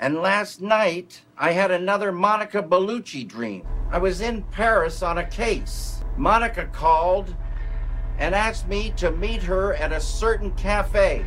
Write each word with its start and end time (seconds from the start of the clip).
And 0.00 0.22
last 0.22 0.62
night, 0.62 1.20
I 1.36 1.52
had 1.52 1.70
another 1.70 2.10
Monica 2.10 2.62
Bellucci 2.62 3.28
dream. 3.28 3.66
I 3.90 3.98
was 3.98 4.22
in 4.22 4.44
Paris 4.44 5.02
on 5.02 5.18
a 5.18 5.26
case. 5.26 6.02
Monica 6.16 6.64
called 6.72 7.34
and 8.18 8.34
asked 8.34 8.66
me 8.66 8.94
to 8.96 9.10
meet 9.10 9.42
her 9.42 9.74
at 9.74 9.92
a 9.92 10.00
certain 10.00 10.52
cafe. 10.52 11.22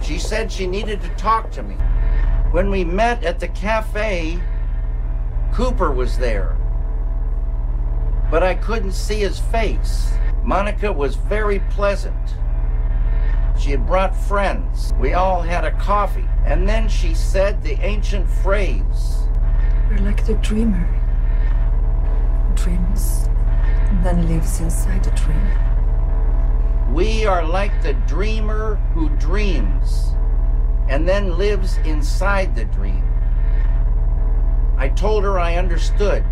She 0.00 0.20
said 0.20 0.52
she 0.52 0.68
needed 0.68 1.00
to 1.00 1.08
talk 1.16 1.50
to 1.50 1.64
me. 1.64 1.74
When 2.52 2.70
we 2.70 2.84
met 2.84 3.24
at 3.24 3.40
the 3.40 3.48
cafe, 3.48 4.40
Cooper 5.52 5.90
was 5.90 6.16
there. 6.16 6.56
But 8.30 8.44
I 8.44 8.54
couldn't 8.54 8.92
see 8.92 9.18
his 9.18 9.40
face. 9.40 10.12
Monica 10.44 10.92
was 10.92 11.16
very 11.16 11.58
pleasant. 11.70 12.36
She 13.62 13.70
had 13.70 13.86
brought 13.86 14.16
friends. 14.16 14.92
We 14.98 15.12
all 15.12 15.40
had 15.40 15.64
a 15.64 15.70
coffee. 15.70 16.26
And 16.44 16.68
then 16.68 16.88
she 16.88 17.14
said 17.14 17.62
the 17.62 17.74
ancient 17.74 18.28
phrase 18.28 19.28
You're 19.88 20.00
like 20.00 20.26
the 20.26 20.34
dreamer 20.34 20.84
dreams 22.56 23.28
and 23.88 24.04
then 24.04 24.26
lives 24.26 24.58
inside 24.58 25.04
the 25.04 25.12
dream. 25.12 26.92
We 26.92 27.24
are 27.24 27.44
like 27.44 27.84
the 27.84 27.92
dreamer 28.08 28.74
who 28.94 29.10
dreams 29.10 30.16
and 30.88 31.08
then 31.08 31.38
lives 31.38 31.76
inside 31.84 32.56
the 32.56 32.64
dream. 32.64 33.04
I 34.76 34.88
told 34.88 35.22
her 35.22 35.38
I 35.38 35.54
understood. 35.54 36.24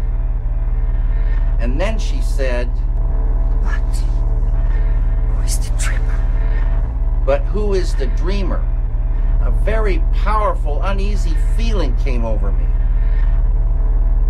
And 1.60 1.80
then 1.80 1.96
she 1.96 2.20
said, 2.22 2.68
But 3.62 3.78
who 5.28 5.42
is 5.42 5.58
the 5.58 5.76
dreamer? 5.78 5.99
But 7.24 7.42
who 7.42 7.74
is 7.74 7.94
the 7.94 8.06
dreamer? 8.08 8.64
A 9.40 9.50
very 9.50 10.02
powerful, 10.12 10.82
uneasy 10.82 11.36
feeling 11.56 11.96
came 11.96 12.24
over 12.24 12.52
me. 12.52 12.66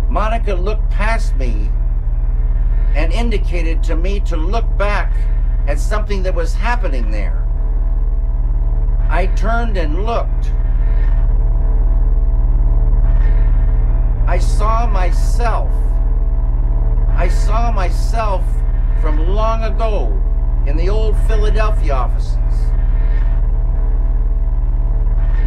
Monica 0.09 0.53
looked 0.53 0.89
past 0.89 1.35
me 1.35 1.69
and 2.95 3.13
indicated 3.13 3.81
to 3.83 3.95
me 3.95 4.19
to 4.21 4.35
look 4.35 4.65
back 4.77 5.13
at 5.67 5.79
something 5.79 6.23
that 6.23 6.35
was 6.35 6.53
happening 6.53 7.11
there. 7.11 7.47
I 9.09 9.27
turned 9.35 9.77
and 9.77 10.05
looked. 10.05 10.51
I 14.27 14.37
saw 14.37 14.87
myself. 14.87 15.69
I 17.15 17.27
saw 17.27 17.71
myself 17.71 18.43
from 19.01 19.27
long 19.27 19.63
ago 19.63 20.07
in 20.65 20.77
the 20.77 20.89
old 20.89 21.17
Philadelphia 21.27 21.93
offices. 21.93 22.37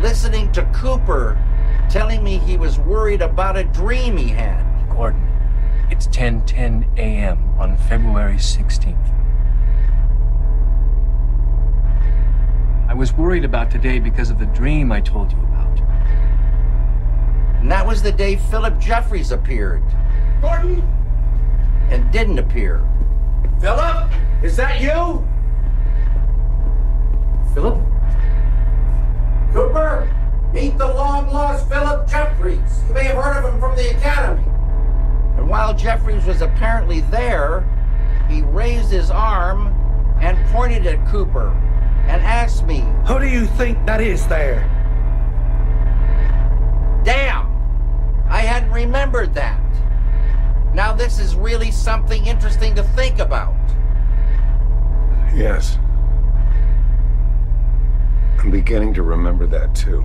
Listening 0.04 0.52
to 0.52 0.62
Cooper 0.74 1.42
telling 1.88 2.22
me 2.22 2.36
he 2.36 2.58
was 2.58 2.78
worried 2.78 3.22
about 3.22 3.56
a 3.56 3.64
dream 3.64 4.18
he 4.18 4.28
had. 4.28 4.62
Gordon, 4.90 5.26
it's 5.90 6.08
10:10 6.08 6.84
a.m. 6.98 7.38
on 7.58 7.78
February 7.78 8.36
16th. 8.36 8.98
I 12.86 12.92
was 12.92 13.14
worried 13.14 13.46
about 13.46 13.70
today 13.70 13.98
because 13.98 14.28
of 14.28 14.38
the 14.38 14.44
dream 14.44 14.92
I 14.92 15.00
told 15.00 15.32
you 15.32 15.38
about. 15.38 15.80
And 17.60 17.72
that 17.72 17.86
was 17.86 18.02
the 18.02 18.12
day 18.12 18.36
Philip 18.36 18.78
Jeffries 18.78 19.32
appeared. 19.32 19.82
Gordon? 20.42 20.82
And 21.88 22.12
didn't 22.12 22.38
appear. 22.38 22.86
Philip? 23.58 24.12
Is 24.42 24.54
that 24.58 24.82
you? 24.82 25.26
Philip? 27.54 27.93
Cooper, 29.54 30.12
meet 30.52 30.76
the 30.78 30.86
long 30.94 31.28
lost 31.32 31.68
Philip 31.68 32.08
Jeffries. 32.08 32.82
You 32.88 32.94
may 32.94 33.04
have 33.04 33.22
heard 33.22 33.44
of 33.44 33.54
him 33.54 33.60
from 33.60 33.76
the 33.76 33.88
Academy. 33.90 34.42
And 35.36 35.48
while 35.48 35.72
Jeffries 35.72 36.24
was 36.24 36.42
apparently 36.42 37.02
there, 37.02 37.64
he 38.28 38.42
raised 38.42 38.90
his 38.90 39.12
arm 39.12 39.68
and 40.20 40.36
pointed 40.46 40.88
at 40.88 41.06
Cooper 41.06 41.50
and 42.08 42.20
asked 42.20 42.66
me, 42.66 42.84
Who 43.06 43.20
do 43.20 43.28
you 43.28 43.46
think 43.46 43.78
that 43.86 44.00
is 44.00 44.26
there? 44.26 44.68
Damn! 47.04 47.46
I 48.28 48.40
hadn't 48.40 48.72
remembered 48.72 49.34
that. 49.34 49.60
Now, 50.74 50.92
this 50.92 51.20
is 51.20 51.36
really 51.36 51.70
something 51.70 52.26
interesting 52.26 52.74
to 52.74 52.82
think 52.82 53.20
about. 53.20 53.54
Yes. 55.32 55.78
I'm 58.44 58.50
beginning 58.50 58.92
to 58.92 59.02
remember 59.02 59.46
that 59.46 59.74
too. 59.74 60.04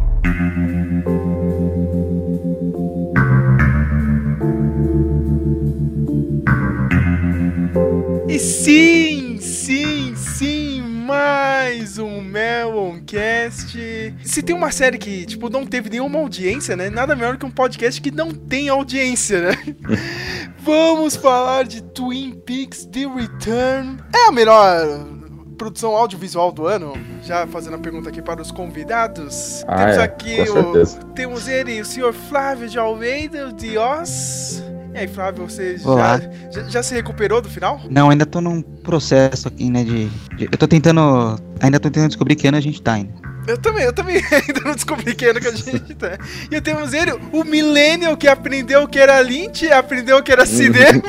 E 8.29 8.39
sim, 8.39 9.39
sim, 9.41 10.16
sim, 10.16 10.81
mais 10.81 11.97
um 11.97 12.22
Meloncast. 12.22 13.78
Se 14.23 14.41
tem 14.41 14.55
uma 14.55 14.72
série 14.72 14.97
que, 14.97 15.25
tipo, 15.25 15.49
não 15.49 15.66
teve 15.66 15.89
nenhuma 15.89 16.19
audiência, 16.19 16.78
né? 16.78 16.89
Nada 16.89 17.17
melhor 17.17 17.35
que 17.35 17.45
um 17.45 17.51
podcast 17.51 17.99
que 17.99 18.09
não 18.09 18.31
tem 18.31 18.69
audiência, 18.69 19.49
né? 19.49 19.75
Vamos 20.59 21.17
falar 21.17 21.66
de 21.66 21.83
Twin 21.83 22.39
Peaks 22.45 22.85
The 22.85 23.05
Return. 23.05 23.97
É 24.16 24.29
a 24.29 24.31
melhor 24.31 25.19
produção 25.59 25.96
audiovisual 25.96 26.52
do 26.52 26.66
ano? 26.66 26.94
Já 27.22 27.46
fazendo 27.46 27.75
a 27.75 27.78
pergunta 27.78 28.09
aqui 28.09 28.22
para 28.22 28.42
os 28.42 28.50
convidados. 28.50 29.64
Ah, 29.68 29.75
temos 29.75 29.97
é, 29.97 30.02
aqui 30.02 30.36
com 30.38 30.44
o. 30.44 30.64
certeza. 30.64 31.00
Temos 31.14 31.47
ele, 31.47 31.81
o 31.81 31.86
senhor 31.86 32.14
Flávio 32.14 32.68
de 32.68 32.80
Almeida, 32.80 33.52
de 33.53 33.78
Oz. 33.78 34.64
E 34.94 34.97
aí, 34.97 35.08
Flávio, 35.08 35.47
você 35.47 35.78
já, 35.78 36.20
já, 36.52 36.64
já 36.68 36.81
se 36.84 36.96
recuperou 36.96 37.40
do 37.42 37.50
final? 37.50 37.80
Não, 37.92 38.09
ainda 38.09 38.25
tô 38.25 38.42
num 38.42 38.59
processo 38.62 39.47
aqui, 39.47 39.70
né, 39.70 39.84
de, 39.84 40.08
de- 40.36 40.46
Eu 40.52 40.58
tô 40.58 40.68
tentando... 40.68 41.40
Ainda 41.59 41.80
tô 41.80 41.91
tentando 41.91 42.08
descobrir 42.08 42.36
que 42.36 42.47
ano 42.47 42.58
a 42.58 42.62
gente 42.62 42.81
tá 42.81 42.94
ainda. 42.94 43.14
Eu 43.47 43.58
também, 43.58 43.84
eu 43.84 43.94
também 43.94 44.16
ainda 44.31 44.62
não 44.66 44.74
descobri 44.74 45.14
que 45.14 45.26
ano 45.26 45.40
que 45.40 45.47
a 45.47 45.52
gente 45.52 45.94
tá. 45.96 46.18
E 46.50 46.59
temos 46.59 46.94
ele, 46.94 47.12
o 47.31 47.44
Millennial 47.44 48.18
que 48.18 48.28
aprendeu 48.28 48.88
que 48.88 48.97
era 48.97 49.20
Lynch, 49.22 49.72
aprendeu 49.72 50.22
que 50.24 50.31
era 50.31 50.46
cinema, 50.47 51.02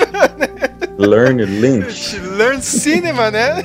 Learn 1.06 1.44
Lynch. 1.61 2.19
Learn 2.19 2.62
Cinema, 2.62 3.31
né? 3.31 3.56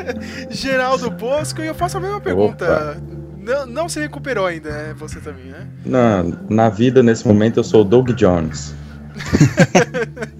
Geraldo 0.50 1.10
Bosco, 1.10 1.60
e 1.62 1.66
eu 1.66 1.74
faço 1.74 1.96
a 1.96 2.00
mesma 2.00 2.20
pergunta. 2.20 3.00
Não, 3.38 3.66
não 3.66 3.88
se 3.88 4.00
recuperou 4.00 4.46
ainda, 4.46 4.70
né? 4.70 4.94
Você 4.98 5.20
também, 5.20 5.46
né? 5.46 5.66
Na, 5.84 6.24
na 6.48 6.68
vida, 6.68 7.02
nesse 7.02 7.26
momento, 7.26 7.58
eu 7.60 7.64
sou 7.64 7.82
o 7.82 7.84
Doug 7.84 8.10
Jones. 8.12 8.74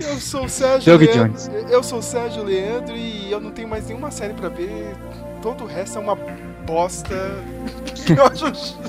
Eu 0.00 0.18
sou 0.18 0.44
o 0.44 0.48
Sérgio 0.48 0.92
Doug 0.92 1.02
Leandro. 1.08 1.28
Jones. 1.28 1.50
Eu 1.70 1.82
sou 1.82 1.98
o 2.00 2.02
Sérgio 2.02 2.42
Leandro 2.42 2.96
e 2.96 3.30
eu 3.30 3.40
não 3.40 3.50
tenho 3.52 3.68
mais 3.68 3.86
nenhuma 3.86 4.10
série 4.10 4.34
pra 4.34 4.48
ver. 4.48 4.92
Todo 5.40 5.64
o 5.64 5.66
resto 5.66 5.98
é 5.98 6.00
uma 6.00 6.16
bosta. 6.66 7.14
que 8.04 8.12
eu 8.12 8.24
acho 8.26 8.44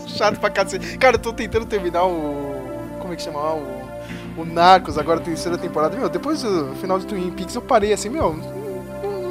chato 0.07 0.39
pra 0.39 0.49
cacete. 0.49 0.97
Cara, 0.97 1.15
eu 1.15 1.19
tô 1.19 1.31
tentando 1.31 1.65
terminar 1.65 2.05
o. 2.05 2.97
Como 2.99 3.13
é 3.13 3.15
que 3.15 3.21
chama 3.21 3.39
lá? 3.39 3.55
O. 3.55 3.74
O 4.37 4.43
Narcos, 4.45 4.97
agora 4.97 5.19
a 5.19 5.23
terceira 5.23 5.57
temporada. 5.57 5.95
Meu, 5.97 6.09
depois 6.09 6.41
do 6.41 6.75
final 6.81 6.99
de 6.99 7.05
Twin 7.05 7.31
Peaks 7.31 7.55
eu 7.55 7.61
parei 7.61 7.93
assim, 7.93 8.09
meu. 8.09 8.35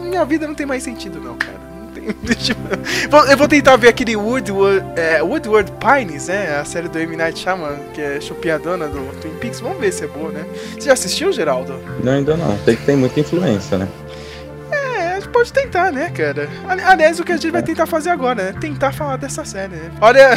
Minha 0.03 0.25
vida 0.25 0.47
não 0.47 0.55
tem 0.55 0.65
mais 0.67 0.83
sentido, 0.83 1.21
não, 1.21 1.37
cara. 1.37 1.59
Não 1.81 1.89
tem. 1.93 2.05
eu- 2.09 3.11
Vou- 3.11 3.27
Eu 3.27 3.37
vou 3.37 3.49
tentar 3.49 3.77
ver 3.77 3.89
aquele 3.89 4.17
Woodward, 4.17 4.83
é, 4.97 5.23
Woodward 5.23 5.73
Pines, 5.73 6.29
né? 6.29 6.59
A 6.59 6.65
série 6.65 6.89
do 6.89 6.99
M. 6.99 7.17
Night 7.17 7.39
Shyamalan, 7.39 7.79
que 7.93 8.01
é 8.01 8.21
chupiadona 8.21 8.87
do 8.89 9.01
Twin 9.21 9.35
Peaks. 9.41 9.61
Vamos 9.61 9.79
ver 9.79 9.93
se 9.93 10.05
é 10.05 10.07
boa, 10.07 10.31
né? 10.31 10.45
Você 10.73 10.83
já 10.83 10.93
assistiu, 10.95 11.33
Geraldo? 11.33 11.75
Não, 12.03 12.13
ainda 12.13 12.37
não. 12.37 12.57
Tem 12.59 12.77
que 12.77 12.93
muita 12.93 13.21
influência, 13.21 13.77
né? 13.79 13.89
Pode 15.35 15.53
tentar, 15.53 15.91
né, 15.91 16.11
cara? 16.11 16.49
Ali- 16.69 16.83
Aliás, 16.83 17.19
o 17.19 17.25
que 17.25 17.33
a 17.33 17.37
gente 17.37 17.51
vai 17.51 17.61
tentar 17.61 17.87
fazer 17.87 18.11
agora, 18.11 18.37
né? 18.37 18.53
Tentar 18.61 18.93
falar 18.93 19.17
dessa 19.17 19.45
série, 19.45 19.75
né? 19.75 19.91
Olha. 20.01 20.31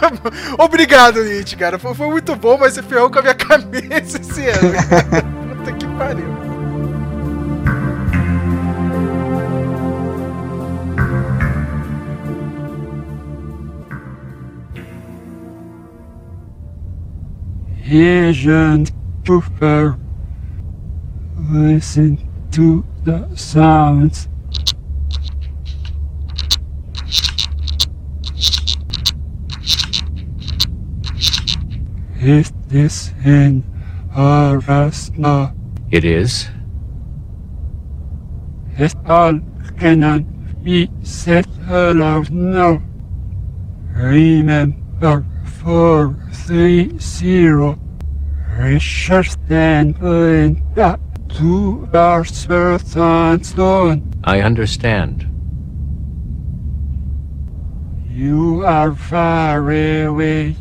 Obrigado, 0.58 1.22
Nietzsche, 1.22 1.56
cara. 1.56 1.78
Foi, 1.78 1.94
foi 1.94 2.06
muito 2.08 2.34
bom, 2.36 2.56
mas 2.58 2.72
você 2.72 2.82
ferrou 2.82 3.10
com 3.10 3.18
a 3.18 3.22
minha 3.22 3.34
cabeça 3.36 4.18
esse 4.18 4.48
ano. 4.48 4.72
Puta 5.58 5.72
que 5.74 5.86
pariu. 5.98 6.40
Agent 17.84 18.92
Cooper. 19.26 19.96
Listen 21.50 22.18
to 22.52 22.84
the 23.04 23.28
sounds. 23.36 24.28
Is 32.20 32.52
this 32.68 33.12
in 33.24 33.64
Alaska? 34.14 35.54
It 35.90 36.04
is. 36.04 36.50
It 38.76 38.94
all 39.06 39.40
cannot 39.78 40.24
be 40.62 40.90
said 41.02 41.46
aloud 41.66 42.30
now. 42.30 42.82
Remember 43.94 45.24
430. 45.62 47.78
Richard 48.58 49.24
Stanley. 49.24 50.62
Two 51.30 51.88
hours 51.94 52.46
worth 52.46 52.94
done. 52.94 54.12
I 54.24 54.42
understand. 54.42 55.26
You 58.10 58.62
are 58.66 58.94
far 58.94 59.70
away. 59.70 60.56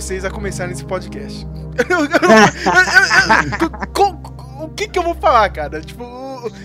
Vocês 0.00 0.24
a 0.24 0.30
começarem 0.30 0.72
esse 0.72 0.84
podcast. 0.84 1.46
Eu- 1.90 2.00
eu- 2.00 2.06
eu- 2.06 3.60
eu- 3.60 3.70
co- 3.92 4.64
o 4.64 4.68
que 4.70 4.88
que 4.88 4.98
eu 4.98 5.02
vou 5.02 5.14
falar, 5.14 5.48
cara? 5.50 5.80
Tipo, 5.82 6.02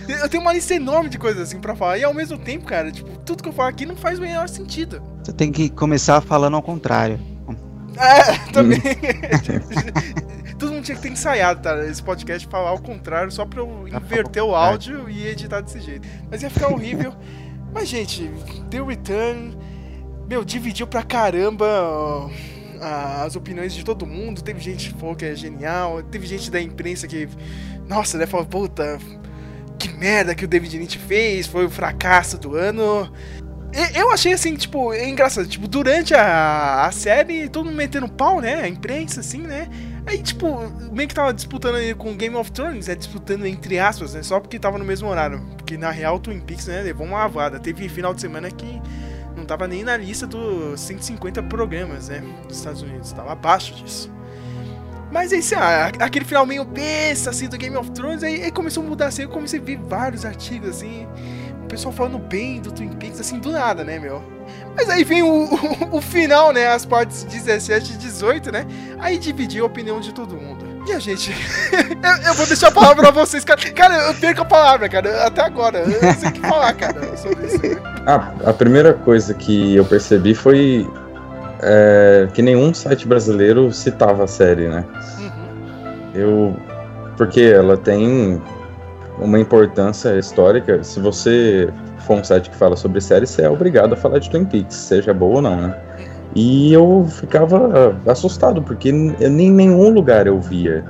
eu 0.08 0.30
tenho 0.30 0.42
uma 0.42 0.54
lista 0.54 0.74
enorme 0.74 1.10
de 1.10 1.18
coisas 1.18 1.42
assim 1.50 1.60
pra 1.60 1.76
falar. 1.76 1.98
E 1.98 2.04
ao 2.06 2.14
mesmo 2.14 2.38
tempo, 2.38 2.66
cara, 2.66 2.90
tipo, 2.92 3.10
tudo 3.20 3.44
que 3.44 3.50
eu 3.50 3.54
falo 3.54 3.68
aqui 3.70 3.86
não 3.86 3.96
faz 3.98 4.20
o 4.20 4.22
menor 4.22 4.48
sentido. 4.48 5.02
Você 5.22 5.34
tem 5.34 5.52
que 5.52 5.70
começar 5.70 6.22
falando 6.22 6.56
ao 6.56 6.62
contrário. 6.62 7.20
É, 7.98 8.38
também. 8.54 8.82
Todo 10.58 10.72
mundo 10.74 10.84
tinha 10.86 10.96
que 10.96 11.02
ter 11.02 11.10
ensaiado, 11.12 11.62
tá? 11.62 11.86
Esse 11.86 12.02
podcast 12.02 12.48
falar 12.48 12.70
ao 12.70 12.80
contrário, 12.80 13.32
só 13.32 13.46
pra 13.46 13.60
eu 13.60 13.86
inverter 13.88 14.44
o 14.44 14.56
áudio 14.56 15.10
e 15.10 15.28
editar 15.28 15.60
desse 15.62 15.82
jeito. 15.82 16.08
Mas 16.30 16.42
ia 16.44 16.50
ficar 16.50 16.68
horrível. 16.70 17.14
Mas, 17.74 17.90
gente, 17.90 18.30
The 18.70 18.82
Return, 18.82 19.58
meu, 20.30 20.46
dividiu 20.46 20.86
pra 20.88 21.04
caramba 21.04 21.66
as 22.82 23.36
opiniões 23.36 23.74
de 23.74 23.84
todo 23.84 24.06
mundo. 24.06 24.42
Teve 24.42 24.60
gente 24.60 24.94
que 24.94 25.00
falou 25.00 25.16
que 25.16 25.26
é 25.26 25.36
genial, 25.36 26.02
teve 26.04 26.26
gente 26.26 26.50
da 26.50 26.62
imprensa 26.62 27.08
que, 27.08 27.30
nossa, 27.88 28.18
né, 28.18 28.26
falou, 28.26 28.46
puta, 28.46 28.98
que 29.78 29.90
merda 29.94 30.36
que 30.36 30.46
o 30.46 30.48
David 30.48 30.78
Lynch 30.78 30.98
fez, 30.98 31.48
foi 31.48 31.66
o 31.66 31.70
fracasso 31.70 32.38
do 32.38 32.56
ano. 32.56 33.12
Eu 33.96 34.12
achei 34.12 34.34
assim, 34.34 34.56
tipo, 34.56 34.92
é 34.92 35.08
engraçado, 35.08 35.48
tipo, 35.48 35.66
durante 35.66 36.14
a, 36.14 36.86
a 36.86 36.92
série, 36.92 37.48
todo 37.48 37.66
mundo 37.66 37.78
metendo 37.78 38.10
pau, 38.10 38.42
né? 38.42 38.56
A 38.56 38.68
imprensa, 38.68 39.22
assim, 39.22 39.40
né? 39.40 39.70
Aí, 40.06 40.22
tipo, 40.22 40.70
meio 40.92 41.08
que 41.08 41.16
tava 41.16 41.34
disputando 41.34 41.76
aí 41.76 41.94
com 41.94 42.16
Game 42.18 42.36
of 42.36 42.52
Thrones, 42.52 42.88
né? 42.88 42.96
Disputando 42.96 43.46
entre 43.46 43.80
aspas, 43.80 44.14
né? 44.14 44.24
Só 44.24 44.40
porque 44.42 44.60
tava 44.60 44.78
no 44.78 44.84
mesmo 44.84 45.08
horário. 45.08 45.40
Porque 45.56 45.78
na 45.78 45.90
real, 45.90 46.20
Twin 46.20 46.42
Peaks, 46.42 46.68
né? 46.68 46.82
Levou 46.82 47.08
uma 47.08 47.20
lavada. 47.20 47.60
Teve 47.60 47.88
final 47.88 48.14
de 48.14 48.20
semana 48.20 48.52
que 48.52 48.82
tava 49.52 49.68
nem 49.68 49.84
na 49.84 49.98
lista 49.98 50.26
dos 50.26 50.80
150 50.80 51.44
programas, 51.44 52.08
né? 52.08 52.24
Dos 52.48 52.58
Estados 52.58 52.82
Unidos. 52.82 53.12
Tava 53.12 53.34
abaixo 53.34 53.76
disso. 53.76 54.10
Mas 55.12 55.34
aí, 55.34 55.44
sei 55.44 55.58
lá, 55.58 55.88
aquele 56.00 56.24
final 56.24 56.46
meio 56.46 56.64
besta, 56.64 57.32
assim, 57.32 57.50
do 57.50 57.58
Game 57.58 57.76
of 57.76 57.92
Thrones, 57.92 58.24
aí, 58.24 58.46
aí 58.46 58.52
começou 58.52 58.82
a 58.82 58.88
mudar, 58.88 59.08
assim, 59.08 59.24
eu 59.24 59.30
comecei 59.30 59.60
a 59.60 59.62
ver 59.62 59.78
vários 59.78 60.24
artigos, 60.24 60.70
assim, 60.70 61.06
o 61.66 61.68
pessoal 61.68 61.94
falando 61.94 62.18
bem 62.18 62.62
do 62.62 62.72
Twin 62.72 62.94
Peaks, 62.94 63.20
assim, 63.20 63.40
do 63.40 63.52
nada, 63.52 63.84
né, 63.84 64.00
meu? 64.00 64.24
Mas 64.74 64.90
aí 64.90 65.04
vem 65.04 65.22
o, 65.22 65.54
o, 65.54 65.98
o 65.98 66.02
final, 66.02 66.54
né, 66.54 66.68
as 66.68 66.86
partes 66.86 67.26
17 67.26 67.92
e 67.92 67.98
18, 67.98 68.54
né, 68.54 68.66
aí 69.00 69.18
dividiu 69.18 69.66
a 69.66 69.68
opinião 69.68 70.00
de 70.00 70.14
todo 70.14 70.38
mundo. 70.38 70.66
E 70.88 70.94
a 70.94 71.00
gente, 71.00 71.32
eu, 71.72 72.28
eu 72.28 72.34
vou 72.34 72.46
deixar 72.48 72.70
a 72.70 72.72
palavra 72.72 73.02
pra 73.04 73.12
vocês, 73.12 73.44
cara, 73.44 73.62
cara, 73.72 74.08
eu 74.08 74.16
perco 74.16 74.42
a 74.42 74.46
palavra, 74.46 74.90
cara, 74.90 75.28
até 75.28 75.42
agora, 75.42 75.80
eu 75.80 76.02
não 76.02 76.14
sei 76.16 76.30
o 76.30 76.32
que 76.32 76.40
falar, 76.42 76.74
cara, 76.74 77.16
sobre 77.18 77.46
isso? 77.46 77.60
Ah, 78.08 78.32
a 78.46 78.54
primeira 78.54 78.94
coisa 78.94 79.34
que 79.34 79.76
eu 79.76 79.86
percebi 79.86 80.34
foi 80.34 80.88
é, 81.62 82.28
que 82.34 82.42
nenhum 82.42 82.74
site 82.74 83.08
brasileiro 83.08 83.72
citava 83.72 84.24
a 84.24 84.28
série, 84.28 84.68
né? 84.68 84.84
Eu. 86.14 86.56
Porque 87.16 87.42
ela 87.42 87.78
tem 87.78 88.42
uma 89.20 89.40
importância 89.40 90.18
histórica. 90.18 90.84
Se 90.84 91.00
você 91.00 91.70
for 92.00 92.18
um 92.18 92.24
site 92.24 92.50
que 92.50 92.56
fala 92.56 92.76
sobre 92.76 93.00
série, 93.00 93.28
você 93.28 93.44
é 93.44 93.50
obrigado 93.50 93.94
a 93.94 93.96
falar 93.96 94.18
de 94.18 94.30
Twin 94.30 94.46
Peaks, 94.46 94.76
seja 94.76 95.14
boa 95.14 95.36
ou 95.36 95.42
não, 95.42 95.56
né? 95.56 95.76
E 96.36 96.72
eu 96.74 97.06
ficava 97.10 97.96
assustado, 98.08 98.62
porque 98.62 98.90
eu- 98.90 99.30
nem 99.30 99.48
em 99.48 99.52
nenhum 99.52 99.90
lugar 99.90 100.28
eu 100.28 100.40
via 100.40 100.84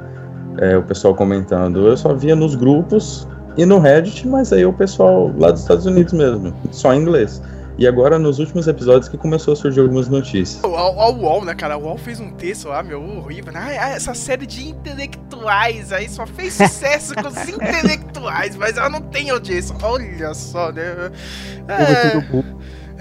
é, 0.58 0.78
o 0.78 0.84
pessoal 0.84 1.16
comentando. 1.16 1.88
Eu 1.88 1.96
só 1.98 2.14
via 2.14 2.36
nos 2.36 2.56
grupos 2.56 3.28
e 3.58 3.66
no 3.66 3.80
Reddit, 3.80 4.28
mas 4.28 4.52
aí 4.54 4.66
o 4.66 4.74
pessoal 4.74 5.34
lá 5.38 5.50
dos 5.52 5.62
Estados 5.62 5.86
Unidos 5.86 6.14
mesmo, 6.14 6.54
só 6.72 6.94
em 6.94 7.02
inglês. 7.02 7.42
E 7.78 7.88
agora, 7.88 8.20
nos 8.20 8.38
últimos 8.38 8.68
episódios, 8.68 9.08
que 9.08 9.18
começou 9.18 9.54
a 9.54 9.56
surgir 9.56 9.80
algumas 9.80 10.08
notícias. 10.10 10.62
A, 10.64 10.68
a 10.68 11.10
UOL, 11.10 11.44
né, 11.46 11.56
cara? 11.56 11.76
A 11.76 11.78
UOL 11.78 11.98
fez 11.98 12.20
um 12.20 12.30
texto 12.32 12.68
lá, 12.68 12.84
meu, 12.84 13.02
horrível. 13.02 13.52
Ah, 13.56 13.72
essa 13.72 14.14
série 14.14 14.46
de 14.46 14.68
intelectuais 14.70 15.92
aí 15.92 16.08
só 16.10 16.28
fez 16.28 16.54
sucesso 16.54 17.16
com 17.16 17.28
os 17.30 17.38
intelectuais, 17.50 18.56
mas 18.56 18.78
ela 18.78 18.90
não 18.90 19.02
tem 19.02 19.30
audiência. 19.32 19.76
Olha 19.82 20.34
só, 20.34 20.72
né? 20.72 21.12
É, 21.68 22.22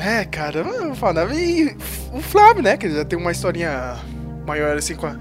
é 0.00 0.25
cara, 0.25 0.58
eu 0.61 0.64
nada. 1.12 1.35
E 1.35 1.76
o 2.12 2.20
Flávio, 2.20 2.62
né, 2.62 2.76
que 2.76 2.88
já 2.91 3.05
tem 3.05 3.19
uma 3.19 3.32
historinha 3.32 3.97
maior 4.47 4.76
assim 4.76 4.94
com 4.94 5.06
a, 5.06 5.17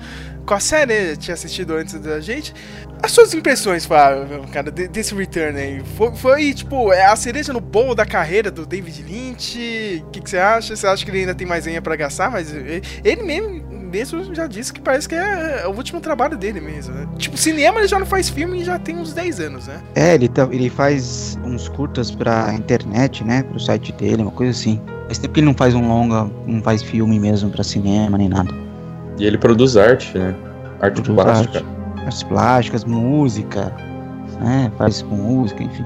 com 0.45 0.53
a 0.53 0.59
série, 0.59 0.93
né? 0.93 1.15
Tinha 1.15 1.33
assistido 1.33 1.75
antes 1.75 1.93
da 1.99 2.19
gente. 2.19 2.53
As 3.01 3.11
suas 3.11 3.33
impressões, 3.33 3.85
Flávio, 3.85 4.45
cara, 4.51 4.69
de- 4.69 4.87
desse 4.89 5.15
return 5.15 5.57
aí? 5.57 5.81
Foi, 5.95 6.13
foi, 6.15 6.53
tipo, 6.53 6.91
é 6.91 7.05
a 7.05 7.15
cereja 7.15 7.53
no 7.53 7.61
bolo 7.61 7.95
da 7.95 8.05
carreira 8.05 8.51
do 8.51 8.65
David 8.65 9.03
Lynch? 9.03 10.03
O 10.05 10.09
que, 10.09 10.19
que 10.19 10.29
você 10.29 10.37
acha? 10.37 10.75
Você 10.75 10.85
acha 10.85 11.05
que 11.05 11.11
ele 11.11 11.19
ainda 11.19 11.33
tem 11.35 11.47
mais 11.47 11.65
lenha 11.65 11.81
pra 11.81 11.95
gastar? 11.95 12.29
Mas 12.29 12.53
ele 12.53 13.23
mesmo, 13.23 13.68
mesmo 13.89 14.33
já 14.33 14.47
disse 14.47 14.71
que 14.71 14.79
parece 14.79 15.07
que 15.09 15.15
é 15.15 15.63
o 15.67 15.71
último 15.75 15.99
trabalho 15.99 16.37
dele 16.37 16.61
mesmo, 16.61 16.93
né? 16.93 17.07
Tipo, 17.17 17.37
cinema 17.37 17.79
ele 17.79 17.87
já 17.87 17.99
não 17.99 18.05
faz 18.05 18.29
filme 18.29 18.61
e 18.61 18.63
já 18.63 18.77
tem 18.79 18.95
uns 18.97 19.11
10 19.13 19.39
anos, 19.39 19.67
né? 19.67 19.81
É, 19.95 20.13
ele, 20.15 20.27
tá- 20.27 20.47
ele 20.51 20.69
faz 20.69 21.37
uns 21.43 21.67
curtas 21.67 22.11
pra 22.11 22.53
internet, 22.53 23.23
né? 23.23 23.43
Pro 23.43 23.59
site 23.59 23.91
dele, 23.93 24.21
uma 24.21 24.31
coisa 24.31 24.51
assim. 24.51 24.79
Faz 25.07 25.17
tempo 25.17 25.33
que 25.33 25.39
ele 25.39 25.47
não 25.47 25.53
faz 25.55 25.73
um 25.73 25.87
longa, 25.87 26.29
não 26.45 26.61
faz 26.61 26.81
filme 26.83 27.19
mesmo 27.19 27.49
pra 27.49 27.63
cinema 27.63 28.17
nem 28.17 28.29
nada. 28.29 28.53
E 29.17 29.25
ele 29.25 29.37
produz 29.37 29.75
arte, 29.75 30.17
né? 30.17 30.35
Arte 30.79 31.01
Produz 31.01 31.23
plástica. 31.25 31.57
arte. 31.59 32.01
Artes 32.05 32.23
plásticas, 32.23 32.85
música, 32.85 33.75
né? 34.39 34.71
Faz 34.77 35.01
com 35.01 35.15
música, 35.15 35.61
enfim. 35.63 35.83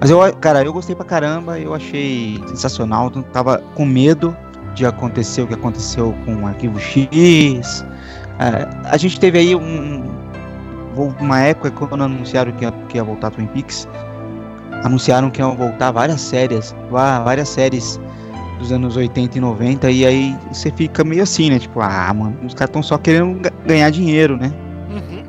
Mas 0.00 0.10
eu, 0.10 0.18
cara, 0.36 0.64
eu 0.64 0.72
gostei 0.72 0.96
pra 0.96 1.04
caramba, 1.04 1.58
eu 1.58 1.74
achei 1.74 2.42
sensacional. 2.48 3.12
eu 3.14 3.22
Tava 3.24 3.58
com 3.74 3.84
medo 3.84 4.36
de 4.80 4.86
acontecer 4.86 5.42
o 5.42 5.46
que 5.46 5.52
aconteceu 5.54 6.14
com 6.24 6.36
o 6.36 6.46
Arquivo 6.46 6.80
X. 6.80 7.84
É, 8.38 8.66
a 8.88 8.96
gente 8.96 9.20
teve 9.20 9.38
aí 9.38 9.54
um, 9.54 10.02
uma 11.20 11.40
época 11.40 11.70
quando 11.70 12.02
anunciaram 12.04 12.50
que 12.52 12.64
ia, 12.64 12.72
que 12.88 12.96
ia 12.96 13.04
voltar 13.04 13.30
Twin 13.30 13.46
Peaks, 13.46 13.86
anunciaram 14.82 15.30
que 15.30 15.40
iam 15.42 15.54
voltar 15.54 15.90
várias 15.92 16.20
séries, 16.22 16.74
vá- 16.90 17.20
várias 17.20 17.48
séries 17.50 18.00
dos 18.58 18.72
anos 18.72 18.96
80 18.96 19.36
e 19.36 19.40
90, 19.42 19.90
e 19.90 20.06
aí 20.06 20.38
você 20.50 20.70
fica 20.70 21.04
meio 21.04 21.22
assim, 21.22 21.50
né? 21.50 21.58
Tipo, 21.58 21.80
ah, 21.80 22.12
mano, 22.14 22.36
os 22.46 22.54
caras 22.54 22.70
estão 22.70 22.82
só 22.82 22.96
querendo 22.96 23.38
ga- 23.40 23.52
ganhar 23.66 23.90
dinheiro, 23.90 24.36
né? 24.38 24.50
Uhum. 24.90 25.22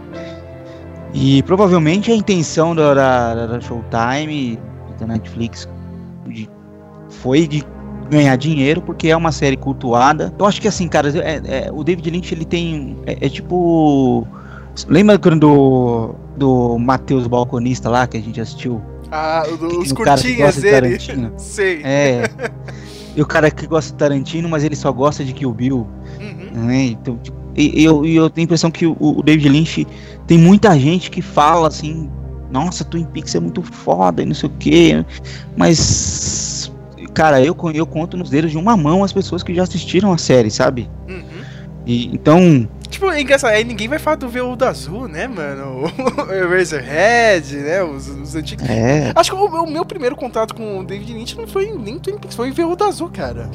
E 1.13 1.43
provavelmente 1.43 2.10
a 2.12 2.15
intenção 2.15 2.74
da, 2.74 2.93
da, 2.93 3.46
da 3.48 3.60
Showtime, 3.60 4.58
da 4.98 5.08
Netflix, 5.08 5.67
de- 6.27 6.50
foi 7.10 7.46
de 7.48 7.63
ganhar 8.12 8.36
dinheiro, 8.36 8.82
porque 8.82 9.08
é 9.08 9.15
uma 9.15 9.32
série 9.32 9.56
cultuada. 9.56 10.34
Eu 10.38 10.46
acho 10.46 10.62
que 10.62 10.68
assim, 10.68 10.88
cara, 10.88 11.10
é- 11.18 11.41
é- 11.68 11.72
o 11.72 11.84
David 11.84 12.10
Lynch 12.10 12.34
ele 12.34 12.46
tem. 12.46 12.98
É, 13.06 13.25
é 13.25 13.30
tipo. 13.30 14.27
Lembra 14.88 15.18
quando 15.18 15.39
do, 15.39 16.15
do 16.38 16.77
Matheus 16.77 17.27
Balconista 17.27 17.89
lá, 17.89 18.06
que 18.08 18.18
a 18.18 18.22
gente 18.22 18.39
assistiu? 18.39 18.82
Ah, 19.12 19.44
os 19.80 19.91
curtinhas 19.91 20.56
de 20.56 20.62
dele. 20.62 20.74
Tarantino. 20.74 21.34
Sei. 21.38 21.82
É. 21.84 22.30
e 23.15 23.22
o 23.22 23.25
cara 23.25 23.50
que 23.51 23.68
gosta 23.68 23.91
de 23.91 23.98
Tarantino, 23.98 24.48
mas 24.48 24.63
ele 24.63 24.75
só 24.75 24.91
gosta 24.91 25.24
de 25.24 25.34
Kill 25.34 25.53
Bill. 25.53 25.88
Uhum. 26.20 26.65
né? 26.68 26.84
Então, 26.86 27.18
tipo, 27.18 27.38
e, 27.56 27.84
eu, 27.84 28.06
eu 28.06 28.30
tenho 28.30 28.44
a 28.44 28.46
impressão 28.46 28.72
que 28.72 28.86
o, 28.86 28.96
o 29.00 29.22
David 29.22 29.50
Lynch 29.50 29.86
tem 30.25 30.38
muita 30.38 30.77
gente 30.80 31.12
que 31.12 31.22
fala 31.22 31.68
assim, 31.68 32.10
nossa, 32.50 32.86
Twin 32.86 33.03
Peaks 33.06 33.36
é 33.36 33.39
muito 33.39 33.62
foda 33.62 34.22
e 34.22 34.25
não 34.25 34.34
sei 34.34 34.48
o 34.50 34.53
que, 34.53 35.06
mas 35.58 35.77
cara, 37.13 37.41
eu, 37.44 37.56
eu 37.74 37.86
conto 37.86 38.18
nos 38.18 38.30
dedos 38.30 38.51
de 38.51 38.58
uma 38.58 38.75
mão 38.77 39.03
as 39.03 39.12
pessoas 39.13 39.44
que 39.44 39.53
já 39.53 39.63
assistiram 39.63 40.12
a 40.12 40.18
série, 40.18 40.50
sabe? 40.51 40.89
Uhum. 41.08 41.24
E, 41.86 42.08
então, 42.13 42.68
Tipo, 42.89 43.10
é 43.10 43.22
engraçado, 43.22 43.51
aí 43.53 43.63
ninguém 43.63 43.88
vai 43.88 43.98
falar 43.98 44.18
do 44.18 44.27
Veludo 44.27 44.65
Azul, 44.65 45.08
né, 45.08 45.25
mano? 45.27 45.84
O 46.27 46.50
Razorhead, 46.50 47.56
né? 47.56 47.82
Os, 47.84 48.08
os 48.08 48.36
antigos. 48.36 48.70
é, 48.70 49.12
Acho 49.15 49.32
que 49.32 49.38
o, 49.38 49.46
o 49.46 49.70
meu 49.72 49.86
primeiro 49.86 50.15
contato 50.15 50.53
com 50.53 50.80
o 50.80 50.84
David 50.84 51.13
Lynch 51.13 51.38
não 51.38 51.48
foi 51.48 51.72
nem 51.72 51.98
Twin 51.98 52.18
Peaks, 52.18 52.36
foi 52.36 52.51
Veludo 52.51 52.84
Azul, 52.84 53.10
cara. 53.10 53.50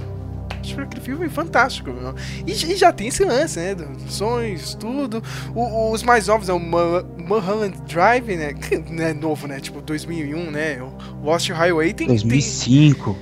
Acho 0.61 0.75
que 0.75 0.81
aquele 0.81 1.01
filme 1.01 1.29
fantástico, 1.29 1.93
meu. 1.93 2.15
E, 2.47 2.51
e 2.53 2.75
já 2.77 2.91
tem 2.93 3.07
esse 3.09 3.23
lance, 3.25 3.59
né? 3.61 3.77
Sonhos, 4.09 4.75
tudo. 4.75 5.23
O- 5.55 5.93
os 5.93 6.03
mais 6.03 6.27
novos 6.27 6.49
é 6.49 6.53
o 6.53 6.59
Mu- 6.59 7.05
Mulholland 7.19 7.77
Drive, 7.87 8.35
né? 8.37 8.53
Que 8.59 8.79
não 8.79 9.05
é 9.05 9.13
novo, 9.15 9.47
né? 9.47 9.61
Tipo, 9.61 9.81
2001, 9.83 10.51
né? 10.51 10.79
O 10.83 11.25
Lost 11.27 11.49
Highway 11.51 11.89
tem... 11.93 12.07
tem 12.09 12.17
2005. 12.17 13.17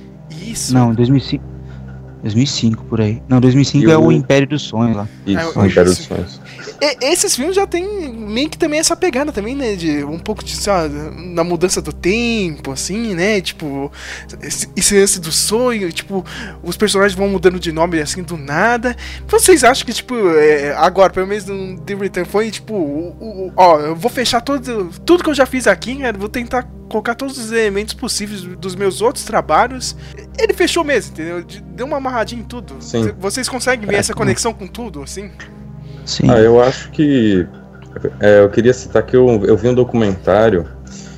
Isso. 0.51 0.73
Não, 0.73 0.93
2005. 0.93 1.43
2005 2.21 2.83
por 2.85 3.01
aí. 3.01 3.21
Não, 3.29 3.39
2005 3.39 3.87
E 3.87 3.91
é 3.91 3.97
o 3.97 4.05
o- 4.05 4.11
Império 4.11 4.47
dos 4.47 4.63
Sonhos 4.63 4.95
lá. 4.97 5.07
Isso, 5.27 5.39
É, 5.39 5.45
o 5.45 5.65
Império 5.65 5.85
dos. 5.85 5.97
Sonhos. 5.99 6.41
E- 6.81 6.97
esses 7.11 7.35
filmes 7.35 7.55
já 7.55 7.65
tem 7.65 8.09
meio 8.13 8.49
que 8.49 8.57
também 8.57 8.79
essa 8.79 8.95
pegada 8.95 9.31
também, 9.31 9.55
né? 9.55 9.75
De 9.75 10.03
um 10.03 10.19
pouco 10.19 10.43
de, 10.43 10.55
lá, 10.69 10.87
na 10.87 11.43
mudança 11.43 11.81
do 11.81 11.93
tempo, 11.93 12.71
assim, 12.71 13.15
né? 13.15 13.39
Tipo, 13.41 13.91
esse, 14.41 14.69
esse 14.75 14.99
lance 14.99 15.19
do 15.19 15.31
sonho, 15.31 15.91
tipo, 15.91 16.25
os 16.63 16.75
personagens 16.77 17.17
vão 17.17 17.27
mudando 17.29 17.59
de 17.59 17.71
nome 17.71 17.99
assim 18.01 18.23
do 18.23 18.37
nada. 18.37 18.95
Vocês 19.27 19.63
acham 19.63 19.85
que, 19.85 19.93
tipo, 19.93 20.15
é, 20.37 20.73
agora, 20.75 21.11
pelo 21.11 21.27
menos 21.27 21.45
no 21.45 21.79
The 21.79 21.95
Return, 21.95 22.29
foi 22.29 22.51
tipo, 22.51 22.73
o- 22.73 23.15
o- 23.47 23.53
ó, 23.55 23.79
eu 23.79 23.95
vou 23.95 24.11
fechar 24.11 24.41
todo, 24.41 24.89
tudo 25.05 25.23
que 25.23 25.29
eu 25.29 25.35
já 25.35 25.45
fiz 25.45 25.67
aqui, 25.67 25.95
cara, 25.97 26.17
vou 26.17 26.29
tentar 26.29 26.63
colocar 26.89 27.15
todos 27.15 27.37
os 27.37 27.51
elementos 27.51 27.93
possíveis 27.93 28.41
dos 28.41 28.75
meus 28.75 29.01
outros 29.01 29.23
trabalhos. 29.25 29.95
Ele 30.37 30.53
fechou 30.53 30.83
mesmo, 30.83 31.11
entendeu? 31.13 31.41
De- 31.43 31.61
Deu 31.61 31.85
uma 31.85 31.97
amarradinha 31.97 32.41
em 32.41 32.45
tudo. 32.45 32.75
Sim. 32.79 33.11
Vocês 33.19 33.49
conseguem 33.49 33.87
ver 33.87 33.95
essa 33.95 34.13
conexão 34.13 34.53
com 34.53 34.67
tudo, 34.67 35.01
assim? 35.03 35.31
Sim. 36.05 36.29
Ah, 36.29 36.39
eu 36.39 36.61
acho 36.61 36.89
que. 36.91 37.45
é, 38.19 38.39
eu 38.39 38.49
queria 38.49 38.73
citar 38.73 39.03
que 39.03 39.15
eu, 39.15 39.43
eu 39.45 39.57
vi 39.57 39.67
um 39.67 39.73
documentário, 39.73 40.65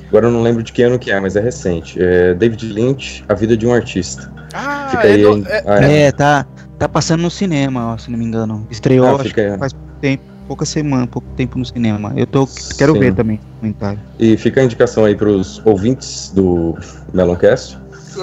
agora 0.08 0.26
eu 0.26 0.30
não 0.30 0.42
lembro 0.42 0.62
de 0.62 0.72
que 0.72 0.82
ano 0.82 0.98
que 0.98 1.10
é, 1.10 1.20
mas 1.20 1.36
é 1.36 1.40
recente. 1.40 2.02
É 2.02 2.34
David 2.34 2.72
Lynch, 2.72 3.24
A 3.28 3.34
Vida 3.34 3.56
de 3.56 3.66
um 3.66 3.72
Artista. 3.72 4.32
Ah, 4.52 4.88
Fica 4.90 5.06
é, 5.08 5.12
aí. 5.12 5.24
é- 5.46 5.62
Ah, 5.66 5.84
é. 5.84 6.00
É, 6.04 6.12
tá, 6.12 6.46
tá 6.78 6.88
passando 6.88 7.20
no 7.22 7.30
cinema, 7.30 7.92
ó, 7.92 7.98
se 7.98 8.10
não 8.10 8.18
me 8.18 8.24
engano. 8.24 8.66
Estreou 8.70 9.06
Ah, 9.06 9.12
acho 9.12 9.24
fica 9.24 9.56
faz 9.58 9.72
pouco 9.72 10.00
tempo, 10.00 10.24
pouca 10.46 10.64
semana, 10.64 11.06
pouco 11.06 11.28
tempo 11.36 11.58
no 11.58 11.64
cinema. 11.64 12.12
Eu 12.16 12.26
tô, 12.26 12.48
quero 12.78 12.94
Sim. 12.94 13.00
ver 13.00 13.14
também 13.14 13.36
o 13.36 13.60
comentário. 13.60 14.00
E 14.18 14.36
fica 14.36 14.60
a 14.60 14.64
indicação 14.64 15.04
aí 15.04 15.14
pros 15.14 15.60
ouvintes 15.66 16.30
do 16.32 16.76
Meloncast. 17.12 17.78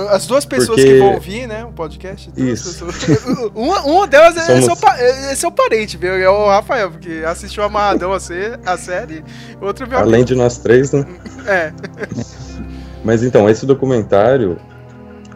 As 0.10 0.26
duas 0.26 0.46
pessoas 0.46 0.80
Porque- 0.82 0.94
que 0.94 1.00
vão 1.00 1.14
ouvir, 1.14 1.48
né, 1.48 1.64
o 1.66 1.72
podcast. 1.72 2.30
duas 2.32 2.60
Isso. 2.60 2.86
pessoas. 2.86 3.26
uma, 3.56 3.82
uma 3.82 4.08
delas 4.08 4.36
é, 4.38 4.42
Somos- 4.42 4.66
seu, 4.66 4.76
pa- 4.78 4.98
é- 5.00 5.32
é 5.32 5.36
seu 5.36 5.52
parente, 5.52 5.98
viu? 5.98 6.14
É 6.14 6.30
o 6.30 6.48
Rafael, 6.48 6.92
porque 6.92 7.24
assistiu 7.26 7.64
Amarradão 7.64 8.12
a, 8.14 8.20
sé- 8.20 8.60
a 8.66 8.78
série, 8.78 9.24
outro 9.62 9.88
meu 9.88 9.98
Além 10.00 10.24
de 10.26 10.36
nós 10.36 10.58
três, 10.58 10.92
né? 10.92 11.06
É. 11.48 11.72
Mas 13.04 13.22
então, 13.24 13.48
esse 13.50 13.66
documentário 13.66 14.58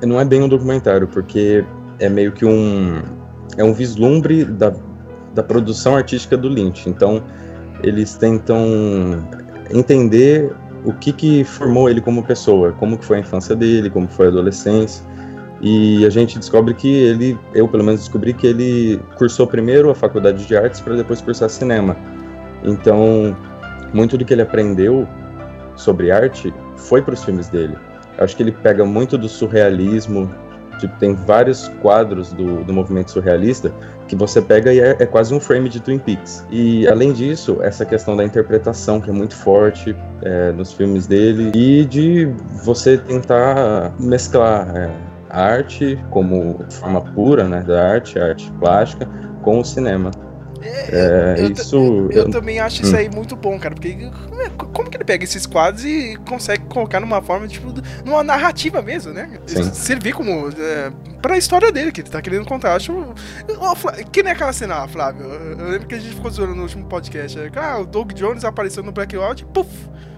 não 0.01 0.19
é 0.19 0.25
bem 0.25 0.41
um 0.41 0.47
documentário, 0.49 1.07
porque 1.07 1.63
é 1.99 2.09
meio 2.09 2.31
que 2.31 2.43
um. 2.45 3.01
É 3.57 3.63
um 3.63 3.73
vislumbre 3.73 4.43
da, 4.45 4.73
da 5.35 5.43
produção 5.43 5.95
artística 5.95 6.35
do 6.37 6.47
Lynch. 6.49 6.89
Então, 6.89 7.23
eles 7.83 8.15
tentam 8.15 9.27
entender 9.69 10.51
o 10.83 10.93
que, 10.93 11.11
que 11.11 11.43
formou 11.43 11.89
ele 11.89 12.01
como 12.01 12.23
pessoa, 12.23 12.71
como 12.73 12.97
que 12.97 13.05
foi 13.05 13.17
a 13.17 13.19
infância 13.19 13.55
dele, 13.55 13.89
como 13.89 14.07
foi 14.07 14.27
a 14.27 14.29
adolescência. 14.29 15.05
E 15.61 16.05
a 16.05 16.09
gente 16.09 16.39
descobre 16.39 16.73
que 16.73 16.87
ele, 16.87 17.37
eu 17.53 17.67
pelo 17.67 17.83
menos 17.83 18.01
descobri 18.01 18.33
que 18.33 18.47
ele 18.47 19.01
cursou 19.17 19.45
primeiro 19.45 19.89
a 19.89 19.95
faculdade 19.95 20.45
de 20.45 20.55
artes 20.55 20.79
para 20.79 20.95
depois 20.95 21.21
cursar 21.21 21.49
cinema. 21.49 21.97
Então, 22.63 23.35
muito 23.93 24.17
do 24.17 24.23
que 24.23 24.33
ele 24.33 24.41
aprendeu 24.41 25.07
sobre 25.75 26.11
arte 26.11 26.53
foi 26.77 27.01
para 27.01 27.13
os 27.13 27.23
filmes 27.23 27.49
dele. 27.49 27.77
Acho 28.17 28.35
que 28.35 28.43
ele 28.43 28.51
pega 28.51 28.85
muito 28.85 29.17
do 29.17 29.27
surrealismo, 29.27 30.29
tipo, 30.79 30.97
tem 30.97 31.13
vários 31.13 31.67
quadros 31.81 32.31
do, 32.31 32.63
do 32.63 32.73
movimento 32.73 33.11
surrealista 33.11 33.73
que 34.09 34.15
você 34.15 34.41
pega 34.41 34.73
e 34.73 34.79
é, 34.79 34.97
é 34.99 35.05
quase 35.05 35.33
um 35.33 35.39
frame 35.39 35.69
de 35.69 35.79
Twin 35.79 35.99
Peaks. 35.99 36.43
E 36.49 36.87
além 36.87 37.13
disso, 37.13 37.59
essa 37.61 37.85
questão 37.85 38.17
da 38.17 38.25
interpretação 38.25 38.99
que 38.99 39.09
é 39.09 39.13
muito 39.13 39.35
forte 39.35 39.95
é, 40.23 40.51
nos 40.51 40.73
filmes 40.73 41.05
dele 41.05 41.51
e 41.53 41.85
de 41.85 42.25
você 42.63 42.97
tentar 42.97 43.93
mesclar 43.99 44.75
é, 44.75 44.89
arte 45.29 45.97
como 46.09 46.59
forma 46.71 47.01
pura, 47.13 47.47
né, 47.47 47.61
da 47.61 47.87
arte, 47.91 48.19
arte 48.19 48.51
plástica, 48.59 49.07
com 49.43 49.59
o 49.59 49.63
cinema. 49.63 50.09
É, 50.61 51.35
eu, 51.39 51.53
ta- 51.53 51.61
isso 51.61 51.75
eu, 51.75 52.11
eu 52.11 52.23
eu- 52.25 52.29
também 52.29 52.59
acho 52.59 52.81
isso 52.81 52.93
Hum. 52.93 52.97
aí 52.97 53.09
muito 53.09 53.35
bom, 53.35 53.57
cara, 53.59 53.73
porque 53.75 53.93
como, 54.29 54.41
é- 54.41 54.49
como 54.73 54.89
que 54.89 54.97
ele 54.97 55.03
pega 55.05 55.23
esses 55.23 55.45
quadros 55.45 55.85
e 55.85 56.17
consegue 56.27 56.65
colocar 56.65 56.99
numa 56.99 57.21
forma, 57.21 57.47
tipo, 57.47 57.73
numa 58.05 58.23
narrativa 58.23 58.81
mesmo, 58.81 59.13
né? 59.13 59.29
Sim. 59.45 59.63
Servir 59.73 60.13
como. 60.13 60.49
É, 60.49 60.91
pra 61.21 61.37
história 61.37 61.71
dele 61.71 61.91
que 61.91 62.01
ele 62.01 62.09
tá 62.09 62.21
querendo 62.21 62.45
contar. 62.45 62.69
Eu 62.69 62.75
acho. 62.75 63.13
Flá- 63.75 63.93
Que 64.11 64.23
nem 64.23 64.33
aquela 64.33 64.53
cena, 64.53 64.75
lá, 64.79 64.87
Flávio. 64.87 65.25
Eu, 65.25 65.59
eu 65.59 65.69
lembro 65.69 65.87
que 65.87 65.95
a 65.95 65.99
gente 65.99 66.15
ficou 66.15 66.29
zoando 66.31 66.55
no 66.55 66.63
último 66.63 66.85
podcast. 66.85 67.37
é, 67.39 67.49
Ah, 67.55 67.79
o 67.79 67.85
Doug 67.85 68.11
Jones 68.13 68.43
apareceu 68.43 68.83
no 68.83 68.91
Blackout 68.91 69.43
e 69.43 69.45
puf! 69.45 69.69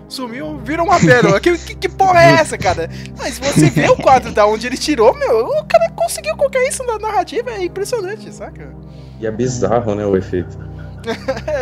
Sumiu, 0.08 0.58
virou 0.58 0.86
uma 0.86 1.00
pérola. 1.00 1.40
que, 1.40 1.58
que, 1.58 1.74
que 1.76 1.88
porra 1.90 2.22
é 2.22 2.32
essa, 2.34 2.58
cara? 2.58 2.90
Mas 3.18 3.40
você 3.40 3.70
vê 3.70 3.88
o 3.88 3.96
quadro 3.96 4.30
da 4.34 4.46
onde 4.46 4.68
ele 4.68 4.78
tirou, 4.78 5.14
meu, 5.18 5.46
o 5.48 5.64
cara 5.66 5.90
conseguiu 5.96 6.36
colocar 6.36 6.62
isso 6.68 6.84
na 6.86 7.00
narrativa, 7.00 7.50
é 7.52 7.64
impressionante, 7.64 8.30
saca? 8.34 8.76
E 9.22 9.28
é 9.28 9.32
bizarro, 9.32 9.96
né, 9.96 10.06
o 10.06 10.18
efeito. 10.18 10.58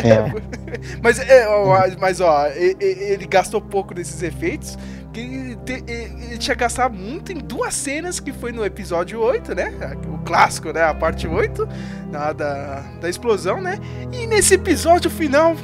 É. 0.03 0.33
Mas, 1.01 1.17
é, 1.19 1.47
ó, 1.47 1.77
mas 1.99 2.19
ó, 2.19 2.47
ele 2.47 3.25
gastou 3.25 3.61
pouco 3.61 3.93
desses 3.93 4.21
efeitos. 4.21 4.77
Que 5.13 5.21
ele, 5.21 5.55
te- 5.65 5.83
ele 5.87 6.37
tinha 6.37 6.55
gastado 6.55 6.93
muito 6.93 7.31
em 7.31 7.37
duas 7.37 7.73
cenas 7.73 8.19
que 8.19 8.31
foi 8.33 8.51
no 8.51 8.63
episódio 8.65 9.19
8, 9.21 9.55
né? 9.55 9.73
O 10.13 10.17
clássico, 10.19 10.71
né? 10.73 10.83
A 10.83 10.93
parte 10.93 11.25
8 11.27 11.67
da, 12.11 12.31
da, 12.33 12.83
da 13.01 13.09
explosão, 13.09 13.59
né? 13.61 13.79
E 14.11 14.27
nesse 14.27 14.53
episódio 14.55 15.09
final, 15.09 15.55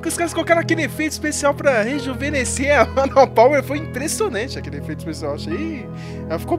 que 0.00 0.08
os 0.08 0.16
caras 0.16 0.32
colocaram 0.32 0.60
aquele 0.60 0.82
efeito 0.84 1.12
especial 1.12 1.52
pra 1.52 1.82
rejuvenescer 1.82 2.78
a 2.78 2.82
Ana 3.02 3.26
Power, 3.26 3.62
foi 3.64 3.78
impressionante 3.78 4.58
aquele 4.58 4.78
efeito 4.78 5.00
especial. 5.00 5.34
Achei. 5.34 5.86
Ela 6.30 6.38
ficou. 6.38 6.58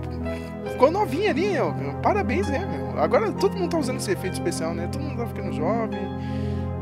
Ficou 0.75 0.91
novinha 0.91 1.29
ali, 1.31 1.57
ó. 1.57 1.71
Parabéns, 2.01 2.47
né, 2.49 2.59
meu? 2.69 3.01
Agora 3.01 3.31
todo 3.31 3.57
mundo 3.57 3.71
tá 3.71 3.77
usando 3.77 3.97
esse 3.97 4.11
efeito 4.11 4.33
especial, 4.33 4.73
né? 4.73 4.87
Todo 4.91 5.01
mundo 5.01 5.17
tá 5.17 5.25
ficando 5.25 5.53
jovem. 5.53 5.99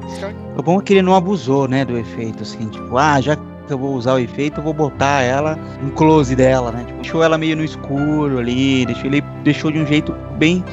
Os 0.06 0.18
caras 0.18 0.36
O 0.58 0.64
bom 0.64 0.80
é 0.80 0.84
que 0.84 0.94
ele 0.94 1.02
não 1.04 1.16
abusou, 1.16 1.68
né, 1.68 1.86
do 1.86 1.98
efeito, 1.98 2.44
assim, 2.44 2.68
tipo, 2.68 2.98
ah, 2.98 3.22
já 3.22 3.36
que 3.36 3.42
eu 3.70 3.78
vou 3.78 3.94
usar 3.94 4.16
o 4.16 4.20
efeito, 4.20 4.60
eu 4.60 4.64
vou 4.64 4.74
botar 4.74 5.22
ela, 5.22 5.58
um 5.82 5.90
close 5.92 6.36
dela, 6.36 6.72
né? 6.72 6.84
Tipo, 6.86 7.02
deixou 7.02 7.24
ela 7.24 7.38
meio 7.38 7.56
no 7.56 7.64
escuro 7.64 8.40
ali, 8.40 8.86
deixou, 8.86 9.06
ele 9.06 9.22
deixou 9.44 9.72
de 9.72 9.80
um 9.80 9.86
jeito 9.86 10.12
bem 10.38 10.64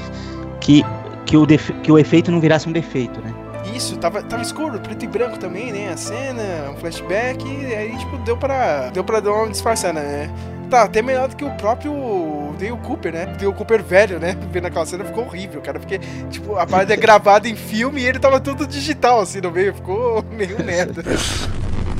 que, 0.60 0.82
que, 1.26 1.36
o, 1.36 1.46
defe- 1.46 1.74
que 1.74 1.92
o 1.92 1.98
efeito 1.98 2.30
não 2.32 2.40
virasse 2.40 2.68
um 2.68 2.72
defeito, 2.72 3.20
né? 3.20 3.32
Isso, 3.74 3.96
tava, 3.98 4.22
tava 4.22 4.42
escuro, 4.42 4.80
preto 4.80 5.04
e 5.04 5.08
branco 5.08 5.38
também, 5.38 5.70
né? 5.70 5.92
A 5.92 5.96
cena, 5.96 6.70
um 6.72 6.76
flashback, 6.76 7.46
e 7.46 7.66
aí, 7.74 7.96
tipo, 7.98 8.16
deu 8.18 8.36
pra, 8.36 8.88
deu 8.90 9.04
pra 9.04 9.20
dar 9.20 9.30
uma 9.32 9.48
disfarçada, 9.48 10.00
né? 10.00 10.28
Tá, 10.68 10.82
até 10.82 11.00
melhor 11.02 11.28
do 11.28 11.36
que 11.36 11.44
o 11.44 11.50
próprio 11.52 11.92
Dale 12.60 12.76
Cooper, 12.82 13.12
né? 13.12 13.26
Dale 13.26 13.54
Cooper 13.54 13.82
velho, 13.82 14.20
né? 14.20 14.36
Vendo 14.52 14.66
aquela 14.66 14.84
cena 14.84 15.04
ficou 15.04 15.24
horrível, 15.24 15.62
cara. 15.62 15.80
Porque, 15.80 15.98
tipo, 16.30 16.56
a 16.56 16.66
parada 16.66 16.92
é 16.92 16.96
gravada 16.96 17.48
em 17.48 17.56
filme 17.56 18.02
e 18.02 18.06
ele 18.06 18.18
tava 18.18 18.38
tudo 18.38 18.66
digital, 18.66 19.20
assim, 19.20 19.40
no 19.40 19.50
meio. 19.50 19.72
Ficou 19.74 20.22
meio 20.30 20.62
merda. 20.62 21.02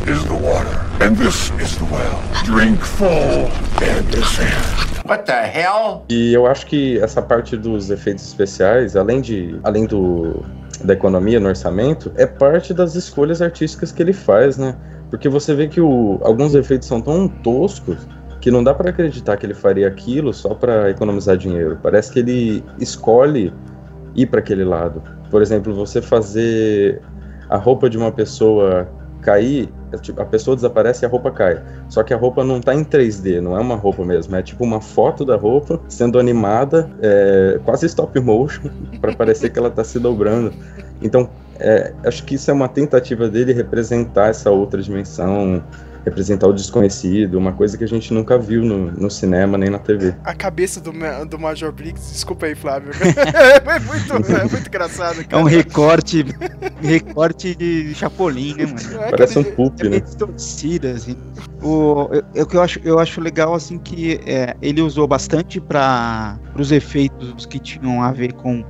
Is 0.06 0.24
the 0.24 0.32
water, 0.32 0.80
and 1.02 1.14
this 1.14 1.52
is 1.60 1.76
the 1.76 1.84
well. 1.84 2.20
Drink 2.44 2.82
full, 2.82 3.50
and 3.82 4.02
descend. 4.10 4.90
What 5.06 5.24
the 5.24 5.44
hell? 5.44 6.04
E 6.08 6.32
eu 6.32 6.46
acho 6.46 6.66
que 6.66 6.98
essa 7.00 7.20
parte 7.20 7.56
dos 7.56 7.90
efeitos 7.90 8.26
especiais, 8.26 8.96
além 8.96 9.20
de 9.20 9.60
além 9.62 9.86
do 9.86 10.42
da 10.82 10.94
economia 10.94 11.38
no 11.38 11.48
orçamento, 11.48 12.10
é 12.16 12.26
parte 12.26 12.72
das 12.72 12.94
escolhas 12.94 13.42
artísticas 13.42 13.92
que 13.92 14.02
ele 14.02 14.14
faz, 14.14 14.56
né? 14.56 14.74
Porque 15.10 15.28
você 15.28 15.54
vê 15.54 15.68
que 15.68 15.80
o, 15.80 16.18
alguns 16.22 16.54
efeitos 16.54 16.88
são 16.88 17.02
tão 17.02 17.28
toscos 17.28 17.98
que 18.40 18.50
não 18.50 18.64
dá 18.64 18.72
pra 18.72 18.90
acreditar 18.90 19.36
que 19.36 19.44
ele 19.44 19.54
faria 19.54 19.86
aquilo 19.86 20.32
só 20.32 20.54
pra 20.54 20.90
economizar 20.90 21.36
dinheiro. 21.36 21.78
Parece 21.82 22.12
que 22.12 22.18
ele 22.20 22.64
escolhe 22.78 23.52
ir 24.14 24.26
pra 24.26 24.40
aquele 24.40 24.64
lado. 24.64 25.02
Por 25.30 25.42
exemplo, 25.42 25.74
você 25.74 26.00
fazer 26.00 27.00
a 27.48 27.56
roupa 27.56 27.90
de 27.90 27.98
uma 27.98 28.10
pessoa 28.10 28.88
cair, 29.20 29.68
é 29.92 29.98
tipo, 29.98 30.20
a 30.22 30.24
pessoa 30.24 30.56
desaparece 30.56 31.04
e 31.04 31.06
a 31.06 31.08
roupa 31.08 31.30
cai. 31.30 31.62
Só 31.88 32.02
que 32.02 32.14
a 32.14 32.16
roupa 32.16 32.42
não 32.42 32.60
tá 32.60 32.74
em 32.74 32.84
3D, 32.84 33.40
não 33.40 33.56
é 33.56 33.60
uma 33.60 33.76
roupa 33.76 34.04
mesmo, 34.04 34.34
é 34.34 34.42
tipo 34.42 34.64
uma 34.64 34.80
foto 34.80 35.24
da 35.24 35.36
roupa 35.36 35.80
sendo 35.88 36.18
animada, 36.18 36.90
é, 37.02 37.60
quase 37.64 37.86
stop 37.86 38.18
motion, 38.20 38.70
para 39.00 39.14
parecer 39.14 39.50
que 39.50 39.58
ela 39.58 39.70
tá 39.70 39.84
se 39.84 39.98
dobrando. 39.98 40.52
Então, 41.02 41.28
é, 41.58 41.92
acho 42.04 42.24
que 42.24 42.36
isso 42.36 42.50
é 42.50 42.54
uma 42.54 42.68
tentativa 42.68 43.28
dele 43.28 43.52
representar 43.52 44.28
essa 44.28 44.50
outra 44.50 44.80
dimensão, 44.80 45.62
representar 46.10 46.46
o 46.48 46.52
desconhecido, 46.52 47.38
uma 47.38 47.52
coisa 47.52 47.78
que 47.78 47.84
a 47.84 47.88
gente 47.88 48.12
nunca 48.12 48.38
viu 48.38 48.62
no, 48.64 48.90
no 48.90 49.10
cinema 49.10 49.56
nem 49.56 49.70
na 49.70 49.78
TV. 49.78 50.14
A 50.24 50.34
cabeça 50.34 50.80
do, 50.80 50.92
do 51.26 51.38
Major 51.38 51.72
Briggs, 51.72 52.12
desculpa 52.12 52.46
aí, 52.46 52.54
Flávio. 52.54 52.90
é, 53.00 53.78
muito, 53.80 54.32
é 54.32 54.44
muito 54.44 54.68
engraçado, 54.68 55.20
É 55.20 55.24
cara. 55.24 55.42
um 55.42 55.46
recorte, 55.46 56.24
recorte 56.82 57.54
de 57.54 57.94
Chapolin, 57.94 58.54
né, 58.56 58.66
mano? 58.66 59.02
É, 59.04 59.10
Parece 59.10 59.38
um 59.38 59.44
poop, 59.44 59.80
É 59.80 59.84
né? 59.84 59.90
meio 59.90 60.02
distorcida, 60.02 60.90
assim. 60.92 61.16
O, 61.62 62.08
eu, 62.34 62.46
eu, 62.52 62.62
acho, 62.62 62.80
eu 62.84 62.98
acho 62.98 63.20
legal, 63.20 63.54
assim, 63.54 63.78
que 63.78 64.20
é, 64.26 64.54
ele 64.60 64.82
usou 64.82 65.06
bastante 65.06 65.60
para 65.60 66.38
os 66.58 66.72
efeitos 66.72 67.46
que 67.46 67.58
tinham 67.58 68.02
a 68.02 68.12
ver 68.12 68.32
com 68.34 68.64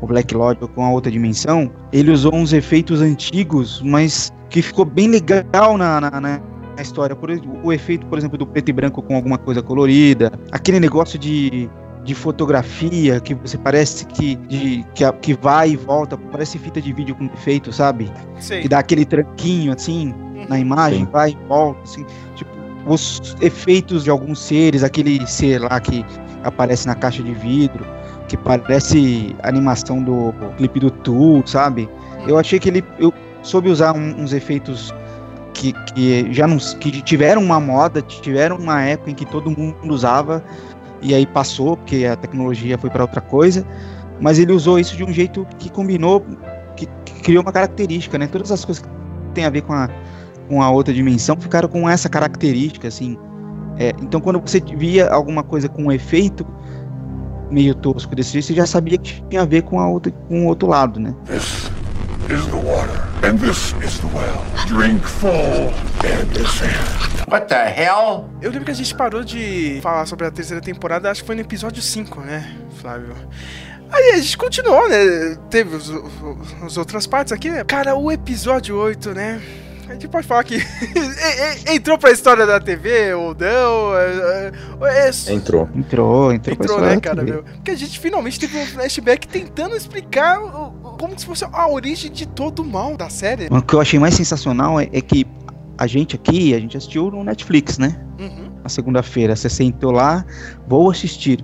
o 0.00 0.06
Black 0.06 0.34
Lodge 0.34 0.58
ou 0.62 0.68
com 0.68 0.84
a 0.84 0.90
outra 0.90 1.10
dimensão. 1.10 1.70
Ele 1.92 2.10
usou 2.10 2.34
uns 2.34 2.52
efeitos 2.52 3.00
antigos, 3.00 3.80
mas 3.82 4.32
que 4.50 4.60
ficou 4.62 4.84
bem 4.84 5.08
legal 5.08 5.76
na, 5.78 6.00
na, 6.00 6.20
na- 6.20 6.40
na 6.76 6.82
história. 6.82 7.14
Por 7.16 7.30
exemplo, 7.30 7.58
o 7.62 7.72
efeito, 7.72 8.06
por 8.06 8.18
exemplo, 8.18 8.36
do 8.38 8.46
preto 8.46 8.68
e 8.68 8.72
branco 8.72 9.02
com 9.02 9.14
alguma 9.16 9.38
coisa 9.38 9.62
colorida. 9.62 10.32
Aquele 10.52 10.80
negócio 10.80 11.18
de 11.18 11.70
de 12.04 12.14
fotografia 12.14 13.18
que 13.18 13.32
você 13.34 13.56
parece 13.56 14.04
que, 14.04 14.34
de, 14.34 14.84
que, 14.94 15.10
que 15.22 15.32
vai 15.32 15.70
e 15.70 15.76
volta, 15.76 16.18
parece 16.18 16.58
fita 16.58 16.78
de 16.78 16.92
vídeo 16.92 17.14
com 17.14 17.26
defeito, 17.26 17.72
sabe? 17.72 18.12
Sei. 18.38 18.60
Que 18.60 18.68
dá 18.68 18.80
aquele 18.80 19.06
tranquinho 19.06 19.72
assim 19.72 20.12
na 20.46 20.58
imagem, 20.58 21.06
Sim. 21.06 21.08
vai 21.10 21.30
e 21.30 21.48
volta, 21.48 21.80
assim, 21.82 22.04
tipo, 22.36 22.50
os 22.86 23.34
efeitos 23.40 24.04
de 24.04 24.10
alguns 24.10 24.38
seres, 24.38 24.84
aquele 24.84 25.26
ser 25.26 25.62
lá 25.62 25.80
que 25.80 26.04
aparece 26.42 26.86
na 26.86 26.94
caixa 26.94 27.22
de 27.22 27.32
vidro, 27.32 27.86
que 28.28 28.36
parece 28.36 29.34
a 29.42 29.48
animação 29.48 30.02
do 30.02 30.34
clipe 30.58 30.78
do 30.80 30.90
Tool, 30.90 31.42
sabe? 31.46 31.88
Eu 32.28 32.38
achei 32.38 32.58
que 32.58 32.68
ele 32.68 32.84
eu 32.98 33.14
soube 33.42 33.70
usar 33.70 33.96
um- 33.96 34.20
uns 34.22 34.34
efeitos 34.34 34.92
que, 35.54 35.72
que 35.72 36.32
já 36.32 36.46
não 36.46 36.58
que 36.58 37.00
tiveram 37.00 37.40
uma 37.40 37.58
moda, 37.60 38.02
tiveram 38.02 38.56
uma 38.56 38.82
época 38.82 39.10
em 39.10 39.14
que 39.14 39.24
todo 39.24 39.50
mundo 39.50 39.76
usava 39.84 40.44
e 41.00 41.14
aí 41.14 41.24
passou 41.24 41.76
porque 41.76 42.04
a 42.04 42.16
tecnologia 42.16 42.76
foi 42.76 42.90
para 42.90 43.02
outra 43.02 43.20
coisa, 43.20 43.64
mas 44.20 44.38
ele 44.38 44.52
usou 44.52 44.78
isso 44.78 44.96
de 44.96 45.04
um 45.04 45.12
jeito 45.12 45.46
que 45.58 45.70
combinou, 45.70 46.24
que, 46.76 46.86
que 47.04 47.22
criou 47.22 47.42
uma 47.42 47.52
característica, 47.52 48.18
né? 48.18 48.26
Todas 48.26 48.50
as 48.50 48.64
coisas 48.64 48.82
que 48.82 48.90
tem 49.32 49.44
a 49.44 49.50
ver 49.50 49.62
com 49.62 49.72
a, 49.72 49.88
com 50.48 50.62
a 50.62 50.70
outra 50.70 50.92
dimensão 50.92 51.36
ficaram 51.38 51.68
com 51.68 51.88
essa 51.88 52.08
característica, 52.08 52.88
assim. 52.88 53.16
É, 53.76 53.92
então, 54.00 54.20
quando 54.20 54.40
você 54.40 54.60
via 54.60 55.08
alguma 55.08 55.42
coisa 55.42 55.68
com 55.68 55.84
um 55.84 55.92
efeito 55.92 56.46
meio 57.50 57.74
tosco 57.74 58.14
desse 58.14 58.32
jeito, 58.32 58.46
você 58.46 58.54
já 58.54 58.66
sabia 58.66 58.96
que 58.96 59.22
tinha 59.28 59.42
a 59.42 59.44
ver 59.44 59.62
com, 59.62 59.78
a 59.78 59.88
outra, 59.88 60.10
com 60.28 60.44
o 60.44 60.46
outro 60.46 60.68
lado, 60.68 60.98
né? 60.98 61.14
Is 62.30 62.46
the 62.46 62.56
water, 62.56 63.02
and 63.22 63.38
this 63.38 63.74
is 63.84 63.98
the 64.00 64.06
well. 64.06 64.42
Drink 64.66 65.02
full 65.04 65.72
and 66.04 66.24
descend. 66.32 66.72
What 67.30 67.46
the 67.48 67.54
hell? 67.68 68.28
Eu 68.40 68.50
lembro 68.50 68.64
que 68.64 68.70
a 68.70 68.74
gente 68.74 68.94
parou 68.94 69.22
de 69.22 69.78
falar 69.82 70.06
sobre 70.06 70.26
a 70.26 70.30
terceira 70.30 70.60
temporada, 70.62 71.10
acho 71.10 71.20
que 71.20 71.26
foi 71.26 71.34
no 71.36 71.42
episódio 71.42 71.82
5, 71.82 72.20
né, 72.22 72.56
Flávio? 72.80 73.14
Aí 73.90 74.12
a 74.14 74.16
gente 74.16 74.38
continuou, 74.38 74.88
né? 74.88 75.36
Teve 75.50 75.76
os, 75.76 75.88
os- 75.90 76.02
as 76.64 76.76
outras 76.78 77.06
partes 77.06 77.32
aqui, 77.32 77.50
né? 77.50 77.62
Cara, 77.64 77.94
o 77.94 78.10
episódio 78.10 78.76
8, 78.76 79.10
né? 79.12 79.40
A 79.86 79.92
gente 79.92 80.08
pode 80.08 80.26
falar 80.26 80.42
que 80.44 80.56
entrou 81.70 81.98
pra 81.98 82.10
história 82.10 82.46
da 82.46 82.58
TV 82.58 83.12
ou 83.12 83.36
não. 83.38 83.94
é- 83.94 84.50
é- 84.90 85.08
é- 85.28 85.32
Entrou. 85.34 85.68
Entrou, 85.74 86.32
entrou, 86.32 86.32
Entrou, 86.32 86.54
história 86.66 86.94
né, 86.94 87.00
cara, 87.00 87.22
meu? 87.22 87.42
Porque 87.44 87.70
a 87.70 87.76
gente 87.76 87.98
finalmente 88.00 88.40
teve 88.40 88.56
um 88.56 88.64
flashback 88.66 89.28
tentando 89.28 89.76
explicar 89.76 90.40
o- 90.40 90.74
como 90.94 91.18
se 91.18 91.26
fosse 91.26 91.44
a 91.44 91.68
origem 91.68 92.10
de 92.10 92.26
todo 92.26 92.62
o 92.62 92.64
mal 92.64 92.96
da 92.96 93.08
série. 93.08 93.48
O 93.50 93.62
que 93.62 93.74
eu 93.74 93.80
achei 93.80 93.98
mais 93.98 94.14
sensacional 94.14 94.80
é, 94.80 94.88
é 94.92 95.00
que 95.00 95.26
a 95.76 95.86
gente 95.86 96.16
aqui, 96.16 96.54
a 96.54 96.60
gente 96.60 96.76
assistiu 96.76 97.10
no 97.10 97.24
Netflix, 97.24 97.78
né? 97.78 98.00
Uhum. 98.18 98.50
Na 98.62 98.68
segunda-feira, 98.68 99.34
você 99.34 99.48
sentou 99.48 99.90
lá, 99.90 100.24
vou 100.68 100.90
assistir. 100.90 101.38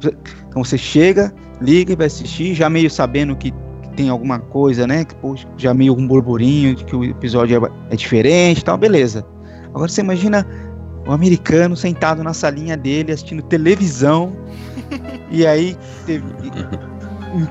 Então 0.48 0.64
você 0.64 0.78
chega, 0.78 1.34
liga 1.60 1.92
e 1.92 1.96
vai 1.96 2.06
assistir, 2.06 2.54
já 2.54 2.70
meio 2.70 2.90
sabendo 2.90 3.36
que, 3.36 3.52
tem 3.96 4.08
alguma 4.08 4.38
coisa, 4.38 4.86
né? 4.86 5.04
Que, 5.04 5.14
poxa, 5.16 5.46
já 5.56 5.74
meio 5.74 5.94
um 5.94 6.06
burburinho 6.06 6.74
de 6.74 6.84
que 6.84 6.96
o 6.96 7.04
episódio 7.04 7.66
é, 7.66 7.70
é 7.92 7.96
diferente 7.96 8.60
e 8.60 8.64
tal, 8.64 8.78
beleza. 8.78 9.26
Agora 9.74 9.88
você 9.88 10.00
imagina 10.00 10.46
o 11.06 11.12
americano 11.12 11.76
sentado 11.76 12.22
na 12.22 12.32
salinha 12.32 12.76
dele 12.76 13.12
assistindo 13.12 13.42
televisão 13.42 14.32
e 15.30 15.46
aí 15.46 15.76
teve, 16.06 16.24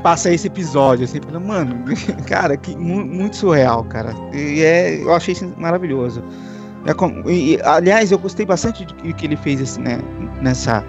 passa 0.04 0.32
esse 0.32 0.48
episódio, 0.48 1.06
assim, 1.06 1.20
falando, 1.22 1.46
mano, 1.46 1.86
cara, 2.28 2.56
que 2.58 2.76
mu- 2.76 3.06
muito 3.06 3.36
surreal, 3.36 3.84
cara. 3.86 4.14
E 4.34 4.62
é, 4.62 5.02
eu 5.02 5.14
achei 5.14 5.34
isso 5.34 5.52
maravilhoso. 5.58 6.24
É 6.86 6.94
e- 7.30 7.60
aliás, 7.64 8.12
eu 8.12 8.20
gostei 8.20 8.46
bastante 8.46 8.86
do 8.86 8.94
que, 8.96 9.26
ele 9.26 9.36
fez 9.36 9.60
esse, 9.60 9.80
né, 9.80 10.00
nessa, 10.42 10.84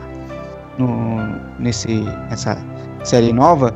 no, 0.78 1.18
nesse, 1.59 1.88
nessa 2.28 2.56
série 3.04 3.32
nova, 3.32 3.75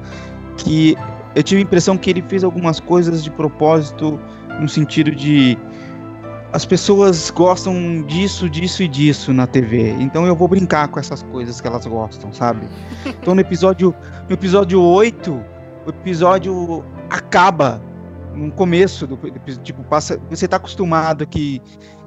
que 0.57 0.97
eu 1.35 1.43
tive 1.43 1.61
a 1.61 1.65
impressão 1.65 1.97
que 1.97 2.11
ele 2.11 2.23
fez 2.23 2.45
algumas 2.45 2.79
coisas 2.79 3.25
de 3.25 3.31
propósito 3.31 4.21
no 4.61 4.69
sentido 4.69 5.11
de 5.11 5.59
as 6.55 6.65
pessoas 6.65 7.31
gostam 7.31 8.03
disso, 8.03 8.49
disso 8.49 8.85
e 8.85 8.87
disso 8.87 9.33
na 9.33 9.45
TV. 9.45 9.91
Então 9.99 10.25
eu 10.25 10.37
vou 10.37 10.47
brincar 10.47 10.87
com 10.87 11.01
essas 11.01 11.21
coisas 11.25 11.61
que 11.61 11.67
elas 11.67 11.85
gostam, 11.85 12.33
sabe? 12.33 12.69
Então 13.21 13.35
no 13.35 13.41
episódio, 13.41 13.93
no 14.29 14.35
episódio 14.35 14.81
8, 14.81 15.33
o 15.85 15.91
episódio 15.91 16.85
acaba 17.11 17.83
no 18.35 18.53
começo 18.53 19.05
do 19.05 19.19
tipo 19.63 19.83
passa, 19.85 20.21
você 20.31 20.47
tá 20.47 20.57
acostumado 20.57 21.27
que 21.27 21.61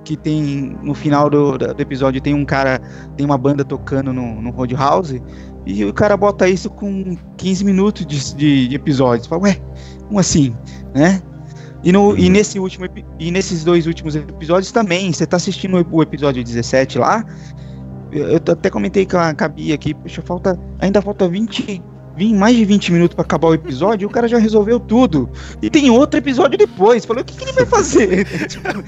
que 0.05 0.15
tem 0.15 0.77
no 0.81 0.93
final 0.93 1.29
do, 1.29 1.57
do 1.57 1.81
episódio 1.81 2.21
tem 2.21 2.33
um 2.33 2.45
cara, 2.45 2.79
tem 3.17 3.25
uma 3.25 3.37
banda 3.37 3.65
tocando 3.65 4.13
no, 4.13 4.41
no 4.41 4.51
Roadhouse 4.51 5.21
e 5.65 5.83
o 5.83 5.93
cara 5.93 6.15
bota 6.15 6.47
isso 6.47 6.69
com 6.69 7.17
15 7.35 7.65
minutos 7.65 8.05
de, 8.05 8.35
de, 8.35 8.67
de 8.69 8.75
episódio. 8.75 9.23
Você 9.23 9.29
fala, 9.29 9.41
ué, 9.41 9.61
como 10.07 10.17
assim, 10.17 10.55
né? 10.95 11.21
E, 11.83 11.91
no, 11.91 12.17
e, 12.17 12.29
nesse 12.29 12.59
último, 12.59 12.85
e 13.19 13.31
nesses 13.31 13.63
dois 13.63 13.85
últimos 13.87 14.15
episódios 14.15 14.71
também, 14.71 15.11
você 15.11 15.25
tá 15.25 15.37
assistindo 15.37 15.85
o 15.91 16.01
episódio 16.01 16.43
17 16.43 16.97
lá, 16.97 17.23
eu, 18.11 18.37
até 18.37 18.69
comentei 18.69 19.05
com 19.05 19.17
a, 19.17 19.33
com 19.33 19.43
a 19.43 19.47
Bia 19.47 19.75
aqui, 19.75 19.93
poxa, 19.93 20.21
falta, 20.21 20.59
ainda 20.79 21.01
falta 21.01 21.27
20, 21.27 21.81
20, 22.17 22.35
mais 22.35 22.55
de 22.55 22.65
20 22.65 22.91
minutos 22.91 23.15
pra 23.15 23.23
acabar 23.23 23.47
o 23.49 23.53
episódio, 23.53 24.05
e 24.05 24.07
o 24.07 24.09
cara 24.09 24.27
já 24.27 24.37
resolveu 24.37 24.79
tudo. 24.79 25.29
E 25.61 25.69
tem 25.69 25.89
outro 25.89 26.17
episódio 26.19 26.57
depois, 26.57 27.05
falou, 27.05 27.21
o 27.21 27.25
que, 27.25 27.35
que 27.35 27.43
ele 27.43 27.53
vai 27.53 27.65
fazer? 27.65 28.27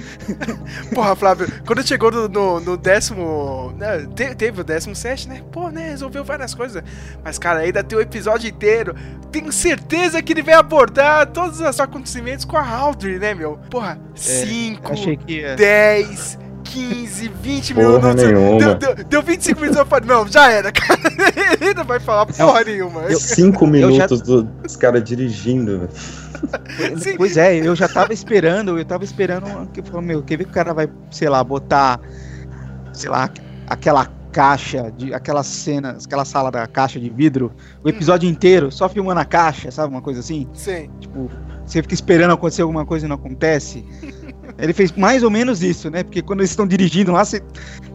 Porra, 0.93 1.15
Flávio, 1.15 1.47
quando 1.65 1.85
chegou 1.87 2.11
no, 2.11 2.27
no, 2.27 2.59
no 2.59 2.77
décimo. 2.77 3.73
né, 3.77 4.07
te- 4.15 4.35
teve 4.35 4.61
o 4.61 4.63
décimo 4.63 4.95
set, 4.95 5.27
né? 5.27 5.43
Pô, 5.51 5.69
né? 5.69 5.89
Resolveu 5.89 6.23
várias 6.23 6.53
coisas. 6.53 6.83
Mas, 7.23 7.37
cara, 7.37 7.59
ainda 7.59 7.83
tem 7.83 7.97
o 7.97 8.01
episódio 8.01 8.49
inteiro. 8.49 8.95
Tenho 9.31 9.51
certeza 9.51 10.21
que 10.21 10.33
ele 10.33 10.41
vai 10.41 10.55
abordar 10.55 11.27
todos 11.27 11.59
os 11.59 11.79
acontecimentos 11.79 12.45
com 12.45 12.57
a 12.57 12.67
Audrey, 12.67 13.19
né, 13.19 13.33
meu? 13.33 13.59
Porra, 13.69 13.99
5, 14.15 14.87
eu 14.87 14.93
achei 14.93 15.17
que 15.17 15.33
ia... 15.33 15.55
10, 15.55 16.39
15, 16.69 17.31
20 17.41 17.73
Porra 17.73 17.87
minutos. 17.89 18.15
nenhuma. 18.23 18.59
Deu, 18.59 18.75
deu, 18.75 19.05
deu 19.05 19.23
25 19.23 19.59
minutos, 19.59 19.79
eu 19.79 19.85
falei, 19.85 20.07
não, 20.07 20.27
já 20.27 20.51
era, 20.51 20.71
cara. 20.73 20.99
Ele 21.59 21.73
não 21.73 21.83
vai 21.83 21.99
falar 21.99 22.25
porra 22.25 22.63
nenhuma. 22.63 23.09
Cinco 23.15 23.65
já- 23.65 23.71
minutos 23.71 24.21
do- 24.21 24.43
dos 24.43 24.75
caras 24.75 25.03
dirigindo. 25.03 25.89
Sim. 26.97 27.15
Pois 27.17 27.35
é, 27.37 27.57
eu 27.57 27.75
já 27.75 27.87
tava 27.87 28.13
esperando, 28.13 28.77
eu 28.77 28.85
tava 28.85 29.03
esperando 29.03 29.67
que 29.71 29.81
falou, 29.81 30.01
meu, 30.01 30.21
quer 30.23 30.37
ver 30.37 30.45
que 30.45 30.51
o 30.51 30.53
cara 30.53 30.73
vai, 30.73 30.87
sei 31.11 31.27
lá, 31.27 31.43
botar, 31.43 31.99
sei 32.93 33.09
lá, 33.09 33.29
aquela 33.67 34.07
caixa, 34.31 34.91
de, 34.95 35.11
aquela 35.13 35.41
cena, 35.43 35.97
aquela 36.05 36.23
sala 36.23 36.51
da 36.51 36.67
caixa 36.67 36.99
de 36.99 37.09
vidro, 37.09 37.51
o 37.83 37.89
episódio 37.89 38.29
inteiro, 38.29 38.71
só 38.71 38.87
filmando 38.87 39.19
a 39.19 39.25
caixa, 39.25 39.71
sabe, 39.71 39.91
uma 39.93 40.01
coisa 40.01 40.19
assim? 40.19 40.47
Sim. 40.53 40.89
Tipo, 40.99 41.29
você 41.65 41.81
fica 41.81 41.93
esperando 41.95 42.31
acontecer 42.31 42.61
alguma 42.61 42.85
coisa 42.85 43.05
e 43.05 43.09
não 43.09 43.15
acontece. 43.15 43.83
Ele 44.59 44.73
fez 44.73 44.91
mais 44.91 45.23
ou 45.23 45.29
menos 45.29 45.63
isso, 45.63 45.89
né? 45.89 46.03
Porque 46.03 46.21
quando 46.21 46.41
eles 46.41 46.51
estão 46.51 46.67
dirigindo 46.67 47.11
lá, 47.11 47.23
você 47.23 47.41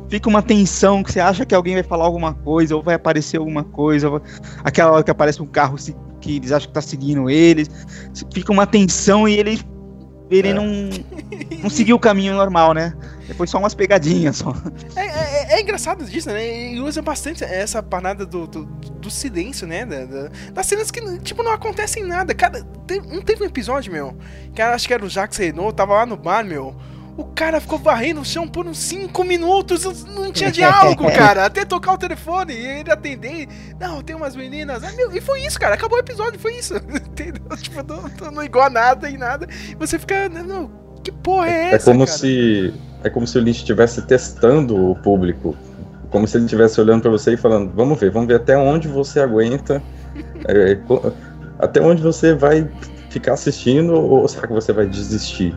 fica 0.08 0.28
uma 0.28 0.42
tensão 0.42 1.02
que 1.02 1.12
você 1.12 1.20
acha 1.20 1.44
que 1.44 1.54
alguém 1.54 1.74
vai 1.74 1.82
falar 1.82 2.04
alguma 2.04 2.34
coisa, 2.34 2.74
ou 2.76 2.82
vai 2.82 2.94
aparecer 2.94 3.38
alguma 3.38 3.64
coisa, 3.64 4.08
ou- 4.08 4.22
aquela 4.62 4.92
hora 4.92 5.04
que 5.04 5.10
aparece 5.10 5.42
um 5.42 5.46
carro 5.46 5.76
que 6.20 6.36
eles 6.36 6.52
acham 6.52 6.68
que 6.68 6.74
tá 6.74 6.80
seguindo 6.80 7.28
eles, 7.28 7.68
fica 8.32 8.52
uma 8.52 8.66
tensão 8.66 9.28
e 9.28 9.34
ele 9.34 9.60
ele 10.30 10.52
não 10.54 10.64
não 11.62 11.70
seguiu 11.70 11.96
o 11.96 11.98
caminho 12.00 12.34
normal, 12.34 12.72
né? 12.74 12.94
Depois 13.26 13.48
só 13.48 13.58
umas 13.58 13.74
pegadinhas 13.74 14.36
só. 14.36 14.54
É, 14.96 15.00
é- 15.06 15.54
é 15.56 15.60
engraçado 15.62 16.04
disso, 16.04 16.28
né? 16.28 16.72
E 16.72 16.80
usa 16.80 17.00
bastante 17.00 17.42
essa 17.42 17.82
parada 17.82 18.26
do, 18.26 18.46
do, 18.46 18.64
do 18.66 19.10
silêncio, 19.10 19.66
né? 19.66 19.86
Da- 19.86 20.04
da- 20.04 20.30
das 20.52 20.66
cenas 20.66 20.90
que, 20.90 21.00
tipo, 21.20 21.42
não 21.42 21.52
acontecem 21.52 22.04
nada. 22.04 22.34
Cara, 22.34 22.62
te- 22.86 23.00
não 23.00 23.22
teve 23.22 23.42
um 23.42 23.46
episódio, 23.46 23.90
meu, 23.92 24.16
que 24.54 24.60
era- 24.60 24.74
acho 24.74 24.86
que 24.86 24.92
era 24.94 25.04
o 25.04 25.08
Jacques 25.08 25.38
Renault, 25.38 25.74
tava 25.74 25.94
lá 25.94 26.06
no 26.06 26.16
bar, 26.16 26.44
meu. 26.44 26.74
O 27.16 27.24
cara 27.26 27.60
ficou 27.60 27.78
varrendo 27.78 28.20
o 28.20 28.24
chão 28.24 28.48
por 28.48 28.66
uns 28.66 28.78
5 28.78 29.22
minutos, 29.22 30.04
não 30.04 30.32
tinha 30.32 30.50
diálogo, 30.50 31.04
cara. 31.12 31.44
Até 31.46 31.64
tocar 31.64 31.92
o 31.92 31.98
telefone 31.98 32.52
e 32.52 32.66
ele 32.80 32.90
atender. 32.90 33.46
Não, 33.78 34.02
tem 34.02 34.16
umas 34.16 34.34
meninas. 34.34 34.82
Ah, 34.82 34.90
meu, 34.96 35.12
e 35.14 35.20
foi 35.20 35.42
isso, 35.46 35.58
cara. 35.60 35.74
Acabou 35.76 35.96
o 35.96 36.00
episódio, 36.00 36.40
foi 36.40 36.54
isso. 36.56 36.74
Entendeu? 36.90 37.56
Tipo, 37.56 37.84
não, 37.86 38.02
não, 38.20 38.30
não 38.32 38.42
igual 38.42 38.66
a 38.66 38.70
nada 38.70 39.08
e 39.08 39.16
nada. 39.16 39.46
Você 39.78 39.96
fica, 39.96 40.28
não, 40.28 40.68
que 41.04 41.12
porra 41.12 41.48
é 41.48 41.70
É 41.70 41.74
essa? 41.74 41.90
como 41.92 42.04
cara? 42.04 42.18
se 42.18 42.74
é 43.04 43.10
como 43.10 43.26
se 43.26 43.38
o 43.38 43.40
Lynch 43.40 43.58
estivesse 43.58 44.02
testando 44.02 44.90
o 44.90 44.96
público, 44.96 45.54
como 46.10 46.26
se 46.26 46.36
ele 46.36 46.46
estivesse 46.46 46.80
olhando 46.80 47.02
pra 47.02 47.10
você 47.12 47.34
e 47.34 47.36
falando, 47.36 47.70
vamos 47.74 48.00
ver, 48.00 48.10
vamos 48.10 48.26
ver 48.26 48.36
até 48.36 48.56
onde 48.56 48.88
você 48.88 49.20
aguenta, 49.20 49.80
é, 50.48 50.74
co- 50.86 51.12
até 51.58 51.80
onde 51.80 52.02
você 52.02 52.34
vai 52.34 52.68
ficar 53.10 53.34
assistindo 53.34 53.92
ou 53.94 54.26
será 54.26 54.46
que 54.48 54.52
você 54.52 54.72
vai 54.72 54.86
desistir? 54.86 55.54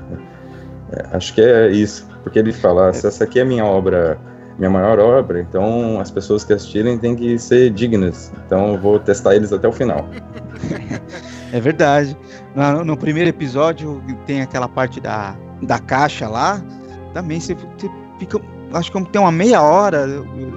É, 0.92 1.16
acho 1.16 1.34
que 1.34 1.42
é 1.42 1.70
isso, 1.70 2.08
porque 2.24 2.40
ele 2.40 2.54
fala, 2.54 2.94
se 2.94 3.06
essa 3.06 3.24
aqui 3.24 3.40
é 3.40 3.44
minha 3.44 3.66
obra, 3.66 4.18
minha 4.58 4.70
maior 4.70 5.00
obra, 5.00 5.40
então 5.42 6.00
as 6.00 6.10
pessoas 6.10 6.44
que 6.44 6.54
assistirem 6.54 6.98
têm 6.98 7.16
que 7.16 7.38
ser 7.38 7.70
dignas, 7.72 8.32
então 8.46 8.74
eu 8.74 8.78
vou 8.78 9.00
testar 9.00 9.36
eles 9.36 9.52
até 9.52 9.68
o 9.68 9.72
final. 9.72 10.08
É 11.54 11.60
verdade. 11.60 12.18
No, 12.56 12.84
no 12.84 12.98
primeiro 12.98 13.30
episódio 13.30 14.04
tem 14.26 14.42
aquela 14.42 14.68
parte 14.68 15.00
da, 15.00 15.36
da 15.62 15.80
caixa 15.80 16.28
lá. 16.28 16.62
Também 17.14 17.40
você, 17.40 17.54
você 17.54 17.90
fica. 18.20 18.40
Acho 18.74 18.92
que 18.92 19.06
tem 19.06 19.22
uma 19.22 19.32
meia 19.32 19.62
hora, 19.62 20.06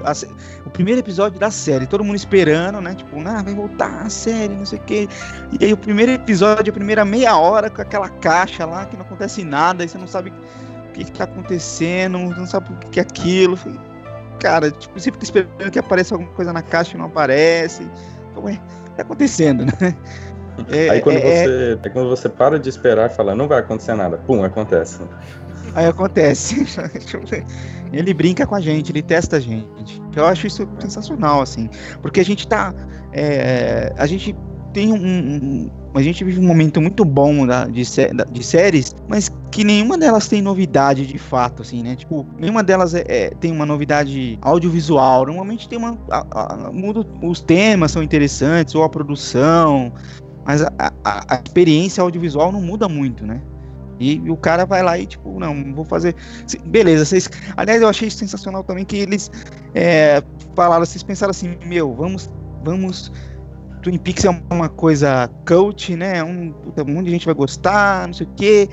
a, 0.05 0.12
o 0.66 0.70
primeiro 0.70 1.01
episódio 1.01 1.38
da 1.38 1.51
série, 1.51 1.87
todo 1.87 2.03
mundo 2.03 2.16
esperando, 2.16 2.81
né? 2.81 2.94
Tipo, 2.94 3.20
ah, 3.27 3.42
vai 3.42 3.55
voltar 3.55 4.03
a 4.03 4.11
série, 4.11 4.55
não 4.55 4.66
sei 4.66 4.79
o 4.79 4.83
quê. 4.83 5.09
E 5.59 5.64
aí 5.64 5.73
o 5.73 5.77
primeiro 5.77 6.12
episódio, 6.12 6.70
a 6.70 6.75
primeira 6.75 7.05
meia 7.05 7.37
hora, 7.37 7.70
com 7.70 7.83
aquela 7.83 8.09
caixa 8.09 8.64
lá, 8.66 8.87
que 8.87 8.96
não 8.96 9.05
acontece 9.05 9.44
nada, 9.44 9.85
e 9.85 9.88
você 9.88 9.99
não 9.99 10.09
sabe 10.09 10.31
o 10.31 10.92
que, 10.92 11.05
que 11.05 11.12
tá 11.12 11.25
acontecendo, 11.25 12.18
não 12.18 12.46
sabe 12.46 12.73
o 12.73 12.90
que 12.90 12.99
é 12.99 13.03
aquilo. 13.03 13.59
Cara, 14.40 14.70
tipo, 14.70 14.99
você 14.99 15.12
fica 15.12 15.25
esperando 15.25 15.70
que 15.70 15.79
apareça 15.79 16.14
alguma 16.14 16.33
coisa 16.33 16.53
na 16.53 16.62
caixa 16.62 16.96
e 16.96 16.99
não 16.99 17.07
aparece. 17.07 17.88
Então, 18.31 18.49
é, 18.49 18.57
tá 18.96 19.03
acontecendo, 19.03 19.64
né? 19.66 19.96
É, 20.68 20.90
aí, 20.90 21.01
quando 21.01 21.16
é, 21.16 21.44
você, 21.44 21.79
é... 21.83 21.88
quando 21.90 22.09
você 22.09 22.29
para 22.29 22.59
de 22.59 22.68
esperar 22.68 23.11
e 23.11 23.14
fala, 23.14 23.35
não 23.35 23.49
vai 23.49 23.61
acontecer 23.61 23.94
nada, 23.94 24.18
pum, 24.18 24.44
acontece. 24.44 25.01
Aí 25.75 25.87
acontece. 25.87 26.67
ele 27.93 28.15
brinca 28.15 28.47
com 28.47 28.55
a 28.55 28.61
gente, 28.61 28.93
ele 28.93 29.03
testa 29.03 29.37
a 29.37 29.41
gente. 29.41 30.01
Eu 30.15 30.27
acho 30.27 30.47
isso 30.47 30.69
sensacional, 30.81 31.41
assim. 31.41 31.69
Porque 32.03 32.21
a 32.21 32.25
gente 32.25 32.47
tá. 32.47 32.75
É, 33.13 33.93
a 33.97 34.07
gente 34.07 34.37
tem 34.73 34.93
um, 34.93 34.97
um, 34.97 35.71
A 35.95 36.03
gente 36.03 36.23
vive 36.25 36.39
um 36.39 36.47
momento 36.47 36.81
muito 36.81 37.05
bom 37.05 37.47
da, 37.47 37.67
de, 37.67 37.83
de 38.31 38.45
séries, 38.45 38.95
mas 39.09 39.31
que 39.51 39.65
nenhuma 39.65 39.99
delas 39.99 40.29
tem 40.29 40.41
novidade 40.41 41.07
de 41.07 41.19
fato, 41.19 41.63
assim, 41.63 41.83
né? 41.83 41.97
Tipo, 41.97 42.27
nenhuma 42.39 42.63
delas 42.63 42.95
é, 42.95 43.05
é 43.09 43.31
tem 43.31 43.51
uma 43.51 43.67
novidade 43.67 44.39
audiovisual. 44.43 45.27
Normalmente 45.27 45.69
tem 45.69 45.79
uma. 45.79 45.99
A, 46.11 46.67
a, 46.67 46.73
muda, 46.73 47.07
os 47.23 47.41
temas 47.41 47.93
são 47.93 48.03
interessantes, 48.03 48.75
ou 48.75 48.85
a 48.85 48.89
produção, 48.89 49.93
mas 50.45 50.63
a, 50.63 50.73
a, 51.05 51.35
a 51.35 51.43
experiência 51.45 52.03
audiovisual 52.03 52.53
não 52.53 52.63
muda 52.63 52.89
muito, 52.89 53.27
né? 53.27 53.43
E, 54.01 54.15
e, 54.17 54.31
o 54.31 54.37
cara 54.37 54.65
vai 54.65 54.83
lá 54.83 54.99
e, 54.99 55.07
tipo, 55.07 55.39
não, 55.39 55.75
vou 55.75 55.85
fazer. 55.85 56.17
Beleza, 56.65 57.05
vocês. 57.05 57.29
Aliás, 57.55 57.83
eu 57.83 57.89
achei 57.89 58.11
sensacional 58.11 58.65
também 58.65 58.85
que 58.85 58.97
eles 58.97 59.31
é, 59.75 60.23
falaram, 60.57 60.85
vocês 60.85 61.03
pensaram 61.03 61.31
assim, 61.31 61.57
meu, 61.67 61.95
vamos. 61.95 62.29
Vamos. 62.65 63.13
Twin 63.83 63.97
Peaks 63.99 64.25
é 64.25 64.43
uma 64.51 64.69
coisa 64.69 65.31
cult, 65.47 65.97
né? 65.97 66.23
Um, 66.23 66.55
um 66.79 66.93
monte 66.93 67.07
de 67.07 67.11
gente 67.13 67.27
vai 67.27 67.35
gostar, 67.35 68.07
não 68.07 68.15
sei 68.15 68.27
o 68.27 68.31
quê. 68.37 68.69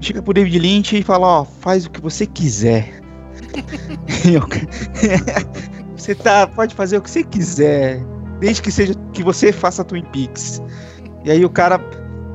Chega 0.00 0.20
pro 0.20 0.34
David 0.34 0.58
Lynch 0.58 0.96
e 0.96 1.02
fala, 1.02 1.26
ó, 1.26 1.44
faz 1.44 1.86
o 1.86 1.90
que 1.90 2.00
você 2.00 2.26
quiser. 2.26 3.00
você 5.96 6.14
tá, 6.14 6.46
pode 6.46 6.74
fazer 6.74 6.98
o 6.98 7.02
que 7.02 7.10
você 7.10 7.24
quiser, 7.24 8.00
desde 8.40 8.62
que 8.62 8.70
seja 8.70 8.94
que 9.12 9.22
você 9.22 9.52
faça 9.52 9.84
Twin 9.84 10.04
Peaks. 10.12 10.62
E 11.24 11.30
aí 11.30 11.44
o 11.44 11.50
cara 11.50 11.80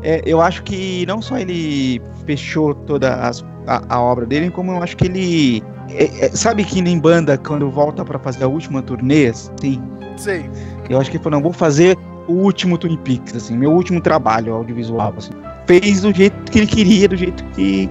é, 0.04 0.22
eu 0.26 0.42
acho 0.42 0.64
que 0.64 1.06
não 1.06 1.22
só 1.22 1.38
ele 1.38 2.02
fechou 2.26 2.74
toda 2.74 3.16
as, 3.16 3.44
a, 3.66 3.96
a, 3.96 4.02
obra 4.02 4.26
dele, 4.26 4.50
como 4.50 4.72
eu 4.72 4.84
acho 4.84 4.96
que 4.96 5.06
ele. 5.06 5.64
É, 5.90 6.26
é, 6.26 6.30
sabe 6.30 6.64
que 6.64 6.82
nem 6.82 7.00
banda, 7.00 7.38
quando 7.38 7.70
volta 7.70 8.06
para 8.06 8.20
fazer 8.20 8.44
a 8.44 8.48
última 8.48 8.82
turnê, 8.82 9.28
assim? 9.28 9.82
Sim. 10.18 10.50
Eu 10.90 11.00
acho 11.00 11.10
que 11.10 11.18
ele 11.18 11.24
falou: 11.24 11.40
não, 11.40 11.44
vou 11.44 11.54
fazer 11.54 11.98
o 12.28 12.34
último 12.34 12.78
Twin 12.78 12.98
Peaks, 12.98 13.36
assim, 13.36 13.58
meu 13.58 13.72
último 13.72 14.02
trabalho 14.02 14.54
audiovisual. 14.54 15.14
Assim. 15.18 15.32
Fez 15.66 16.02
do 16.02 16.14
jeito 16.14 16.52
que 16.52 16.60
ele 16.60 16.68
queria, 16.68 17.08
do 17.08 17.16
jeito 17.16 17.44
que. 17.56 17.90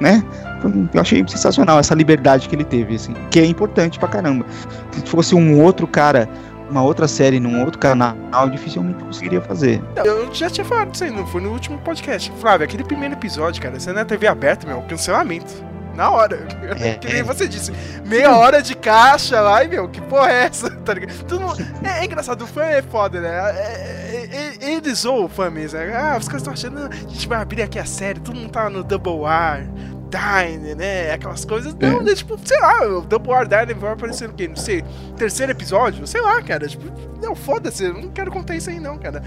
né? 0.00 0.22
Eu 0.94 1.00
achei 1.00 1.22
sensacional 1.28 1.78
essa 1.78 1.94
liberdade 1.94 2.48
que 2.48 2.56
ele 2.56 2.64
teve, 2.64 2.94
assim, 2.94 3.12
que 3.30 3.38
é 3.38 3.44
importante 3.44 3.98
pra 3.98 4.08
caramba. 4.08 4.46
Se 4.92 5.02
fosse 5.02 5.34
um 5.34 5.62
outro 5.62 5.86
cara 5.86 6.26
uma 6.74 6.82
outra 6.82 7.06
série 7.06 7.38
num 7.38 7.60
outro 7.60 7.78
canal, 7.78 8.16
dificilmente 8.50 9.02
conseguiria 9.04 9.40
fazer. 9.40 9.80
Eu 10.04 10.34
já 10.34 10.50
tinha 10.50 10.64
falado 10.64 10.92
isso 10.92 11.04
aí, 11.04 11.10
não 11.10 11.24
foi 11.24 11.40
no 11.40 11.52
último 11.52 11.78
podcast. 11.78 12.32
Flávio, 12.40 12.64
aquele 12.64 12.82
primeiro 12.82 13.14
episódio, 13.14 13.62
cara, 13.62 13.78
você 13.78 13.92
na 13.92 14.04
TV 14.04 14.26
aberta, 14.26 14.66
meu, 14.66 14.82
cancelamento. 14.82 15.52
Na 15.94 16.10
hora. 16.10 16.44
É, 16.80 16.94
que 16.94 17.12
nem 17.12 17.22
você 17.22 17.46
disse. 17.46 17.72
Meia 18.04 18.36
hora 18.36 18.60
de 18.60 18.74
caixa 18.74 19.40
lá, 19.40 19.62
e, 19.62 19.68
meu, 19.68 19.88
que 19.88 20.00
porra 20.00 20.32
é 20.32 20.44
essa? 20.46 20.68
Tá 20.84 20.92
ligado? 20.92 21.12
é, 21.84 22.00
é, 22.00 22.04
engraçado, 22.04 22.42
o 22.42 22.46
fã 22.46 22.64
é 22.64 22.82
foda, 22.82 23.20
né? 23.20 23.28
É, 23.28 24.28
é, 24.32 24.66
é 24.66 24.74
eles 24.74 24.98
zoam 24.98 25.26
o 25.26 25.28
fã 25.28 25.48
mesmo. 25.50 25.78
Né? 25.78 25.94
Ah, 25.94 26.16
os 26.18 26.26
caras 26.26 26.42
estão 26.42 26.52
achando, 26.52 26.92
a 26.92 27.08
gente 27.08 27.28
vai 27.28 27.40
abrir 27.40 27.62
aqui 27.62 27.78
a 27.78 27.84
série, 27.84 28.18
todo 28.18 28.34
mundo 28.34 28.50
tá 28.50 28.68
no 28.68 28.82
Double 28.82 29.24
R. 29.24 29.68
Dine, 30.14 30.74
né? 30.74 31.12
Aquelas 31.12 31.44
coisas. 31.44 31.74
Não, 31.74 32.02
né? 32.02 32.14
Tipo, 32.14 32.38
sei 32.44 32.60
lá, 32.60 32.86
o 32.86 33.00
Double 33.02 33.34
Dine 33.48 33.74
vai 33.74 33.92
aparecer 33.92 34.28
no 34.28 34.34
quê? 34.34 34.46
Não 34.46 34.56
sei. 34.56 34.84
Terceiro 35.16 35.52
episódio? 35.52 36.06
Sei 36.06 36.20
lá, 36.20 36.40
cara. 36.42 36.68
Tipo, 36.68 36.84
não, 37.20 37.34
foda-se, 37.34 37.84
eu 37.84 37.94
não 37.94 38.08
quero 38.08 38.30
contar 38.30 38.54
isso 38.54 38.70
aí, 38.70 38.78
não, 38.78 38.96
cara. 38.98 39.22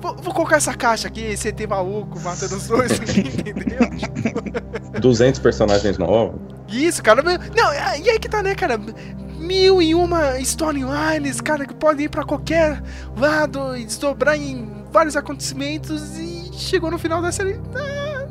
Vou, 0.00 0.14
vou, 0.16 0.34
colocar 0.34 0.56
essa 0.56 0.74
caixa 0.74 1.08
aqui, 1.08 1.34
CT 1.36 1.66
maluco, 1.66 2.20
matando 2.20 2.56
os 2.56 2.68
dois 2.68 2.92
aqui, 2.92 3.20
entendeu? 3.48 5.00
200 5.00 5.40
personagens 5.40 5.96
novos. 5.96 6.38
Isso, 6.68 7.02
cara. 7.02 7.22
Não, 7.22 7.72
e 7.98 8.10
aí 8.10 8.18
que 8.18 8.28
tá, 8.28 8.42
né, 8.42 8.54
cara? 8.54 8.78
Mil 9.38 9.80
e 9.80 9.94
uma 9.94 10.38
storylines, 10.40 11.40
cara, 11.40 11.66
que 11.66 11.74
podem 11.74 12.06
ir 12.06 12.08
pra 12.08 12.24
qualquer 12.24 12.82
lado 13.16 13.76
e 13.76 13.84
desdobrar 13.84 14.36
em 14.36 14.68
vários 14.90 15.16
acontecimentos 15.16 16.18
e 16.18 16.50
chegou 16.52 16.90
no 16.90 16.98
final 16.98 17.22
da 17.22 17.30
série. 17.30 17.60
Ah, 17.74 18.26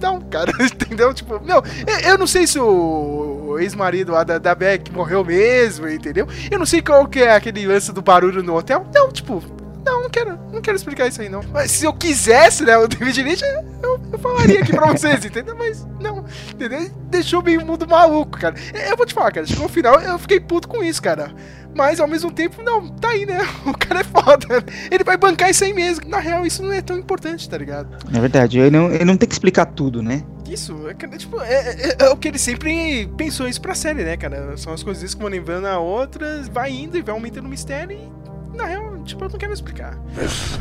não, 0.00 0.20
cara, 0.20 0.52
entendeu? 0.60 1.12
Tipo, 1.12 1.40
meu, 1.40 1.62
eu 2.04 2.18
não 2.18 2.26
sei 2.26 2.46
se 2.46 2.58
o 2.58 3.56
ex-marido 3.58 4.12
lá 4.12 4.24
da, 4.24 4.38
da 4.38 4.54
Beck 4.54 4.92
morreu 4.92 5.24
mesmo, 5.24 5.88
entendeu? 5.88 6.26
Eu 6.50 6.58
não 6.58 6.66
sei 6.66 6.80
qual 6.82 7.06
que 7.06 7.20
é 7.20 7.34
aquele 7.34 7.66
lance 7.66 7.92
do 7.92 8.02
barulho 8.02 8.42
no 8.42 8.56
hotel. 8.56 8.86
Não, 8.94 9.10
tipo, 9.10 9.42
não, 9.84 10.02
não 10.02 10.10
quero, 10.10 10.38
não 10.52 10.60
quero 10.60 10.76
explicar 10.76 11.06
isso 11.06 11.20
aí, 11.20 11.28
não. 11.28 11.42
Mas 11.52 11.70
se 11.70 11.84
eu 11.84 11.92
quisesse, 11.92 12.64
né, 12.64 12.76
o 12.76 12.86
David 12.86 13.22
Lynch, 13.22 13.42
eu, 13.82 14.00
eu 14.12 14.18
falaria 14.18 14.60
aqui 14.60 14.72
pra 14.72 14.86
vocês, 14.92 15.24
entendeu? 15.24 15.56
Mas 15.56 15.86
não, 16.00 16.24
entendeu? 16.50 16.90
Deixou 17.04 17.42
meio 17.42 17.64
mundo 17.64 17.86
maluco, 17.88 18.38
cara. 18.38 18.54
Eu 18.88 18.96
vou 18.96 19.06
te 19.06 19.14
falar, 19.14 19.32
cara, 19.32 19.46
chegou 19.46 19.64
no 19.64 19.68
final, 19.68 20.00
eu 20.00 20.18
fiquei 20.18 20.40
puto 20.40 20.68
com 20.68 20.84
isso, 20.84 21.02
cara. 21.02 21.32
Mas 21.74 22.00
ao 22.00 22.08
mesmo 22.08 22.30
tempo, 22.32 22.62
não, 22.62 22.88
tá 22.88 23.10
aí, 23.10 23.24
né? 23.24 23.38
O 23.66 23.76
cara 23.76 24.00
é 24.00 24.04
foda. 24.04 24.64
Ele 24.90 25.04
vai 25.04 25.16
bancar 25.16 25.50
isso 25.50 25.64
aí 25.64 25.72
mesmo. 25.72 26.08
Na 26.08 26.18
real, 26.18 26.44
isso 26.44 26.62
não 26.62 26.72
é 26.72 26.80
tão 26.80 26.98
importante, 26.98 27.48
tá 27.48 27.56
ligado? 27.56 27.96
É 28.12 28.20
verdade, 28.20 28.58
ele 28.58 28.70
não, 28.70 28.90
ele 28.90 29.04
não 29.04 29.16
tem 29.16 29.28
que 29.28 29.34
explicar 29.34 29.66
tudo, 29.66 30.02
né? 30.02 30.22
Isso, 30.48 30.88
é, 30.88 30.94
tipo, 31.18 31.40
é, 31.42 31.54
é, 31.54 31.96
é, 32.00 32.08
o 32.08 32.16
que 32.16 32.28
ele 32.28 32.38
sempre 32.38 33.06
pensou 33.16 33.46
isso 33.46 33.60
pra 33.60 33.74
série, 33.74 34.02
né, 34.02 34.16
cara? 34.16 34.56
São 34.56 34.72
as 34.72 34.82
coisas 34.82 35.14
que 35.14 35.20
vão 35.20 35.30
lembrando 35.30 35.66
a 35.66 35.78
outras, 35.78 36.48
vai 36.48 36.72
indo 36.72 36.96
e 36.96 37.02
vai 37.02 37.14
aumentando 37.14 37.46
o 37.46 37.50
mistério 37.50 37.96
e, 37.96 38.08
na 38.54 38.64
real, 38.64 38.98
tipo, 39.04 39.24
eu 39.24 39.28
não 39.28 39.38
quero 39.38 39.52
explicar. 39.52 39.96
This 40.14 40.58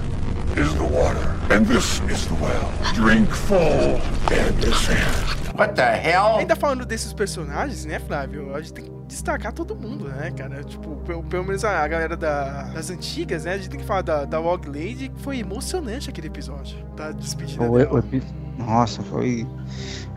is 0.57 0.73
the 0.73 0.83
water, 0.83 1.27
and 1.51 1.65
this 1.65 2.01
is 2.09 2.25
the 2.27 2.33
well. 2.41 2.71
Drink 2.93 3.31
full 3.31 3.99
and 4.31 4.53
descend. 4.59 5.37
What 5.57 5.73
the 5.73 5.95
hell? 5.95 6.37
Ainda 6.37 6.55
falando 6.55 6.85
desses 6.85 7.13
personagens, 7.13 7.85
né, 7.85 7.99
Flávio? 7.99 8.55
A 8.55 8.61
gente 8.61 8.73
tem 8.73 8.85
que 8.85 8.91
destacar 9.07 9.51
todo 9.51 9.75
mundo, 9.75 10.05
né, 10.05 10.31
cara? 10.31 10.63
Tipo, 10.63 10.97
pelo, 10.97 11.23
pelo 11.23 11.43
menos 11.43 11.65
a, 11.65 11.83
a 11.83 11.87
galera 11.87 12.15
da, 12.15 12.63
das 12.73 12.91
antigas, 12.91 13.45
né? 13.45 13.53
A 13.53 13.57
gente 13.57 13.69
tem 13.69 13.79
que 13.79 13.85
falar 13.85 14.03
da, 14.03 14.25
da 14.25 14.39
Log 14.39 14.67
Lady, 14.67 15.09
que 15.09 15.21
foi 15.21 15.39
emocionante 15.39 16.09
aquele 16.09 16.27
episódio, 16.27 16.77
tá? 16.95 17.11
Despedida 17.11 17.63
o, 17.63 17.77
dela. 17.77 18.03
O, 18.03 18.61
nossa, 18.61 19.01
foi... 19.03 19.47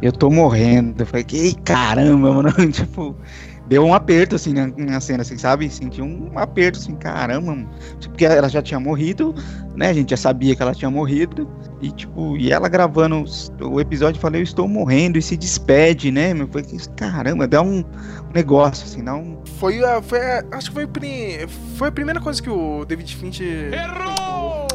Eu 0.03 0.13
tô 0.13 0.31
morrendo. 0.31 1.03
Eu 1.03 1.07
falei, 1.07 1.25
que 1.25 1.55
caramba, 1.61 2.33
mano. 2.33 2.51
tipo, 2.73 3.17
deu 3.71 3.85
um 3.85 3.95
aperto, 3.95 4.35
assim, 4.35 4.53
na, 4.53 4.67
na 4.67 5.01
cena, 5.01 5.23
assim, 5.23 5.39
sabe? 5.39 5.71
Senti 5.71 6.03
um 6.03 6.37
aperto, 6.37 6.77
assim, 6.77 6.97
caramba, 6.97 7.57
tipo, 8.01 8.11
porque 8.11 8.25
ela 8.25 8.49
já 8.49 8.61
tinha 8.61 8.81
morrido, 8.81 9.33
né? 9.77 9.91
A 9.91 9.93
gente 9.93 10.11
já 10.11 10.17
sabia 10.17 10.57
que 10.57 10.61
ela 10.61 10.75
tinha 10.75 10.91
morrido. 10.91 11.49
E, 11.81 11.93
tipo, 11.93 12.37
e 12.37 12.51
ela 12.51 12.69
gravando 12.69 13.25
o 13.63 13.81
episódio, 13.81 14.21
falei, 14.21 14.41
eu 14.41 14.43
estou 14.43 14.67
morrendo, 14.67 15.19
e 15.19 15.23
se 15.23 15.37
despede, 15.37 16.11
né? 16.11 16.35
Meu, 16.35 16.49
foi, 16.49 16.65
caramba, 16.97 17.47
dá 17.47 17.63
um, 17.63 17.85
negócio, 18.35 18.85
assim, 18.85 19.05
dá 19.05 19.15
um... 19.15 19.39
Foi, 19.61 19.85
a, 19.85 20.03
foi 20.03 20.19
a, 20.19 20.45
acho 20.51 20.73
que 20.73 20.75
foi, 20.75 21.47
foi 21.77 21.89
a 21.89 21.93
primeira 21.93 22.21
coisa 22.21 22.43
que 22.43 22.51
o 22.51 22.85
David 22.85 23.15
Finch... 23.15 23.41
Errou! 23.41 24.67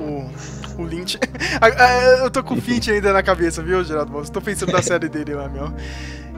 O, 0.00 0.82
o 0.82 0.84
Lynch... 0.84 1.20
eu 2.20 2.30
tô 2.32 2.42
com 2.42 2.54
o 2.54 2.60
Finch 2.60 2.90
ainda 2.90 3.12
na 3.12 3.22
cabeça, 3.22 3.62
viu, 3.62 3.84
Geraldo? 3.84 4.28
Tô 4.28 4.40
pensando 4.40 4.72
na 4.72 4.82
série 4.82 5.08
dele 5.08 5.34
lá, 5.34 5.48
meu. 5.48 5.72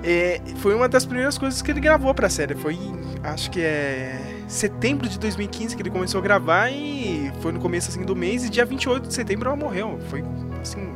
É, 0.03 0.41
foi 0.57 0.75
uma 0.75 0.89
das 0.89 1.05
primeiras 1.05 1.39
coisas 1.39 1.63
que 1.63 1.71
ele 1.71 1.81
gravou 1.81 2.13
pra 2.13 2.29
série. 2.29 2.55
Foi, 2.55 2.77
acho 3.23 3.51
que 3.51 3.61
é 3.61 4.19
setembro 4.49 5.09
de 5.09 5.19
2015 5.19 5.75
que 5.75 5.83
ele 5.83 5.91
começou 5.91 6.19
a 6.19 6.23
gravar 6.23 6.71
e 6.71 7.33
foi 7.41 7.53
no 7.53 7.61
começo 7.61 7.89
assim 7.89 8.03
do 8.03 8.15
mês 8.15 8.45
e 8.45 8.51
dia 8.51 8.65
28 8.65 9.09
de 9.09 9.15
setembro 9.15 9.49
ela 9.49 9.57
morreu. 9.57 9.99
Foi 10.09 10.23
assim. 10.61 10.89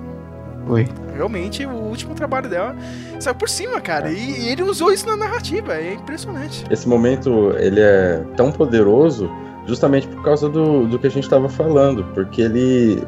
Foi. 0.66 0.86
Realmente 1.14 1.64
o 1.64 1.70
último 1.70 2.14
trabalho 2.14 2.50
dela 2.50 2.76
saiu 3.20 3.34
por 3.36 3.48
cima, 3.48 3.80
cara. 3.80 4.10
E, 4.10 4.40
e 4.40 4.48
ele 4.48 4.62
usou 4.62 4.92
isso 4.92 5.06
na 5.06 5.16
narrativa. 5.16 5.74
É 5.74 5.94
impressionante. 5.94 6.64
Esse 6.70 6.88
momento 6.88 7.54
ele 7.56 7.80
é 7.80 8.24
tão 8.36 8.50
poderoso 8.50 9.30
justamente 9.66 10.06
por 10.08 10.22
causa 10.22 10.48
do, 10.48 10.86
do 10.86 10.98
que 10.98 11.06
a 11.06 11.10
gente 11.10 11.24
estava 11.24 11.48
falando, 11.48 12.04
porque 12.14 12.42
ele 12.42 13.02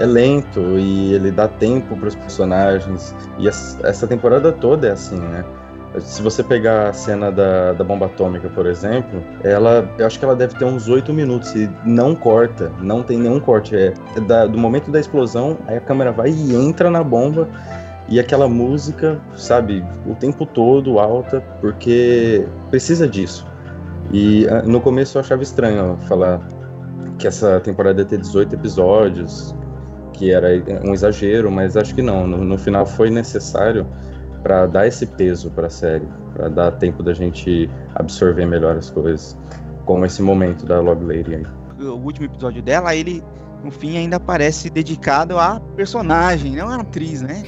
é 0.00 0.06
lento 0.06 0.78
e 0.78 1.14
ele 1.14 1.30
dá 1.30 1.46
tempo 1.46 1.94
para 1.96 2.08
os 2.08 2.14
personagens. 2.16 3.14
E 3.38 3.46
essa 3.46 4.06
temporada 4.06 4.50
toda 4.50 4.88
é 4.88 4.92
assim, 4.92 5.18
né? 5.18 5.44
Se 5.98 6.22
você 6.22 6.42
pegar 6.42 6.88
a 6.88 6.92
cena 6.92 7.30
da, 7.30 7.72
da 7.72 7.84
bomba 7.84 8.06
atômica, 8.06 8.48
por 8.48 8.64
exemplo, 8.64 9.22
ela, 9.42 9.92
eu 9.98 10.06
acho 10.06 10.18
que 10.18 10.24
ela 10.24 10.36
deve 10.36 10.56
ter 10.56 10.64
uns 10.64 10.88
oito 10.88 11.12
minutos 11.12 11.54
e 11.54 11.68
não 11.84 12.14
corta, 12.14 12.72
não 12.80 13.02
tem 13.02 13.18
nenhum 13.18 13.40
corte. 13.40 13.76
É, 13.76 13.92
é 14.16 14.20
da, 14.20 14.46
do 14.46 14.56
momento 14.56 14.90
da 14.90 15.00
explosão, 15.00 15.58
aí 15.66 15.76
a 15.76 15.80
câmera 15.80 16.12
vai 16.12 16.30
e 16.30 16.54
entra 16.54 16.88
na 16.90 17.02
bomba 17.02 17.48
e 18.08 18.18
aquela 18.18 18.48
música, 18.48 19.20
sabe, 19.36 19.84
o 20.06 20.14
tempo 20.14 20.46
todo 20.46 20.98
alta, 20.98 21.42
porque 21.60 22.46
precisa 22.70 23.06
disso. 23.06 23.44
E 24.12 24.48
ah, 24.48 24.62
no 24.62 24.80
começo 24.80 25.18
eu 25.18 25.20
achava 25.20 25.42
estranho 25.42 25.98
falar 26.08 26.40
que 27.18 27.26
essa 27.26 27.60
temporada 27.60 28.00
ia 28.00 28.06
ter 28.06 28.18
18 28.18 28.54
episódios, 28.54 29.54
que 30.20 30.30
era 30.30 30.48
um 30.84 30.92
exagero, 30.92 31.50
mas 31.50 31.78
acho 31.78 31.94
que 31.94 32.02
não. 32.02 32.26
No, 32.26 32.44
no 32.44 32.58
final 32.58 32.84
foi 32.84 33.08
necessário 33.08 33.86
para 34.42 34.66
dar 34.66 34.86
esse 34.86 35.06
peso 35.06 35.50
para 35.50 35.66
a 35.66 35.70
série, 35.70 36.06
para 36.34 36.48
dar 36.50 36.72
tempo 36.72 37.02
da 37.02 37.14
gente 37.14 37.70
absorver 37.94 38.44
melhor 38.44 38.76
as 38.76 38.90
coisas, 38.90 39.34
como 39.86 40.04
esse 40.04 40.20
momento 40.20 40.66
da 40.66 40.78
Log 40.78 41.02
Lady 41.02 41.36
aí. 41.36 41.46
O 41.86 41.96
último 41.96 42.26
episódio 42.26 42.62
dela, 42.62 42.94
ele 42.94 43.24
no 43.64 43.70
fim 43.70 43.96
ainda 43.96 44.20
parece 44.20 44.68
dedicado 44.68 45.38
à 45.38 45.58
personagem, 45.74 46.54
não 46.54 46.68
à 46.68 46.76
atriz, 46.76 47.22
né? 47.22 47.42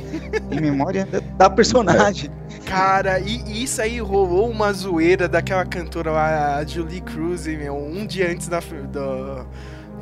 em 0.50 0.60
memória 0.60 1.06
da 1.36 1.50
personagem. 1.50 2.30
Cara, 2.64 3.18
e 3.20 3.62
isso 3.62 3.82
aí 3.82 3.98
rolou 3.98 4.48
uma 4.48 4.72
zoeira 4.72 5.28
daquela 5.28 5.66
cantora 5.66 6.10
lá, 6.10 6.56
a 6.56 6.64
Julie 6.64 7.02
Cruz, 7.02 7.46
meu, 7.46 7.76
um 7.76 8.06
dia 8.06 8.30
antes 8.30 8.48
da, 8.48 8.60
do, 8.60 9.46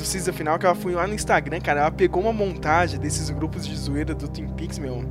do 0.00 0.06
season 0.06 0.32
final, 0.32 0.58
que 0.58 0.66
ela 0.66 0.74
foi 0.74 0.92
lá 0.92 1.06
no 1.06 1.14
Instagram, 1.14 1.60
cara, 1.60 1.80
ela 1.80 1.90
pegou 1.90 2.22
uma 2.22 2.32
montagem 2.32 2.98
desses 2.98 3.30
grupos 3.30 3.66
de 3.66 3.76
zoeira 3.76 4.14
do 4.14 4.28
Twin 4.28 4.48
Peaks, 4.48 4.78
meu. 4.78 5.04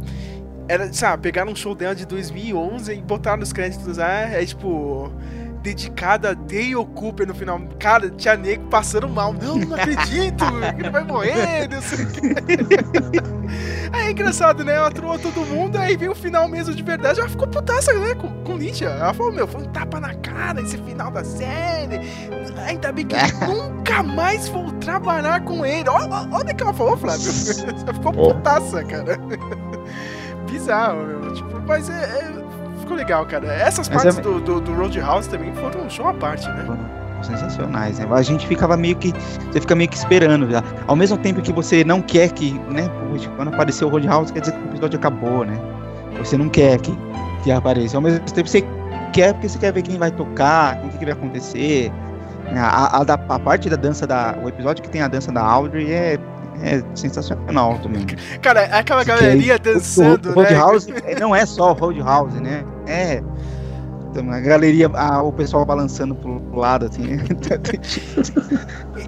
Era, 0.68 0.92
sabe, 0.94 1.24
pegaram 1.24 1.52
um 1.52 1.56
show 1.56 1.74
dela 1.74 1.96
de 1.96 2.06
2011 2.06 2.94
e 2.94 3.02
botaram 3.02 3.42
os 3.42 3.52
créditos 3.52 3.98
lá, 3.98 4.22
é 4.22 4.46
tipo 4.46 5.12
dedicada 5.62 6.32
a 6.32 6.34
Dale 6.34 6.86
Cooper 6.96 7.28
no 7.28 7.36
final. 7.36 7.60
Cara, 7.80 8.10
tinha 8.10 8.36
nego 8.36 8.68
passando 8.70 9.08
mal. 9.08 9.34
Não, 9.34 9.58
não 9.58 9.76
acredito, 9.76 10.44
ele 10.78 10.90
vai 10.90 11.04
morrer, 11.04 11.70
não 11.70 11.82
sei 11.82 12.06
o 12.06 12.12
que. 12.12 13.40
Aí 13.92 14.08
é 14.08 14.12
engraçado, 14.12 14.64
né? 14.64 14.76
Ela 14.76 14.92
troou 14.92 15.18
todo 15.18 15.42
mundo, 15.46 15.78
aí 15.78 15.98
veio 15.98 16.12
o 16.12 16.16
final 16.16 16.48
mesmo 16.48 16.76
de 16.76 16.84
verdade. 16.84 17.20
Ela 17.20 17.30
ficou 17.30 17.48
putaça, 17.48 17.92
né? 17.94 18.14
Com, 18.14 18.44
com 18.44 18.56
Lynch. 18.56 18.84
Ela 18.84 19.14
falou, 19.14 19.32
meu, 19.32 19.48
foi 19.48 19.62
um 19.62 19.66
tapa 19.66 20.00
na 20.00 20.14
cara 20.16 20.62
esse 20.62 20.78
final 20.78 21.10
da 21.10 21.24
série. 21.24 22.00
Ainda 22.68 22.92
bem 22.92 23.08
que 23.08 23.16
eu 23.16 23.48
nunca 23.50 24.04
mais 24.04 24.48
vou 24.48 24.72
trabalhar 24.74 25.42
com 25.44 25.66
ele. 25.66 25.90
Olha, 25.90 26.28
olha 26.32 26.54
o 26.54 26.56
que 26.56 26.64
ela 26.64 26.74
falou, 26.74 26.98
Flávio. 26.98 27.32
Ela 27.86 27.94
ficou 27.94 28.14
putaça, 28.14 28.84
cara. 28.84 29.18
Bizarro, 30.50 31.06
meu. 31.06 31.34
Tipo, 31.34 31.62
mas 31.68 31.90
é, 31.90 32.04
é 32.04 32.49
ficou 32.90 32.98
legal, 32.98 33.26
cara. 33.26 33.54
Essas 33.54 33.88
Mas 33.88 34.04
partes 34.04 34.18
é... 34.18 34.22
do, 34.22 34.40
do, 34.40 34.60
do 34.60 34.74
Roadhouse 34.74 35.30
também 35.30 35.54
foram 35.54 35.86
um 35.86 35.90
show 35.90 36.08
à 36.08 36.14
parte, 36.14 36.48
né? 36.50 36.66
sensacionais, 37.22 38.00
né? 38.00 38.08
A 38.10 38.22
gente 38.22 38.48
ficava 38.48 38.78
meio 38.78 38.96
que. 38.96 39.12
Você 39.52 39.60
fica 39.60 39.76
meio 39.76 39.90
que 39.90 39.98
esperando 39.98 40.50
já. 40.50 40.64
Ao 40.88 40.96
mesmo 40.96 41.18
tempo 41.18 41.42
que 41.42 41.52
você 41.52 41.84
não 41.84 42.02
quer 42.02 42.32
que, 42.32 42.54
né? 42.70 42.90
Quando 43.36 43.50
apareceu 43.50 43.90
o 43.90 43.92
Roadhouse, 43.92 44.32
quer 44.32 44.40
dizer 44.40 44.54
que 44.54 44.60
o 44.60 44.70
episódio 44.70 44.98
acabou, 44.98 45.44
né? 45.46 45.60
Você 46.18 46.38
não 46.38 46.48
quer 46.48 46.80
que, 46.80 46.98
que 47.44 47.52
apareça. 47.52 47.98
Ao 47.98 48.02
mesmo 48.02 48.22
tempo 48.22 48.48
você 48.48 48.66
quer 49.12 49.34
porque 49.34 49.50
você 49.50 49.60
quer 49.60 49.74
ver 49.74 49.82
quem 49.82 49.98
vai 49.98 50.12
tocar, 50.12 50.78
o 50.78 50.90
que, 50.90 51.00
que 51.00 51.06
vai 51.06 51.14
acontecer. 51.14 51.92
A, 52.56 52.98
a, 52.98 53.02
a, 53.02 53.36
a, 53.36 53.40
parte 53.40 53.70
da 53.70 53.76
dança 53.76 54.08
da. 54.08 54.38
O 54.42 54.48
episódio 54.48 54.82
que 54.82 54.90
tem 54.90 55.02
a 55.02 55.10
dança 55.10 55.30
da 55.30 55.42
Audrey 55.42 55.92
é 55.92 56.18
é 56.64 56.84
sensacional 56.96 57.78
também. 57.80 58.06
Cara, 58.42 58.62
é 58.62 58.80
aquela 58.80 59.04
galerinha 59.04 59.58
dançando, 59.58 60.30
o, 60.30 60.30
o, 60.30 60.32
o 60.32 60.36
Roadhouse 60.36 60.92
né? 60.92 61.00
não 61.20 61.36
é 61.36 61.46
só 61.46 61.72
o 61.72 61.74
Roadhouse, 61.74 62.40
né? 62.40 62.64
É 62.88 63.22
então, 64.12 64.32
a 64.32 64.40
galeria, 64.40 64.88
a, 64.88 65.22
o 65.22 65.32
pessoal 65.32 65.64
balançando 65.64 66.16
pro 66.16 66.42
lado, 66.56 66.88
assim. 66.88 67.04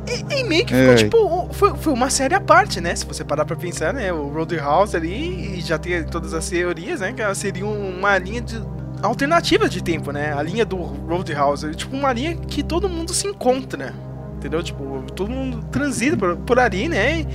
e, 0.08 0.40
e, 0.40 0.44
meio 0.44 0.66
que 0.66 0.74
ficou, 0.76 0.92
é. 0.92 0.96
tipo, 0.96 1.50
foi, 1.52 1.76
foi 1.76 1.94
uma 1.94 2.10
série 2.10 2.36
à 2.36 2.40
parte, 2.40 2.80
né? 2.80 2.96
Se 2.96 3.06
você 3.06 3.24
parar 3.24 3.44
pra 3.46 3.56
pensar, 3.56 3.94
né? 3.94 4.14
O 4.14 4.28
Roadhouse 4.28 4.96
ali, 4.96 5.58
e 5.58 5.62
já 5.62 5.80
tem 5.80 6.04
todas 6.04 6.36
as 6.36 6.48
teorias, 6.48 7.00
né? 7.00 7.14
Que 7.14 7.36
seria 7.36 7.66
uma 7.66 8.16
linha 8.18 8.42
de 8.42 8.62
alternativa 9.02 9.68
de 9.68 9.82
tempo, 9.84 10.12
né? 10.12 10.34
A 10.34 10.44
linha 10.44 10.66
do 10.66 10.78
Roadhouse. 10.78 11.74
Tipo, 11.74 11.96
uma 11.96 12.14
linha 12.14 12.36
que 12.36 12.62
todo 12.62 12.88
mundo 12.88 13.12
se 13.12 13.28
encontra, 13.28 13.96
entendeu? 14.42 14.64
Tipo, 14.64 15.04
todo 15.16 15.30
mundo 15.30 15.64
transita 15.72 16.18
por, 16.18 16.36
por 16.38 16.60
ali, 16.60 16.90
né? 16.90 17.26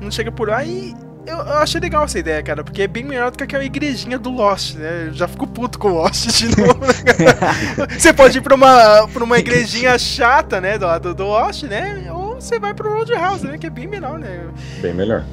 Não 0.00 0.10
chega 0.10 0.30
por 0.30 0.48
lá 0.48 0.62
e 0.62 0.94
eu, 1.26 1.36
eu, 1.36 1.58
achei 1.58 1.80
legal 1.80 2.04
essa 2.04 2.18
ideia, 2.18 2.42
cara, 2.42 2.62
porque 2.62 2.82
é 2.82 2.86
bem 2.86 3.04
melhor 3.04 3.30
do 3.30 3.38
que 3.38 3.44
aquela 3.44 3.64
igrejinha 3.64 4.18
do 4.18 4.30
Lost, 4.30 4.76
né? 4.76 5.06
Eu 5.08 5.14
já 5.14 5.26
fico 5.26 5.46
puto 5.46 5.78
com 5.78 5.88
Lost 5.88 6.26
de 6.26 6.48
novo, 6.60 6.80
né, 6.80 7.88
Você 7.98 8.12
pode 8.12 8.38
ir 8.38 8.40
pra 8.42 8.54
uma, 8.54 9.08
pra 9.08 9.24
uma 9.24 9.38
igrejinha 9.38 9.98
chata, 9.98 10.60
né, 10.60 10.78
do, 10.78 10.98
do, 10.98 11.14
do 11.14 11.24
Lost, 11.24 11.64
né? 11.64 12.10
Ou 12.12 12.40
você 12.40 12.58
vai 12.58 12.74
pro 12.74 12.92
Roadhouse, 12.92 13.46
né? 13.46 13.58
Que 13.58 13.66
é 13.66 13.70
bem 13.70 13.86
melhor, 13.86 14.18
né? 14.18 14.46
Bem 14.80 14.94
melhor. 14.94 15.24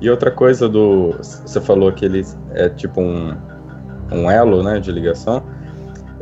E 0.00 0.10
outra 0.10 0.30
coisa 0.30 0.68
do... 0.68 1.12
Você 1.20 1.60
falou 1.60 1.92
que 1.92 2.04
ele 2.04 2.24
é 2.52 2.68
tipo 2.68 3.00
um, 3.00 3.36
um 4.10 4.30
elo, 4.30 4.62
né, 4.62 4.80
de 4.80 4.90
ligação. 4.90 5.42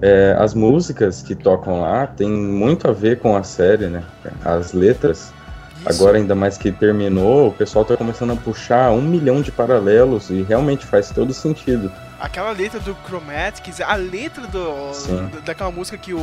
É, 0.03 0.35
as 0.37 0.53
músicas 0.53 1.23
que 1.23 1.33
tocam 1.33 1.81
lá 1.81 2.09
tem 2.09 2.29
muito 2.29 2.89
a 2.89 2.93
ver 2.93 3.21
com 3.21 3.37
a 3.37 3.45
série, 3.45 3.87
né? 3.87 4.03
As 4.45 4.73
letras. 4.73 5.33
Isso. 5.77 5.89
Agora, 5.89 6.19
ainda 6.19 6.35
mais 6.35 6.59
que 6.59 6.73
terminou, 6.73 7.49
o 7.49 7.53
pessoal 7.53 7.85
tá 7.85 7.97
começando 7.97 8.33
a 8.33 8.37
puxar 8.37 8.91
um 8.91 9.01
milhão 9.01 9.41
de 9.41 9.53
paralelos 9.53 10.29
e 10.29 10.43
realmente 10.43 10.85
faz 10.85 11.11
todo 11.11 11.33
sentido. 11.33 11.91
Aquela 12.21 12.51
letra 12.51 12.81
do 12.81 12.97
Chromatics, 13.07 13.81
a 13.81 13.95
letra 13.95 14.47
do, 14.49 14.91
do 15.31 15.41
daquela 15.43 15.71
música 15.71 15.97
que 15.97 16.13
o. 16.13 16.19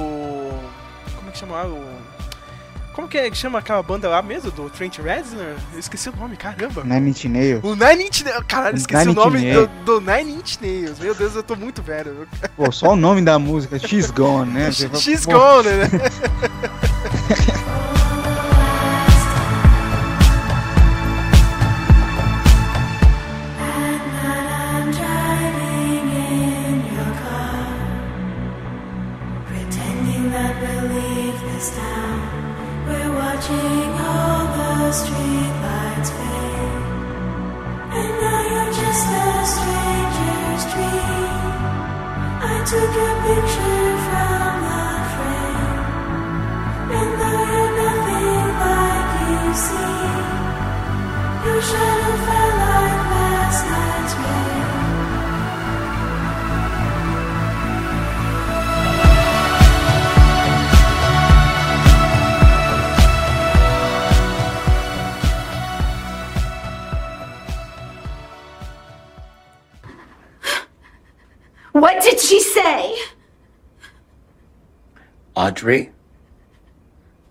Como 1.16 1.30
é 1.30 1.32
que 1.32 1.38
chama 1.38 1.64
O 1.64 1.82
como 3.00 3.08
que, 3.08 3.18
é, 3.18 3.30
que 3.30 3.38
chama 3.38 3.60
aquela 3.60 3.82
banda 3.82 4.10
lá 4.10 4.22
mesmo, 4.22 4.52
do 4.52 4.70
Trent 4.70 4.98
Reznor? 4.98 5.56
Eu 5.72 5.80
esqueci 5.80 6.10
o 6.10 6.16
nome, 6.18 6.36
caramba. 6.36 6.84
Nine 6.84 7.12
Inch 7.12 7.26
Nails. 7.26 7.64
O 7.64 7.74
Nine 7.74 8.04
Inch 8.04 8.24
Nails. 8.24 8.44
Caralho, 8.46 8.76
esqueci 8.76 9.06
Nine 9.06 9.18
o 9.18 9.24
nome 9.24 9.54
do, 9.54 9.68
do, 9.86 10.02
Nine 10.02 10.34
Inch 10.34 10.58
Nails. 10.60 11.00
Meu 11.00 11.16
Deus, 11.16 11.34
eu 11.34 11.42
tô 11.42 11.56
muito 11.56 11.82
velho. 11.82 12.28
Pô, 12.58 12.70
só 12.74 12.92
o 12.92 12.96
nome 12.98 13.22
da 13.22 13.40
música, 13.40 13.80
She's 13.80 14.12
Gone, 14.12 14.52
né? 14.52 14.70
She's 15.00 15.26
Gone, 15.26 15.70
né? 15.70 15.88
Audrey, 75.50 75.90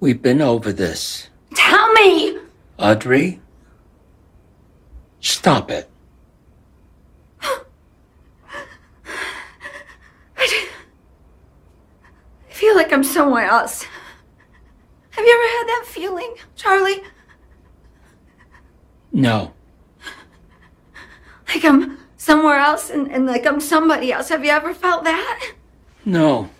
we've 0.00 0.20
been 0.20 0.42
over 0.42 0.72
this. 0.72 1.28
Tell 1.54 1.92
me! 1.92 2.36
Audrey, 2.76 3.40
stop 5.20 5.70
it. 5.70 5.88
I 7.40 7.60
feel 12.48 12.74
like 12.74 12.92
I'm 12.92 13.04
somewhere 13.04 13.44
else. 13.44 13.84
Have 15.10 15.24
you 15.24 15.32
ever 15.32 15.48
had 15.58 15.68
that 15.68 15.84
feeling, 15.86 16.34
Charlie? 16.56 17.04
No. 19.12 19.52
Like 21.46 21.64
I'm 21.64 21.98
somewhere 22.16 22.58
else 22.58 22.90
and, 22.90 23.12
and 23.12 23.26
like 23.26 23.46
I'm 23.46 23.60
somebody 23.60 24.12
else. 24.12 24.28
Have 24.30 24.44
you 24.44 24.50
ever 24.50 24.74
felt 24.74 25.04
that? 25.04 25.52
No. 26.04 26.50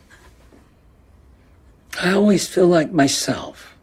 I 2.01 2.13
always 2.13 2.47
feel 2.47 2.69
like 2.69 2.93
myself. 2.93 3.77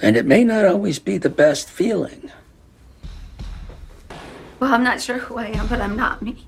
And 0.00 0.16
it 0.16 0.24
may 0.24 0.44
not 0.44 0.64
always 0.64 0.98
be 0.98 1.18
the 1.18 1.28
best 1.28 1.68
feeling. 1.68 2.30
Well, 4.60 4.72
I'm 4.72 4.82
not 4.82 5.00
sure 5.00 5.18
who 5.18 5.36
I 5.36 5.46
am, 5.48 5.66
but 5.66 5.80
I'm 5.80 5.96
not 5.96 6.22
me. 6.22 6.46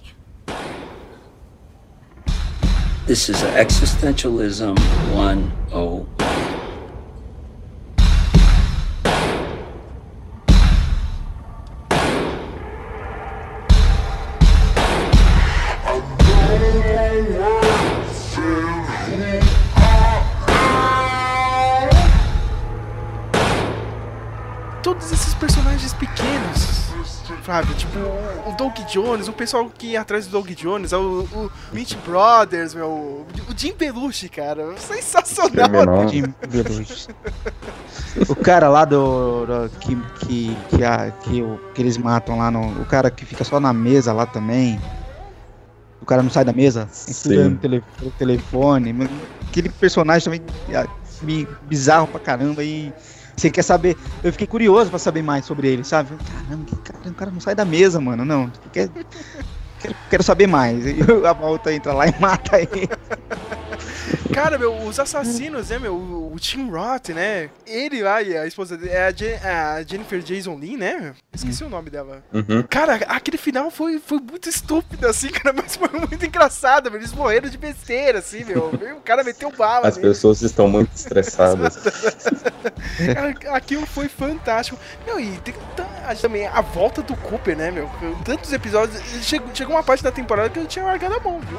This 3.07 3.29
is 3.29 3.37
Existentialism 3.37 4.79
101. 5.15 6.56
Sabe? 27.47 27.73
Tipo, 27.75 27.99
o, 27.99 28.51
o 28.51 28.57
Doug 28.57 28.77
Jones, 28.91 29.29
o 29.29 29.33
pessoal 29.33 29.71
que 29.71 29.93
ia 29.93 30.01
atrás 30.01 30.27
do 30.27 30.33
Doug 30.33 30.49
Jones, 30.51 30.93
o, 30.93 30.99
o 31.33 31.51
Mitch 31.73 31.95
Brothers, 32.05 32.75
meu, 32.75 32.89
o 32.89 33.27
Jim 33.57 33.73
Belushi, 33.73 34.29
cara, 34.29 34.77
sensacional. 34.77 36.09
Jim 36.09 36.25
Belushi. 36.49 37.09
O 38.29 38.35
cara 38.35 38.69
lá 38.69 38.85
do. 38.85 39.47
do- 39.47 39.71
que, 39.79 39.97
que, 40.21 40.57
que, 40.71 40.85
a- 40.85 41.11
que, 41.23 41.43
o- 41.43 41.61
que 41.75 41.81
eles 41.83 41.97
matam 41.97 42.39
lá 42.39 42.51
no. 42.51 42.83
O 42.83 42.85
cara 42.87 43.11
que 43.11 43.25
fica 43.25 43.45
só 43.45 43.61
na 43.61 43.73
mesa 43.73 44.13
lá 44.13 44.27
também. 44.27 44.81
O 46.01 46.05
cara 46.07 46.23
não 46.23 46.31
sai 46.31 46.45
da 46.45 46.53
mesa, 46.53 46.89
no 47.51 47.57
tele, 47.59 47.83
pelo 47.99 48.11
telefone. 48.13 48.95
Aquele 49.49 49.69
personagem 49.69 50.25
também 50.25 50.43
ah, 50.77 50.87
bi- 51.23 51.49
bizarro 51.63 52.07
pra 52.07 52.21
caramba 52.21 52.63
e. 52.63 52.93
Você 53.37 53.51
quer 53.51 53.63
saber? 53.63 53.97
Eu 54.23 54.33
fiquei 54.33 54.47
curioso 54.47 54.89
pra 54.89 54.99
saber 54.99 55.23
mais 55.23 55.45
sobre 55.45 55.69
ele, 55.69 55.85
sabe? 55.85 56.17
Caramba, 56.25 56.65
que 56.65 56.77
cara, 56.77 57.11
o 57.11 57.15
cara 57.15 57.31
não 57.31 57.41
sai 57.41 57.55
da 57.55 57.65
mesa, 57.65 58.01
mano. 58.01 58.25
Não. 58.25 58.51
Quer, 58.73 58.91
quero, 59.79 59.95
quero 60.09 60.23
saber 60.23 60.47
mais. 60.47 60.87
E 60.87 60.97
a 61.27 61.33
volta 61.35 61.73
entra 61.73 61.93
lá 61.93 62.07
e 62.07 62.19
mata 62.19 62.59
ele. 62.59 62.89
Cara, 64.33 64.59
meu, 64.59 64.75
os 64.83 64.99
assassinos, 64.99 65.69
né, 65.71 65.79
meu, 65.79 65.95
o, 65.95 66.37
Tim 66.39 66.71
Roth, 66.71 67.09
né, 67.11 67.49
ele 67.67 68.03
lá 68.03 68.21
e 68.23 68.37
a 68.37 68.47
esposa 68.47 68.77
dele, 68.77 68.93
é 68.93 69.07
a, 69.07 69.11
Je- 69.13 69.35
a 69.43 69.83
Jennifer 69.83 70.21
Jason 70.21 70.55
Lee, 70.57 70.77
né, 70.77 71.15
esqueci 71.35 71.65
o 71.65 71.69
nome 71.69 71.91
dela. 71.91 72.23
Uhum. 72.33 72.63
Cara, 72.69 72.95
aquele 73.09 73.39
final 73.39 73.71
foi, 73.71 73.99
foi 73.99 74.19
muito 74.19 74.49
estúpido, 74.49 75.07
assim, 75.07 75.29
cara, 75.33 75.55
mas 75.57 75.77
foi 75.77 75.89
muito 75.89 76.25
engraçado, 76.25 76.91
meu, 76.91 77.01
eles 77.01 77.13
morreram 77.13 77.49
de 77.49 77.59
besteira, 77.59 78.19
assim, 78.19 78.45
meu, 78.45 78.71
o 78.97 79.01
cara 79.01 79.25
meteu 79.25 79.51
bala 79.51 79.89
As 79.89 79.99
pessoas 79.99 80.43
estão 80.43 80.69
muito 80.69 80.91
estressadas. 80.95 81.77
Cara, 83.15 83.35
aquilo 83.57 83.87
foi 83.87 84.09
fantástico. 84.09 84.79
Meu, 85.07 85.19
e 85.21 85.37
tem 85.39 85.55
também 86.21 86.47
a 86.47 86.61
volta 86.61 87.03
do 87.03 87.17
Cooper, 87.17 87.57
né, 87.57 87.71
meu? 87.71 87.91
Tantos 88.25 88.53
episódios. 88.53 89.01
Chegou, 89.23 89.49
chegou 89.55 89.75
uma 89.75 89.83
parte 89.83 90.03
da 90.03 90.13
temporada 90.13 90.49
que 90.51 90.59
eu 90.59 90.67
tinha 90.67 90.85
largado 90.85 91.15
a 91.15 91.21
mão, 91.21 91.41
viu? 91.41 91.59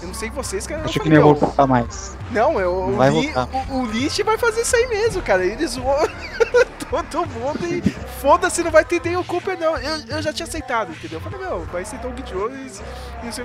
Eu 0.00 0.08
não 0.08 0.14
sei 0.14 0.30
vocês, 0.30 0.66
cara. 0.66 0.82
eu 0.82 0.84
Achei 0.86 1.02
que 1.02 1.08
não 1.08 1.16
ia 1.16 1.22
voltar 1.22 1.66
mais. 1.66 2.16
Não, 2.30 2.60
eu, 2.60 2.72
Não 2.72 2.94
o, 2.94 2.96
vai 2.96 3.10
Li- 3.10 3.32
o, 3.70 3.74
o 3.74 3.86
Lynch 3.86 4.22
vai 4.22 4.38
fazer 4.38 4.60
isso 4.60 4.76
aí 4.76 4.86
mesmo, 4.86 5.22
cara. 5.22 5.44
Ele 5.44 5.66
zoou 5.66 6.08
todo 7.10 7.26
mundo 7.26 7.66
e 7.66 7.82
foda-se, 8.20 8.62
não 8.62 8.70
vai 8.70 8.84
ter 8.84 9.00
nem 9.04 9.16
o 9.16 9.24
Cooper, 9.24 9.58
não. 9.58 9.76
Eu, 9.76 10.00
eu 10.08 10.22
já 10.22 10.32
tinha 10.32 10.46
aceitado, 10.46 10.92
entendeu? 10.92 11.18
Eu 11.18 11.20
falei, 11.20 11.38
meu, 11.38 11.64
vai 11.66 11.84
ser 11.84 11.98
Doug 11.98 12.18
Jones 12.20 12.80
e 13.22 13.26
não 13.26 13.32
sei 13.32 13.44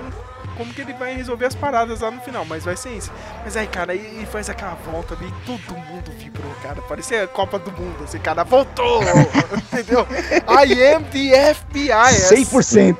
como 0.56 0.72
que 0.72 0.80
ele 0.80 0.92
vai 0.92 1.14
resolver 1.14 1.46
as 1.46 1.54
paradas 1.54 2.00
lá 2.00 2.10
no 2.10 2.20
final, 2.20 2.44
mas 2.44 2.64
vai 2.64 2.76
ser 2.76 2.90
isso. 2.90 3.10
Mas 3.44 3.56
aí, 3.56 3.66
cara, 3.66 3.92
aí 3.92 3.98
ele 3.98 4.26
faz 4.26 4.48
aquela 4.48 4.74
volta 4.90 5.14
ali, 5.14 5.32
todo 5.44 5.76
mundo 5.76 6.10
vibrou, 6.16 6.52
cara. 6.62 6.80
Parecia 6.82 7.24
a 7.24 7.28
Copa 7.28 7.58
do 7.58 7.72
Mundo, 7.72 8.04
assim, 8.04 8.18
cara, 8.18 8.44
voltou! 8.44 9.02
entendeu? 9.72 10.06
I 10.48 10.94
am 10.94 11.02
the 11.04 11.54
FBI! 11.54 11.90
é 11.90 12.10
100%. 12.12 12.96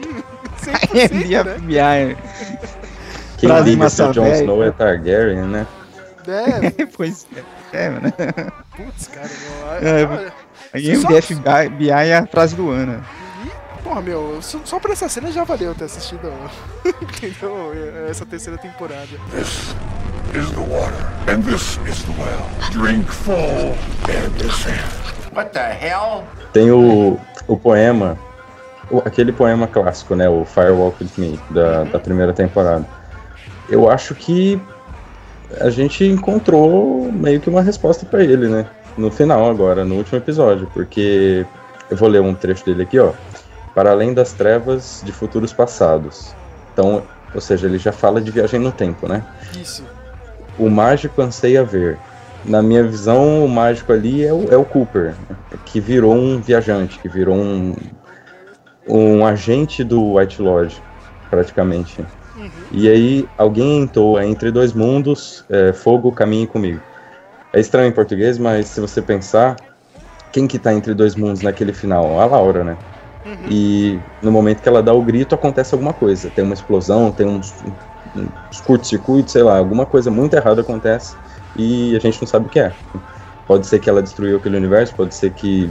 100%, 0.65 1.45
né? 1.45 1.59
FBI. 1.59 2.84
Quem 3.39 3.49
Frase 3.49 3.71
liga 3.71 3.89
se 3.91 4.03
o 4.03 4.13
Jon. 4.13 4.27
Snow 4.33 4.63
é 4.65 4.71
Targaryen, 4.71 5.43
né? 5.43 5.67
É, 6.27 6.87
pois 6.87 7.27
é, 7.71 7.91
mano. 7.91 8.11
putz, 8.75 9.09
cara, 9.09 9.29
É, 9.83 10.07
meu. 10.07 10.17
olha, 10.17 10.33
Aí 10.73 10.97
Só- 10.97 11.09
o 11.09 11.23
FBI 11.23 11.91
é 12.09 12.17
a 12.17 12.27
frase 12.27 12.57
do 12.57 12.71
ano. 12.71 13.05
Porra, 13.83 14.01
meu, 14.01 14.39
só, 14.41 14.59
só 14.65 14.81
pra 14.81 14.95
essa 14.95 15.07
cena 15.11 15.31
já 15.31 15.45
valeu 15.45 15.75
ter 15.75 15.85
assistido 15.85 16.33
entendeu? 16.83 17.73
essa 18.09 18.25
terceira 18.25 18.57
temporada. 18.59 19.07
This 19.33 19.75
is 20.35 20.51
the 20.53 20.61
water, 20.61 21.05
and 21.29 21.43
this 21.43 21.79
is 21.87 22.03
the 22.05 22.13
well. 22.19 22.49
Drink 22.73 23.07
full 23.13 23.75
and 24.09 24.31
descend. 24.39 24.81
What 25.37 25.51
the 25.53 25.61
hell? 25.75 26.25
Tem 26.55 26.71
o, 26.71 27.21
o 27.47 27.57
poema, 27.59 28.17
o- 28.91 29.01
aquele 29.05 29.31
poema 29.33 29.67
clássico, 29.67 30.15
né? 30.17 30.27
O 30.27 30.47
Firewalk 30.47 30.97
With 31.05 31.11
Me, 31.19 31.39
da, 31.51 31.85
da 31.85 31.99
primeira 31.99 32.33
temporada. 32.33 32.87
Eu 33.69 33.91
acho 33.91 34.15
que 34.15 34.61
a 35.61 35.71
gente 35.71 36.05
encontrou 36.05 37.11
meio 37.13 37.41
que 37.41 37.49
uma 37.49 37.63
resposta 37.63 38.05
pra 38.07 38.23
ele, 38.23 38.49
né? 38.49 38.67
No 38.97 39.11
final 39.11 39.49
agora, 39.49 39.85
no 39.85 39.97
último 39.97 40.19
episódio, 40.19 40.69
porque 40.73 41.47
eu 41.91 41.97
vou 41.97 42.09
ler 42.09 42.21
um 42.21 42.35
trecho 42.35 42.65
dele 42.65 42.83
aqui, 42.83 42.99
ó. 42.99 43.13
Para 43.75 43.91
além 43.91 44.15
das 44.15 44.33
trevas 44.33 45.01
de 45.05 45.13
futuros 45.13 45.53
passados. 45.53 46.35
Então, 46.73 47.03
ou 47.35 47.41
seja, 47.41 47.67
ele 47.67 47.79
já 47.79 47.93
fala 47.93 48.21
de 48.21 48.31
viagem 48.31 48.61
no 48.61 48.71
tempo, 48.71 49.09
né? 49.09 49.25
Isso. 49.61 49.85
o 50.59 50.71
mágico 50.71 51.21
anseia 51.21 51.65
ver. 51.65 51.99
Na 52.45 52.63
minha 52.63 52.85
visão, 52.85 53.45
o 53.45 53.49
mágico 53.49 53.93
ali 53.93 54.23
é 54.23 54.33
o, 54.33 54.53
é 54.53 54.57
o 54.57 54.65
Cooper, 54.65 55.15
né? 55.29 55.37
que 55.65 55.81
virou 55.81 56.15
um 56.15 56.41
viajante, 56.41 56.99
que 56.99 57.09
virou 57.09 57.35
um, 57.35 57.75
um 58.87 59.27
agente 59.27 59.83
do 59.83 60.15
White 60.15 60.43
Lodge, 60.43 60.83
praticamente. 61.31 62.05
E 62.71 62.89
aí, 62.89 63.29
alguém 63.39 63.83
entrou 63.83 64.21
entre 64.21 64.51
dois 64.51 64.73
mundos, 64.73 65.45
é, 65.49 65.73
fogo, 65.73 66.13
caminhe 66.13 66.47
comigo. 66.47 66.81
É 67.53 67.61
estranho 67.61 67.89
em 67.89 67.93
português, 67.93 68.37
mas 68.39 68.67
se 68.67 68.81
você 68.81 69.01
pensar, 69.01 69.57
quem 70.33 70.47
que 70.47 70.59
tá 70.59 70.75
entre 70.75 70.95
dois 70.95 71.15
mundos 71.15 71.43
naquele 71.43 71.73
final? 71.73 72.19
A 72.19 72.27
Laura, 72.27 72.65
né? 72.65 72.77
E 73.49 73.99
no 74.23 74.31
momento 74.31 74.63
que 74.63 74.69
ela 74.69 74.83
dá 74.83 74.93
o 74.93 75.03
grito, 75.03 75.35
acontece 75.35 75.75
alguma 75.75 75.93
coisa. 75.93 76.31
Tem 76.31 76.45
uma 76.45 76.55
explosão, 76.55 77.11
tem 77.13 77.27
uns, 77.27 77.55
uns 78.15 78.61
curto-circuitos, 78.61 79.33
sei 79.33 79.43
lá, 79.43 79.57
alguma 79.57 79.87
coisa 79.87 80.11
muito 80.11 80.35
errada 80.35 80.61
acontece 80.61 81.17
e 81.57 81.95
a 81.97 81.99
gente 81.99 82.21
não 82.21 82.29
sabe 82.29 82.47
o 82.47 82.51
que 82.51 82.61
é. 82.61 82.73
Pode 83.47 83.67
ser 83.67 83.79
que 83.79 83.89
ela 83.89 84.03
destruiu 84.03 84.39
aquele 84.39 84.57
universo, 84.57 84.95
pode 84.95 85.15
ser 85.15 85.33
que 85.33 85.71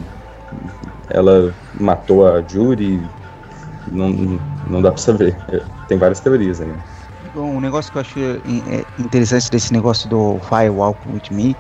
ela 1.10 1.54
matou 1.80 2.28
a 2.28 2.42
Judy, 2.42 3.02
não, 3.92 4.40
não 4.68 4.82
dá 4.82 4.92
pra 4.92 5.02
saber. 5.02 5.38
É, 5.48 5.60
Tem 5.88 5.98
várias 5.98 6.20
teorias 6.20 6.62
aí. 6.62 6.74
Bom, 7.34 7.56
um 7.56 7.60
negócio 7.60 7.92
que 7.92 7.98
eu 7.98 8.02
acho 8.02 8.20
é, 8.20 8.86
interessante 8.98 9.50
desse 9.50 9.72
negócio 9.72 10.10
do 10.10 10.40
Firewalk 10.42 11.00
With 11.08 11.32
Me 11.32 11.56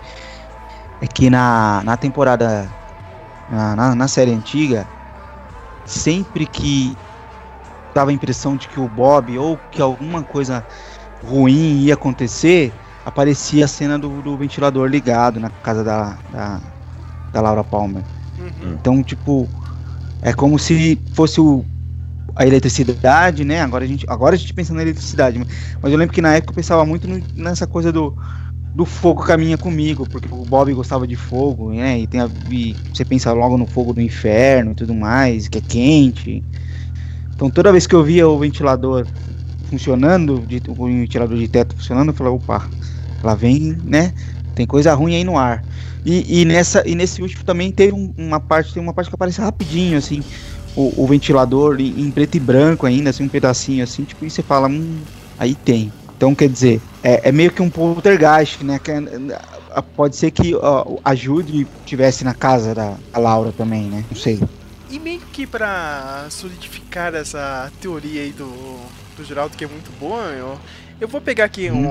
é 1.01 1.07
que 1.07 1.29
na, 1.29 1.81
na 1.83 1.97
temporada, 1.97 2.69
na, 3.49 3.75
na, 3.75 3.95
na 3.95 4.07
série 4.07 4.31
antiga, 4.31 4.87
sempre 5.85 6.45
que 6.45 6.97
dava 7.93 8.11
a 8.11 8.13
impressão 8.13 8.55
de 8.55 8.67
que 8.67 8.79
o 8.79 8.87
Bob 8.87 9.37
ou 9.37 9.57
que 9.71 9.81
alguma 9.81 10.23
coisa 10.23 10.65
ruim 11.23 11.83
ia 11.83 11.93
acontecer, 11.93 12.73
aparecia 13.05 13.65
a 13.65 13.67
cena 13.67 13.97
do, 13.99 14.21
do 14.21 14.37
ventilador 14.37 14.87
ligado 14.87 15.39
na 15.39 15.49
casa 15.49 15.83
da, 15.83 16.17
da, 16.29 16.61
da 17.31 17.41
Laura 17.41 17.63
Palmer. 17.63 18.03
Então, 18.61 19.03
tipo, 19.03 19.47
é 20.21 20.33
como 20.33 20.57
se 20.57 20.97
fosse 21.13 21.39
o, 21.39 21.63
a 22.35 22.45
eletricidade, 22.45 23.43
né? 23.45 23.61
Agora 23.61 23.85
a 23.85 23.87
gente, 23.87 24.05
agora 24.09 24.35
a 24.35 24.37
gente 24.37 24.53
pensa 24.53 24.73
na 24.73 24.81
eletricidade, 24.81 25.37
mas- 25.81 25.91
eu 25.93 25.97
lembro 25.99 26.13
que 26.13 26.21
na 26.21 26.35
época 26.35 26.51
eu 26.51 26.55
pensava 26.55 26.85
muito 26.85 27.07
no- 27.07 27.23
nessa 27.35 27.67
coisa 27.67 27.91
do, 27.91 28.15
do 28.73 28.85
fogo 28.85 29.23
caminha 29.23 29.57
comigo, 29.57 30.07
porque 30.07 30.29
o 30.31 30.45
Bob 30.45 30.73
gostava 30.73 31.07
de 31.07 31.15
fogo, 31.15 31.71
né? 31.73 31.99
E, 31.99 32.07
tem 32.07 32.21
a, 32.21 32.31
e 32.49 32.79
você 32.93 33.05
pensa 33.05 33.33
logo 33.33 33.57
no 33.57 33.67
fogo 33.67 33.93
do 33.93 34.01
inferno 34.01 34.71
e 34.73 34.75
tudo 34.75 34.93
mais, 34.95 35.47
que 35.49 35.59
é 35.59 35.61
quente. 35.61 36.45
Então 37.35 37.49
toda 37.49 37.71
vez 37.71 37.87
que 37.87 37.95
eu 37.95 38.03
via 38.03 38.27
o 38.27 38.39
ventilador 38.39 39.07
funcionando, 39.65 40.45
de, 40.47 40.61
o 40.69 40.85
ventilador 40.87 41.37
de 41.37 41.47
teto 41.47 41.75
funcionando, 41.75 42.09
eu 42.09 42.13
falava, 42.15 42.35
opa, 42.35 42.71
lá 43.23 43.35
vem, 43.35 43.77
né? 43.83 44.13
Tem 44.55 44.67
coisa 44.67 44.93
ruim 44.93 45.15
aí 45.15 45.23
no 45.23 45.37
ar. 45.37 45.65
E, 46.05 46.41
e 46.41 46.45
nessa, 46.45 46.83
e 46.87 46.95
nesse 46.95 47.21
último 47.21 47.43
também 47.45 47.71
teve 47.71 47.93
um- 47.93 48.13
uma 48.17 48.39
parte, 48.39 48.73
tem 48.73 48.83
uma 48.83 48.93
parte 48.93 49.09
que 49.09 49.15
aparece 49.15 49.41
rapidinho, 49.41 49.97
assim, 49.97 50.25
o, 50.75 51.03
o 51.03 51.07
ventilador 51.07 51.79
em, 51.79 52.01
em 52.01 52.11
preto 52.11 52.35
e 52.35 52.39
branco 52.39 52.85
ainda, 52.85 53.09
assim, 53.09 53.23
um 53.23 53.29
pedacinho 53.29 53.83
assim, 53.83 54.03
tipo, 54.03 54.25
e 54.25 54.29
você 54.29 54.41
fala, 54.41 54.67
hum, 54.67 54.99
aí 55.37 55.55
tem. 55.55 55.91
Então, 56.15 56.33
quer 56.33 56.47
dizer, 56.49 56.81
é, 57.03 57.29
é 57.29 57.31
meio 57.31 57.51
que 57.51 57.61
um 57.61 57.69
poltergeist, 57.69 58.63
né? 58.63 58.79
Que, 58.79 58.91
é- 58.91 59.01
pode 59.95 60.15
ser 60.15 60.31
que 60.31 60.55
ó, 60.55 60.97
a 61.03 61.15
Judy 61.15 61.67
tivesse 61.85 62.23
na 62.23 62.33
casa 62.33 62.73
da 62.73 62.95
Laura 63.15 63.51
também, 63.51 63.83
né? 63.83 64.03
Não 64.09 64.17
sei. 64.17 64.39
E 64.89 64.99
meio 64.99 65.19
que 65.33 65.47
pra 65.47 66.27
solidificar 66.29 67.13
essa 67.15 67.71
teoria 67.81 68.21
aí 68.21 68.31
do, 68.31 68.47
do 69.17 69.23
Geraldo, 69.23 69.57
que 69.57 69.65
é 69.65 69.67
muito 69.67 69.91
boa, 69.99 70.21
eu, 70.31 70.57
eu 71.01 71.07
vou 71.07 71.19
pegar 71.19 71.45
aqui 71.45 71.69
um. 71.71 71.89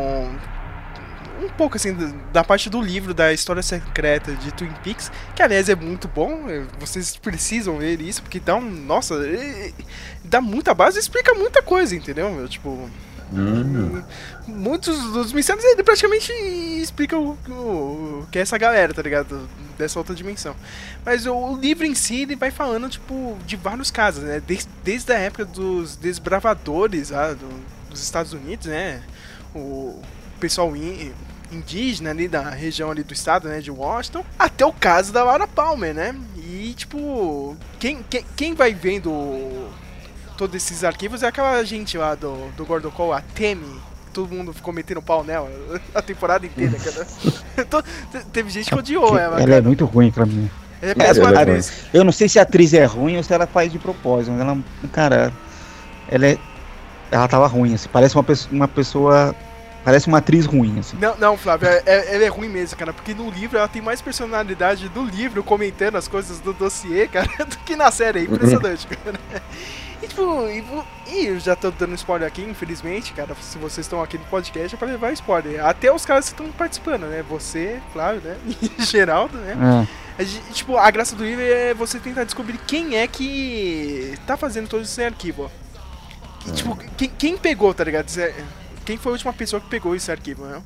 Um 1.42 1.48
pouco 1.48 1.76
assim 1.76 1.92
da- 2.32 2.44
parte 2.44 2.70
do 2.70 2.80
livro 2.80 3.12
da 3.12 3.32
história 3.32 3.62
secreta 3.62 4.32
de 4.36 4.52
Twin 4.52 4.70
Peaks, 4.84 5.10
que 5.34 5.42
aliás 5.42 5.68
é 5.68 5.74
muito 5.74 6.06
bom, 6.08 6.48
eh, 6.48 6.64
vocês 6.78 7.16
precisam 7.16 7.78
ler 7.78 8.00
isso, 8.00 8.22
porque 8.22 8.38
dá 8.38 8.54
um. 8.56 8.62
Nossa, 8.70 9.14
eh, 9.26 9.72
dá 10.24 10.40
muita 10.40 10.72
base 10.74 10.98
explica 10.98 11.34
muita 11.34 11.60
coisa, 11.62 11.96
entendeu? 11.96 12.30
meu? 12.30 12.48
Tipo, 12.48 12.88
Hum. 13.34 14.02
muitos 14.46 14.98
dos 15.12 15.32
mistérios 15.32 15.64
ele 15.64 15.82
praticamente 15.82 16.30
explica 16.32 17.16
o, 17.18 17.30
o- 17.48 18.26
que 18.30 18.38
é 18.38 18.42
essa 18.42 18.58
galera, 18.58 18.92
tá 18.92 19.00
ligado? 19.02 19.48
Dessa 19.78 19.98
outra 19.98 20.14
dimensão. 20.14 20.54
Mas 21.04 21.24
o, 21.26 21.34
o 21.34 21.56
livro 21.58 21.86
em 21.86 21.94
si, 21.94 22.22
ele 22.22 22.36
vai 22.36 22.50
falando, 22.50 22.88
tipo, 22.90 23.38
de 23.46 23.56
vários 23.56 23.90
casos, 23.90 24.22
né? 24.22 24.40
Desde, 24.46 24.68
desde 24.84 25.12
a 25.12 25.18
época 25.18 25.44
dos 25.46 25.96
desbravadores 25.96 27.08
lá 27.10 27.32
do- 27.32 27.64
dos 27.90 28.02
Estados 28.02 28.32
Unidos, 28.34 28.66
né? 28.66 29.02
O 29.54 30.00
pessoal 30.38 30.70
indígena 31.52 32.10
ali 32.10 32.28
da 32.28 32.50
região 32.50 32.90
ali 32.90 33.02
do 33.02 33.12
estado, 33.12 33.48
né? 33.48 33.60
De 33.60 33.70
Washington. 33.70 34.24
Até 34.38 34.64
o 34.64 34.72
caso 34.72 35.12
da 35.12 35.22
Laura 35.22 35.46
Palmer, 35.46 35.94
né? 35.94 36.14
E 36.36 36.74
tipo, 36.76 37.56
quem, 37.78 38.02
quem, 38.08 38.24
quem 38.36 38.54
vai 38.54 38.74
vendo 38.74 39.70
todos 40.36 40.56
esses 40.56 40.82
arquivos 40.82 41.22
é 41.22 41.28
aquela 41.28 41.62
gente 41.62 41.96
lá 41.96 42.14
do, 42.14 42.48
do 42.56 42.64
Gordon 42.64 42.90
Cole, 42.90 43.18
a 43.18 43.20
Temi. 43.20 43.80
Todo 44.12 44.34
mundo 44.34 44.52
ficou 44.52 44.74
metendo 44.74 45.00
pau 45.00 45.24
nela 45.24 45.50
a 45.94 46.02
temporada 46.02 46.44
inteira, 46.44 46.76
cara. 46.78 47.06
Teve 48.32 48.50
gente 48.50 48.68
que 48.68 48.74
odiou 48.74 49.16
ela, 49.16 49.36
Ela 49.36 49.46
cara. 49.46 49.54
é 49.56 49.60
muito 49.60 49.84
ruim 49.84 50.10
pra 50.10 50.26
mim. 50.26 50.50
É 50.82 50.94
péssima 50.94 51.30
é 51.30 51.42
atriz. 51.42 51.72
Eu 51.94 52.02
não 52.02 52.10
sei 52.12 52.28
se 52.28 52.38
a 52.38 52.42
atriz 52.42 52.74
é 52.74 52.84
ruim 52.84 53.16
ou 53.16 53.22
se 53.22 53.32
ela 53.32 53.46
faz 53.46 53.70
de 53.70 53.78
propósito, 53.78 54.32
mas 54.32 54.40
ela, 54.40 54.58
cara, 54.92 55.32
ela 56.10 56.26
é. 56.26 56.38
Ela 57.10 57.28
tava 57.28 57.46
ruim, 57.46 57.74
assim. 57.74 57.88
Parece 57.92 58.16
uma 58.16 58.24
pessoa. 58.24 58.52
Uma 58.52 58.68
pessoa 58.68 59.34
parece 59.84 60.06
uma 60.08 60.18
atriz 60.18 60.46
ruim, 60.46 60.78
assim. 60.78 60.96
Não, 61.00 61.16
não, 61.16 61.36
Flávio, 61.36 61.68
é, 61.68 61.82
é- 61.86 62.14
ela 62.14 62.24
é 62.24 62.28
ruim 62.28 62.48
mesmo, 62.48 62.76
cara, 62.78 62.92
porque 62.92 63.14
no 63.14 63.30
livro 63.30 63.58
ela 63.58 63.68
tem 63.68 63.82
mais 63.82 64.00
personalidade 64.00 64.88
do 64.88 65.04
livro 65.04 65.42
comentando 65.42 65.96
as 65.96 66.08
coisas 66.08 66.40
do 66.40 66.52
dossiê, 66.52 67.06
cara, 67.12 67.28
do 67.44 67.56
que 67.58 67.76
na 67.76 67.90
série. 67.90 68.20
É 68.20 68.22
impressionante, 68.22 68.86
cara. 68.88 69.18
E 70.02 70.08
tipo, 70.08 70.22
e, 71.06 71.26
eu 71.26 71.38
já 71.38 71.54
tô 71.54 71.70
dando 71.70 71.94
spoiler 71.94 72.26
aqui, 72.26 72.42
infelizmente, 72.42 73.12
cara. 73.12 73.36
Se 73.40 73.56
vocês 73.58 73.84
estão 73.86 74.02
aqui 74.02 74.18
no 74.18 74.24
podcast 74.24 74.74
é 74.74 74.78
pra 74.78 74.88
levar 74.88 75.12
spoiler. 75.12 75.64
Até 75.64 75.92
os 75.92 76.04
caras 76.04 76.24
que 76.24 76.32
estão 76.32 76.50
participando, 76.52 77.02
né? 77.04 77.24
Você, 77.28 77.80
Flávio, 77.92 78.20
né? 78.22 78.36
E 78.78 78.84
Geraldo, 78.84 79.38
né? 79.38 79.86
É. 80.18 80.22
A 80.22 80.52
tipo, 80.52 80.76
a 80.76 80.90
graça 80.90 81.14
do 81.16 81.24
livro 81.24 81.42
é 81.42 81.72
você 81.72 81.98
tentar 81.98 82.24
descobrir 82.24 82.58
quem 82.66 82.96
é 82.96 83.06
que 83.06 84.14
tá 84.26 84.36
fazendo 84.36 84.68
todo 84.68 84.82
esse 84.82 85.02
arquivo. 85.02 85.44
ó. 85.44 86.48
E, 86.48 86.52
tipo, 86.52 86.76
quem, 86.96 87.08
quem 87.16 87.36
pegou, 87.38 87.72
tá 87.72 87.84
ligado? 87.84 88.08
Quem 88.84 88.96
foi 88.96 89.12
a 89.12 89.14
última 89.14 89.32
pessoa 89.32 89.60
que 89.60 89.68
pegou 89.68 89.94
esse 89.94 90.10
arquivo, 90.10 90.44
né? 90.44 90.60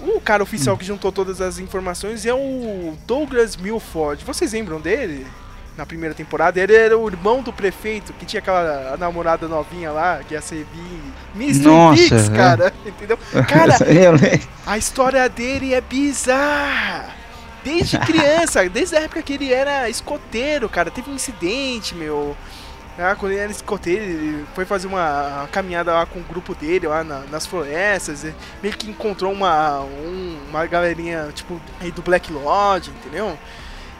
O 0.00 0.20
cara 0.20 0.42
oficial 0.42 0.76
que 0.76 0.84
juntou 0.84 1.10
todas 1.10 1.40
as 1.40 1.58
informações 1.58 2.26
é 2.26 2.34
o 2.34 2.96
Douglas 3.06 3.56
Milford. 3.56 4.24
Vocês 4.24 4.52
lembram 4.52 4.80
dele? 4.80 5.26
Na 5.76 5.84
primeira 5.84 6.14
temporada, 6.14 6.60
ele 6.60 6.74
era 6.74 6.96
o 6.96 7.08
irmão 7.08 7.42
do 7.42 7.52
prefeito 7.52 8.12
que 8.12 8.24
tinha 8.24 8.38
aquela 8.38 8.96
namorada 8.96 9.48
novinha 9.48 9.90
lá, 9.90 10.20
que 10.22 10.34
ia 10.34 10.40
servir 10.40 11.00
Mr. 11.34 11.64
Nossa, 11.64 12.14
é. 12.14 12.36
cara. 12.36 12.72
Entendeu? 12.86 13.18
Cara, 13.48 13.76
a 14.64 14.78
história 14.78 15.28
dele 15.28 15.74
é 15.74 15.80
bizarra. 15.80 17.08
Desde 17.64 17.98
criança, 18.06 18.68
desde 18.68 18.94
a 18.94 19.00
época 19.00 19.22
que 19.22 19.32
ele 19.32 19.52
era 19.52 19.88
escoteiro, 19.88 20.68
cara, 20.68 20.90
teve 20.90 21.10
um 21.10 21.14
incidente, 21.14 21.94
meu. 21.94 22.36
Ah, 22.96 23.16
quando 23.18 23.32
ele 23.32 23.40
era 23.40 23.50
escoteiro, 23.50 24.04
ele 24.04 24.46
foi 24.54 24.64
fazer 24.64 24.86
uma 24.86 25.48
caminhada 25.50 25.92
lá 25.92 26.06
com 26.06 26.20
o 26.20 26.22
grupo 26.22 26.54
dele, 26.54 26.86
lá 26.86 27.02
na- 27.02 27.24
nas 27.30 27.44
florestas, 27.44 28.24
meio 28.62 28.76
que 28.76 28.88
encontrou 28.88 29.32
uma, 29.32 29.80
um- 29.80 30.38
uma 30.48 30.64
galerinha, 30.66 31.28
tipo, 31.34 31.60
aí 31.80 31.90
do 31.90 32.02
Black 32.02 32.32
Lodge, 32.32 32.90
entendeu? 32.90 33.36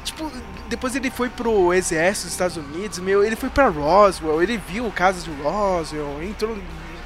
Tipo, 0.05 0.31
depois 0.69 0.95
ele 0.95 1.11
foi 1.11 1.29
pro 1.29 1.73
exército 1.75 2.27
dos 2.27 2.33
Estados 2.35 2.57
Unidos, 2.57 2.99
meu, 3.01 3.25
ele 3.25 3.35
foi 3.35 3.49
pra 3.49 3.69
Roswell, 3.69 4.41
ele 4.43 4.59
viu 4.59 4.87
o 4.87 4.93
caso 4.93 5.23
de 5.29 5.43
Roswell, 5.43 6.23
entrou 6.23 6.57
em 6.57 6.63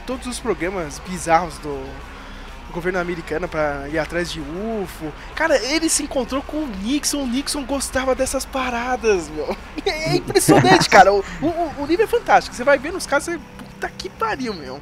todos 0.07 0.27
os 0.27 0.39
programas 0.39 1.01
bizarros 1.09 1.57
do 1.59 1.81
governo 2.79 3.01
americano 3.01 3.49
pra 3.49 3.89
ir 3.89 3.99
atrás 3.99 4.31
de 4.31 4.41
UFO. 4.41 5.13
Cara, 5.35 5.59
ele 5.59 5.89
se 5.89 6.05
encontrou 6.05 6.41
com 6.43 6.59
o 6.59 6.67
Nixon, 6.67 7.23
o 7.23 7.27
Nixon 7.27 7.65
gostava 7.65 8.15
dessas 8.15 8.45
paradas, 8.45 9.29
meu. 9.29 9.57
É 9.85 10.15
impressionante, 10.17 10.89
cara. 10.89 11.13
O, 11.13 11.25
o, 11.43 11.83
o 11.83 11.87
livro 11.87 12.05
é 12.05 12.07
fantástico. 12.07 12.55
Você 12.55 12.63
vai 12.63 12.79
ver 12.79 12.93
nos 12.93 13.05
casos, 13.07 13.35
você, 13.35 13.41
puta 13.59 13.89
que 13.91 14.09
pariu, 14.09 14.55
meu. 14.55 14.81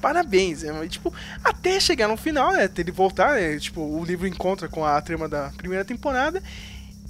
Parabéns, 0.00 0.62
né? 0.62 0.84
E, 0.84 0.88
tipo, 0.88 1.12
até 1.42 1.78
chegar 1.78 2.08
no 2.08 2.16
final, 2.16 2.52
né? 2.52 2.68
Ele 2.76 2.90
voltar, 2.92 3.36
né? 3.36 3.58
Tipo, 3.58 3.80
o 3.80 4.04
livro 4.04 4.26
encontra 4.26 4.68
com 4.68 4.84
a 4.84 5.00
trama 5.00 5.28
da 5.28 5.50
primeira 5.56 5.84
temporada. 5.84 6.42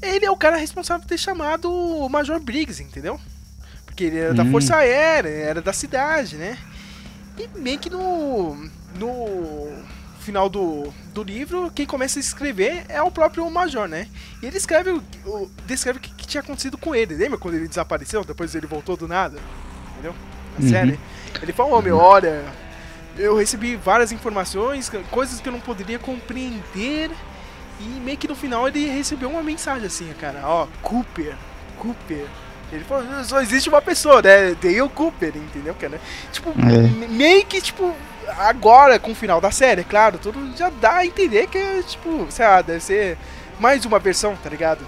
Ele 0.03 0.27
é 0.27 0.31
o 0.31 0.37
cara 0.37 0.57
responsável 0.57 1.03
por 1.03 1.09
ter 1.09 1.19
chamado 1.19 1.73
o 1.73 2.09
Major 2.09 2.39
Briggs, 2.39 2.83
entendeu? 2.83 3.19
Porque 3.87 4.05
ele 4.05 4.19
era 4.19 4.35
da 4.35 4.43
Hum. 4.43 4.51
Força 4.53 4.77
Aérea, 4.77 5.29
era 5.31 5.63
da 5.63 5.73
cidade, 5.73 6.37
né? 6.37 6.59
E 7.39 7.49
meio 7.59 7.79
que 7.79 7.89
no. 7.91 8.55
No 8.99 9.96
final 10.27 10.49
do, 10.49 10.93
do 11.15 11.23
livro, 11.23 11.71
quem 11.75 11.87
começa 11.87 12.19
a 12.19 12.21
escrever 12.21 12.85
é 12.89 13.01
o 13.03 13.11
próprio 13.11 13.49
Major, 13.51 13.89
né? 13.89 14.09
E 14.43 14.47
ele 14.47 14.57
escreve 14.59 14.91
o, 14.91 15.03
o- 15.25 15.51
descreve 15.67 15.99
o 15.99 16.03
que, 16.03 16.11
que 16.13 16.27
tinha 16.27 16.41
acontecido 16.43 16.77
com 16.77 16.95
ele. 16.95 17.15
Lembra 17.15 17.39
quando 17.39 17.55
ele 17.55 17.69
desapareceu? 17.69 18.25
Depois 18.25 18.55
ele 18.55 18.67
voltou 18.67 18.97
do 18.97 19.09
nada? 19.09 19.39
Entendeu? 19.93 20.15
Na 20.59 20.65
Uhum. 20.65 20.71
série. 20.71 21.01
Ele 21.43 21.53
falou, 21.53 21.81
meu, 21.81 21.97
olha, 21.97 22.45
eu 23.17 23.37
recebi 23.37 23.77
várias 23.77 24.13
informações, 24.13 24.91
coisas 25.11 25.41
que 25.41 25.49
eu 25.49 25.53
não 25.53 25.61
poderia 25.61 25.99
compreender. 25.99 27.11
E 27.81 27.85
meio 28.01 28.17
que 28.19 28.27
no 28.29 28.35
final 28.35 28.67
ele 28.67 28.87
recebeu 28.89 29.29
uma 29.31 29.43
mensagem 29.43 29.87
assim, 29.87 30.11
cara, 30.21 30.41
ó, 30.45 30.67
Cooper, 30.83 31.35
Cooper. 31.79 32.27
Ele 32.73 32.83
falou, 32.85 33.23
só 33.25 33.41
existe 33.41 33.69
uma 33.69 33.81
pessoa, 33.83 34.21
né? 34.23 34.55
Dale 34.61 34.89
Cooper, 34.89 35.33
entendeu, 35.37 35.75
cara? 35.75 36.01
Tipo, 36.33 36.51
É. 36.59 36.79
me- 36.89 37.07
meio 37.09 37.45
que, 37.47 37.61
tipo, 37.61 37.95
agora, 38.39 38.99
com 38.99 39.13
o 39.13 39.15
final 39.15 39.41
da 39.41 39.51
série, 39.51 39.83
é 39.83 39.85
claro, 39.85 40.19
tudo 40.19 40.57
já 40.57 40.71
dá 40.71 40.97
a 40.97 41.07
entender 41.07 41.47
que 41.47 41.59
é, 41.59 41.83
tipo, 41.83 42.27
sei 42.31 42.47
lá, 42.47 42.63
deve 42.63 42.81
ser 42.81 43.19
mais 43.59 43.85
uma 43.85 43.99
versão, 43.99 44.37
tá 44.37 44.51
ligado? 44.51 44.85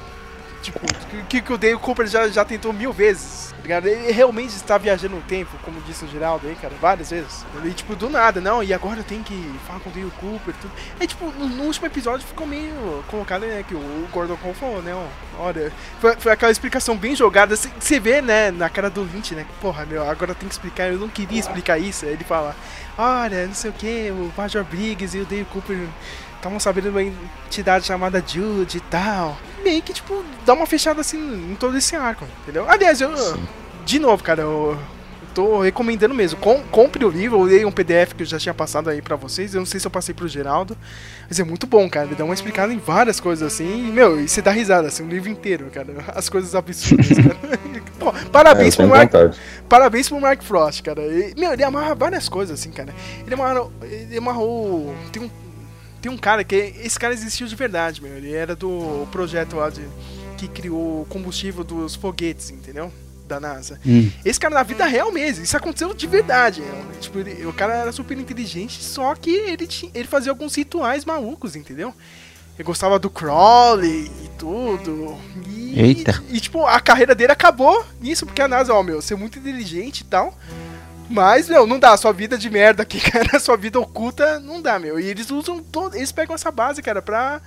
Tipo, 0.62 0.80
que, 1.28 1.40
que 1.40 1.52
o 1.52 1.56
Dale 1.56 1.76
Cooper 1.76 2.06
já, 2.06 2.28
já 2.28 2.44
tentou 2.44 2.72
mil 2.72 2.92
vezes, 2.92 3.54
tá 3.56 3.62
ligado? 3.62 3.86
Ele 3.86 4.10
realmente 4.10 4.56
está 4.56 4.76
viajando 4.76 5.14
no 5.14 5.22
tempo, 5.22 5.56
como 5.62 5.80
disse 5.82 6.04
o 6.04 6.08
Geraldo 6.08 6.48
aí, 6.48 6.56
cara, 6.56 6.74
várias 6.80 7.10
vezes. 7.10 7.46
Ele, 7.56 7.72
tipo, 7.72 7.94
do 7.94 8.10
nada, 8.10 8.40
não, 8.40 8.62
e 8.62 8.74
agora 8.74 9.02
tem 9.04 9.22
que 9.22 9.54
falar 9.66 9.78
com 9.80 9.88
o 9.88 9.92
Dale 9.92 10.12
Cooper 10.18 10.54
e 10.54 10.58
tudo. 10.60 10.72
É, 10.98 11.06
tipo, 11.06 11.26
no, 11.26 11.48
no 11.48 11.62
último 11.62 11.86
episódio 11.86 12.26
ficou 12.26 12.46
meio 12.46 13.04
colocado, 13.06 13.42
né, 13.42 13.64
que 13.66 13.74
o 13.74 14.08
Gordon 14.12 14.36
Cole 14.36 14.54
falou, 14.54 14.82
né, 14.82 14.92
ó, 14.92 15.06
olha, 15.44 15.72
foi, 16.00 16.16
foi 16.16 16.32
aquela 16.32 16.50
explicação 16.50 16.96
bem 16.96 17.14
jogada, 17.14 17.54
você 17.56 18.00
vê, 18.00 18.20
né, 18.20 18.50
na 18.50 18.68
cara 18.68 18.90
do 18.90 19.04
Lynch, 19.04 19.34
né, 19.34 19.46
porra, 19.60 19.86
meu, 19.86 20.08
agora 20.10 20.34
tem 20.34 20.48
que 20.48 20.54
explicar, 20.54 20.90
eu 20.90 20.98
não 20.98 21.08
queria 21.08 21.38
explicar 21.38 21.78
isso, 21.78 22.04
aí 22.04 22.12
ele 22.12 22.24
fala, 22.24 22.56
olha, 22.98 23.46
não 23.46 23.54
sei 23.54 23.70
o 23.70 23.74
que, 23.74 24.10
o 24.10 24.32
Major 24.36 24.64
Briggs 24.64 25.16
e 25.16 25.20
o 25.20 25.24
Dale 25.24 25.46
Cooper 25.46 25.78
estavam 26.36 26.58
sabendo 26.58 26.84
de 26.84 26.90
uma 26.90 27.02
entidade 27.02 27.86
chamada 27.86 28.22
Jude 28.26 28.78
e 28.78 28.80
tal. 28.80 29.36
Meio 29.62 29.82
que, 29.82 29.92
tipo, 29.92 30.24
dá 30.44 30.54
uma 30.54 30.66
fechada 30.66 31.00
assim 31.00 31.18
em 31.18 31.54
todo 31.54 31.76
esse 31.76 31.94
arco, 31.94 32.26
entendeu? 32.42 32.68
Aliás, 32.68 33.00
eu. 33.00 33.10
De 33.84 33.98
novo, 33.98 34.22
cara, 34.22 34.42
eu. 34.42 34.78
Tô 35.34 35.60
recomendando 35.60 36.14
mesmo. 36.14 36.40
Com, 36.40 36.60
compre 36.64 37.04
o 37.04 37.08
livro, 37.08 37.42
eu 37.42 37.46
dei 37.46 37.64
um 37.64 37.70
PDF 37.70 38.12
que 38.12 38.22
eu 38.24 38.26
já 38.26 38.40
tinha 38.40 38.54
passado 38.54 38.90
aí 38.90 39.00
pra 39.00 39.14
vocês. 39.14 39.54
Eu 39.54 39.60
não 39.60 39.66
sei 39.66 39.78
se 39.78 39.86
eu 39.86 39.90
passei 39.90 40.12
pro 40.12 40.26
Geraldo. 40.26 40.76
Mas 41.28 41.38
é 41.38 41.44
muito 41.44 41.64
bom, 41.64 41.88
cara. 41.88 42.06
Ele 42.06 42.16
dá 42.16 42.24
uma 42.24 42.34
explicada 42.34 42.72
em 42.72 42.78
várias 42.78 43.20
coisas 43.20 43.52
assim. 43.52 43.88
E, 43.88 43.92
meu, 43.92 44.18
e 44.20 44.28
você 44.28 44.42
dá 44.42 44.50
risada, 44.50 44.88
assim, 44.88 45.04
um 45.04 45.08
livro 45.08 45.28
inteiro, 45.28 45.70
cara. 45.72 45.94
As 46.08 46.28
coisas 46.28 46.56
absurdas, 46.56 47.06
cara. 47.14 47.58
É, 48.16 48.22
eu 48.24 48.30
parabéns 48.30 48.74
pro 48.76 48.84
tenho 48.84 48.96
Mark. 48.96 49.12
vontade. 49.12 49.38
Parabéns 49.68 50.08
pro 50.08 50.20
Mark 50.20 50.42
Frost, 50.42 50.82
cara. 50.82 51.02
E, 51.02 51.34
meu, 51.36 51.52
ele 51.52 51.62
amarra 51.64 51.94
várias 51.94 52.28
coisas, 52.28 52.58
assim, 52.58 52.70
cara. 52.70 52.94
Ele 53.24 53.34
amarrou. 53.34 53.72
Ele 53.82 54.16
amarrou. 54.18 54.94
Tem 55.12 55.22
um, 55.22 55.30
tem 56.00 56.10
um 56.12 56.16
cara 56.18 56.42
que. 56.44 56.54
Esse 56.56 56.98
cara 56.98 57.12
existiu 57.12 57.46
de 57.46 57.54
verdade, 57.54 58.02
meu. 58.02 58.16
Ele 58.16 58.32
era 58.32 58.54
do 58.56 59.06
projeto 59.12 59.56
lá 59.56 59.70
de. 59.70 59.82
Que 60.36 60.46
criou 60.46 61.02
o 61.02 61.06
combustível 61.08 61.64
dos 61.64 61.94
foguetes, 61.96 62.50
entendeu? 62.50 62.92
Da 63.26 63.38
NASA. 63.40 63.78
Hum. 63.84 64.10
Esse 64.24 64.38
cara 64.40 64.54
na 64.54 64.62
vida 64.62 64.86
real 64.86 65.12
mesmo, 65.12 65.44
isso 65.44 65.54
aconteceu 65.56 65.92
de 65.92 66.06
verdade. 66.06 66.62
Tipo, 67.00 67.18
ele- 67.18 67.44
o 67.44 67.52
cara 67.52 67.74
era 67.74 67.92
super 67.92 68.16
inteligente, 68.16 68.82
só 68.82 69.14
que 69.14 69.30
ele, 69.30 69.66
tinha, 69.66 69.90
ele 69.94 70.08
fazia 70.08 70.32
alguns 70.32 70.54
rituais 70.54 71.04
malucos, 71.04 71.54
entendeu? 71.56 71.92
Ele 72.58 72.66
gostava 72.66 72.98
do 72.98 73.08
Crowley 73.08 74.10
e 74.24 74.28
tudo. 74.36 75.16
E, 75.46 75.80
Eita. 75.80 76.20
E, 76.28 76.40
tipo, 76.40 76.66
a 76.66 76.80
carreira 76.80 77.14
dele 77.14 77.30
acabou 77.30 77.84
nisso, 78.00 78.26
porque 78.26 78.42
a 78.42 78.48
NASA, 78.48 78.74
ó, 78.74 78.82
meu, 78.82 79.00
ser 79.00 79.14
muito 79.14 79.38
inteligente 79.38 80.00
e 80.00 80.04
tal. 80.04 80.34
Mas, 81.08 81.48
meu, 81.48 81.66
não 81.68 81.78
dá, 81.78 81.96
sua 81.96 82.12
vida 82.12 82.36
de 82.36 82.50
merda 82.50 82.82
aqui, 82.82 82.98
cara, 83.10 83.38
sua 83.38 83.56
vida 83.56 83.78
oculta, 83.78 84.40
não 84.40 84.60
dá, 84.60 84.76
meu. 84.76 84.98
E 84.98 85.06
eles 85.06 85.30
usam 85.30 85.62
todo, 85.62 85.94
eles 85.94 86.10
pegam 86.10 86.34
essa 86.34 86.50
base, 86.50 86.82
cara, 86.82 87.00
pra 87.00 87.40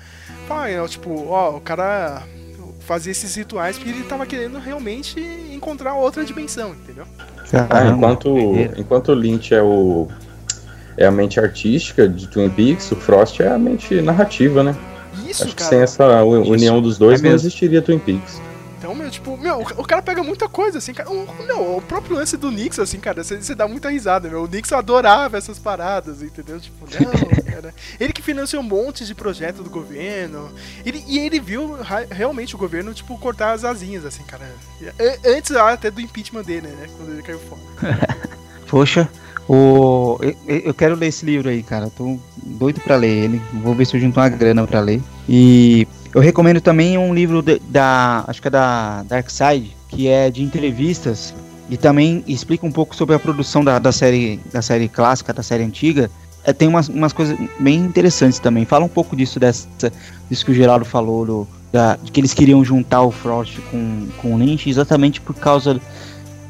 falar, 0.47 0.70
né, 0.70 0.88
tipo, 0.88 1.28
ó, 1.28 1.57
o 1.57 1.62
cara 1.62 2.24
fazia 2.80 3.12
esses 3.12 3.36
rituais 3.36 3.78
porque 3.78 3.91
ele 3.91 4.03
tava 4.03 4.26
querendo 4.26 4.59
realmente 4.59 5.20
encontrar 5.53 5.93
outra 5.93 6.26
dimensão, 6.26 6.72
entendeu? 6.72 7.05
Ah, 7.70 7.86
enquanto, 7.86 8.30
enquanto 8.78 9.09
o 9.09 9.14
Lynch 9.14 9.53
é 9.53 9.62
o 9.62 10.07
é 10.97 11.05
a 11.05 11.12
mente 11.12 11.39
artística 11.39 12.07
de 12.07 12.28
Twin 12.28 12.49
Peaks, 12.49 12.91
o 12.91 12.95
Frost 12.95 13.39
é 13.39 13.47
a 13.47 13.57
mente 13.57 14.01
narrativa, 14.01 14.64
né? 14.64 14.76
Isso, 15.28 15.43
Acho 15.43 15.51
que 15.51 15.57
cara. 15.57 15.70
sem 15.70 15.80
essa 15.80 16.24
u- 16.24 16.49
união 16.49 16.82
dos 16.82 16.97
dois 16.97 17.24
É 17.24 17.28
não 17.28 17.36
existiria 17.36 17.82
Twin 17.82 17.99
Peaks. 17.99 18.41
Então, 18.82 18.95
meu, 18.95 19.12
tipo, 19.12 19.38
meu, 19.38 19.59
o, 19.59 19.84
cara 19.86 20.01
pega 20.01 20.24
muita 20.24 20.49
coisa, 20.49 20.80
assim, 20.80 20.91
cara. 20.91 21.07
O, 21.07 21.45
meu, 21.45 21.78
o 21.78 21.82
próprio 21.84 22.16
lance 22.16 22.36
do 22.36 22.49
Nixon, 22.49 22.82
assim, 22.82 22.99
cara, 22.99 23.24
você 23.24 23.53
dá 23.53 23.68
muita 23.68 23.91
risada, 23.91 24.28
meu. 24.28 24.43
O 24.43 24.47
Nixon 24.47 24.76
adorava 24.76 25.38
essas 25.38 25.59
paradas, 25.59 26.24
entendeu? 26.24 26.59
Tipo, 26.59 26.88
não, 26.99 27.12
cara. 27.53 27.76
Ele 27.99 28.12
que 28.12 28.24
financiou 28.24 28.59
um 28.64 28.66
monte 28.66 29.05
de 29.05 29.14
projeto 29.14 29.62
do 29.62 29.70
governo. 29.70 30.49
Ele, 30.84 31.03
e 31.07 31.20
ele 31.20 31.39
viu 31.39 31.78
realmente 32.09 32.55
o 32.55 32.57
governo, 32.57 32.91
tipo, 32.91 33.16
cortar 33.20 33.51
as 33.53 33.64
asinhas, 33.64 34.03
assim, 34.03 34.24
cara. 34.24 34.49
Antes 35.28 35.51
ah, 35.51 35.74
até 35.74 35.91
do 35.91 36.01
impeachment 36.01 36.41
dele, 36.41 36.68
né? 36.70 36.88
Quando 36.97 37.12
ele 37.12 37.22
caiu 37.22 37.39
fora. 37.39 37.62
Poxa, 38.68 39.07
o... 39.47 40.17
eu, 40.21 40.35
eu 40.47 40.73
quero 40.73 40.95
ler 40.95 41.07
esse 41.07 41.25
livro 41.25 41.49
aí, 41.49 41.63
cara. 41.63 41.89
Tô 41.89 42.17
doido 42.43 42.79
pra 42.81 42.95
ler 42.95 43.25
ele. 43.25 43.41
Vou 43.63 43.75
ver 43.75 43.85
se 43.85 43.95
eu 43.95 44.01
junto 44.01 44.19
uma 44.19 44.29
grana 44.29 44.65
pra 44.65 44.79
ler. 44.79 45.01
E 45.27 45.87
Eu 46.13 46.21
recomendo 46.21 46.59
também 46.59 46.97
um 46.97 47.13
livro 47.13 47.41
de, 47.41 47.59
da. 47.69 48.23
Acho 48.27 48.41
que 48.41 48.47
é 48.47 48.51
da 48.51 49.03
Dark 49.03 49.29
Side, 49.29 49.75
que 49.89 50.07
é 50.07 50.29
de 50.29 50.43
entrevistas. 50.43 51.33
E 51.69 51.77
também 51.77 52.23
explica 52.27 52.65
um 52.65 52.71
pouco 52.71 52.95
sobre 52.95 53.15
a 53.15 53.19
produção 53.19 53.63
da, 53.63 53.79
da 53.79 53.91
série 53.93 54.39
da 54.51 54.61
série 54.61 54.89
clássica, 54.89 55.31
da 55.31 55.41
série 55.41 55.63
antiga. 55.63 56.11
É, 56.43 56.51
tem 56.51 56.67
umas, 56.67 56.89
umas 56.89 57.13
coisas 57.13 57.37
bem 57.59 57.79
interessantes 57.79 58.39
também. 58.39 58.65
Fala 58.65 58.83
um 58.83 58.89
pouco 58.89 59.15
disso, 59.15 59.39
dessa, 59.39 59.67
disso 60.29 60.43
que 60.43 60.51
o 60.51 60.55
Geraldo 60.55 60.83
falou, 60.83 61.25
do, 61.25 61.47
da, 61.71 61.95
de 61.95 62.11
que 62.11 62.19
eles 62.19 62.33
queriam 62.33 62.65
juntar 62.65 63.03
o 63.03 63.11
Frost 63.11 63.59
com, 63.69 64.07
com 64.17 64.33
o 64.33 64.37
Lynch 64.37 64.69
exatamente 64.69 65.21
por 65.21 65.35
causa 65.35 65.79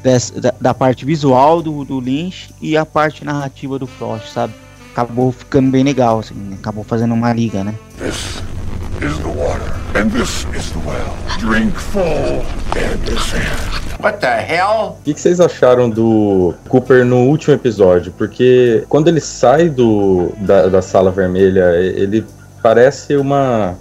dessa, 0.02 0.40
da, 0.40 0.54
da, 0.60 0.74
parte 0.74 1.04
visual 1.04 1.62
do, 1.62 1.84
do 1.84 2.00
Lynch 2.00 2.50
e 2.60 2.76
a 2.76 2.84
parte 2.84 3.24
narrativa 3.24 3.78
do 3.78 3.86
Frost, 3.86 4.32
sabe? 4.32 4.54
Acabou 4.90 5.32
ficando 5.32 5.70
bem 5.70 5.82
legal, 5.82 6.18
assim, 6.18 6.34
acabou 6.54 6.84
fazendo 6.84 7.14
uma 7.14 7.32
liga, 7.32 7.64
né? 7.64 7.74
This 7.98 8.42
is 9.00 9.16
the 9.18 9.28
water, 9.28 9.72
and 9.96 10.10
this 10.10 10.46
is 10.54 10.70
the 10.70 10.78
well. 10.86 11.16
Drink 11.38 11.72
full 11.78 12.44
and 12.76 12.98
descend. 13.04 13.82
What 14.02 14.18
the 14.18 14.40
hell? 14.40 14.98
O 15.00 15.04
que, 15.04 15.14
que, 15.14 15.20
vocês 15.20 15.40
acharam 15.40 15.88
do 15.88 16.54
Cooper 16.68 17.04
no 17.04 17.28
último 17.28 17.54
episódio? 17.54 18.12
Porque 18.18 18.84
quando 18.88 19.06
ele 19.06 19.20
sai 19.20 19.68
do, 19.68 20.32
da, 20.38 20.66
da 20.66 20.82
sala 20.82 21.12
vermelha, 21.12 21.76
ele 21.76 22.24
parece 22.60 23.16
uma. 23.16 23.76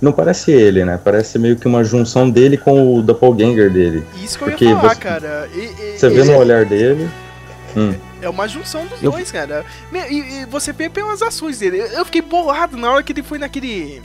Não 0.00 0.12
parece 0.12 0.50
ele, 0.50 0.84
né? 0.84 0.98
Parece 1.02 1.38
meio 1.38 1.56
que 1.56 1.66
uma 1.66 1.82
junção 1.84 2.28
dele 2.28 2.56
com 2.56 2.96
o 2.96 3.02
doppelganger 3.02 3.70
dele. 3.70 4.04
Isso 4.22 4.38
que 4.38 4.44
eu 4.44 4.50
ia 4.50 4.76
falar, 4.76 4.94
você, 4.94 5.00
cara. 5.00 5.48
E, 5.54 5.58
e, 5.58 5.98
você 5.98 6.08
vê 6.08 6.24
no 6.24 6.36
olhar 6.36 6.64
dele. 6.64 7.08
Hum. 7.76 7.94
É 8.20 8.28
uma 8.28 8.46
junção 8.48 8.86
dos 8.86 9.02
eu... 9.02 9.10
dois, 9.10 9.30
cara. 9.30 9.64
E, 10.10 10.16
e, 10.16 10.46
você 10.46 10.72
vê 10.72 10.88
pelas 10.88 11.22
ações 11.22 11.58
dele. 11.58 11.78
Eu 11.78 12.04
fiquei 12.04 12.20
bolado 12.20 12.76
na 12.76 12.90
hora 12.90 13.02
que 13.02 13.12
ele 13.12 13.22
foi 13.22 13.38
naquele 13.38 14.00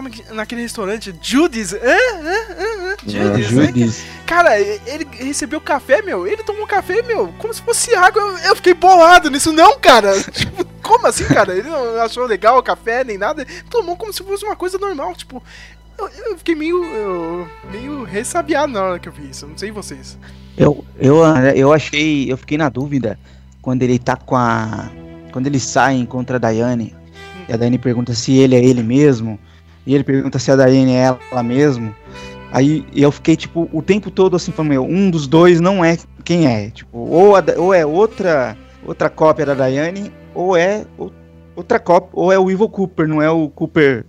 como 0.00 0.08
é 0.08 0.10
que, 0.10 0.32
naquele 0.32 0.62
restaurante, 0.62 1.14
Judy's. 1.20 1.74
Ah, 1.74 1.78
ah, 1.82 2.56
ah, 2.58 2.96
Judy's, 3.06 3.46
Judy's. 3.48 4.04
Cara, 4.24 4.58
ele 4.58 5.06
recebeu 5.12 5.60
café, 5.60 6.00
meu. 6.00 6.26
Ele 6.26 6.42
tomou 6.42 6.66
café, 6.66 7.02
meu, 7.02 7.34
como 7.38 7.52
se 7.52 7.60
fosse 7.60 7.94
água. 7.94 8.22
Eu, 8.22 8.38
eu 8.38 8.56
fiquei 8.56 8.72
bolado 8.72 9.30
nisso, 9.30 9.52
não, 9.52 9.78
cara. 9.78 10.12
tipo, 10.30 10.64
como 10.90 11.06
assim, 11.06 11.24
cara? 11.24 11.54
Ele 11.56 11.68
não 11.68 12.00
achou 12.00 12.26
legal 12.26 12.58
o 12.58 12.62
café 12.62 13.04
nem 13.04 13.16
nada. 13.16 13.46
Tomou 13.70 13.96
como 13.96 14.12
se 14.12 14.24
fosse 14.24 14.44
uma 14.44 14.56
coisa 14.56 14.76
normal. 14.76 15.14
Tipo, 15.14 15.40
eu, 15.96 16.08
eu 16.26 16.38
fiquei 16.38 16.56
meio, 16.56 16.84
eu, 16.84 17.48
meio 17.70 18.02
ressabiado 18.02 18.72
na 18.72 18.82
hora 18.82 18.98
que 18.98 19.08
eu 19.08 19.12
vi 19.12 19.30
isso. 19.30 19.46
Não 19.46 19.56
sei 19.56 19.70
vocês. 19.70 20.18
Eu, 20.58 20.84
eu, 20.98 21.18
eu 21.54 21.72
achei, 21.72 22.30
eu 22.30 22.36
fiquei 22.36 22.58
na 22.58 22.68
dúvida 22.68 23.16
quando 23.62 23.82
ele 23.82 23.98
tá 24.00 24.16
com 24.16 24.36
a. 24.36 24.90
Quando 25.32 25.46
ele 25.46 25.60
sai 25.60 26.04
contra 26.06 26.36
a 26.36 26.40
Daiane. 26.40 26.94
E 27.48 27.52
a 27.52 27.56
Daiane 27.56 27.78
pergunta 27.78 28.12
se 28.12 28.36
ele 28.36 28.56
é 28.56 28.64
ele 28.64 28.82
mesmo. 28.82 29.38
E 29.86 29.94
ele 29.94 30.02
pergunta 30.02 30.40
se 30.40 30.50
a 30.50 30.56
Daiane 30.56 30.92
é 30.92 31.16
ela 31.30 31.42
mesmo. 31.42 31.94
Aí 32.52 32.84
eu 32.92 33.12
fiquei, 33.12 33.36
tipo, 33.36 33.70
o 33.72 33.80
tempo 33.80 34.10
todo 34.10 34.34
assim, 34.34 34.50
falando, 34.50 34.70
meu, 34.70 34.84
um 34.84 35.08
dos 35.08 35.28
dois 35.28 35.60
não 35.60 35.84
é 35.84 35.96
quem 36.24 36.48
é. 36.48 36.70
Tipo, 36.70 36.98
ou, 36.98 37.36
a, 37.36 37.44
ou 37.56 37.72
é 37.72 37.86
outra 37.86 38.56
outra 38.84 39.10
cópia 39.10 39.46
da 39.46 39.54
Daiane, 39.54 40.12
ou 40.34 40.56
é 40.56 40.84
outra 41.54 41.78
cópia, 41.78 42.10
ou 42.12 42.32
é 42.32 42.38
o 42.38 42.50
Evil 42.50 42.68
Cooper, 42.68 43.06
não 43.06 43.20
é 43.20 43.30
o 43.30 43.48
Cooper, 43.48 44.04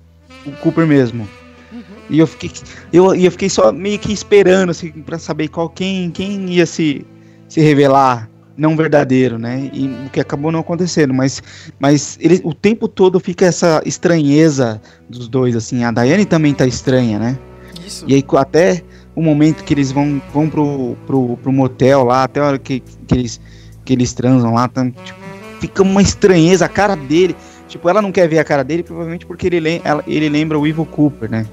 o 0.45 0.51
Cooper 0.53 0.87
mesmo. 0.87 1.27
Uhum. 1.71 1.81
E 2.09 2.19
eu 2.19 2.27
fiquei, 2.27 2.51
eu, 2.91 3.13
eu 3.13 3.31
fiquei 3.31 3.49
só 3.49 3.71
meio 3.71 3.99
que 3.99 4.11
esperando, 4.11 4.69
assim, 4.69 4.91
pra 4.91 5.17
saber 5.17 5.47
qual, 5.47 5.69
quem, 5.69 6.11
quem 6.11 6.49
ia 6.49 6.65
se, 6.65 7.05
se 7.47 7.61
revelar 7.61 8.29
não 8.57 8.75
verdadeiro, 8.75 9.39
né? 9.39 9.69
E 9.73 9.87
o 10.05 10.09
que 10.09 10.19
acabou 10.19 10.51
não 10.51 10.59
acontecendo, 10.59 11.13
mas, 11.13 11.41
mas 11.79 12.17
ele, 12.21 12.41
o 12.43 12.53
tempo 12.53 12.87
todo 12.87 13.19
fica 13.19 13.45
essa 13.45 13.81
estranheza 13.85 14.81
dos 15.09 15.27
dois, 15.27 15.55
assim. 15.55 15.83
A 15.83 15.91
Daiane 15.91 16.25
também 16.25 16.53
tá 16.53 16.65
estranha, 16.65 17.17
né? 17.17 17.39
Isso. 17.85 18.05
E 18.07 18.13
aí 18.13 18.23
até 18.37 18.83
o 19.15 19.21
momento 19.21 19.63
que 19.63 19.73
eles 19.73 19.91
vão, 19.91 20.21
vão 20.33 20.49
pro, 20.49 20.95
pro, 21.07 21.37
pro 21.37 21.51
motel 21.51 22.03
lá, 22.03 22.23
até 22.23 22.39
a 22.39 22.45
hora 22.45 22.59
que, 22.59 22.81
que, 23.07 23.15
eles, 23.15 23.41
que 23.83 23.93
eles 23.93 24.13
transam 24.13 24.53
lá, 24.53 24.67
tá, 24.67 24.85
tipo, 24.89 25.20
fica 25.61 25.83
uma 25.83 26.01
estranheza, 26.01 26.65
a 26.65 26.69
cara 26.69 26.95
dele. 26.95 27.35
Tipo, 27.67 27.87
ela 27.87 28.01
não 28.01 28.11
quer 28.11 28.27
ver 28.27 28.39
a 28.39 28.43
cara 28.43 28.63
dele, 28.63 28.83
provavelmente 28.83 29.25
porque 29.25 29.47
ele, 29.47 29.81
ela, 29.85 30.03
ele 30.07 30.27
lembra 30.27 30.59
o 30.59 30.67
Evil 30.67 30.85
Cooper, 30.85 31.29
né? 31.29 31.45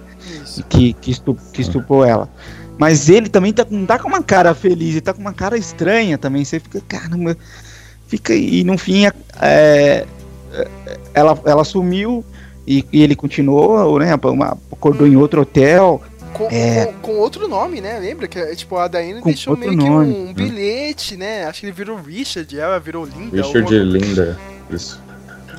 Isso. 0.43 0.65
Que, 0.65 0.95
que, 0.95 1.11
estup, 1.11 1.39
que 1.53 1.61
estuprou 1.61 2.05
ela. 2.05 2.29
Mas 2.79 3.09
ele 3.09 3.29
também 3.29 3.53
tá, 3.53 3.67
não 3.71 3.85
tá 3.85 3.99
com 3.99 4.09
uma 4.09 4.23
cara 4.23 4.55
feliz, 4.55 4.93
ele 4.93 5.01
tá 5.01 5.13
com 5.13 5.21
uma 5.21 5.33
cara 5.33 5.59
estranha 5.59 6.17
também. 6.17 6.45
Você 6.45 6.59
fica, 6.59 6.81
caramba. 6.89 7.37
Fica. 8.07 8.35
E 8.35 8.65
no 8.65 8.79
fim, 8.79 9.05
é, 9.41 10.07
ela, 11.13 11.39
ela 11.45 11.65
sumiu 11.65 12.25
e, 12.67 12.85
e 12.93 13.03
ele 13.03 13.15
continuou, 13.15 13.99
né? 13.99 14.13
Acordou 14.73 15.07
em 15.07 15.17
outro 15.17 15.43
hotel. 15.43 16.03
Com, 16.39 16.49
é... 16.53 16.87
com, 16.87 16.93
com, 17.01 17.19
outro 17.19 17.49
nome, 17.49 17.81
né? 17.81 17.99
Lembra 17.99 18.29
que 18.29 18.41
tipo, 18.55 18.77
a 18.77 18.87
Daína 18.87 19.21
deixou 19.21 19.57
meio 19.57 19.73
nome. 19.73 19.85
que 19.85 19.91
um, 19.91 20.29
um, 20.29 20.33
bilhete, 20.33 21.17
né? 21.17 21.45
Acho 21.47 21.61
que 21.61 21.67
ele 21.67 21.73
virou 21.73 21.97
Richard, 21.97 22.57
ela 22.57 22.79
virou 22.79 23.05
Linda. 23.05 23.37
Richard 23.37 23.77
Linda, 23.77 24.39
isso. 24.71 25.01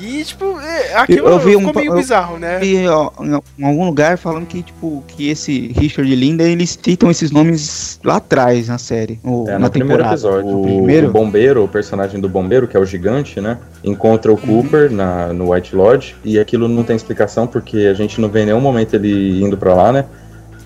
E, 0.01 0.23
tipo, 0.23 0.57
é, 0.59 0.95
aquilo 0.95 1.27
eu, 1.27 1.39
vi 1.39 1.57
ficou 1.57 1.71
um, 1.71 1.75
meio 1.75 1.91
eu, 1.91 1.97
bizarro, 1.97 2.39
né? 2.39 2.57
Vi 2.59 2.88
ó, 2.88 3.11
em 3.57 3.65
algum 3.65 3.86
lugar 3.86 4.17
falando 4.17 4.45
que, 4.45 4.63
tipo, 4.63 5.03
que 5.07 5.30
esse 5.30 5.73
Richard 5.75 6.15
Linda, 6.15 6.43
eles 6.43 6.80
citam 6.82 7.11
esses 7.11 7.32
nomes 7.32 7.99
lá 8.03 8.15
atrás 8.15 8.69
na 8.69 8.77
série. 8.77 9.19
Ou, 9.23 9.49
é, 9.49 9.53
na 9.53 9.59
no 9.59 9.69
primeiro 9.69 10.03
episódio. 10.05 10.57
O, 10.57 10.63
primeiro? 10.63 11.09
o 11.09 11.11
bombeiro, 11.11 11.63
o 11.65 11.67
personagem 11.67 12.19
do 12.19 12.30
bombeiro, 12.30 12.65
que 12.67 12.77
é 12.77 12.80
o 12.80 12.86
gigante, 12.86 13.41
né? 13.41 13.57
Encontra 13.84 14.32
o 14.32 14.36
uhum. 14.36 14.61
Cooper 14.63 14.89
na, 14.89 15.34
no 15.34 15.51
White 15.51 15.75
Lodge. 15.75 16.15
E 16.23 16.39
aquilo 16.39 16.69
não 16.69 16.84
tem 16.84 16.95
explicação, 16.95 17.45
porque 17.45 17.80
a 17.80 17.93
gente 17.93 18.21
não 18.21 18.30
vê 18.30 18.43
em 18.43 18.45
nenhum 18.45 18.61
momento 18.61 18.93
ele 18.93 19.43
indo 19.43 19.57
para 19.57 19.73
lá, 19.73 19.91
né? 19.91 20.05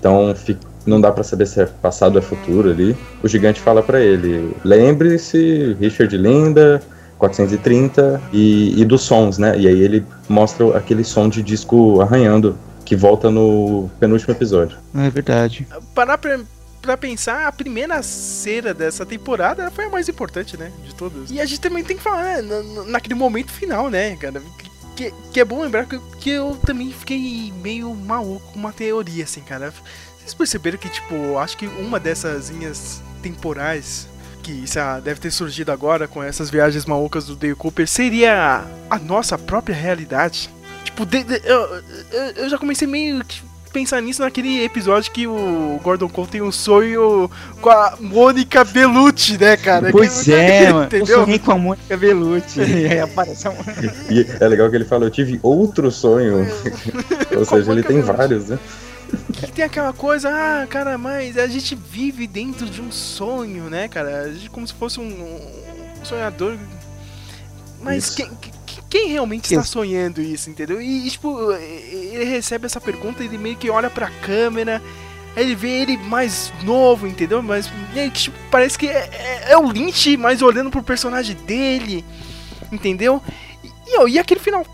Então 0.04 0.34
fica 0.34 0.74
não 0.86 1.00
dá 1.00 1.10
para 1.10 1.24
saber 1.24 1.46
se 1.46 1.62
é 1.62 1.64
passado 1.64 2.16
ou 2.16 2.18
é 2.18 2.22
futuro 2.22 2.70
ali. 2.70 2.94
O 3.22 3.28
gigante 3.28 3.58
fala 3.58 3.82
para 3.82 4.00
ele: 4.00 4.54
lembre-se, 4.62 5.74
Richard 5.80 6.14
Linda, 6.14 6.82
430 7.18 8.20
e, 8.30 8.78
e 8.78 8.84
dos 8.84 9.00
sons, 9.00 9.38
né? 9.38 9.58
E 9.58 9.66
aí 9.66 9.80
ele 9.80 10.04
mostra 10.28 10.76
aquele 10.76 11.02
som 11.02 11.26
de 11.26 11.42
disco 11.42 12.02
arranhando 12.02 12.54
que 12.84 12.94
volta 12.94 13.30
no 13.30 13.90
penúltimo 13.98 14.34
episódio. 14.34 14.76
É 14.94 15.08
verdade. 15.08 15.66
Parar 15.94 16.18
pra, 16.18 16.38
pra 16.82 16.98
pensar, 16.98 17.46
a 17.46 17.52
primeira 17.52 18.02
cera 18.02 18.74
dessa 18.74 19.06
temporada 19.06 19.70
foi 19.70 19.86
a 19.86 19.88
mais 19.88 20.06
importante, 20.06 20.54
né? 20.58 20.70
De 20.86 20.94
todas. 20.94 21.30
E 21.30 21.40
a 21.40 21.46
gente 21.46 21.60
também 21.60 21.82
tem 21.82 21.96
que 21.96 22.02
falar, 22.02 22.42
né? 22.42 22.62
naquele 22.88 23.14
momento 23.14 23.50
final, 23.50 23.88
né, 23.88 24.14
cara? 24.16 24.42
Que, 24.96 25.12
que 25.32 25.40
é 25.40 25.44
bom 25.44 25.60
lembrar 25.60 25.86
que, 25.86 25.98
que 26.20 26.30
eu 26.30 26.56
também 26.64 26.92
fiquei 26.92 27.52
meio 27.62 27.94
maluco 27.94 28.52
com 28.52 28.58
uma 28.58 28.72
teoria, 28.72 29.24
assim, 29.24 29.40
cara. 29.40 29.72
Vocês 30.18 30.34
perceberam 30.34 30.78
que, 30.78 30.88
tipo, 30.88 31.36
acho 31.38 31.56
que 31.56 31.66
uma 31.66 31.98
dessas 31.98 32.48
linhas 32.48 33.02
temporais 33.22 34.08
que 34.44 34.52
isso 34.52 34.78
deve 35.02 35.18
ter 35.18 35.30
surgido 35.30 35.72
agora 35.72 36.06
com 36.06 36.22
essas 36.22 36.50
viagens 36.50 36.84
malucas 36.84 37.24
do 37.24 37.34
Dale 37.34 37.54
Cooper, 37.54 37.88
seria 37.88 38.62
a 38.90 38.98
nossa 38.98 39.38
própria 39.38 39.74
realidade. 39.74 40.50
Tipo, 40.84 41.06
de, 41.06 41.24
de, 41.24 41.40
eu, 41.44 41.82
eu 42.36 42.48
já 42.50 42.58
comecei 42.58 42.86
meio 42.86 43.24
que 43.24 43.42
pensar 43.74 44.00
nisso 44.00 44.22
naquele 44.22 44.62
episódio 44.62 45.10
que 45.10 45.26
o 45.26 45.80
Gordon 45.82 46.08
Cole 46.08 46.28
tem 46.28 46.40
um 46.40 46.52
sonho 46.52 47.28
com 47.60 47.68
a 47.68 47.96
Mônica 47.98 48.64
Bellucci, 48.64 49.36
né, 49.36 49.56
cara? 49.56 49.90
Pois 49.90 50.28
é, 50.28 50.72
mano. 50.72 50.86
Entendeu? 50.86 51.18
Eu 51.18 51.24
sonhei 51.24 51.38
com 51.40 51.50
a 51.50 51.58
Mônica 51.58 51.96
Bellucci. 51.96 52.60
e 52.62 52.86
aí 52.86 53.00
aparece 53.00 53.48
a 53.48 53.50
Mônica. 53.50 53.92
E 54.08 54.24
é 54.38 54.46
legal 54.46 54.70
que 54.70 54.76
ele 54.76 54.84
fala, 54.84 55.06
eu 55.06 55.10
tive 55.10 55.40
outro 55.42 55.90
sonho. 55.90 56.46
Ou 57.36 57.44
seja, 57.44 57.72
ele 57.72 57.82
tem 57.82 58.00
vários, 58.00 58.50
né? 58.50 58.58
que 59.32 59.52
tem 59.52 59.64
aquela 59.64 59.92
coisa, 59.92 60.28
ah, 60.28 60.66
cara, 60.66 60.96
mas 60.96 61.36
a 61.36 61.46
gente 61.46 61.74
vive 61.74 62.26
dentro 62.26 62.66
de 62.66 62.80
um 62.80 62.90
sonho, 62.90 63.64
né, 63.64 63.88
cara? 63.88 64.22
A 64.22 64.32
gente 64.32 64.50
como 64.50 64.66
se 64.66 64.72
fosse 64.72 65.00
um, 65.00 65.04
um 65.04 66.04
sonhador. 66.04 66.56
Mas 67.80 68.14
quem, 68.14 68.30
quem 68.94 69.08
realmente 69.08 69.46
está 69.46 69.64
sonhando 69.64 70.22
isso, 70.22 70.48
entendeu? 70.48 70.80
E, 70.80 71.10
tipo, 71.10 71.50
ele 71.50 72.22
recebe 72.26 72.66
essa 72.66 72.80
pergunta, 72.80 73.24
ele 73.24 73.36
meio 73.36 73.56
que 73.56 73.68
olha 73.68 73.90
pra 73.90 74.08
câmera, 74.08 74.80
ele 75.36 75.56
vê 75.56 75.82
ele 75.82 75.96
mais 75.96 76.52
novo, 76.62 77.04
entendeu? 77.04 77.42
Mas 77.42 77.68
tipo, 78.12 78.38
parece 78.52 78.78
que 78.78 78.86
é, 78.86 79.10
é, 79.12 79.50
é, 79.50 79.58
o 79.58 79.68
Lynch, 79.68 80.16
mas 80.16 80.42
olhando 80.42 80.70
pro 80.70 80.80
personagem 80.80 81.34
dele, 81.34 82.04
entendeu? 82.70 83.20
E, 83.64 83.68
e, 83.88 84.10
e 84.10 84.16
aquele 84.16 84.38
final 84.38 84.64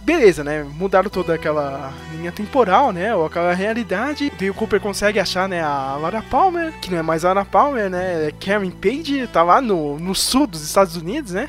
beleza, 0.00 0.42
né? 0.42 0.64
Mudaram 0.64 1.08
toda 1.08 1.34
aquela 1.34 1.94
linha 2.10 2.32
temporal, 2.32 2.90
né? 2.90 3.14
Ou 3.14 3.24
aquela 3.24 3.54
realidade. 3.54 4.32
E 4.38 4.50
o 4.50 4.54
Cooper 4.54 4.80
consegue 4.80 5.20
achar, 5.20 5.48
né? 5.48 5.62
A 5.62 5.96
Laura 5.96 6.22
Palmer, 6.22 6.72
que 6.80 6.90
não 6.90 6.98
é 6.98 7.02
mais 7.02 7.22
Laura 7.22 7.44
Palmer, 7.44 7.88
né? 7.88 8.26
É 8.26 8.32
Karen 8.32 8.70
Page, 8.72 9.28
tá 9.28 9.44
lá 9.44 9.60
no, 9.60 9.96
no 9.98 10.12
sul 10.12 10.46
dos 10.46 10.62
Estados 10.62 10.96
Unidos, 10.96 11.32
né? 11.32 11.48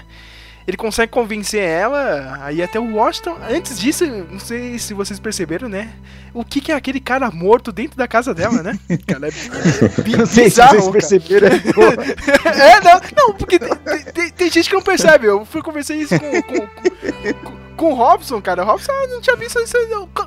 Ele 0.68 0.78
consegue 0.78 1.11
convencer 1.11 1.61
ela 1.61 2.39
a 2.41 2.51
ir 2.51 2.63
até 2.63 2.80
o 2.80 2.95
Washington. 2.95 3.38
Antes 3.47 3.80
disso, 3.80 4.05
não 4.05 4.39
sei 4.39 4.80
se 4.80 4.93
vocês 4.93 5.20
perceberam, 5.20 5.70
né? 5.70 5.93
O 6.34 6.43
que, 6.43 6.59
que 6.59 6.72
é 6.72 6.76
aquele 6.76 6.99
cara 6.99 7.30
morto 7.30 7.72
dentro 7.72 7.97
da 7.97 8.07
casa 8.07 8.34
dela, 8.34 8.63
né? 8.63 8.78
Cara, 9.05 9.28
é, 9.28 9.32
é 9.32 10.18
não 10.18 10.26
sei 10.26 10.45
bizarro, 10.45 10.82
se 10.82 10.91
vocês 10.91 11.24
perceberam. 11.24 11.47
é, 12.51 12.82
não, 12.82 13.01
não, 13.16 13.34
porque 13.36 13.59
tem, 13.59 13.70
tem, 14.13 14.30
tem, 14.32 14.49
gente 14.49 14.68
que 14.68 14.76
não 14.76 14.82
percebe. 14.82 15.28
Eu 15.28 15.45
fui 15.45 15.61
conversar 15.61 15.95
isso 15.95 16.20
com, 16.20 16.41
com, 16.41 16.68
com 16.68 17.66
com 17.76 17.91
o 17.91 17.93
Robson, 17.93 18.41
cara. 18.41 18.63
O 18.63 18.66
Robson 18.66 18.91
ah, 18.91 19.07
não 19.07 19.22
tinha 19.22 19.36
visto 19.36 19.59
isso. 19.59 19.76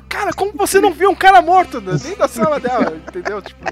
Cara, 0.07 0.31
como 0.33 0.53
você 0.53 0.79
não 0.79 0.93
viu 0.93 1.09
um 1.09 1.15
cara 1.15 1.41
morto 1.41 1.81
né? 1.81 1.93
dentro 1.93 2.17
da 2.17 2.27
sala 2.27 2.59
dela, 2.59 2.95
entendeu? 3.07 3.41
Tipo. 3.41 3.65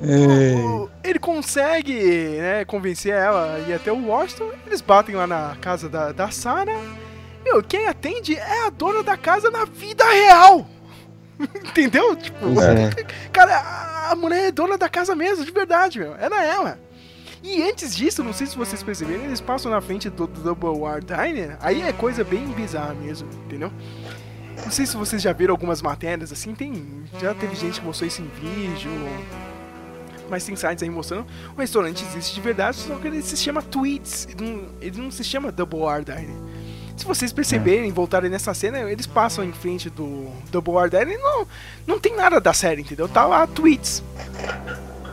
O- 0.00 0.90
ele 1.02 1.18
consegue 1.18 1.94
né, 2.38 2.64
convencer 2.64 3.12
ela 3.14 3.54
a 3.54 3.58
ir 3.60 3.72
até 3.74 3.92
o 3.92 4.06
Washington. 4.06 4.50
Eles 4.66 4.80
batem 4.80 5.14
lá 5.14 5.26
na 5.26 5.56
casa 5.60 5.88
da, 5.88 6.12
da 6.12 6.30
Sarah. 6.30 6.80
Meu, 7.44 7.62
quem 7.62 7.86
atende 7.86 8.34
é 8.36 8.66
a 8.66 8.70
dona 8.70 9.02
da 9.02 9.16
casa 9.16 9.50
na 9.50 9.64
vida 9.64 10.04
real. 10.04 10.66
Entendeu? 11.64 12.16
Tipo, 12.16 12.46
é. 12.60 12.90
cara, 13.32 13.56
a- 13.58 14.12
a 14.12 14.14
mulher 14.16 14.48
é 14.48 14.52
dona 14.52 14.78
da 14.78 14.88
casa 14.88 15.14
mesmo, 15.14 15.44
de 15.44 15.50
verdade, 15.50 15.98
meu. 15.98 16.14
Era 16.16 16.42
ela. 16.44 16.78
E 17.42 17.62
antes 17.62 17.94
disso, 17.94 18.24
não 18.24 18.32
sei 18.32 18.46
se 18.46 18.56
vocês 18.56 18.82
perceberam, 18.82 19.24
eles 19.24 19.40
passam 19.40 19.70
na 19.70 19.80
frente 19.80 20.08
do, 20.08 20.26
do 20.26 20.40
Double 20.40 20.80
War 20.80 21.00
Diner. 21.04 21.58
Aí 21.60 21.82
é 21.82 21.92
coisa 21.92 22.24
bem 22.24 22.46
bizarra 22.46 22.94
mesmo, 22.94 23.28
entendeu? 23.44 23.70
Não 24.64 24.70
sei 24.70 24.86
se 24.86 24.96
vocês 24.96 25.20
já 25.20 25.32
viram 25.32 25.52
algumas 25.52 25.82
matérias 25.82 26.32
assim, 26.32 26.54
tem. 26.54 27.04
Já 27.20 27.34
teve 27.34 27.54
gente 27.54 27.80
que 27.80 27.86
mostrou 27.86 28.08
isso 28.08 28.22
em 28.22 28.28
vídeo. 28.40 28.90
Mas 30.34 30.42
tem 30.44 30.56
sites 30.56 30.82
aí 30.82 30.90
mostrando. 30.90 31.24
O 31.56 31.60
restaurante 31.60 32.04
existe 32.04 32.34
de 32.34 32.40
verdade, 32.40 32.76
só 32.76 32.96
que 32.96 33.06
ele 33.06 33.22
se 33.22 33.36
chama 33.36 33.62
Tweets. 33.62 34.26
Ele 34.28 34.44
não, 34.50 34.64
ele 34.80 35.00
não 35.00 35.08
se 35.12 35.22
chama 35.22 35.52
Double 35.52 35.82
R 35.86 36.04
Diner. 36.04 36.34
Se 36.96 37.04
vocês 37.04 37.32
perceberem, 37.32 37.92
voltarem 37.92 38.28
nessa 38.28 38.52
cena, 38.52 38.80
eles 38.90 39.06
passam 39.06 39.44
em 39.44 39.52
frente 39.52 39.88
do 39.88 40.26
Double 40.50 40.74
R 40.78 40.90
Diner 40.90 41.16
e 41.16 41.22
não, 41.22 41.46
não 41.86 42.00
tem 42.00 42.16
nada 42.16 42.40
da 42.40 42.52
série, 42.52 42.80
entendeu? 42.82 43.06
Tá 43.08 43.24
lá 43.26 43.46
Tweets. 43.46 44.02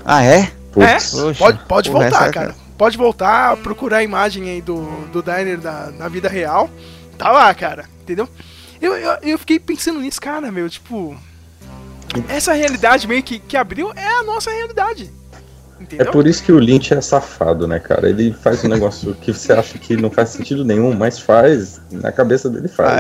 Ah, 0.03 0.23
é? 0.23 0.51
Putz. 0.71 0.87
É, 0.87 0.93
Poxa, 1.21 1.37
pode, 1.37 1.65
pode 1.65 1.91
porra, 1.91 2.03
voltar, 2.09 2.23
essa- 2.23 2.33
cara. 2.33 2.55
Pode 2.75 2.97
voltar, 2.97 3.57
procurar 3.57 3.97
a 3.97 4.03
imagem 4.03 4.49
aí 4.49 4.59
do, 4.59 4.81
do 5.11 5.21
diner 5.21 5.59
da, 5.59 5.91
na 5.91 6.07
vida 6.07 6.27
real. 6.27 6.67
Tá 7.15 7.31
lá, 7.31 7.53
cara. 7.53 7.85
Entendeu? 8.01 8.27
Eu, 8.81 8.95
eu, 8.97 9.17
eu 9.21 9.37
fiquei 9.37 9.59
pensando 9.59 9.99
nisso, 9.99 10.19
cara, 10.19 10.51
meu, 10.51 10.67
tipo. 10.67 11.15
Essa 12.27 12.53
realidade 12.53 13.07
meio 13.07 13.23
que, 13.23 13.39
que 13.39 13.55
abriu 13.57 13.91
é 13.95 14.07
a 14.19 14.23
nossa 14.23 14.51
realidade. 14.51 15.11
É 15.79 15.83
Entendeu? 15.83 16.11
por 16.11 16.27
isso 16.27 16.43
que 16.43 16.51
o 16.51 16.59
Lynch 16.59 16.93
é 16.93 17.01
safado, 17.01 17.67
né, 17.67 17.79
cara? 17.79 18.07
Ele 18.07 18.31
faz 18.33 18.63
um 18.63 18.67
negócio 18.67 19.15
que 19.21 19.33
você 19.33 19.51
acha 19.51 19.77
que 19.79 19.97
não 19.97 20.11
faz 20.11 20.29
sentido 20.29 20.63
nenhum, 20.63 20.93
mas 20.95 21.19
faz. 21.19 21.81
Na 21.91 22.11
cabeça 22.11 22.49
dele 22.49 22.67
faz. 22.67 22.91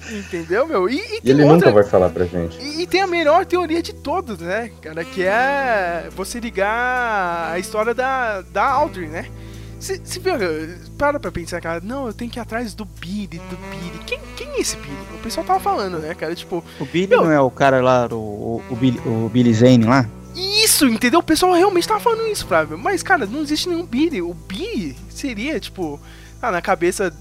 Faz. 0.00 0.12
Entendeu, 0.12 0.66
meu? 0.66 0.88
E, 0.88 0.96
e 0.96 1.20
E 1.24 1.30
ele 1.30 1.42
outra. 1.42 1.56
nunca 1.56 1.70
vai 1.72 1.82
falar 1.84 2.08
pra 2.08 2.24
gente. 2.24 2.56
E, 2.60 2.82
e 2.82 2.86
tem 2.86 3.00
a 3.02 3.06
melhor 3.06 3.44
teoria 3.44 3.82
de 3.82 3.92
todas, 3.92 4.38
né, 4.38 4.70
cara? 4.80 5.04
Que 5.04 5.24
é 5.24 6.08
você 6.14 6.38
ligar 6.40 7.50
a 7.52 7.58
história 7.58 7.92
da, 7.94 8.40
da 8.42 8.64
Audrey, 8.64 9.08
né? 9.08 9.26
Se, 9.80 10.00
se 10.04 10.18
vê, 10.20 10.30
para 10.98 11.18
pra 11.18 11.32
pensar, 11.32 11.60
cara, 11.60 11.80
não, 11.82 12.06
eu 12.06 12.12
tenho 12.12 12.30
que 12.30 12.38
ir 12.38 12.42
atrás 12.42 12.74
do 12.74 12.84
Billy, 12.84 13.26
do 13.38 13.56
Billy. 13.70 13.98
Quem, 14.06 14.20
quem 14.36 14.46
é 14.48 14.60
esse 14.60 14.76
Billy? 14.76 14.94
O 15.14 15.18
pessoal 15.22 15.44
tava 15.46 15.58
falando, 15.58 15.98
né, 15.98 16.14
cara? 16.14 16.34
Tipo, 16.34 16.62
O 16.78 16.84
Billy 16.84 17.06
Meu- 17.08 17.24
não 17.24 17.30
é 17.32 17.40
o 17.40 17.50
cara 17.50 17.80
lá, 17.80 18.06
o, 18.12 18.62
o, 18.70 18.76
Billy, 18.76 19.00
o 19.06 19.28
Billy 19.28 19.52
Zane 19.54 19.84
lá? 19.84 20.06
isso, 20.36 20.86
entendeu? 20.86 21.20
O 21.20 21.24
pessoal 21.24 21.52
realmente 21.54 21.88
tava 21.88 21.98
falando 22.00 22.26
isso, 22.28 22.46
Flávio. 22.46 22.78
Mas, 22.78 23.02
cara, 23.02 23.26
não 23.26 23.40
existe 23.40 23.68
nenhum 23.68 23.84
Billy. 23.84 24.22
O 24.22 24.32
Billy 24.34 24.96
seria, 25.08 25.58
tipo, 25.58 25.98
ah, 26.40 26.50
na 26.52 26.62
cabeça 26.62 27.12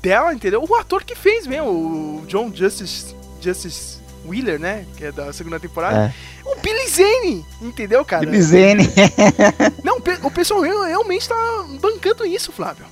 dela, 0.00 0.32
entendeu? 0.32 0.64
O 0.66 0.74
ator 0.76 1.04
que 1.04 1.14
fez 1.14 1.46
mesmo, 1.46 1.68
o 1.68 2.24
John 2.26 2.50
Justice, 2.54 3.14
Justice 3.40 3.98
Wheeler, 4.28 4.58
né? 4.58 4.84
Que 4.96 5.06
é 5.06 5.12
da 5.12 5.32
segunda 5.32 5.58
temporada. 5.60 6.14
O 6.44 6.54
Billy 6.60 6.88
Zane, 6.88 7.44
entendeu, 7.62 8.04
cara? 8.04 8.24
Billy 8.26 8.42
Zane. 8.42 8.88
Não, 9.82 9.98
o 10.22 10.30
pessoal 10.30 10.60
real- 10.60 10.84
realmente 10.84 11.28
tá 11.28 11.64
bancando 11.80 12.24
isso, 12.26 12.52
Flávio. 12.52 12.84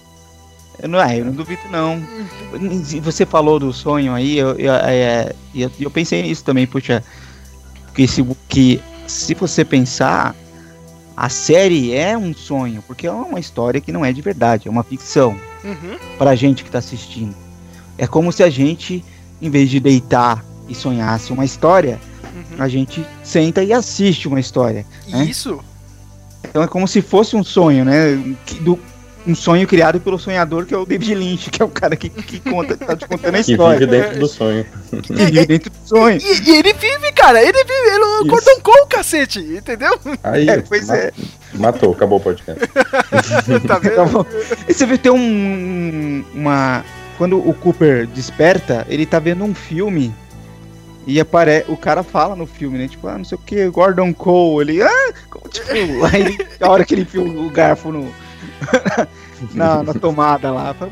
Eu 0.82 0.88
não, 0.88 0.98
ah, 0.98 1.16
eu 1.16 1.24
não 1.24 1.32
duvido, 1.32 1.62
não. 1.70 2.02
Você 3.02 3.24
falou 3.24 3.60
do 3.60 3.72
sonho 3.72 4.12
aí, 4.12 4.36
eu, 4.36 4.58
eu, 4.58 4.72
é, 4.74 5.32
eu, 5.54 5.70
eu 5.78 5.88
pensei 5.90 6.20
nisso 6.22 6.42
também, 6.42 6.66
puxa. 6.66 7.02
Que 7.94 8.08
se, 8.08 8.24
que 8.48 8.80
se 9.06 9.34
você 9.34 9.64
pensar, 9.64 10.34
a 11.16 11.28
série 11.28 11.94
é 11.94 12.18
um 12.18 12.34
sonho, 12.34 12.82
porque 12.88 13.06
é 13.06 13.12
uma 13.12 13.38
história 13.38 13.80
que 13.80 13.92
não 13.92 14.04
é 14.04 14.12
de 14.12 14.20
verdade, 14.20 14.66
é 14.66 14.70
uma 14.70 14.82
ficção 14.82 15.38
Uhum. 15.62 15.96
pra 16.18 16.34
gente 16.34 16.64
que 16.64 16.70
tá 16.70 16.78
assistindo. 16.78 17.34
É 17.96 18.06
como 18.08 18.32
se 18.32 18.42
a 18.42 18.50
gente, 18.50 19.02
em 19.40 19.48
vez 19.48 19.70
de 19.70 19.78
deitar 19.78 20.44
e 20.68 20.74
sonhasse 20.74 21.32
uma 21.32 21.44
história, 21.44 21.98
Uhum. 22.34 22.56
a 22.62 22.68
gente 22.68 23.04
senta 23.22 23.62
e 23.62 23.72
assiste 23.72 24.26
uma 24.26 24.40
história. 24.40 24.84
né? 25.08 25.24
Isso. 25.24 25.60
Então 26.48 26.62
é 26.62 26.66
como 26.66 26.86
se 26.88 27.00
fosse 27.00 27.36
um 27.36 27.44
sonho, 27.44 27.84
né? 27.84 28.36
Que- 28.44 28.58
do- 28.60 28.78
um 29.26 29.34
sonho 29.34 29.66
criado 29.66 29.98
pelo 30.00 30.18
sonhador, 30.18 30.66
que 30.66 30.74
é 30.74 30.76
o 30.76 30.84
David 30.84 31.14
Lynch, 31.14 31.48
que 31.50 31.62
é 31.62 31.64
o 31.64 31.68
cara 31.70 31.96
que, 31.96 32.10
que 32.10 32.38
conta, 32.40 32.76
tá 32.76 32.94
te 32.94 33.06
contando 33.08 33.34
a 33.36 33.40
Que 33.42 33.52
história. 33.52 33.78
vive 33.78 33.90
dentro 33.90 34.18
do 34.20 34.26
sonho. 34.28 34.66
Que 35.02 35.12
vive 35.14 35.46
dentro 35.46 35.70
do 35.70 35.88
sonho. 35.88 36.18
E, 36.20 36.50
e 36.50 36.56
ele 36.56 36.72
vive, 36.74 37.10
cara. 37.12 37.40
Ele 37.42 37.52
vive. 37.64 37.72
Ele 37.72 38.04
é 38.04 38.06
o 38.06 38.18
Isso. 38.18 38.26
Cordon 38.28 38.60
Cole, 38.62 38.86
cacete. 38.90 39.38
Entendeu? 39.40 39.98
Aí, 40.22 40.46
É, 40.48 40.60
pois 40.60 40.88
ma- 40.88 40.96
é. 40.96 41.12
matou, 41.54 41.92
acabou 41.92 42.18
o 42.18 42.20
podcast. 42.20 42.60
tá 43.66 43.78
vendo? 43.78 44.26
E 44.68 44.74
você 44.74 44.84
vê 44.84 44.98
tem 44.98 45.10
um, 45.10 46.22
uma 46.34 46.84
quando 47.16 47.38
o 47.38 47.54
Cooper 47.54 48.06
desperta, 48.08 48.84
ele 48.90 49.06
tá 49.06 49.18
vendo 49.18 49.42
um 49.44 49.54
filme 49.54 50.12
e 51.06 51.20
apare... 51.20 51.64
o 51.68 51.76
cara 51.76 52.02
fala 52.02 52.34
no 52.36 52.46
filme, 52.46 52.78
né? 52.78 52.88
Tipo, 52.88 53.08
ah, 53.08 53.18
não 53.18 53.24
sei 53.24 53.36
o 53.36 53.40
que, 53.40 53.68
Gordon 53.68 54.12
Cole, 54.14 54.72
ele, 54.74 54.82
ah, 54.82 55.12
tipo, 55.50 56.04
aí 56.06 56.38
a 56.60 56.68
hora 56.70 56.84
que 56.84 56.94
ele 56.94 57.02
enfia 57.02 57.22
o 57.22 57.50
garfo 57.50 57.90
no 57.92 58.10
na, 59.54 59.82
na 59.82 59.94
tomada 59.94 60.50
lá, 60.50 60.72
fala, 60.74 60.90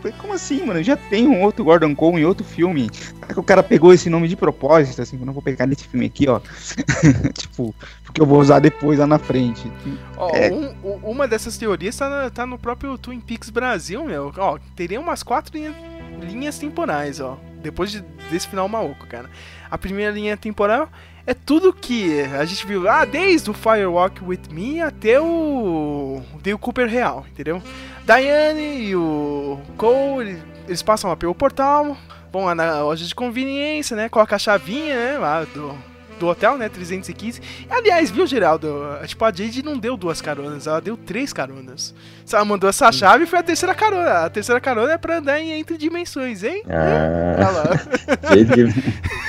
"Foi, 0.00 0.12
como 0.12 0.32
assim, 0.34 0.64
mano? 0.66 0.82
Já 0.82 0.96
tem 0.96 1.26
um 1.26 1.42
outro 1.42 1.64
Gordon 1.64 1.94
Cole 1.94 2.20
em 2.20 2.24
outro 2.24 2.44
filme. 2.44 2.90
Será 2.92 3.32
que 3.34 3.40
o 3.40 3.42
cara 3.42 3.62
pegou 3.62 3.92
esse 3.92 4.10
nome 4.10 4.28
de 4.28 4.36
propósito, 4.36 5.00
assim, 5.00 5.18
eu 5.18 5.24
não 5.24 5.32
vou 5.32 5.42
pegar 5.42 5.66
nesse 5.66 5.84
filme 5.86 6.06
aqui, 6.06 6.28
ó. 6.28 6.40
tipo, 7.32 7.74
porque 8.04 8.20
eu 8.20 8.26
vou 8.26 8.40
usar 8.40 8.58
depois 8.58 8.98
lá 8.98 9.06
na 9.06 9.18
frente. 9.18 9.70
Ó, 10.16 10.28
É. 10.34 10.50
um- 10.50 10.72
uma 11.04 11.26
dessas 11.28 11.56
teorias 11.56 11.96
tá, 11.96 12.28
tá 12.30 12.44
no 12.46 12.58
próprio 12.58 12.98
Twin 12.98 13.20
Peaks 13.20 13.48
Brasil, 13.48 14.04
meu. 14.04 14.32
Ó, 14.36 14.58
teria 14.76 15.00
umas 15.00 15.22
quatro 15.22 15.56
linha- 15.56 15.74
linhas 16.20 16.58
temporais, 16.58 17.20
ó. 17.20 17.38
Depois 17.62 17.90
de- 17.92 18.00
desse 18.30 18.48
final 18.48 18.68
maluco, 18.68 19.06
cara. 19.06 19.30
A 19.70 19.78
primeira 19.78 20.12
linha 20.12 20.36
temporal 20.36 20.88
é 21.26 21.32
tudo 21.32 21.72
que 21.72 22.20
a 22.22 22.44
gente 22.44 22.66
viu 22.66 22.82
lá, 22.82 23.04
desde 23.04 23.48
o 23.50 23.54
Firewalk 23.54 24.22
With 24.24 24.40
Me 24.50 24.80
até 24.82 25.20
o 25.20 26.20
Dale 26.42 26.58
Cooper 26.58 26.88
real, 26.88 27.24
entendeu? 27.30 27.62
Diane 28.04 28.82
e 28.88 28.96
o 28.96 29.60
Cole, 29.76 30.30
eles- 30.30 30.42
eles 30.66 30.82
passam 30.82 31.08
lá 31.10 31.16
pelo 31.16 31.34
portal, 31.34 31.96
vão 32.32 32.44
lá 32.46 32.54
na 32.54 32.82
loja 32.82 33.04
de 33.06 33.14
conveniência, 33.14 33.96
né? 33.96 34.08
Coloca 34.08 34.34
a 34.34 34.38
chavinha, 34.38 34.94
né? 34.96 35.18
Lá 35.18 35.44
do, 35.44 35.72
do 36.18 36.26
hotel, 36.26 36.56
né? 36.58 36.68
315. 36.68 37.40
Aliás, 37.68 38.10
viu, 38.10 38.26
Geraldo? 38.26 38.68
Tipo, 39.06 39.24
a 39.24 39.32
Jade 39.32 39.62
não 39.62 39.78
deu 39.78 39.96
duas 39.96 40.20
caronas, 40.20 40.66
ela 40.66 40.80
deu 40.80 40.96
três 40.96 41.32
caronas. 41.32 41.94
Se 42.24 42.34
ela 42.34 42.44
mandou 42.44 42.68
essa 42.70 42.90
chave, 42.92 43.26
foi 43.26 43.38
a 43.38 43.42
terceira 43.42 43.74
carona. 43.74 44.24
A 44.24 44.30
terceira 44.30 44.60
carona 44.60 44.92
é 44.92 44.98
pra 44.98 45.18
andar 45.18 45.40
em 45.40 45.52
entre 45.52 45.76
dimensões, 45.76 46.42
hein? 46.44 46.62
Ah. 46.68 47.76
Jade 48.34 48.72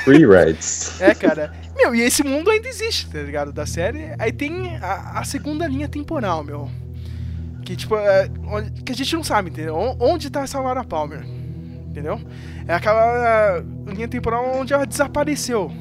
free 0.04 0.26
rides. 0.26 1.02
É, 1.02 1.14
cara. 1.16 1.54
Meu, 1.76 1.96
e 1.96 2.02
esse 2.02 2.24
mundo 2.24 2.50
ainda 2.52 2.68
existe, 2.68 3.08
tá 3.10 3.20
ligado? 3.20 3.52
Da 3.52 3.66
série. 3.66 4.14
Aí 4.20 4.32
tem 4.32 4.78
a, 4.78 5.20
a 5.20 5.24
segunda 5.24 5.68
linha 5.68 5.88
temporal, 5.90 6.44
meu. 6.44 6.70
Que, 7.66 7.76
tipo, 7.76 7.96
é, 7.96 8.30
onde- 8.46 8.84
que 8.84 8.92
a 8.92 8.96
gente 8.96 9.16
não 9.16 9.24
sabe, 9.24 9.50
entendeu? 9.50 9.76
Onde 10.00 10.30
tá 10.30 10.42
essa 10.42 10.60
Laura 10.60 10.84
Palmer? 10.84 11.24
Entendeu? 11.90 12.20
É 12.68 12.74
aquela 12.74 13.58
é, 13.58 13.64
linha 13.92 14.08
temporal 14.08 14.52
onde 14.56 14.74
ela 14.74 14.86
desapareceu. 14.86 15.72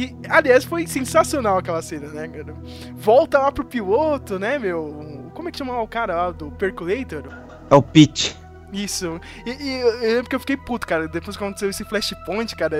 Que, 0.00 0.16
aliás, 0.30 0.64
foi 0.64 0.86
sensacional 0.86 1.58
aquela 1.58 1.82
cena, 1.82 2.08
né, 2.08 2.26
cara? 2.26 2.54
Volta 2.94 3.38
lá 3.38 3.52
pro 3.52 3.62
piloto, 3.66 4.38
né, 4.38 4.58
meu? 4.58 5.30
Como 5.34 5.46
é 5.46 5.52
que 5.52 5.58
chama 5.58 5.78
o 5.78 5.86
cara 5.86 6.14
lá 6.14 6.30
do 6.30 6.50
Percolator? 6.52 7.24
É 7.68 7.74
o 7.74 7.82
Pete. 7.82 8.34
Isso. 8.72 9.20
E, 9.44 9.50
e 9.50 9.80
eu 9.80 9.98
lembro 10.00 10.30
que 10.30 10.36
eu 10.36 10.40
fiquei 10.40 10.56
puto, 10.56 10.86
cara. 10.86 11.06
Depois 11.06 11.36
que 11.36 11.44
aconteceu 11.44 11.68
esse 11.68 11.84
flashpoint, 11.84 12.56
cara, 12.56 12.78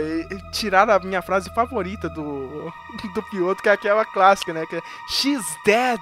tiraram 0.51 0.95
a 0.95 0.99
minha 1.01 1.21
frase 1.21 1.53
favorita 1.55 2.09
do, 2.09 2.73
do 3.15 3.23
piloto, 3.25 3.63
que 3.63 3.69
é 3.69 3.73
aquela 3.73 4.07
clássica, 4.07 4.55
né? 4.55 4.65
Que 4.65 4.77
é 4.77 4.81
She's 5.11 5.45
dead. 5.67 6.01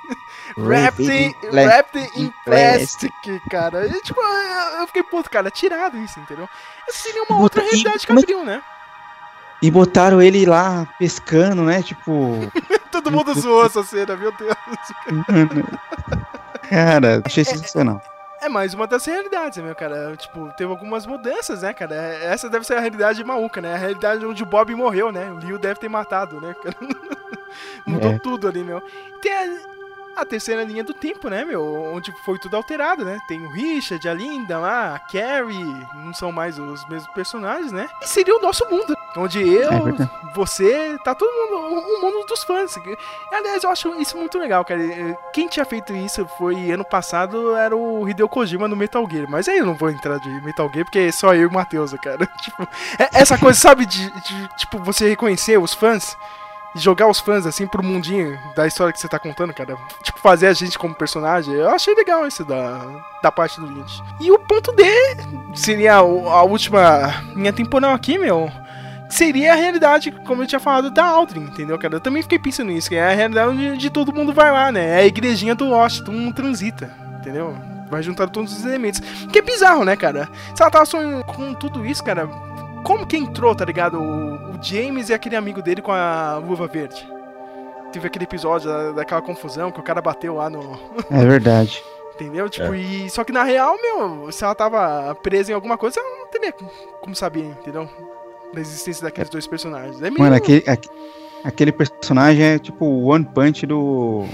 wrapped, 0.56 1.10
in, 1.10 1.34
wrapped 1.52 2.10
in 2.16 2.32
plastic, 2.46 3.12
cara. 3.50 3.86
E, 3.86 4.00
tipo, 4.00 4.18
eu, 4.18 4.80
eu 4.80 4.86
fiquei 4.86 5.02
puto, 5.02 5.28
cara. 5.28 5.50
Tiraram 5.50 6.02
isso, 6.02 6.18
entendeu? 6.20 6.48
Essa 6.88 7.00
seria 7.00 7.24
uma 7.24 7.38
outra 7.38 7.60
realidade 7.60 8.04
é 8.04 8.06
que- 8.06 8.12
abriu, 8.12 8.44
né? 8.46 8.62
E 9.60 9.70
botaram 9.70 10.22
ele 10.22 10.46
lá 10.46 10.86
pescando, 10.98 11.62
né? 11.62 11.82
Tipo. 11.82 12.38
Todo 12.92 13.10
mundo 13.10 13.34
zoou 13.34 13.66
essa 13.66 13.82
cena, 13.82 14.16
meu 14.16 14.32
Deus. 14.36 14.54
Cara, 16.68 17.22
achei 17.24 17.44
sensacional. 17.44 18.00
É 18.40 18.48
mais 18.48 18.72
uma 18.72 18.86
das 18.86 19.04
realidades, 19.04 19.58
meu 19.58 19.74
cara? 19.74 20.14
Tipo, 20.16 20.48
teve 20.56 20.70
algumas 20.70 21.04
mudanças, 21.06 21.62
né, 21.62 21.72
cara? 21.72 21.94
Essa 21.96 22.48
deve 22.48 22.64
ser 22.64 22.74
a 22.74 22.80
realidade 22.80 23.22
maluca, 23.24 23.60
né? 23.60 23.74
A 23.74 23.78
realidade 23.78 24.24
onde 24.24 24.42
o 24.42 24.46
Bob 24.46 24.72
morreu, 24.76 25.10
né? 25.10 25.28
O 25.32 25.44
Leo 25.44 25.58
deve 25.58 25.80
ter 25.80 25.88
matado, 25.88 26.40
né? 26.40 26.54
Mudou 27.84 28.12
É. 28.12 28.18
tudo 28.20 28.46
ali, 28.46 28.62
meu. 28.62 28.80
Tem 29.20 29.32
a 29.32 29.77
terceira 30.26 30.62
linha 30.64 30.82
do 30.84 30.94
tempo, 30.94 31.28
né, 31.28 31.44
meu? 31.44 31.62
Onde 31.94 32.12
foi 32.24 32.38
tudo 32.38 32.56
alterado, 32.56 33.04
né? 33.04 33.18
Tem 33.28 33.40
o 33.44 33.50
Richard, 33.50 34.08
a 34.08 34.14
Linda 34.14 34.58
lá, 34.58 34.94
a 34.94 34.98
Carrie, 34.98 35.86
não 35.94 36.12
são 36.14 36.30
mais 36.32 36.58
os 36.58 36.86
mesmos 36.88 37.12
personagens, 37.14 37.72
né? 37.72 37.88
E 38.02 38.06
seria 38.08 38.36
o 38.36 38.40
nosso 38.40 38.64
mundo, 38.70 38.94
onde 39.16 39.40
eu, 39.40 39.70
É 39.72 39.80
verdade. 39.80 40.10
você, 40.34 40.96
tá 41.04 41.14
todo 41.14 41.30
mundo, 41.30 41.80
o 41.80 42.00
mundo 42.00 42.26
dos 42.26 42.42
fãs. 42.44 42.76
Aliás, 43.32 43.62
eu 43.64 43.70
acho 43.70 44.00
isso 44.00 44.16
muito 44.16 44.38
legal, 44.38 44.64
cara. 44.64 44.80
Quem 45.32 45.48
tinha 45.48 45.64
feito 45.64 45.92
isso 45.94 46.26
foi 46.38 46.70
ano 46.70 46.84
passado, 46.84 47.54
era 47.56 47.76
o 47.76 48.08
Hideo 48.08 48.28
Kojima 48.28 48.68
no 48.68 48.76
Metal 48.76 49.06
Gear. 49.10 49.26
Mas 49.28 49.48
aí 49.48 49.58
eu 49.58 49.66
não 49.66 49.74
vou 49.74 49.90
entrar 49.90 50.18
de 50.18 50.28
Metal 50.42 50.70
Gear, 50.72 50.84
porque 50.84 50.98
é 50.98 51.12
só 51.12 51.34
eu 51.34 51.42
e 51.42 51.46
o 51.46 51.52
Matheus, 51.52 51.92
cara. 52.02 52.26
Tipo, 52.42 52.62
é- 52.98 53.08
essa 53.20 53.36
coisa, 53.38 53.58
sabe, 53.58 53.84
de, 53.86 54.10
de, 54.10 54.48
tipo, 54.56 54.78
você 54.78 55.08
reconhecer 55.08 55.58
os 55.58 55.74
fãs 55.74 56.16
jogar 56.74 57.08
os 57.08 57.18
fãs 57.20 57.46
assim 57.46 57.66
pro 57.66 57.82
mundinho 57.82 58.38
da 58.54 58.66
história 58.66 58.92
que 58.92 59.00
você 59.00 59.08
tá 59.08 59.18
contando, 59.18 59.52
cara. 59.54 59.76
Tipo, 60.02 60.18
fazer 60.20 60.46
a 60.48 60.52
gente 60.52 60.78
como 60.78 60.94
personagem. 60.94 61.54
Eu 61.54 61.70
achei 61.70 61.94
legal 61.94 62.26
isso 62.26 62.44
da, 62.44 62.80
da 63.22 63.32
parte 63.32 63.60
do 63.60 63.66
Lynch. 63.66 64.02
E 64.20 64.30
o 64.30 64.38
ponto 64.38 64.72
D 64.72 64.84
seria 65.54 66.02
o- 66.02 66.28
a 66.28 66.42
última 66.42 67.22
linha 67.34 67.52
temporal 67.52 67.92
aqui, 67.94 68.18
meu. 68.18 68.50
Seria 69.08 69.52
a 69.54 69.56
realidade, 69.56 70.10
como 70.26 70.42
eu 70.42 70.46
tinha 70.46 70.60
falado, 70.60 70.90
da 70.90 71.02
Aldrin, 71.04 71.40
entendeu, 71.44 71.78
cara? 71.78 71.94
Eu 71.96 72.00
também 72.00 72.22
fiquei 72.22 72.38
pensando 72.38 72.68
nisso, 72.70 72.90
que 72.90 72.94
é 72.96 73.10
a 73.10 73.14
realidade 73.14 73.48
onde 73.48 73.78
de 73.78 73.88
todo 73.88 74.12
mundo 74.12 74.34
vai 74.34 74.52
lá, 74.52 74.70
né? 74.70 75.00
É 75.00 75.02
a 75.02 75.06
igrejinha 75.06 75.54
do 75.54 75.64
Lost, 75.64 76.00
todo 76.00 76.12
mundo 76.12 76.34
transita, 76.34 76.90
entendeu? 77.18 77.56
Vai 77.90 78.02
juntar 78.02 78.28
todos 78.28 78.52
os 78.52 78.66
elementos. 78.66 79.00
Que 79.32 79.38
é 79.38 79.42
bizarro, 79.42 79.82
né, 79.82 79.96
cara? 79.96 80.28
Se 80.54 80.60
ela 80.62 80.70
tava 80.70 80.84
sonhando 80.84 81.24
com 81.24 81.54
tudo 81.54 81.86
isso, 81.86 82.04
cara, 82.04 82.28
como 82.84 83.06
que 83.06 83.16
entrou, 83.16 83.54
tá 83.54 83.64
ligado? 83.64 83.98
O, 83.98 84.56
o 84.56 84.62
James 84.62 85.08
e 85.08 85.14
aquele 85.14 85.36
amigo 85.36 85.60
dele 85.62 85.82
com 85.82 85.92
a 85.92 86.36
luva 86.38 86.66
verde. 86.66 87.06
Teve 87.92 88.06
aquele 88.06 88.24
episódio 88.24 88.68
da- 88.68 88.92
daquela 88.92 89.22
confusão 89.22 89.70
que 89.70 89.80
o 89.80 89.82
cara 89.82 90.00
bateu 90.02 90.34
lá 90.34 90.50
no. 90.50 90.78
É 91.10 91.24
verdade. 91.24 91.82
Entendeu? 92.14 92.48
Tipo, 92.48 92.74
e. 92.74 93.08
Só 93.10 93.22
que 93.24 93.32
na 93.32 93.44
real, 93.44 93.76
meu, 93.80 94.30
se 94.32 94.42
ela 94.44 94.54
tava 94.54 95.14
presa 95.22 95.52
em 95.52 95.54
alguma 95.54 95.78
coisa, 95.78 96.00
ela 96.00 96.18
não 96.18 96.26
teria 96.28 96.52
como 97.00 97.14
saber, 97.14 97.44
entendeu? 97.44 97.88
Da 98.52 98.60
existência 98.60 99.04
daqueles 99.04 99.30
dois 99.30 99.46
personagens. 99.46 99.98
É 100.02 100.10
meio. 100.10 100.18
Mano, 100.18 100.34
aquele, 100.34 100.64
aque- 100.68 100.88
aquele 101.44 101.72
personagem 101.72 102.44
é 102.44 102.58
tipo 102.58 102.84
o 102.84 103.06
One 103.06 103.24
Punch 103.24 103.66
do. 103.66 104.24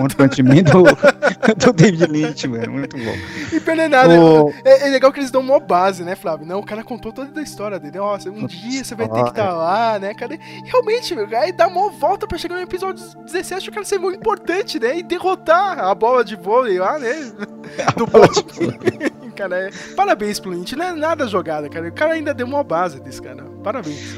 One 0.00 0.14
Punch 0.16 0.42
Man 0.42 0.62
do, 0.62 0.82
do 1.56 1.72
David 1.72 2.06
Lynch, 2.06 2.46
mano. 2.48 2.72
Muito 2.72 2.96
bom. 2.96 3.14
Envenenado. 3.52 4.12
O- 4.14 4.54
É, 4.64 4.88
é 4.88 4.90
legal 4.90 5.12
que 5.12 5.20
eles 5.20 5.30
dão 5.30 5.40
uma 5.40 5.60
base, 5.60 6.02
né, 6.04 6.14
Flávio? 6.14 6.46
Não, 6.46 6.60
o 6.60 6.64
cara 6.66 6.82
contou 6.84 7.12
toda 7.12 7.38
a 7.40 7.42
história 7.42 7.78
dele. 7.78 7.98
Nossa, 7.98 8.30
um 8.30 8.46
dia 8.46 8.82
você 8.84 8.94
vai 8.94 9.08
ter 9.08 9.22
que 9.22 9.28
estar 9.30 9.52
lá, 9.52 9.98
né, 9.98 10.14
cara? 10.14 10.34
E 10.34 10.38
realmente, 10.64 11.14
meu, 11.14 11.26
aí 11.38 11.52
dá 11.52 11.66
uma 11.66 11.90
volta 11.90 12.26
pra 12.26 12.38
chegar 12.38 12.56
no 12.56 12.62
episódio 12.62 13.04
17 13.24 13.68
o 13.68 13.72
cara 13.72 13.84
ser 13.84 13.98
muito 13.98 14.18
importante, 14.18 14.78
né? 14.78 14.98
E 14.98 15.02
derrotar 15.02 15.78
a 15.78 15.94
bola 15.94 16.24
de 16.24 16.36
vôlei 16.36 16.78
lá, 16.78 16.98
né? 16.98 17.32
Do 17.96 18.06
bola 18.06 18.28
Cara, 19.34 19.66
é... 19.66 19.70
parabéns 19.96 20.38
pro 20.38 20.50
Lynch. 20.50 20.76
Não 20.76 20.84
é 20.84 20.92
nada 20.92 21.26
jogada, 21.26 21.68
cara. 21.68 21.88
O 21.88 21.92
cara 21.92 22.12
ainda 22.14 22.32
deu 22.32 22.46
uma 22.46 22.62
base 22.62 23.00
desse 23.00 23.20
cara. 23.20 23.42
Parabéns. 23.64 24.16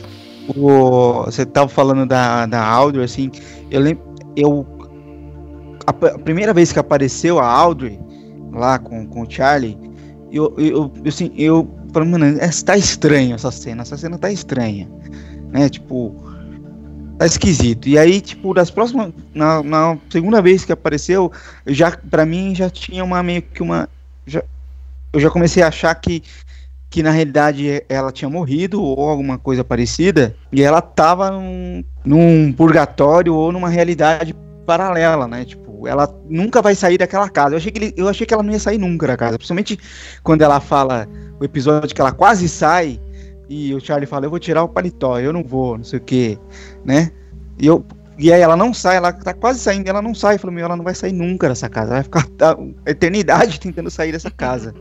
O, 0.49 1.25
você 1.25 1.45
tava 1.45 1.69
falando 1.69 2.07
da, 2.07 2.47
da 2.47 2.65
Audrey, 2.65 3.05
assim, 3.05 3.31
eu 3.71 3.81
lembro, 3.81 4.15
eu, 4.37 4.67
a, 5.87 5.91
a 5.91 6.19
primeira 6.19 6.55
vez 6.55 6.73
que 6.73 6.79
apareceu 6.79 7.39
a 7.39 7.47
Audrey, 7.47 7.99
lá 8.53 8.79
com, 8.79 9.07
com 9.07 9.23
o 9.23 9.31
Charlie, 9.31 9.77
eu, 10.31 10.55
eu, 10.59 10.93
assim, 11.07 11.33
eu 11.37 11.69
falei, 11.93 12.09
mano, 12.09 12.25
essa 12.39 12.65
tá 12.65 12.77
estranha 12.77 13.35
essa 13.35 13.51
cena, 13.51 13.83
essa 13.83 13.97
cena 13.97 14.19
tá 14.19 14.31
estranha, 14.31 14.89
né, 15.51 15.69
tipo, 15.69 16.15
tá 17.19 17.27
esquisito, 17.27 17.89
e 17.89 17.99
aí, 17.99 18.21
tipo, 18.21 18.55
das 18.55 18.71
próximas, 18.71 19.13
na, 19.35 19.63
na 19.63 19.99
segunda 20.11 20.41
vez 20.41 20.65
que 20.65 20.73
apareceu, 20.73 21.33
eu 21.65 21.75
já, 21.75 21.91
pra 21.91 22.25
mim, 22.25 22.55
já 22.55 22.71
tinha 22.71 23.03
uma, 23.03 23.23
meio 23.23 23.43
que 23.43 23.63
uma, 23.63 23.89
já, 24.27 24.45
eu 25.13 25.21
já 25.21 25.31
comecei 25.31 25.63
a 25.63 25.69
achar 25.69 25.95
que 25.95 26.23
que 26.89 27.03
na 27.03 27.11
realidade 27.11 27.85
ela 27.89 28.13
tinha 28.13 28.29
morrido 28.29 28.83
ou 28.83 29.09
alguma 29.09 29.39
coisa 29.39 29.65
parecida 29.65 30.35
e 30.53 30.63
ela 30.63 30.81
tava 30.81 31.31
num, 31.31 31.85
num 32.05 32.53
purgatório 32.53 33.35
ou 33.35 33.53
numa 33.53 33.69
realidade 33.69 34.35
paralela, 34.65 35.29
né? 35.29 35.45
Tipo, 35.45 35.87
ela 35.87 36.13
nunca 36.29 36.63
vai 36.63 36.75
sair 36.75 36.99
daquela 36.99 37.29
casa. 37.29 37.55
Eu 37.55 37.59
achei 37.59 37.71
que, 37.71 37.79
ele, 37.79 37.95
eu 37.97 38.09
achei 38.09 38.27
que 38.27 38.33
ela 38.33 38.43
não 38.43 38.53
ia 38.53 38.59
sair 38.59 38.79
nunca 38.79 39.07
da 39.07 39.17
casa, 39.17 39.37
principalmente 39.37 39.79
quando 40.23 40.43
ela 40.43 40.61
fala 40.61 41.09
o 41.39 41.45
episódio 41.45 41.95
que 41.95 42.01
ela 42.01 42.13
quase 42.13 42.49
sai 42.49 43.01
e 43.49 43.75
o 43.75 43.81
Charlie 43.81 44.07
fala: 44.07 44.27
"Eu 44.27 44.31
vou 44.31 44.39
tirar 44.39 44.63
o 44.63 44.69
paletó, 44.69 45.19
eu 45.19 45.33
não 45.33 45.43
vou, 45.43 45.77
não 45.77 45.85
sei 45.85 45.99
o 45.99 46.03
que, 46.03 46.39
né?" 46.85 47.11
E 47.59 47.67
eu 47.67 47.85
e 48.19 48.33
aí 48.33 48.41
ela 48.41 48.57
não 48.57 48.73
sai, 48.73 48.97
ela 48.97 49.13
tá 49.13 49.35
quase 49.35 49.61
saindo, 49.61 49.89
ela 49.89 50.01
não 50.01 50.15
sai, 50.15 50.39
eu 50.43 50.51
meu, 50.51 50.65
ela 50.65 50.77
não 50.77 50.85
vai 50.85 50.95
sair 50.95 51.13
nunca 51.13 51.49
dessa 51.49 51.69
casa, 51.69 51.89
ela 51.89 52.03
vai 52.03 52.05
ficar 52.05 52.27
a 52.87 52.91
eternidade 52.91 53.61
tentando 53.61 53.91
sair 53.91 54.13
dessa 54.13 54.31
casa. 54.31 54.75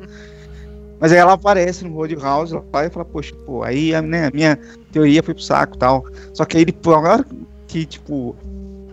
Mas 1.00 1.12
aí 1.12 1.18
ela 1.18 1.34
aparece 1.34 1.84
no 1.84 1.94
Roadhouse, 1.94 2.58
vai 2.72 2.88
e 2.88 2.90
fala, 2.90 3.06
poxa, 3.06 3.36
pô, 3.46 3.64
aí 3.64 3.94
a, 3.94 4.02
né, 4.02 4.28
a 4.28 4.32
minha 4.32 4.58
teoria 4.92 5.22
foi 5.22 5.34
pro 5.34 5.44
saco 5.44 5.78
tal. 5.78 6.06
Só 6.34 6.46
que 6.46 6.58
aí 6.58 6.66
depois, 6.66 6.98
agora 6.98 7.26
que, 7.68 7.86
tipo, 7.86 8.36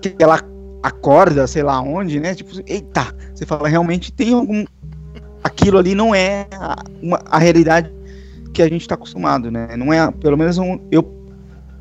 que 0.00 0.14
ela 0.18 0.40
acorda, 0.82 1.46
sei 1.46 1.62
lá 1.62 1.80
onde, 1.80 2.18
né? 2.18 2.34
Tipo, 2.34 2.50
eita, 2.66 3.06
você 3.32 3.46
fala, 3.46 3.68
realmente 3.68 4.12
tem 4.12 4.34
algum. 4.34 4.64
Aquilo 5.44 5.78
ali 5.78 5.94
não 5.94 6.12
é 6.14 6.46
a, 6.52 6.76
uma- 7.00 7.20
a 7.30 7.38
realidade 7.38 7.92
que 8.52 8.62
a 8.62 8.68
gente 8.68 8.86
tá 8.86 8.94
acostumado, 8.96 9.50
né? 9.50 9.76
Não 9.76 9.92
é, 9.92 10.10
pelo 10.10 10.36
menos 10.36 10.58
um- 10.58 10.80
eu. 10.90 11.08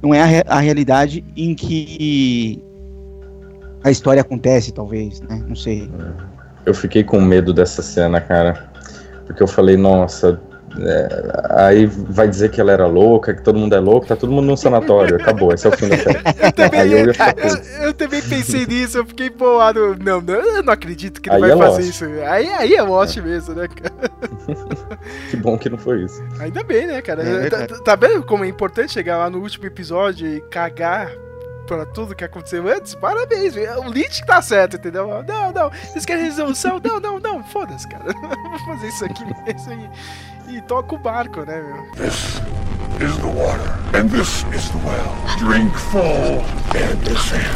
Não 0.03 0.13
é 0.13 0.43
a, 0.47 0.55
a 0.57 0.59
realidade 0.59 1.23
em 1.35 1.53
que 1.55 2.63
a 3.83 3.89
história 3.91 4.21
acontece, 4.21 4.71
talvez, 4.71 5.19
né? 5.21 5.43
Não 5.47 5.55
sei. 5.55 5.89
Eu 6.65 6.73
fiquei 6.73 7.03
com 7.03 7.19
medo 7.19 7.53
dessa 7.53 7.81
cena, 7.81 8.21
cara. 8.21 8.70
Porque 9.31 9.43
eu 9.43 9.47
falei, 9.47 9.77
nossa, 9.77 10.37
é, 10.77 11.07
aí 11.51 11.85
vai 11.85 12.27
dizer 12.27 12.51
que 12.51 12.59
ela 12.59 12.71
era 12.71 12.85
louca, 12.85 13.33
que 13.33 13.41
todo 13.41 13.57
mundo 13.57 13.73
é 13.73 13.79
louco, 13.79 14.05
tá 14.05 14.15
todo 14.15 14.31
mundo 14.31 14.45
num 14.45 14.57
sanatório, 14.57 15.15
acabou, 15.15 15.53
esse 15.53 15.65
é 15.65 15.69
o 15.69 15.77
fim 15.77 15.87
da 15.87 15.97
série. 15.97 16.19
eu 16.93 17.13
ficar 17.13 17.33
puto. 17.33 17.67
Eu, 17.79 17.83
eu 17.83 17.93
também 17.93 18.21
pensei 18.21 18.65
nisso, 18.65 18.97
eu 18.97 19.05
fiquei 19.05 19.29
bolado. 19.29 19.95
Não, 20.03 20.19
não, 20.19 20.33
eu 20.33 20.61
não 20.61 20.73
acredito 20.73 21.21
que 21.21 21.29
ele 21.29 21.35
Aí 21.35 21.41
vai 21.41 21.51
é 21.51 21.57
fazer 21.57 21.85
Lost. 21.85 21.89
isso. 21.89 22.05
Aí, 22.05 22.49
aí 22.49 22.75
é 22.75 22.81
Lost 22.81 23.17
mesmo, 23.17 23.55
né, 23.55 23.67
cara? 23.67 24.11
Que 25.31 25.37
bom 25.37 25.57
que 25.57 25.69
não 25.69 25.77
foi 25.77 26.03
isso. 26.03 26.21
Ainda 26.39 26.63
bem, 26.63 26.85
né, 26.85 27.01
cara? 27.01 27.23
É 27.23 27.49
tá, 27.49 27.67
tá 27.67 27.95
vendo 27.95 28.23
como 28.23 28.43
é 28.43 28.47
importante 28.47 28.91
chegar 28.91 29.17
lá 29.17 29.29
no 29.29 29.39
último 29.39 29.65
episódio 29.65 30.27
e 30.27 30.41
cagar 30.41 31.11
pra 31.71 31.85
tudo 31.85 32.13
que 32.13 32.25
aconteceu 32.25 32.67
antes? 32.67 32.93
Parabéns, 32.95 33.55
o 33.55 33.87
Lynch 33.87 34.25
tá 34.25 34.41
certo, 34.41 34.75
entendeu? 34.75 35.23
Não, 35.25 35.53
não, 35.53 35.69
vocês 35.69 36.05
querem 36.05 36.25
resolução? 36.25 36.81
Não, 36.83 36.99
não, 36.99 37.17
não, 37.17 37.41
foda-se, 37.45 37.87
cara. 37.87 38.11
Vou 38.11 38.59
fazer 38.65 38.89
isso 38.89 39.05
aqui 39.05 39.23
mesmo 39.23 39.89
e, 40.49 40.57
e 40.57 40.61
toca 40.63 40.95
o 40.95 40.97
barco, 40.97 41.45
né, 41.45 41.61
meu? 41.61 41.91
This 41.93 42.41
is 42.99 43.15
the 43.19 43.27
water, 43.27 43.71
and 43.97 44.09
this 44.09 44.45
is 44.53 44.69
the 44.71 44.79
well. 44.85 45.15
Drink 45.39 45.73
full 45.77 46.43
and 46.75 46.97
descend. 47.05 47.47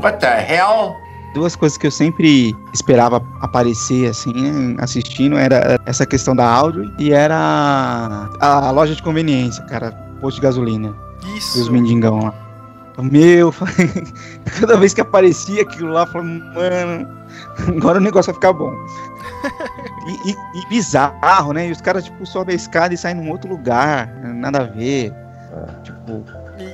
What 0.00 0.18
the 0.18 0.38
hell? 0.38 1.00
duas 1.32 1.56
coisas 1.56 1.78
que 1.78 1.86
eu 1.86 1.90
sempre 1.90 2.54
esperava 2.74 3.26
aparecer 3.40 4.10
assim, 4.10 4.34
né, 4.34 4.76
assistindo, 4.80 5.38
era 5.38 5.80
essa 5.86 6.04
questão 6.04 6.36
da 6.36 6.46
áudio 6.46 6.94
e 6.98 7.10
era 7.10 8.28
a, 8.38 8.68
a 8.68 8.70
loja 8.70 8.94
de 8.94 9.02
conveniência, 9.02 9.64
cara, 9.64 9.92
posto 10.20 10.36
de 10.36 10.42
gasolina, 10.42 10.94
e 11.24 11.38
os 11.38 11.56
Isso. 11.56 11.72
mendigão 11.72 12.24
lá. 12.24 12.51
Meu, 12.98 13.54
toda 14.60 14.76
vez 14.76 14.92
que 14.92 15.00
aparecia 15.00 15.62
aquilo 15.62 15.92
lá, 15.92 16.02
eu 16.02 16.06
falava, 16.08 16.28
mano, 16.28 17.08
agora 17.68 17.98
o 17.98 18.02
negócio 18.02 18.32
vai 18.32 18.34
ficar 18.34 18.52
bom. 18.52 18.72
E, 20.04 20.30
e- 20.32 20.36
e 20.60 20.68
bizarro, 20.68 21.52
né? 21.52 21.68
E 21.68 21.70
os 21.70 21.80
caras, 21.80 22.02
tipo, 22.04 22.26
sobem 22.26 22.54
a 22.54 22.56
escada 22.56 22.92
e 22.92 22.96
saem 22.98 23.14
num 23.14 23.30
outro 23.30 23.48
lugar, 23.48 24.08
nada 24.34 24.62
a 24.62 24.64
ver. 24.64 25.12
Tipo, 25.84 26.24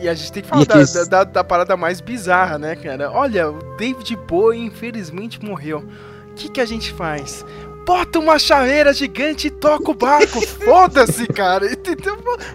E 0.01 0.09
a 0.09 0.15
gente 0.15 0.33
tem 0.33 0.43
que 0.43 0.49
falar 0.49 0.65
da, 0.65 1.05
da- 1.05 1.25
da 1.25 1.45
parada 1.45 1.77
mais 1.77 2.01
bizarra, 2.01 2.57
né, 2.59 2.75
cara? 2.75 3.11
Olha, 3.13 3.51
o 3.51 3.77
David 3.77 4.17
Bowie 4.27 4.65
infelizmente 4.65 5.45
morreu. 5.45 5.81
O 6.31 6.35
que, 6.37 6.49
que 6.49 6.59
a 6.61 6.65
gente 6.65 6.91
faz? 6.95 7.45
Bota 7.89 8.19
uma 8.19 8.39
chaveira 8.39 8.93
gigante 8.93 9.47
e 9.47 9.51
toca 9.51 9.91
o 9.91 9.95
barco. 9.95 10.43
Foda-se, 10.63 11.27
cara. 11.27 11.65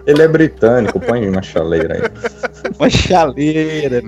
Ele 0.06 0.22
é 0.22 0.28
britânico, 0.28 1.00
põe 1.00 1.28
uma 1.28 1.42
chaleira 1.42 1.96
aí. 1.96 2.02
uma 2.78 2.88
chaleira, 2.88 4.00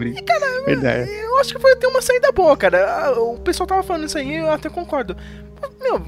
verdade. 0.64 1.10
Eu 1.10 1.36
acho 1.38 1.52
que 1.52 1.60
foi 1.60 1.72
até 1.72 1.88
uma 1.88 2.00
saída 2.00 2.30
boa, 2.30 2.56
cara. 2.56 3.20
O 3.20 3.40
pessoal 3.40 3.66
tava 3.66 3.82
falando 3.82 4.06
isso 4.06 4.16
aí, 4.16 4.36
eu 4.36 4.48
até 4.48 4.70
concordo. 4.70 5.16
Mas, 5.60 5.70
Meu, 5.80 6.00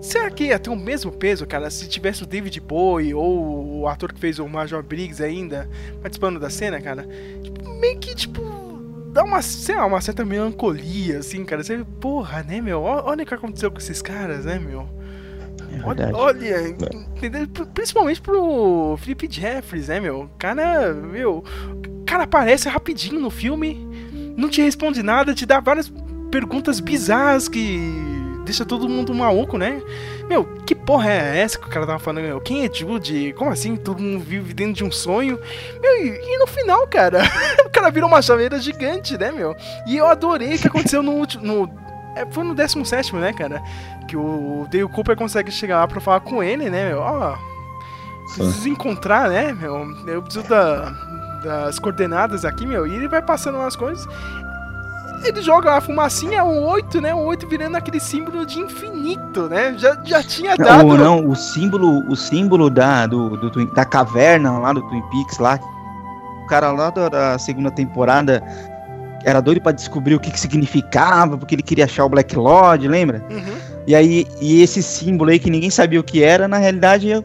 será 0.00 0.30
que 0.30 0.44
ia 0.44 0.58
ter 0.58 0.70
o 0.70 0.76
mesmo 0.76 1.12
peso, 1.12 1.46
cara, 1.46 1.68
se 1.68 1.86
tivesse 1.86 2.22
o 2.22 2.26
David 2.26 2.58
Bowie 2.60 3.12
ou 3.12 3.80
o 3.80 3.86
ator 3.86 4.14
que 4.14 4.20
fez 4.20 4.38
o 4.38 4.48
Major 4.48 4.82
Briggs 4.82 5.22
ainda 5.22 5.68
participando 6.00 6.40
da 6.40 6.48
cena, 6.48 6.80
cara? 6.80 7.06
Tipo, 7.42 7.68
meio 7.68 7.98
que, 7.98 8.14
tipo, 8.14 8.63
dá 9.14 9.22
uma, 9.22 9.40
sei 9.40 9.76
lá, 9.76 9.86
uma 9.86 10.00
certa 10.00 10.24
melancolia, 10.24 11.20
assim, 11.20 11.44
cara. 11.44 11.62
Você, 11.62 11.78
porra, 12.00 12.42
né, 12.42 12.60
meu? 12.60 12.82
Olha 12.82 13.22
o 13.22 13.26
que 13.26 13.32
aconteceu 13.32 13.70
com 13.70 13.78
esses 13.78 14.02
caras, 14.02 14.44
né, 14.44 14.58
meu? 14.58 14.88
É 15.72 15.82
Olha, 15.86 16.10
olha? 16.14 16.76
Pri- 17.18 17.66
principalmente 17.72 18.20
pro 18.20 18.96
Felipe 18.98 19.28
Jeffries, 19.30 19.88
né, 19.88 20.00
meu? 20.00 20.28
Cara, 20.38 20.92
meu, 20.92 21.42
cara 22.04 22.24
aparece 22.24 22.68
rapidinho 22.68 23.20
no 23.20 23.30
filme, 23.30 23.86
não 24.36 24.48
te 24.48 24.60
responde 24.60 25.02
nada, 25.02 25.34
te 25.34 25.46
dá 25.46 25.60
várias 25.60 25.92
perguntas 26.30 26.80
bizarras 26.80 27.48
que 27.48 27.78
deixa 28.44 28.64
todo 28.64 28.88
mundo 28.88 29.14
maluco, 29.14 29.56
né? 29.56 29.80
Meu, 30.28 30.44
que 30.66 30.74
porra 30.74 31.10
é 31.10 31.38
essa 31.38 31.58
que 31.58 31.66
o 31.66 31.70
cara 31.70 31.86
tava 31.86 31.98
falando? 31.98 32.24
Meu? 32.24 32.40
Quem 32.40 32.64
é 32.64 32.72
Jude? 32.72 33.34
Como 33.36 33.50
assim? 33.50 33.76
Todo 33.76 34.02
mundo 34.02 34.24
vive 34.24 34.54
dentro 34.54 34.74
de 34.74 34.84
um 34.84 34.90
sonho? 34.90 35.38
Meu, 35.80 35.92
e, 36.04 36.34
e 36.34 36.38
no 36.38 36.46
final, 36.46 36.86
cara, 36.86 37.22
o 37.64 37.70
cara 37.70 37.90
virou 37.90 38.08
uma 38.08 38.22
chaveira 38.22 38.58
gigante, 38.58 39.18
né, 39.18 39.30
meu? 39.30 39.54
E 39.86 39.96
eu 39.96 40.06
adorei 40.06 40.54
o 40.54 40.58
que 40.58 40.68
aconteceu 40.68 41.02
no 41.02 41.12
último. 41.12 41.44
No, 41.44 41.70
é, 42.16 42.24
foi 42.30 42.44
no 42.44 42.54
17, 42.54 43.14
né, 43.16 43.32
cara? 43.32 43.62
Que 44.08 44.16
o 44.16 44.66
Dale 44.70 44.88
Cooper 44.88 45.16
consegue 45.16 45.50
chegar 45.50 45.80
lá 45.80 45.88
pra 45.88 46.00
falar 46.00 46.20
com 46.20 46.42
ele, 46.42 46.70
né, 46.70 46.88
meu? 46.88 47.00
Ó, 47.00 47.36
preciso 48.34 48.68
encontrar, 48.68 49.28
né, 49.28 49.52
meu? 49.52 49.86
Eu 50.06 50.22
preciso 50.22 50.48
da, 50.48 50.90
das 51.42 51.78
coordenadas 51.78 52.44
aqui, 52.44 52.66
meu. 52.66 52.86
E 52.86 52.94
ele 52.94 53.08
vai 53.08 53.20
passando 53.20 53.58
umas 53.58 53.76
coisas 53.76 54.06
ele 55.28 55.42
joga 55.42 55.70
uma 55.70 55.80
fumacinha, 55.80 56.44
um 56.44 56.64
8, 56.64 57.00
né? 57.00 57.14
Um 57.14 57.24
8 57.26 57.48
virando 57.48 57.76
aquele 57.76 58.00
símbolo 58.00 58.44
de 58.44 58.60
infinito, 58.60 59.48
né? 59.48 59.74
Já, 59.76 59.98
já 60.04 60.22
tinha 60.22 60.56
dado. 60.56 60.86
Não, 60.86 60.96
não, 60.96 61.28
o 61.28 61.34
símbolo, 61.34 62.04
o 62.10 62.16
símbolo 62.16 62.70
da, 62.70 63.06
do, 63.06 63.36
do, 63.36 63.74
da 63.74 63.84
caverna 63.84 64.58
lá 64.58 64.72
do 64.72 64.82
Twin 64.82 65.02
Peaks 65.10 65.38
lá. 65.38 65.58
O 66.44 66.46
cara 66.46 66.70
lá 66.72 66.90
da, 66.90 67.08
da 67.08 67.38
segunda 67.38 67.70
temporada 67.70 68.42
era 69.24 69.40
doido 69.40 69.60
para 69.60 69.72
descobrir 69.72 70.14
o 70.14 70.20
que, 70.20 70.30
que 70.30 70.38
significava, 70.38 71.38
porque 71.38 71.54
ele 71.54 71.62
queria 71.62 71.86
achar 71.86 72.04
o 72.04 72.08
Black 72.08 72.36
Lodge, 72.36 72.86
lembra? 72.86 73.24
Uhum. 73.30 73.56
E 73.86 73.94
aí, 73.94 74.26
e 74.40 74.62
esse 74.62 74.82
símbolo 74.82 75.30
aí 75.30 75.38
que 75.38 75.50
ninguém 75.50 75.70
sabia 75.70 76.00
o 76.00 76.04
que 76.04 76.22
era, 76.22 76.46
na 76.46 76.58
realidade 76.58 77.24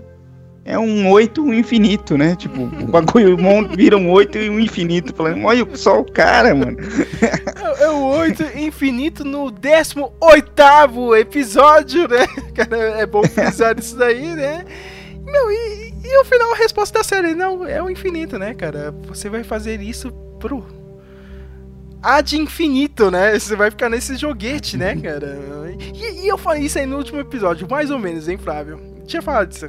é 0.69 0.77
um 0.77 1.09
oito 1.09 1.51
infinito, 1.51 2.15
né? 2.15 2.35
Tipo, 2.35 2.61
o 2.61 2.85
bagulho 2.85 3.35
vira 3.75 3.97
um 3.97 4.11
oito 4.11 4.37
e 4.37 4.51
um 4.51 4.59
infinito. 4.59 5.15
Falando, 5.15 5.43
olha 5.43 5.67
só 5.75 5.99
o 5.99 6.05
cara, 6.05 6.53
mano. 6.53 6.77
É, 7.19 7.83
é 7.85 7.89
o 7.89 8.03
oito 8.19 8.43
infinito 8.55 9.25
no 9.25 9.49
18 9.49 11.15
episódio, 11.17 12.07
né? 12.07 12.27
Cara, 12.53 12.77
é 12.99 13.05
bom 13.05 13.23
frisar 13.23 13.79
isso 13.79 13.97
daí, 13.97 14.35
né? 14.35 14.63
Meu, 15.25 15.51
e, 15.51 15.93
e 16.03 16.21
o 16.21 16.25
final, 16.25 16.53
a 16.53 16.55
resposta 16.55 16.99
da 16.99 17.03
série, 17.03 17.33
não, 17.33 17.65
é 17.65 17.81
o 17.81 17.89
infinito, 17.89 18.37
né, 18.37 18.53
cara? 18.53 18.93
Você 19.07 19.27
vai 19.27 19.43
fazer 19.43 19.81
isso 19.81 20.11
pro 20.39 20.65
ad 22.01 22.37
infinito, 22.37 23.09
né? 23.09 23.37
Você 23.37 23.55
vai 23.55 23.71
ficar 23.71 23.89
nesse 23.89 24.15
joguete, 24.15 24.77
né, 24.77 24.95
cara? 24.95 25.37
E, 25.95 26.25
e, 26.25 26.27
eu 26.27 26.37
falei 26.37 26.63
isso 26.63 26.77
aí 26.77 26.85
no 26.85 26.97
último 26.97 27.19
episódio, 27.19 27.67
mais 27.69 27.89
ou 27.89 27.99
menos, 27.99 28.27
hein, 28.27 28.37
Flávio? 28.37 28.88
Tinha 29.09 29.23
falado 29.23 29.49
disso. 29.49 29.67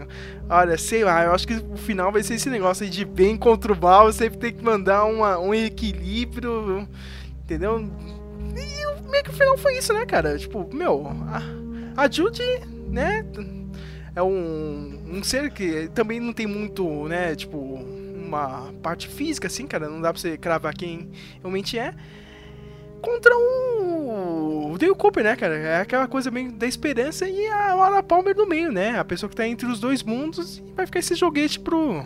Olha, 0.50 0.76
sei 0.76 1.02
lá, 1.02 1.24
eu 1.24 1.32
acho 1.32 1.48
que 1.48 1.54
o 1.54 1.76
final 1.76 2.12
vai 2.12 2.22
ser 2.22 2.34
esse 2.34 2.50
negócio 2.50 2.88
de 2.88 3.06
bem 3.06 3.38
contra 3.38 3.72
o 3.72 3.80
mal, 3.80 4.12
você 4.12 4.28
tem 4.28 4.52
que 4.52 4.62
mandar 4.62 5.06
uma, 5.06 5.38
um 5.38 5.54
equilíbrio, 5.54 6.86
entendeu? 7.42 7.80
E 8.54 9.08
meio 9.10 9.24
que 9.24 9.30
o 9.30 9.32
final 9.32 9.56
foi 9.56 9.78
isso, 9.78 9.94
né, 9.94 10.04
cara? 10.04 10.36
Tipo, 10.36 10.68
meu, 10.74 11.06
a, 11.06 12.02
a 12.02 12.10
Judy, 12.10 12.42
né, 12.88 13.24
é 14.14 14.22
um, 14.22 15.02
um 15.06 15.24
ser 15.24 15.50
que 15.50 15.88
também 15.94 16.20
não 16.20 16.34
tem 16.34 16.46
muito, 16.46 17.08
né, 17.08 17.34
tipo, 17.34 17.56
uma 17.56 18.70
parte 18.82 19.08
física, 19.08 19.46
assim, 19.46 19.66
cara, 19.66 19.88
não 19.88 20.02
dá 20.02 20.12
pra 20.12 20.20
você 20.20 20.36
cravar 20.36 20.74
quem 20.74 21.10
realmente 21.40 21.78
é 21.78 21.94
contra 23.00 23.36
um. 23.36 24.72
O 24.72 24.78
Dale 24.78 24.94
Cooper, 24.94 25.24
né, 25.24 25.36
cara? 25.36 25.56
É 25.56 25.80
aquela 25.80 26.06
coisa 26.06 26.30
meio 26.30 26.52
da 26.52 26.66
esperança 26.66 27.28
e 27.28 27.46
a 27.48 27.74
Laura 27.74 28.02
Palmer 28.02 28.36
no 28.36 28.46
meio, 28.46 28.70
né? 28.70 28.98
A 28.98 29.04
pessoa 29.04 29.28
que 29.28 29.36
tá 29.36 29.46
entre 29.46 29.66
os 29.66 29.80
dois 29.80 30.02
mundos 30.02 30.58
e 30.58 30.72
vai 30.72 30.86
ficar 30.86 31.00
esse 31.00 31.14
joguete 31.14 31.58
pro. 31.58 32.04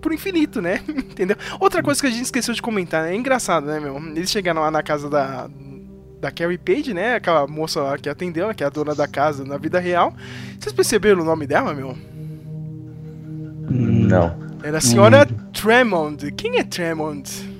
pro 0.00 0.14
infinito, 0.14 0.60
né? 0.60 0.82
Entendeu? 0.88 1.36
Outra 1.60 1.82
coisa 1.82 2.00
que 2.00 2.06
a 2.06 2.10
gente 2.10 2.24
esqueceu 2.24 2.54
de 2.54 2.62
comentar, 2.62 3.04
né? 3.04 3.12
É 3.12 3.16
engraçado, 3.16 3.66
né, 3.66 3.78
meu? 3.78 3.96
Eles 3.96 4.30
chegaram 4.30 4.60
lá 4.60 4.70
na 4.70 4.82
casa 4.82 5.08
da. 5.08 5.48
Da 6.18 6.30
Carrie 6.30 6.56
Page, 6.56 6.94
né? 6.94 7.16
Aquela 7.16 7.46
moça 7.46 7.80
lá 7.82 7.98
que 7.98 8.08
atendeu, 8.08 8.52
que 8.54 8.64
é 8.64 8.66
a 8.66 8.70
dona 8.70 8.94
da 8.94 9.06
casa 9.06 9.44
na 9.44 9.58
vida 9.58 9.78
real. 9.78 10.14
Vocês 10.58 10.72
perceberam 10.72 11.20
o 11.20 11.24
nome 11.24 11.46
dela, 11.46 11.74
meu? 11.74 11.96
Não. 13.68 14.34
Era 14.62 14.78
a 14.78 14.80
senhora 14.80 15.28
hum. 15.30 15.52
Tremond. 15.52 16.32
Quem 16.32 16.58
é 16.58 16.64
Tremond? 16.64 17.55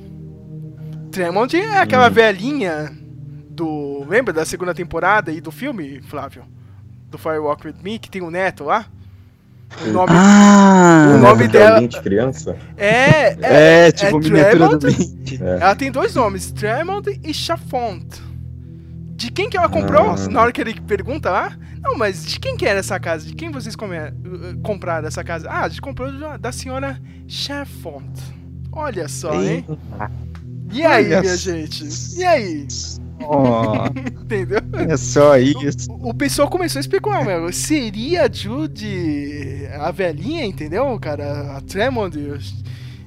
Tremont 1.16 1.54
é 1.54 1.78
aquela 1.78 2.08
hum. 2.08 2.12
velhinha 2.12 2.92
do. 3.48 4.04
Lembra 4.06 4.34
da 4.34 4.44
segunda 4.44 4.74
temporada 4.74 5.32
e 5.32 5.40
do 5.40 5.50
filme, 5.50 6.02
Flávio? 6.02 6.44
Do 7.10 7.16
Firewalk 7.16 7.66
With 7.66 7.76
Me, 7.82 7.98
que 7.98 8.10
tem 8.10 8.20
o 8.20 8.26
um 8.26 8.30
neto 8.30 8.64
lá? 8.64 8.84
O 9.82 9.90
nome, 9.90 10.12
ah, 10.12 11.14
o 11.14 11.18
nome 11.18 11.48
dela. 11.48 11.88
De 11.88 12.00
criança? 12.02 12.54
É, 12.76 13.32
é, 13.32 13.38
é, 13.40 13.88
é 13.88 13.92
tipo 13.92 14.18
é 14.18 14.20
miniatura 14.20 14.76
do 14.76 14.88
é. 14.88 15.58
Ela 15.58 15.74
tem 15.74 15.90
dois 15.90 16.14
nomes, 16.14 16.52
Tremont 16.52 17.08
e 17.24 17.32
Chafont. 17.32 18.22
De 19.16 19.30
quem 19.30 19.48
que 19.48 19.56
ela 19.56 19.70
comprou? 19.70 20.10
Ah. 20.10 20.28
Na 20.28 20.42
hora 20.42 20.52
que 20.52 20.60
ele 20.60 20.78
pergunta 20.82 21.30
lá? 21.30 21.56
Não, 21.80 21.96
mas 21.96 22.26
de 22.26 22.38
quem 22.38 22.58
que 22.58 22.66
era 22.66 22.80
essa 22.80 23.00
casa? 23.00 23.26
De 23.26 23.34
quem 23.34 23.50
vocês 23.50 23.74
comer, 23.74 24.12
uh, 24.12 24.60
compraram 24.62 25.08
essa 25.08 25.24
casa? 25.24 25.48
Ah, 25.48 25.62
a 25.62 25.68
gente 25.68 25.80
comprou 25.80 26.12
da 26.38 26.52
senhora 26.52 27.00
Chafont. 27.26 28.36
Olha 28.70 29.08
só, 29.08 29.42
hein? 29.42 29.64
E 30.72 30.84
aí, 30.84 31.06
Olha 31.06 31.20
minha 31.20 31.36
gente? 31.36 31.84
E 32.16 32.24
aí? 32.24 32.66
Oh, 33.20 33.86
Entendeu? 34.22 34.60
É 34.88 34.96
só 34.96 35.36
isso. 35.38 35.90
O, 35.90 36.10
o, 36.10 36.14
pessoal 36.14 36.48
começou 36.48 36.78
a 36.78 36.80
especular, 36.80 37.24
meu. 37.24 37.52
Seria 37.52 38.24
a 38.24 38.32
Judy 38.32 39.68
a 39.80 39.90
velhinha, 39.90 40.44
entendeu, 40.44 40.98
cara? 41.00 41.56
A 41.56 41.60
Tremond 41.60 42.16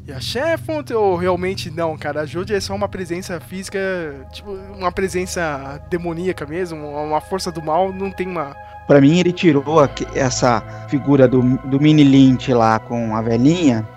e 0.07 0.12
a 0.12 0.20
Sheffont? 0.20 0.93
Ou 0.93 1.16
realmente 1.16 1.70
não, 1.70 1.97
cara? 1.97 2.22
A 2.22 2.26
Judy 2.26 2.55
é 2.55 2.60
só 2.60 2.74
uma 2.74 2.89
presença 2.89 3.39
física, 3.39 3.80
tipo, 4.32 4.51
uma 4.76 4.91
presença 4.91 5.82
demoníaca 5.89 6.45
mesmo, 6.45 6.80
uma 6.88 7.22
força 7.22 7.51
do 7.51 7.62
mal, 7.62 7.93
não 7.93 8.12
tem 8.12 8.28
uma. 8.28 8.55
Pra 8.88 8.99
mim, 8.99 9.20
ele 9.20 9.32
tirou 9.32 9.64
essa 10.16 10.62
figura 10.89 11.28
do, 11.28 11.41
do 11.66 11.80
mini 11.80 12.03
Lynch 12.03 12.51
lá 12.51 12.80
com 12.80 13.16
a 13.16 13.22
velhinha 13.22 13.88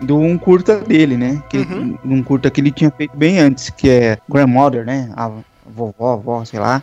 do 0.00 0.18
um 0.18 0.36
curta 0.36 0.78
dele, 0.80 1.16
né? 1.16 1.42
Que 1.48 1.58
uhum. 1.58 1.98
um 2.04 2.22
curta 2.22 2.50
que 2.50 2.60
ele 2.60 2.70
tinha 2.70 2.90
feito 2.90 3.16
bem 3.16 3.38
antes, 3.38 3.70
que 3.70 3.88
é 3.88 4.18
Grandmother, 4.28 4.84
né? 4.84 5.10
A 5.16 5.30
vovó, 5.68 6.12
avó, 6.14 6.44
sei 6.44 6.60
lá. 6.60 6.82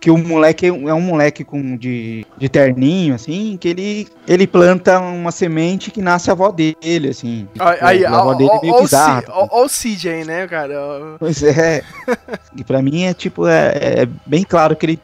Que 0.00 0.12
o 0.12 0.16
moleque 0.16 0.66
é 0.66 0.94
um 0.94 1.00
moleque 1.00 1.42
com 1.42 1.76
de, 1.76 2.24
de 2.36 2.48
terninho, 2.48 3.16
assim, 3.16 3.56
que 3.60 3.66
ele, 3.66 4.06
ele 4.28 4.46
planta 4.46 5.00
uma 5.00 5.32
semente 5.32 5.90
que 5.90 6.00
nasce 6.00 6.30
a 6.30 6.34
avó 6.34 6.52
dele, 6.52 7.08
assim. 7.08 7.48
Aí, 7.80 8.06
a 8.06 8.16
avó 8.16 8.34
dele 8.34 8.50
é 8.50 8.60
meio 8.60 8.80
bizarra. 8.80 9.24
Olha 9.28 9.66
o 9.66 9.68
CJ, 9.68 10.24
né, 10.24 10.46
cara? 10.46 11.16
Pois 11.18 11.42
é. 11.42 11.82
e 12.56 12.62
pra 12.62 12.80
mim 12.80 13.04
é 13.04 13.14
tipo, 13.14 13.48
é, 13.48 13.72
é, 14.02 14.08
bem 14.24 14.44
claro 14.44 14.76
que 14.76 14.86
ele 14.86 15.00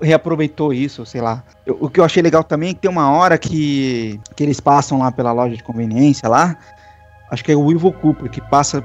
reaproveitou 0.00 0.72
isso, 0.72 1.04
sei 1.04 1.20
lá. 1.20 1.42
Eu, 1.66 1.76
o 1.80 1.90
que 1.90 1.98
eu 1.98 2.04
achei 2.04 2.22
legal 2.22 2.44
também 2.44 2.70
é 2.70 2.74
que 2.74 2.80
tem 2.80 2.90
uma 2.90 3.10
hora 3.10 3.36
que, 3.36 4.20
que 4.36 4.44
eles 4.44 4.60
passam 4.60 5.00
lá 5.00 5.10
pela 5.10 5.32
loja 5.32 5.56
de 5.56 5.62
conveniência 5.64 6.28
lá, 6.28 6.56
acho 7.30 7.44
que 7.44 7.52
é 7.52 7.56
o 7.56 7.70
Ivo 7.70 7.92
Cooper, 7.92 8.30
que 8.30 8.40
passa. 8.40 8.82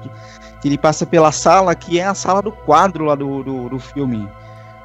Que 0.62 0.68
ele 0.68 0.78
passa 0.78 1.06
pela 1.06 1.32
sala 1.32 1.74
que 1.74 2.00
é 2.00 2.06
a 2.06 2.14
sala 2.14 2.42
do 2.42 2.52
quadro 2.52 3.06
lá 3.06 3.16
do, 3.16 3.44
do, 3.44 3.70
do 3.70 3.80
filme. 3.80 4.30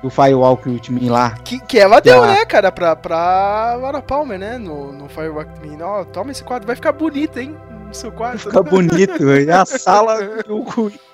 Do 0.03 0.11
Firewalk 0.11 0.69
With 0.69 0.91
Me 0.91 1.09
lá. 1.09 1.31
Que, 1.43 1.59
que 1.59 1.79
ela 1.79 2.01
deu, 2.01 2.25
né, 2.25 2.45
cara, 2.45 2.71
pra, 2.71 2.95
pra 2.95 3.75
Laura 3.75 4.03
Palmer, 4.03 4.39
né? 4.39 4.59
No, 4.59 4.93
no 4.93 5.09
Firewalk 5.09 5.51
With 5.61 5.77
Me. 5.77 5.83
Ó, 5.83 6.05
toma 6.05 6.31
esse 6.31 6.45
quadro, 6.45 6.67
vai 6.67 6.77
ficar 6.77 6.93
bonito, 6.93 7.39
hein? 7.39 7.57
No 7.87 7.95
seu 7.95 8.13
quadro. 8.13 8.39
Fica 8.39 8.63
bonito, 8.63 9.23
é 9.31 9.53
a 9.53 9.65
sala 9.65 10.19
que 10.43 10.51
o, 10.51 10.65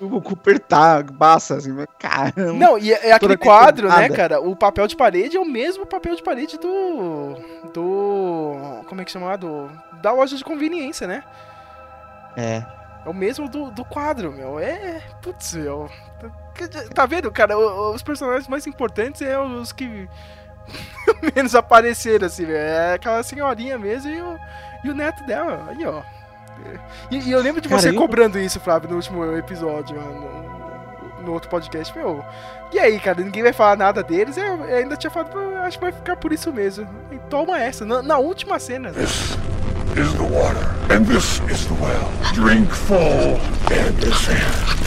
o, 0.00 0.16
o 0.16 0.20
Cooper 0.20 0.58
tá, 0.58 1.04
passa, 1.18 1.56
assim, 1.56 1.74
caramba. 1.98 2.52
Não, 2.52 2.78
e 2.78 2.92
é, 2.92 3.08
é 3.08 3.12
aquele 3.12 3.36
quadro, 3.36 3.88
né, 3.88 4.08
cara? 4.08 4.40
O 4.40 4.56
papel 4.56 4.86
de 4.86 4.96
parede 4.96 5.36
é 5.36 5.40
o 5.40 5.44
mesmo 5.44 5.86
papel 5.86 6.16
de 6.16 6.22
parede 6.22 6.58
do. 6.58 7.36
Do. 7.72 8.56
Como 8.88 9.00
é 9.00 9.04
que 9.04 9.10
chama? 9.10 9.36
Do, 9.36 9.70
da 10.02 10.12
loja 10.12 10.36
de 10.36 10.44
conveniência, 10.44 11.06
né? 11.06 11.22
É. 12.36 12.64
É 13.04 13.08
o 13.08 13.14
mesmo 13.14 13.48
do, 13.48 13.70
do 13.70 13.84
quadro, 13.84 14.32
meu. 14.32 14.58
É. 14.58 15.00
Putz, 15.20 15.54
meu. 15.54 15.90
Tá 16.94 17.06
vendo, 17.06 17.30
cara? 17.30 17.58
Os 17.58 18.02
personagens 18.02 18.46
mais 18.46 18.66
importantes 18.66 19.22
é 19.22 19.38
os 19.38 19.72
que 19.72 20.08
menos 21.34 21.54
apareceram, 21.54 22.26
assim, 22.26 22.44
velho. 22.44 22.58
É 22.58 22.94
aquela 22.94 23.22
senhorinha 23.22 23.78
mesmo 23.78 24.10
e 24.10 24.20
o, 24.20 24.38
e 24.84 24.90
o 24.90 24.94
neto 24.94 25.24
dela. 25.24 25.66
Aí, 25.68 25.84
ó. 25.84 26.02
E, 27.10 27.18
e 27.18 27.32
eu 27.32 27.40
lembro 27.40 27.60
de 27.60 27.68
cara, 27.68 27.80
você 27.80 27.90
eu... 27.90 27.94
cobrando 27.94 28.38
isso, 28.38 28.60
Flávio, 28.60 28.90
no 28.90 28.96
último 28.96 29.36
episódio, 29.36 29.96
no, 29.96 31.22
no, 31.22 31.32
outro 31.32 31.50
podcast, 31.50 31.96
meu. 31.96 32.24
E 32.72 32.78
aí, 32.78 33.00
cara, 33.00 33.20
ninguém 33.20 33.42
vai 33.42 33.52
falar 33.52 33.76
nada 33.76 34.02
deles. 34.02 34.36
Eu, 34.36 34.64
eu 34.64 34.76
ainda 34.76 34.96
tinha 34.96 35.10
falado, 35.10 35.36
acho 35.64 35.78
que 35.78 35.84
vai 35.84 35.92
ficar 35.92 36.16
por 36.16 36.32
isso 36.32 36.52
mesmo. 36.52 36.86
E 37.10 37.18
toma 37.30 37.60
essa, 37.60 37.84
na, 37.84 38.02
na 38.02 38.18
última 38.18 38.58
cena. 38.58 38.92
Is 39.94 40.14
the 40.14 40.22
water, 40.22 40.66
and 40.90 41.04
this 41.06 41.40
is 41.50 41.66
the 41.66 41.74
well. 41.74 42.08
Drink 42.32 42.70
full 42.70 43.38
and 43.70 43.94
descend. 44.00 44.40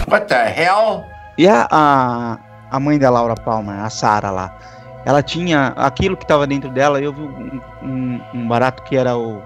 What 0.07 0.27
the 0.27 0.35
hell? 0.49 1.05
E 1.37 1.47
a, 1.47 1.67
a, 1.69 2.39
a 2.71 2.79
mãe 2.79 2.97
da 2.97 3.09
Laura 3.11 3.35
Palmer, 3.35 3.79
a 3.81 3.89
Sarah 3.89 4.31
lá, 4.31 4.57
ela 5.05 5.21
tinha 5.21 5.67
aquilo 5.77 6.17
que 6.17 6.23
estava 6.23 6.47
dentro 6.47 6.71
dela. 6.71 6.99
Eu 6.99 7.13
vi 7.13 7.21
um, 7.21 7.61
um, 7.83 8.21
um, 8.33 8.47
barato 8.47 8.81
que 8.83 8.97
era 8.97 9.15
o 9.15 9.41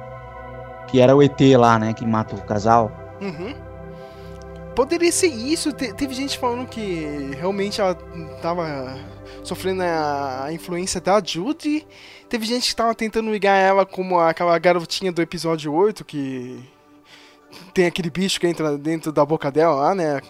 que 0.88 1.02
era 1.02 1.14
o 1.16 1.22
ET 1.22 1.38
lá, 1.58 1.78
né, 1.78 1.94
que 1.94 2.06
mata 2.06 2.36
o 2.36 2.42
casal. 2.42 2.90
Uhum. 3.20 3.54
poderia 4.74 5.12
ser 5.12 5.28
isso. 5.28 5.74
Te- 5.74 5.94
teve 5.94 6.14
gente 6.14 6.40
falando 6.40 6.68
que 6.68 7.32
realmente 7.38 7.82
ela 7.82 7.96
tava 8.42 8.98
sofrendo 9.44 9.84
a, 9.84 10.46
a 10.46 10.54
influência 10.54 11.02
da 11.02 11.22
Judy. 11.24 11.86
Teve 12.30 12.46
gente 12.46 12.70
que 12.70 12.76
tava 12.76 12.94
tentando 12.94 13.32
ligar 13.32 13.56
ela 13.58 13.86
como 13.86 14.20
aquela 14.20 14.58
garotinha 14.60 15.12
do 15.12 15.22
episódio 15.22 15.74
8 15.74 16.06
que 16.06 16.64
tem 17.74 17.86
aquele 17.88 18.10
bicho 18.10 18.40
que 18.40 18.48
entra 18.48 18.78
dentro 18.78 19.12
da 19.12 19.26
boca 19.26 19.52
dela 19.52 19.74
lá, 19.76 19.96
né? 19.96 20.22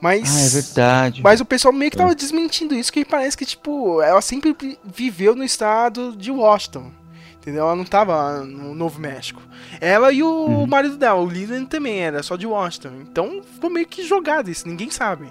Mas. 0.00 0.34
Ah, 0.34 0.40
é 0.40 0.48
verdade. 0.48 1.22
Mas 1.22 1.40
o 1.40 1.44
pessoal 1.44 1.72
meio 1.72 1.90
que 1.90 1.96
tava 1.96 2.14
desmentindo 2.14 2.74
isso, 2.74 2.90
que 2.92 3.04
parece 3.04 3.36
que, 3.36 3.44
tipo, 3.44 4.00
ela 4.00 4.22
sempre 4.22 4.56
vi- 4.58 4.78
viveu 4.82 5.34
no 5.36 5.44
estado 5.44 6.16
de 6.16 6.30
Washington. 6.30 6.90
Entendeu? 7.36 7.64
Ela 7.64 7.76
não 7.76 7.84
tava 7.84 8.40
no 8.44 8.74
Novo 8.74 8.98
México. 9.00 9.40
Ela 9.80 10.12
e 10.12 10.22
o 10.22 10.66
marido 10.66 10.96
dela, 10.96 11.20
o 11.20 11.24
Leland 11.26 11.66
também 11.66 11.98
era 12.00 12.22
só 12.22 12.36
de 12.36 12.46
Washington. 12.46 12.92
Então 13.02 13.42
ficou 13.42 13.70
meio 13.70 13.86
que 13.86 14.06
jogado 14.06 14.50
isso, 14.50 14.66
ninguém 14.68 14.90
sabe. 14.90 15.26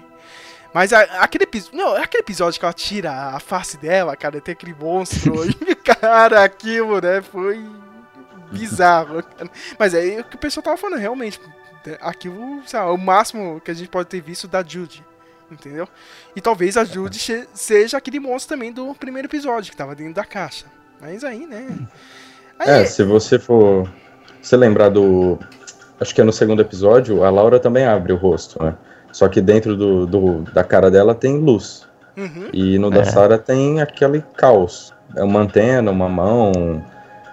Mas 0.72 0.92
a- 0.92 1.00
aquele 1.22 1.44
episódio. 1.44 1.76
Não, 1.78 1.96
aquele 1.96 2.22
episódio 2.22 2.58
que 2.58 2.64
ela 2.64 2.72
tira 2.72 3.12
a 3.12 3.40
face 3.40 3.76
dela, 3.76 4.16
cara, 4.16 4.40
tem 4.40 4.52
aquele 4.52 4.74
monstro. 4.74 5.34
e, 5.44 5.74
cara, 5.74 6.44
aquilo, 6.44 7.00
né? 7.00 7.20
Foi 7.22 7.64
bizarro. 8.52 9.22
cara. 9.22 9.50
Mas 9.78 9.94
é 9.94 10.20
o 10.20 10.24
que 10.24 10.36
o 10.36 10.38
pessoal 10.38 10.62
tava 10.62 10.76
falando, 10.76 10.98
realmente. 11.00 11.40
Aquilo, 12.00 12.62
sei 12.66 12.78
lá, 12.78 12.92
o 12.92 12.98
máximo 12.98 13.60
que 13.60 13.70
a 13.70 13.74
gente 13.74 13.88
pode 13.88 14.08
ter 14.08 14.20
visto 14.20 14.46
da 14.46 14.62
Judy. 14.62 15.04
Entendeu? 15.50 15.88
E 16.36 16.40
talvez 16.40 16.76
a 16.76 16.84
Judy 16.84 17.18
che- 17.18 17.48
seja 17.54 17.96
aquele 17.96 18.20
monstro 18.20 18.54
também 18.56 18.70
do 18.72 18.94
primeiro 18.94 19.26
episódio, 19.26 19.70
que 19.72 19.76
tava 19.76 19.96
dentro 19.96 20.14
da 20.14 20.24
caixa. 20.24 20.66
Mas 21.00 21.24
aí, 21.24 21.46
né? 21.46 21.66
Aí, 22.58 22.70
É, 22.82 22.84
se 22.84 23.02
você 23.02 23.38
for. 23.38 23.90
Se 24.42 24.56
lembrar 24.56 24.90
do. 24.90 25.38
Acho 25.98 26.14
que 26.14 26.20
é 26.20 26.24
no 26.24 26.32
segundo 26.32 26.62
episódio, 26.62 27.24
a 27.24 27.30
Laura 27.30 27.58
também 27.58 27.84
abre 27.84 28.12
o 28.12 28.16
rosto, 28.16 28.62
né? 28.62 28.74
Só 29.12 29.28
que 29.28 29.40
dentro 29.40 29.76
do, 29.76 30.06
do- 30.06 30.42
da 30.52 30.62
cara 30.64 30.90
dela 30.90 31.14
tem 31.14 31.38
luz. 31.38 31.86
Uhum. 32.16 32.48
E 32.52 32.78
no 32.78 32.90
da 32.90 33.00
É. 33.00 33.04
Sarah 33.04 33.38
tem 33.38 33.80
aquele 33.80 34.22
caos. 34.36 34.92
É 35.16 35.22
uma 35.24 35.40
antena, 35.40 35.90
uma 35.90 36.08
mão, 36.08 36.82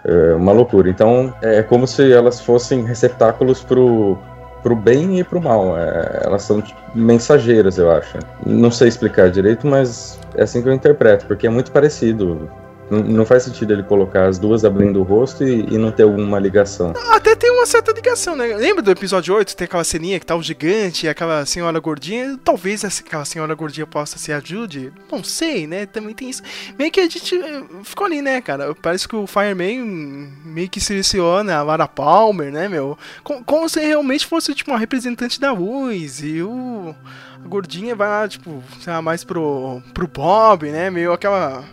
é 0.06 0.34
uma 0.34 0.52
loucura. 0.52 0.90
Então 0.90 1.34
é 1.42 1.62
como 1.62 1.86
se 1.88 2.12
elas 2.12 2.40
fossem 2.42 2.84
receptáculos 2.86 3.62
pro, 3.64 4.18
pro 4.64 4.76
bem 4.76 5.20
e 5.20 5.24
pro 5.24 5.42
mal. 5.42 5.78
É, 5.78 6.22
elas 6.24 6.44
são 6.44 6.62
tipo, 6.62 6.80
mensageiras, 6.96 7.78
eu 7.78 7.92
acho. 7.92 8.18
Não 8.46 8.72
sei 8.72 8.88
explicar 8.88 9.30
direito, 9.30 9.68
mas 9.68 10.20
é 10.36 10.44
assim 10.44 10.62
que 10.62 10.70
eu 10.70 10.74
interpreto, 10.74 11.26
porque 11.26 11.46
é 11.48 11.50
muito 11.50 11.72
parecido. 11.72 12.50
Não, 12.90 13.00
não 13.04 13.26
faz 13.26 13.44
sentido 13.44 13.74
ele 13.74 13.84
colocar 13.84 14.28
as 14.28 14.38
duas 14.40 14.64
abrindo 14.64 15.00
o 15.00 15.04
rosto 15.04 15.44
e, 15.44 15.74
e 15.74 15.78
não 15.78 15.92
ter 15.92 16.04
alguma 16.04 16.40
ligação. 16.40 16.94
Até 17.12 17.36
tem 17.36 17.52
uma 17.52 17.66
certa 17.66 17.92
ligação, 17.92 18.36
né? 18.36 18.46
Lembra 18.56 18.82
do 18.82 18.92
episódio 18.92 19.36
8? 19.36 19.56
Tem 19.56 19.66
aquela 19.66 19.84
ceninha 19.84 20.20
que 20.20 20.26
tá 20.26 20.36
o 20.36 20.42
gigante 20.44 21.06
e 21.06 21.10
aquela 21.10 21.46
senhora 21.46 21.80
gordinha. 21.80 22.40
Talvez 22.44 22.86
aquela 22.86 23.26
senhora 23.26 23.54
gordinha 23.56 23.86
possa 23.86 24.18
ser 24.18 24.34
a 24.34 24.40
Judy. 24.40 24.92
Não 25.12 25.24
sei, 25.24 25.68
né? 25.68 25.86
Também 25.86 26.14
tem 26.16 26.30
isso. 26.30 26.42
Meio 26.80 26.92
que 26.92 27.00
a 27.00 27.04
gente 27.10 27.36
eh, 27.36 27.64
ficou 27.84 28.06
ali, 28.08 28.22
né, 28.22 28.40
cara? 28.42 28.74
Parece 28.76 29.08
que 29.08 29.16
o 29.16 29.28
Fireman 29.28 30.30
meio 30.46 30.70
que 30.70 30.80
seleciona 30.80 31.56
a 31.56 31.64
Lara 31.64 31.88
Palmer, 31.88 32.52
né, 32.52 32.68
meu? 32.70 32.98
Com- 33.24 33.44
Como, 33.44 33.68
se 33.68 33.80
realmente 33.82 34.26
fosse, 34.26 34.54
tipo, 34.54 34.72
uma 34.72 34.80
representante 34.80 35.40
da 35.40 35.52
luz. 35.52 36.22
E 36.24 36.42
o. 36.42 36.96
A 37.44 37.48
gordinha 37.48 37.96
vai 37.96 38.08
lá, 38.10 38.28
tipo, 38.28 38.64
sei 38.82 38.92
lá, 38.92 39.02
mais 39.02 39.24
pro, 39.24 39.82
pro 39.94 40.08
Bob, 40.08 40.70
né? 40.72 40.90
Meio 40.90 41.12
aquela. 41.14 41.64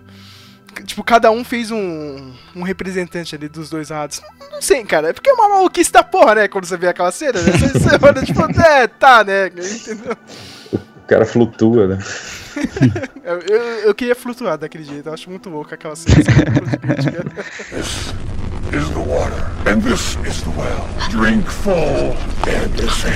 Tipo, 0.83 1.05
cada 1.05 1.31
um 1.31 1.45
fez 1.45 1.71
um, 1.71 2.33
um 2.57 2.63
representante 2.63 3.35
ali 3.35 3.49
dos 3.49 3.71
dois 3.71 3.91
lados. 3.91 4.21
Não 4.51 4.61
sei, 4.61 4.85
cara. 4.85 5.11
É 5.11 5.13
porque 5.13 5.31
é 5.31 5.33
uma 5.35 5.49
maluquice 5.49 5.93
da 5.93 6.03
porra, 6.03 6.35
né? 6.35 6.49
Quando 6.49 6.65
você 6.65 6.77
vê 6.77 6.89
aquela 6.89 7.13
cena, 7.13 7.41
né? 7.41 7.53
Você, 7.53 7.69
você 7.79 7.99
olha, 8.03 8.23
tipo, 8.23 8.43
é, 8.61 8.87
tá, 8.87 9.23
né? 9.25 9.47
Entendeu? 9.49 10.17
O 10.73 11.07
cara 11.07 11.25
flutua, 11.27 11.87
né? 11.89 11.99
Eu, 13.25 13.39
eu, 13.41 13.63
eu 13.87 13.95
queria 13.95 14.15
flutuar 14.15 14.59
daquele 14.59 14.85
jeito. 14.85 15.09
Eu 15.09 15.15
acho 15.15 15.31
muito 15.31 15.49
louco 15.49 15.73
aquela 15.75 15.97
cena. 15.97 16.17
assim, 16.19 18.05
Is 18.77 18.89
the 18.91 18.99
water, 18.99 19.45
and 19.67 19.81
this 19.83 20.17
is 20.27 20.43
the 20.43 20.51
well. 20.59 20.85
Drink 21.11 21.49
full 21.49 22.15
and 22.49 22.69
descend. 22.77 23.15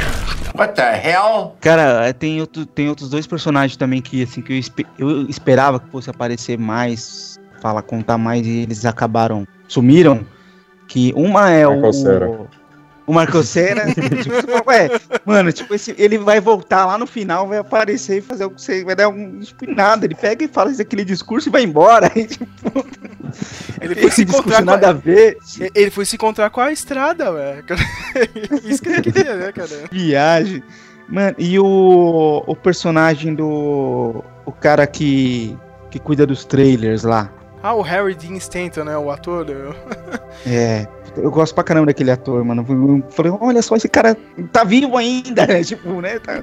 What 0.54 0.74
the 0.74 0.94
hell? 0.96 1.56
Cara, 1.60 2.12
tem, 2.14 2.40
outro, 2.40 2.64
tem 2.64 2.88
outros 2.88 3.10
dois 3.10 3.26
personagens 3.26 3.76
também 3.76 4.00
que, 4.00 4.22
assim, 4.22 4.40
que 4.40 4.52
eu, 4.52 4.58
espe- 4.58 4.86
eu 4.98 5.22
esperava 5.28 5.80
que 5.80 5.88
fosse 5.90 6.08
aparecer 6.10 6.58
mais, 6.58 7.37
falar, 7.60 7.82
contar 7.82 8.18
mais, 8.18 8.46
e 8.46 8.60
eles 8.60 8.84
acabaram, 8.84 9.46
sumiram. 9.66 10.24
Que 10.86 11.12
uma 11.14 11.50
é 11.50 11.66
o. 11.66 12.48
O 13.08 13.12
Marco 13.12 13.42
Cera. 13.42 13.86
tipo, 13.94 14.68
ué, 14.68 14.90
mano, 15.24 15.50
tipo, 15.50 15.74
esse, 15.74 15.94
ele 15.96 16.18
vai 16.18 16.40
voltar 16.42 16.84
lá 16.84 16.98
no 16.98 17.06
final, 17.06 17.48
vai 17.48 17.56
aparecer 17.56 18.18
e 18.18 18.20
fazer 18.20 18.44
algo, 18.44 18.58
sei, 18.58 18.84
vai 18.84 18.94
dar 18.94 19.06
algum. 19.06 19.40
Tipo, 19.40 19.70
nada. 19.74 20.04
Ele 20.04 20.14
pega 20.14 20.44
e 20.44 20.48
fala 20.48 20.70
aquele 20.70 21.06
discurso 21.06 21.48
e 21.48 21.52
vai 21.52 21.62
embora. 21.62 22.12
Aí, 22.14 22.26
tipo, 22.28 22.84
Ele 23.80 23.94
foi 23.94 24.10
se 24.12 24.22
esse 24.22 24.24
discurso 24.26 24.50
encontrar 24.50 24.58
com 24.58 24.64
nada 24.66 24.86
a... 24.88 24.90
a 24.90 24.92
ver. 24.92 25.38
Ele 25.74 25.90
foi 25.90 26.04
se 26.04 26.16
encontrar 26.16 26.50
com 26.50 26.60
a 26.60 26.70
estrada, 26.70 27.32
velho. 27.32 27.64
Isso 28.64 28.82
que 28.82 28.90
ele 28.90 29.00
queria, 29.00 29.36
né, 29.36 29.52
cara? 29.52 29.68
Viagem. 29.90 30.62
Mano, 31.08 31.34
e 31.38 31.58
o, 31.58 32.44
o 32.46 32.54
personagem 32.54 33.34
do. 33.34 34.22
O 34.44 34.52
cara 34.52 34.86
que. 34.86 35.56
que 35.90 35.98
cuida 35.98 36.26
dos 36.26 36.44
trailers 36.44 37.04
lá. 37.04 37.32
Ah, 37.68 37.74
o 37.74 37.82
Harry 37.82 38.14
Dean 38.14 38.34
Stanton, 38.36 38.84
né? 38.84 38.96
O 38.96 39.10
ator. 39.10 39.44
né? 39.46 39.54
É. 40.46 40.86
Eu 41.16 41.30
gosto 41.30 41.54
pra 41.54 41.64
caramba 41.64 41.86
daquele 41.86 42.10
ator, 42.10 42.42
mano. 42.44 42.64
Eu 42.68 43.04
falei, 43.10 43.32
olha 43.40 43.60
só, 43.60 43.74
esse 43.76 43.88
cara 43.88 44.16
tá 44.52 44.62
vivo 44.64 44.96
ainda, 44.96 45.46
né? 45.46 45.62
Tipo, 45.64 46.00
né? 46.00 46.18
Tá... 46.18 46.42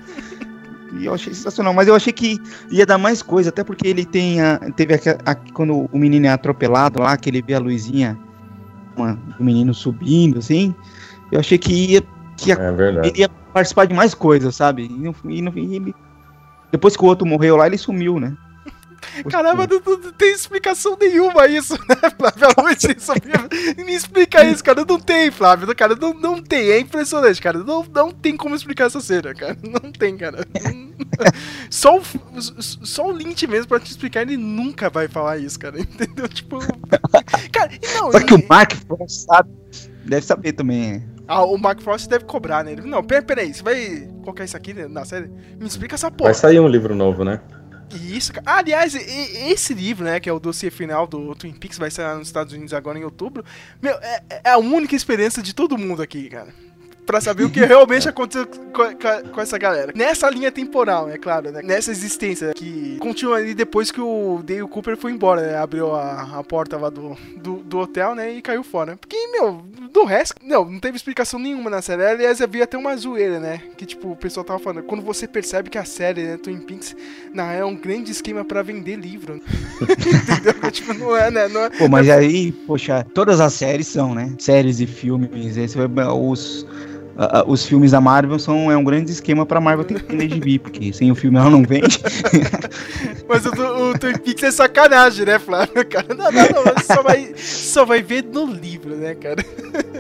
E 1.00 1.06
eu 1.06 1.14
achei 1.14 1.34
sensacional. 1.34 1.74
Mas 1.74 1.88
eu 1.88 1.96
achei 1.96 2.14
que 2.14 2.38
ia 2.70 2.86
dar 2.86 2.98
mais 2.98 3.24
coisa, 3.24 3.50
até 3.50 3.64
porque 3.64 3.88
ele 3.88 4.06
tem 4.06 4.42
a, 4.42 4.60
teve 4.76 4.94
aqui, 4.94 5.10
aqui 5.26 5.52
quando 5.52 5.90
o 5.92 5.98
menino 5.98 6.28
é 6.28 6.30
atropelado 6.30 7.02
lá, 7.02 7.16
que 7.18 7.30
ele 7.30 7.42
vê 7.42 7.54
a 7.56 7.60
luzinha 7.60 8.18
uma, 8.96 9.14
do 9.38 9.44
menino 9.44 9.74
subindo, 9.74 10.40
assim. 10.40 10.76
Eu 11.32 11.40
achei 11.40 11.58
que 11.58 11.74
ia, 11.94 12.04
que 12.38 12.50
ia 12.50 12.56
É 12.56 13.20
ia 13.22 13.30
participar 13.52 13.86
de 13.86 13.94
mais 13.96 14.14
coisas, 14.14 14.56
sabe? 14.56 14.86
E, 14.86 14.90
não- 14.90 15.16
e 15.26 15.42
não- 15.42 15.54
e 15.56 15.76
ele- 15.76 15.96
depois 16.72 16.96
que 16.96 17.04
o 17.04 17.08
outro 17.08 17.26
morreu 17.26 17.56
lá, 17.58 17.66
ele 17.66 17.78
sumiu, 17.78 18.20
né? 18.20 18.36
Caramba, 19.30 19.68
não, 19.68 19.82
não- 19.86 19.98
não 20.02 20.12
tem 20.12 20.32
explicação 20.34 20.98
nenhuma 21.00 21.48
isso, 21.48 21.74
né, 21.88 21.96
Flávio? 22.18 22.48
A 22.58 22.62
luz 22.62 22.84
isso 22.84 23.12
Me 23.86 23.94
explica 23.96 24.44
isso, 24.44 24.64
cara. 24.64 24.84
Não 24.86 25.00
tem, 25.00 25.32
Flávio. 25.32 25.74
Cara, 25.76 25.96
não, 25.96 26.14
não 26.14 26.42
tem. 26.42 26.70
É 26.70 26.80
impressionante, 26.80 27.42
cara. 27.42 27.60
Não, 27.60 27.84
não 27.94 28.12
tem 28.12 28.36
como 28.38 28.56
explicar 28.56 28.86
essa 28.86 29.00
cena, 29.02 29.34
cara. 29.34 29.58
Não 29.64 29.92
tem, 29.92 30.16
cara. 30.18 30.46
Só 31.70 31.98
o, 31.98 32.02
só 32.42 33.08
o 33.08 33.12
Lynch 33.12 33.46
mesmo 33.48 33.68
pra 33.68 33.80
te 33.80 33.90
explicar, 33.92 34.22
ele 34.22 34.38
nunca 34.38 34.90
vai 34.90 35.08
falar 35.08 35.38
isso, 35.38 35.60
cara. 35.60 35.80
Entendeu? 35.80 36.28
Tipo. 36.28 36.60
Cara, 37.52 37.72
não. 37.96 38.12
Só 38.12 38.20
que 38.20 38.34
e- 38.34 38.38
o 38.38 38.48
Mark 38.48 38.74
Frost 38.88 39.26
sabe, 39.26 39.50
deve 40.06 40.26
saber 40.26 40.54
também. 40.54 41.04
Ah, 41.28 41.44
o 41.44 41.58
Mark 41.58 41.82
Frost 41.82 42.08
deve 42.08 42.26
cobrar 42.26 42.64
nele. 42.64 42.82
Não, 42.84 43.04
pera, 43.04 43.24
peraí, 43.24 43.54
você 43.54 43.64
vai 43.64 44.08
colocar 44.22 44.44
isso 44.46 44.56
aqui 44.56 44.74
na 44.74 45.04
série? 45.06 45.28
Me 45.60 45.66
explica 45.68 45.96
essa 45.96 46.12
porra. 46.12 46.30
Vai 46.32 46.40
sair 46.40 46.60
um 46.60 46.68
livro 46.68 46.96
novo, 46.96 47.24
né? 47.26 47.42
Isso, 47.96 48.34
cara. 48.34 48.44
Ah, 48.46 48.58
aliás, 48.60 48.94
e- 48.96 49.00
e- 49.00 49.52
esse 49.52 49.74
livro, 49.74 50.06
né, 50.06 50.20
que 50.20 50.30
é 50.30 50.34
o 50.34 50.40
dossiê 50.40 50.70
final 50.72 51.08
do 51.08 51.34
Twin 51.36 51.54
Peaks, 51.54 51.78
vai 51.78 51.90
sair 51.92 52.18
nos 52.18 52.28
Estados 52.28 52.54
Unidos 52.54 52.74
agora 52.74 52.98
em 53.00 53.04
outubro. 53.04 53.44
Meu, 53.82 53.94
é, 53.96 54.24
é 54.44 54.50
a 54.52 54.58
única 54.58 54.96
esperança 54.96 55.42
de 55.42 55.54
todo 55.54 55.78
mundo 55.78 56.02
aqui, 56.02 56.30
cara. 56.30 56.54
Pra 57.06 57.22
saber 57.22 57.44
o 57.44 57.50
que 57.50 57.60
realmente 57.64 58.10
aconteceu 58.10 58.48
com, 58.48 59.32
com- 59.32 59.42
essa 59.42 59.58
galera. 59.58 59.92
Nessa 59.96 60.30
linha 60.30 60.52
temporal, 60.52 61.08
é 61.10 61.18
claro, 61.18 61.52
né? 61.52 61.62
Nessa 61.64 61.92
existência 61.92 62.52
que 62.54 62.98
continua 63.00 63.38
ali 63.38 63.54
depois 63.54 63.92
que 63.92 64.02
o 64.02 64.42
Dale 64.44 64.68
Cooper 64.68 64.98
foi 64.98 65.12
embora, 65.12 65.42
né? 65.42 65.58
Abriu 65.58 65.94
a, 65.94 66.40
a 66.40 66.44
porta 66.44 66.78
lá 66.78 66.90
do, 66.90 67.16
do, 67.38 67.58
do 67.58 67.78
hotel, 67.80 68.16
né? 68.16 68.34
E 68.34 68.42
caiu 68.42 68.64
fora. 68.64 68.98
Porque, 68.98 69.16
meu, 69.28 69.62
do 69.94 70.04
resto, 70.04 70.36
não, 70.44 70.66
não 70.66 70.80
teve 70.80 70.98
explicação 70.98 71.40
nenhuma 71.40 71.70
na 71.70 71.82
série. 71.82 72.04
Aliás, 72.04 72.42
havia 72.42 72.64
até 72.64 72.76
uma 72.78 72.96
zoeira, 72.98 73.40
né? 73.40 73.62
Que, 73.78 73.86
tipo, 73.86 74.12
o 74.12 74.16
pessoal 74.16 74.44
tava 74.44 74.60
falando. 74.60 74.84
Quando 74.84 75.04
você 75.04 75.28
percebe 75.28 75.70
que 75.70 75.78
a 75.78 75.86
série, 75.86 76.24
né, 76.24 76.38
Twin 76.38 76.58
Peaks, 76.60 76.96
na 77.34 77.54
é 77.54 77.64
um 77.64 77.76
grande 77.76 78.12
esquema 78.12 78.44
pra 78.44 78.64
vender 78.64 78.96
livro. 78.96 79.40
Entendeu? 79.82 80.72
tipo, 80.72 80.94
não 80.94 81.16
é, 81.16 81.30
né? 81.30 81.48
Não 81.48 81.62
é, 81.66 81.70
Pô, 81.70 81.88
mas 81.88 82.10
aí, 82.10 82.52
poxa, 82.52 83.06
todas 83.14 83.40
as 83.40 83.54
séries 83.54 83.88
são, 83.88 84.16
né? 84.16 84.34
Séries 84.40 84.80
e 84.80 84.88
filmes. 84.88 85.56
Esse, 85.58 85.78
vai- 85.78 86.08
os, 86.08 86.66
a- 87.18 87.44
os 87.48 87.66
filmes 87.66 87.92
da 87.92 88.02
Marvel 88.02 88.38
são 88.40 88.72
é 88.72 88.78
um 88.78 88.84
grande 88.84 89.12
esquema 89.12 89.46
pra 89.46 89.62
Marvel 89.62 89.86
ter 89.86 90.02
que 90.02 90.12
vender 90.12 90.28
de 90.28 90.40
vir, 90.40 90.60
porque 90.60 90.92
sem 90.94 91.12
o 91.12 91.16
filme 91.16 91.38
ela 91.38 91.50
não 91.50 91.64
vende. 91.64 92.00
Mas 93.28 93.46
o, 93.46 93.52
do- 93.52 93.90
o 93.92 93.98
Twin 94.00 94.18
Peaks 94.18 94.44
é 94.44 94.52
sacanagem, 94.52 95.26
né, 95.26 95.40
Flávio? 95.40 95.74
Cara, 95.90 96.14
não, 96.14 96.32
não, 96.32 96.64
não. 96.64 96.74
Você 96.78 96.94
só 96.94 97.02
vai, 97.04 97.34
só 97.36 97.86
vai 97.86 98.02
ver 98.04 98.24
no 98.24 98.46
livro, 98.46 98.96
né, 98.96 99.16
cara? 99.16 99.44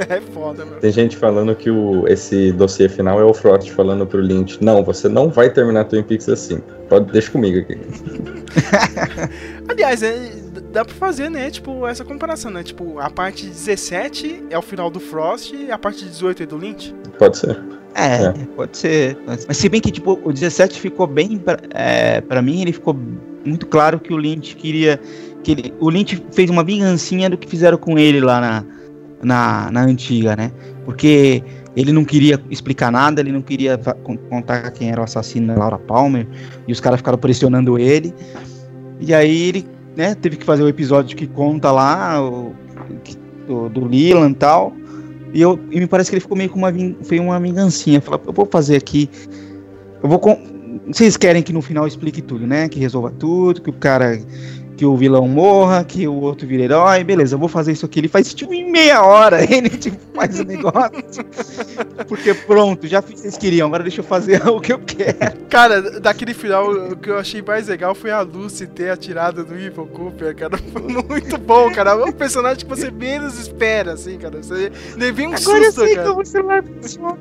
É 0.09 0.19
foda, 0.19 0.65
meu. 0.65 0.75
Tem 0.79 0.91
gente 0.91 1.15
falando 1.15 1.55
que 1.55 1.69
o, 1.71 2.05
esse 2.07 2.51
dossiê 2.51 2.89
final 2.89 3.17
é 3.19 3.23
o 3.23 3.33
Frost 3.33 3.69
falando 3.71 4.05
pro 4.05 4.19
Lynch: 4.19 4.57
Não, 4.61 4.83
você 4.83 5.07
não 5.07 5.29
vai 5.29 5.49
terminar 5.49 5.85
Twin 5.85 6.03
Peaks 6.03 6.27
assim. 6.27 6.61
Pode, 6.89 7.11
deixa 7.13 7.31
comigo 7.31 7.59
aqui. 7.59 7.77
Aliás, 9.67 10.03
é, 10.03 10.31
dá 10.71 10.85
pra 10.85 10.93
fazer, 10.93 11.29
né, 11.29 11.49
tipo, 11.49 11.87
essa 11.87 12.03
comparação, 12.03 12.51
né? 12.51 12.63
Tipo, 12.63 12.99
a 12.99 13.09
parte 13.09 13.45
17 13.45 14.45
é 14.49 14.57
o 14.57 14.61
final 14.61 14.89
do 14.89 14.99
Frost 14.99 15.53
e 15.53 15.71
a 15.71 15.77
parte 15.77 16.05
18 16.05 16.43
é 16.43 16.45
do 16.45 16.57
Lynch. 16.57 16.93
Pode 17.17 17.37
ser. 17.37 17.57
É, 17.95 18.31
pode 18.55 18.77
ser. 18.77 19.17
Mas 19.25 19.57
se 19.57 19.69
bem 19.69 19.79
que, 19.79 19.89
tipo, 19.89 20.19
o 20.23 20.33
17 20.33 20.79
ficou 20.79 21.07
bem. 21.07 21.37
Pra, 21.37 21.57
é, 21.73 22.19
pra 22.21 22.41
mim, 22.41 22.61
ele 22.61 22.73
ficou 22.73 22.95
muito 23.45 23.65
claro 23.67 23.99
que 23.99 24.13
o 24.13 24.17
Lynch 24.17 24.55
queria. 24.55 24.99
Que 25.43 25.51
ele, 25.51 25.73
o 25.79 25.89
Lynch 25.89 26.21
fez 26.33 26.49
uma 26.49 26.63
vingancinha 26.63 27.29
do 27.29 27.37
que 27.37 27.47
fizeram 27.47 27.77
com 27.77 27.97
ele 27.97 28.19
lá 28.19 28.41
na, 28.41 28.65
na, 29.23 29.71
na 29.71 29.81
antiga, 29.83 30.35
né? 30.35 30.51
Porque 30.83 31.41
ele 31.75 31.91
não 31.91 32.03
queria 32.03 32.41
explicar 32.49 32.91
nada, 32.91 33.21
ele 33.21 33.31
não 33.31 33.41
queria 33.41 33.77
contar 34.29 34.71
quem 34.71 34.91
era 34.91 35.01
o 35.01 35.03
assassino 35.03 35.47
da 35.47 35.55
Laura 35.55 35.77
Palmer, 35.77 36.27
e 36.67 36.71
os 36.71 36.79
caras 36.79 36.99
ficaram 36.99 37.17
pressionando 37.17 37.77
ele. 37.77 38.13
E 38.99 39.13
aí 39.13 39.43
ele, 39.49 39.65
né, 39.95 40.15
teve 40.15 40.37
que 40.37 40.45
fazer 40.45 40.63
o 40.63 40.67
episódio 40.67 41.15
que 41.17 41.27
conta 41.27 41.71
lá, 41.71 42.21
o, 42.21 42.53
que- 43.03 43.17
do, 43.47 43.69
do 43.69 43.93
e 44.31 44.33
tal. 44.35 44.73
E, 45.33 45.41
eu, 45.41 45.59
e 45.69 45.79
me 45.79 45.87
parece 45.87 46.09
que 46.09 46.15
ele 46.15 46.21
ficou 46.21 46.37
meio 46.37 46.49
com 46.49 46.57
uma, 46.57 46.71
foi 47.03 47.19
uma 47.19 47.39
vingancinha. 47.39 47.99
Falou, 48.01 48.21
eu 48.25 48.33
vou 48.33 48.45
fazer 48.45 48.77
aqui. 48.77 49.09
Eu 50.01 50.07
vou. 50.09 50.17
con- 50.19 50.39
Vocês 50.87 51.17
querem 51.17 51.43
que 51.43 51.51
no 51.51 51.61
final 51.61 51.85
explique 51.85 52.21
tudo, 52.21 52.47
né? 52.47 52.69
Que 52.69 52.79
resolva 52.79 53.11
tudo, 53.11 53.61
que 53.61 53.69
o 53.69 53.73
cara. 53.73 54.17
Que 54.77 54.85
o 54.85 54.95
vilão 54.97 55.27
morra, 55.27 55.83
que 55.85 56.05
o 56.07 56.15
outro 56.15 56.45
vira 56.45 56.63
herói, 56.63 57.03
beleza, 57.03 57.35
eu 57.35 57.39
vou 57.39 57.47
fazer 57.47 57.71
isso 57.71 57.85
aqui. 57.85 57.99
Ele 57.99 58.07
faz 58.09 58.33
tipo 58.33 58.53
em 58.53 58.69
meia 58.69 59.03
hora, 59.03 59.41
ele 59.49 59.69
tipo, 59.69 59.97
faz 60.13 60.39
o 60.39 60.43
negócio. 60.45 61.25
Porque 62.07 62.33
pronto, 62.33 62.85
já 62.85 63.01
fiz 63.01 63.11
o 63.11 63.15
que 63.15 63.21
vocês 63.21 63.37
queriam, 63.37 63.67
agora 63.67 63.83
deixa 63.83 64.01
eu 64.01 64.05
fazer 64.05 64.45
o 64.49 64.59
que 64.59 64.73
eu 64.73 64.79
quero. 64.79 65.45
Cara, 65.49 65.99
daquele 65.99 66.33
final, 66.33 66.69
o 66.69 66.97
que 66.97 67.09
eu 67.09 67.17
achei 67.17 67.41
mais 67.41 67.67
legal 67.67 67.95
foi 67.95 68.11
a 68.11 68.21
Lucy 68.21 68.67
ter 68.67 68.89
atirado 68.89 69.45
no 69.45 69.55
Evil 69.57 69.87
Cooper, 69.87 70.35
cara. 70.35 70.57
Foi 70.57 70.81
muito 70.81 71.37
bom, 71.37 71.71
cara. 71.71 71.91
É 71.91 71.93
o 71.93 72.11
personagem 72.11 72.59
que 72.59 72.65
você 72.65 72.91
menos 72.91 73.39
espera, 73.39 73.93
assim, 73.93 74.17
cara. 74.17 74.37
Você 74.43 74.71
levei 74.97 75.25
um 75.25 75.33
Agora 75.33 75.57
eu 75.59 75.71
susto, 75.71 75.85
sei 75.85 75.95
cara. 75.95 76.09
como 76.09 76.21
o 76.21 76.25
celular 76.25 76.63
funciona. 76.63 77.17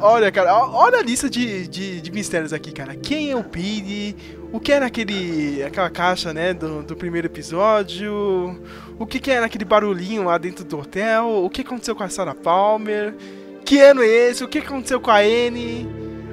Olha, 0.00 0.30
cara, 0.30 0.54
olha 0.54 0.98
a 0.98 1.02
lista 1.02 1.28
de, 1.30 1.66
de, 1.66 2.00
de 2.00 2.12
mistérios 2.12 2.52
aqui, 2.52 2.72
cara. 2.72 2.94
Quem 2.94 3.30
é 3.30 3.36
o 3.36 3.42
Piri? 3.42 4.14
O 4.52 4.60
que 4.60 4.72
é 4.72 4.80
naquele, 4.80 5.62
aquela 5.62 5.90
caixa, 5.90 6.32
né, 6.32 6.54
do, 6.54 6.82
do 6.82 6.96
primeiro 6.96 7.26
episódio? 7.26 8.58
O 8.98 9.06
que, 9.06 9.18
que 9.18 9.30
é 9.30 9.40
naquele 9.40 9.64
barulhinho 9.64 10.24
lá 10.24 10.38
dentro 10.38 10.64
do 10.64 10.78
hotel? 10.78 11.44
O 11.44 11.50
que 11.50 11.62
aconteceu 11.62 11.94
com 11.94 12.04
a 12.04 12.08
Sarah 12.08 12.34
Palmer? 12.34 13.14
Que 13.64 13.80
ano 13.80 14.02
é 14.02 14.06
esse? 14.06 14.44
O 14.44 14.48
que 14.48 14.58
aconteceu 14.58 15.00
com 15.00 15.10
a 15.10 15.18
Anne? 15.18 15.86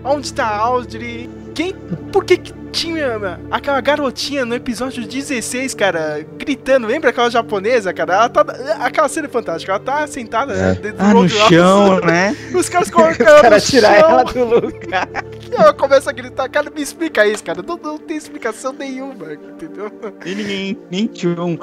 Onde 0.04 0.32
tá 0.34 0.46
a 0.46 0.58
Audrey? 0.58 1.30
Quem... 1.54 1.74
Por 2.12 2.24
que 2.26 2.38
que 2.38 2.54
tinha 2.72 3.40
aquela 3.52 3.80
garotinha 3.82 4.44
no 4.46 4.56
episódio 4.56 5.06
16, 5.08 5.74
cara, 5.76 6.26
gritando? 6.38 6.88
Lembra 6.88 7.12
aquela 7.12 7.30
japonesa, 7.30 7.94
cara? 7.94 8.14
Ela 8.16 8.30
tá... 8.30 8.42
Aquela 8.80 9.08
cena 9.08 9.28
é 9.28 9.30
fantástica. 9.30 9.72
Ela 9.74 9.80
tá 9.80 10.08
sentada 10.08 10.54
É. 10.54 10.74
dentro 10.74 10.98
Ah, 11.00 11.08
do 11.10 11.14
no 11.14 11.20
Roadhouse. 11.22 11.50
chão, 11.50 12.00
né? 12.06 12.36
Os 12.56 12.70
caras 12.70 12.90
colocam 12.92 13.28
ela 13.28 13.50
no 13.52 13.60
chão. 13.60 13.92
ela 13.92 14.24
do 14.24 14.44
lugar. 14.46 15.08
E 15.52 15.56
ela 15.56 15.74
começa 15.74 16.10
a 16.10 16.14
gritar, 16.14 16.50
cara, 16.50 16.72
me 16.76 16.82
explica 16.82 17.28
isso, 17.28 17.44
cara. 17.44 17.62
Não, 17.62 17.78
não 17.78 17.98
tem 18.00 18.18
explicação 18.18 18.74
nenhuma, 18.74 19.34
entendeu? 19.34 19.92
E 20.26 20.34
ninguém, 20.34 20.78
nem 20.90 21.06
tchum. 21.08 21.58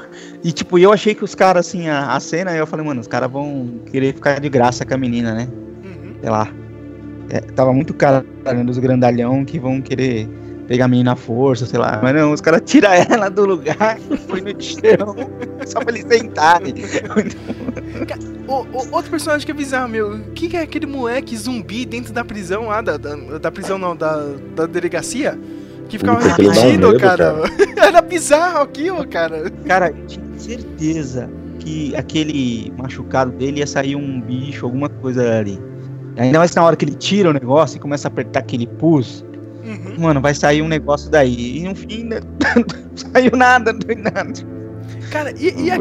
E 0.45 0.53
tipo, 0.53 0.78
eu 0.78 0.93
achei 0.93 1.12
que 1.14 1.24
os 1.24 1.34
caras, 1.34 1.66
assim, 1.66 1.88
a, 1.88 2.12
a 2.12 2.20
cena, 2.20 2.55
eu 2.55 2.66
falei, 2.68 2.86
mano, 2.86 3.01
os 3.01 3.09
caras 3.09 3.30
vão 3.30 3.80
querer 3.91 4.14
ficar 4.14 4.38
de 4.41 4.49
graça 4.49 4.84
com 4.86 4.95
a 4.95 4.99
menina, 4.99 5.34
né? 5.34 5.49
Uhum. 5.84 6.14
Sei 6.20 6.30
lá. 6.30 6.49
É, 7.31 7.41
tava 7.41 7.72
muito 7.72 7.95
cara 7.95 8.24
né, 8.45 8.64
dos 8.64 8.78
grandalhão 8.78 9.45
que 9.45 9.59
vão 9.59 9.81
querer 9.81 10.28
pegar 10.66 10.85
a 10.85 10.89
menina 10.89 11.12
à 11.12 11.16
força, 11.16 11.64
sei 11.66 11.78
lá. 11.78 12.01
Mas 12.03 12.14
não, 12.14 12.33
os 12.33 12.41
caras 12.41 12.62
tiram 12.64 12.91
ela 12.93 13.28
do 13.28 13.45
lugar 13.45 13.99
e 14.11 14.16
põe 14.18 14.41
no 14.41 14.61
chão 14.61 15.16
só 15.66 15.81
pra 15.81 15.97
eles 15.97 16.07
sentarem. 16.09 16.74
O, 18.49 18.55
o- 18.62 18.89
outro 18.95 19.11
personagem 19.11 19.45
que 19.45 19.53
é 19.53 19.55
bizarro, 19.55 19.89
meu. 19.89 20.14
O 20.16 20.20
que, 20.33 20.49
que 20.49 20.57
é 20.57 20.62
aquele 20.62 20.87
moleque 20.87 21.37
zumbi 21.37 21.85
dentro 21.85 22.12
da 22.12 22.24
prisão 22.24 22.66
lá? 22.66 22.81
Da, 22.81 22.97
da, 22.97 23.14
da 23.39 23.51
prisão 23.51 23.78
não, 23.78 23.95
da, 23.97 24.35
da 24.57 24.66
delegacia? 24.66 25.39
Que 25.89 25.99
ficava 25.99 26.18
Puta, 26.20 26.28
repetindo, 26.37 26.89
medo, 26.89 26.99
cara. 27.01 27.35
Era 27.76 28.01
bizarro 28.01 28.62
aquilo, 28.62 29.07
cara. 29.07 29.51
Cara, 29.66 29.89
eu 29.91 30.07
tinha 30.07 30.24
certeza 30.39 31.28
que 31.59 31.95
aquele 31.97 32.72
machucado 32.76 33.31
dele 33.33 33.59
ia 33.59 33.66
sair 33.66 33.97
um 33.97 34.20
bicho, 34.20 34.64
alguma 34.64 34.89
coisa 34.89 35.37
ali. 35.39 35.61
Ainda 36.17 36.39
mais 36.39 36.55
na 36.55 36.63
hora 36.65 36.77
que 36.77 36.85
ele 36.85 36.95
tira 36.95 37.31
o 37.31 37.33
negócio 37.33 37.77
e 37.77 37.81
começa 37.81 38.09
a 38.09 38.11
apertar 38.11 38.41
aquele 38.41 38.67
pus. 38.67 39.25
Uhum. 39.65 39.97
Mano, 39.99 40.21
vai 40.21 40.35
sair 40.35 40.63
um 40.63 40.69
negócio 40.69 41.11
daí. 41.11 41.59
E 41.59 41.63
no 41.69 41.75
fim, 41.75 42.05
né, 42.05 42.21
não 42.57 42.65
saiu 43.13 43.37
nada, 43.37 43.73
não 43.73 43.81
foi 43.85 43.95
nada. 43.95 44.33
Cara, 45.11 45.33
e, 45.37 45.65
e, 45.67 45.71
a- 45.71 45.77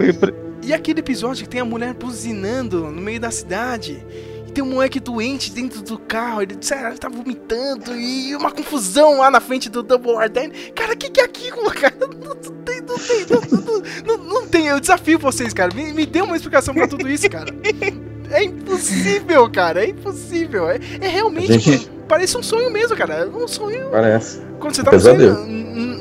e 0.64 0.74
aquele 0.74 1.00
episódio 1.00 1.44
que 1.44 1.50
tem 1.50 1.62
a 1.62 1.66
mulher 1.66 1.94
buzinando 1.94 2.82
no 2.92 3.02
meio 3.02 3.20
da 3.20 3.32
cidade? 3.32 4.06
E 4.48 4.52
tem 4.52 4.64
um 4.64 4.72
moleque 4.72 5.00
doente 5.00 5.52
dentro 5.52 5.82
do 5.82 5.98
carro, 5.98 6.42
ele, 6.42 6.54
ele 6.56 6.98
tá 6.98 7.08
vomitando 7.08 7.96
e 7.96 8.36
uma 8.36 8.52
confusão 8.52 9.20
lá 9.20 9.30
na 9.30 9.40
frente 9.40 9.70
do 9.70 9.82
Double 9.84 10.16
Arden. 10.16 10.52
Cara, 10.76 10.94
o 10.94 10.98
que, 10.98 11.10
que 11.10 11.22
é 11.22 11.24
aquilo, 11.24 11.64
cara? 11.72 11.96
Não, 12.00 12.36
tem, 12.36 12.82
não 12.82 12.98
tem, 12.98 13.26
não, 13.30 13.62
não, 13.62 14.18
não, 14.18 14.24
não 14.42 14.48
tem. 14.48 14.68
Eu 14.68 14.80
desafio 14.80 15.20
vocês, 15.20 15.54
cara. 15.54 15.74
Me, 15.74 15.94
me 15.94 16.06
dê 16.06 16.22
uma 16.22 16.36
explicação 16.36 16.74
pra 16.74 16.88
tudo 16.88 17.08
isso, 17.10 17.30
cara. 17.30 17.54
É 18.32 18.44
impossível, 18.44 19.50
cara. 19.50 19.84
É 19.84 19.90
impossível. 19.90 20.70
É, 20.70 20.80
é 21.02 21.08
realmente. 21.08 21.60
Gente- 21.60 21.90
Parece 22.08 22.36
um 22.38 22.42
sonho 22.44 22.72
mesmo, 22.72 22.96
cara. 22.98 23.14
É 23.16 23.26
um 23.28 23.48
sonho. 23.48 23.90
Parece. 23.92 24.42
Quando 24.60 24.76
você 24.76 24.84
tá 24.84 24.90
pesadelo. 24.92 25.46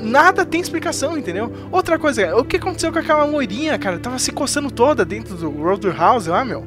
nada 0.03 0.45
tem 0.45 0.59
explicação, 0.61 1.19
entendeu? 1.19 1.53
Outra 1.71 1.99
coisa, 1.99 2.35
o 2.35 2.45
que 2.45 2.57
aconteceu 2.57 2.91
com 2.91 2.99
aquela 2.99 3.25
loirinha, 3.25 3.79
cara? 3.79 3.99
Tava 3.99 4.19
se 4.19 4.33
coçando 4.33 4.71
toda 4.71 5.05
dentro 5.05 5.35
do 5.37 5.51
Roadhouse 5.51 6.29
lá, 6.31 6.45
meu. 6.45 6.65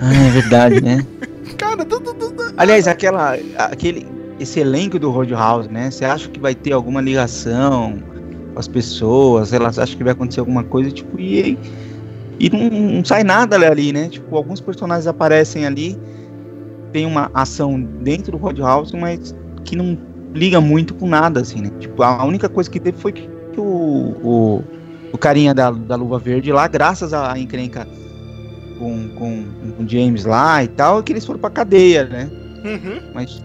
Ah, 0.00 0.12
é 0.12 0.30
verdade, 0.30 0.80
né? 0.82 1.06
Cara, 1.56 1.84
tu, 1.84 2.00
tu, 2.00 2.12
tu, 2.12 2.32
tu- 2.32 2.54
Aliás, 2.56 2.86
aquela, 2.88 3.38
aquele, 3.56 4.06
esse 4.38 4.58
elenco 4.60 4.98
do 4.98 5.10
Roadhouse, 5.10 5.70
né? 5.70 5.90
Você 5.90 6.04
acha 6.04 6.28
que 6.28 6.40
vai 6.40 6.54
ter 6.54 6.72
alguma 6.72 7.00
ligação 7.00 8.02
com 8.52 8.58
as 8.58 8.66
pessoas? 8.68 9.52
Elas 9.52 9.78
acham 9.78 9.96
que 9.96 10.02
vai 10.04 10.12
acontecer 10.12 10.40
alguma 10.40 10.64
coisa, 10.64 10.90
tipo, 10.90 11.18
e, 11.20 11.56
e 12.38 12.50
não, 12.50 12.70
não 12.96 13.04
sai 13.04 13.22
nada 13.24 13.56
ali, 13.56 13.92
né? 13.92 14.08
Tipo, 14.08 14.36
alguns 14.36 14.60
personagens 14.60 15.06
aparecem 15.06 15.66
ali, 15.66 15.98
tem 16.92 17.06
uma 17.06 17.30
ação 17.34 17.80
dentro 17.80 18.32
do 18.32 18.38
Roadhouse, 18.38 18.94
mas 18.96 19.34
que 19.64 19.76
não 19.76 19.98
liga 20.34 20.60
muito 20.60 20.94
com 20.94 21.06
nada, 21.06 21.40
assim, 21.40 21.60
né? 21.62 21.70
Tipo, 21.78 22.02
a 22.02 22.24
única 22.24 22.48
coisa 22.48 22.70
que 22.70 22.78
teve 22.78 22.98
foi 22.98 23.12
que 23.12 23.28
o, 23.56 23.62
o, 24.22 24.64
o 25.12 25.18
carinha 25.18 25.54
da, 25.54 25.70
da 25.70 25.96
Luva 25.96 26.18
Verde 26.18 26.52
lá, 26.52 26.68
graças 26.68 27.12
à 27.14 27.38
encrenca 27.38 27.86
com, 28.78 29.08
com, 29.16 29.44
com 29.76 29.82
o 29.84 29.88
James 29.88 30.24
lá 30.24 30.62
e 30.62 30.68
tal, 30.68 30.98
é 31.00 31.02
que 31.02 31.12
eles 31.12 31.24
foram 31.24 31.40
pra 31.40 31.48
cadeia, 31.50 32.04
né? 32.04 32.30
Uhum. 32.64 33.00
Mas, 33.14 33.42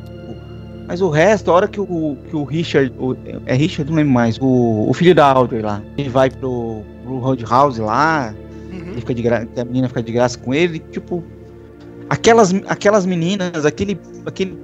mas 0.88 1.02
o 1.02 1.10
resto, 1.10 1.50
a 1.50 1.54
hora 1.54 1.68
que 1.68 1.80
o, 1.80 2.18
que 2.30 2.36
o 2.36 2.44
Richard. 2.44 2.94
o- 3.00 3.16
é 3.46 3.56
Richard, 3.56 3.90
não 3.90 3.98
lembro 3.98 4.14
mais. 4.14 4.38
O, 4.42 4.90
o 4.90 4.94
filho 4.94 5.16
da 5.16 5.26
Audrey 5.28 5.62
lá. 5.62 5.82
Ele 5.98 6.10
vai 6.10 6.30
pro, 6.30 6.82
pro 7.04 7.20
Roadhouse 7.20 7.80
lá. 7.80 8.34
Uhum. 8.72 8.92
Ele 8.92 9.02
fica 9.02 9.14
de 9.14 9.22
graça. 9.22 9.48
A 9.58 9.66
menina 9.66 9.88
fica 9.88 10.04
de 10.04 10.12
graça 10.12 10.38
com 10.38 10.54
ele. 10.54 10.80
Tipo. 10.80 11.24
Aquelas, 12.10 12.54
aquelas 12.68 13.06
meninas, 13.06 13.66
aquele, 13.66 13.98
aquele 14.26 14.58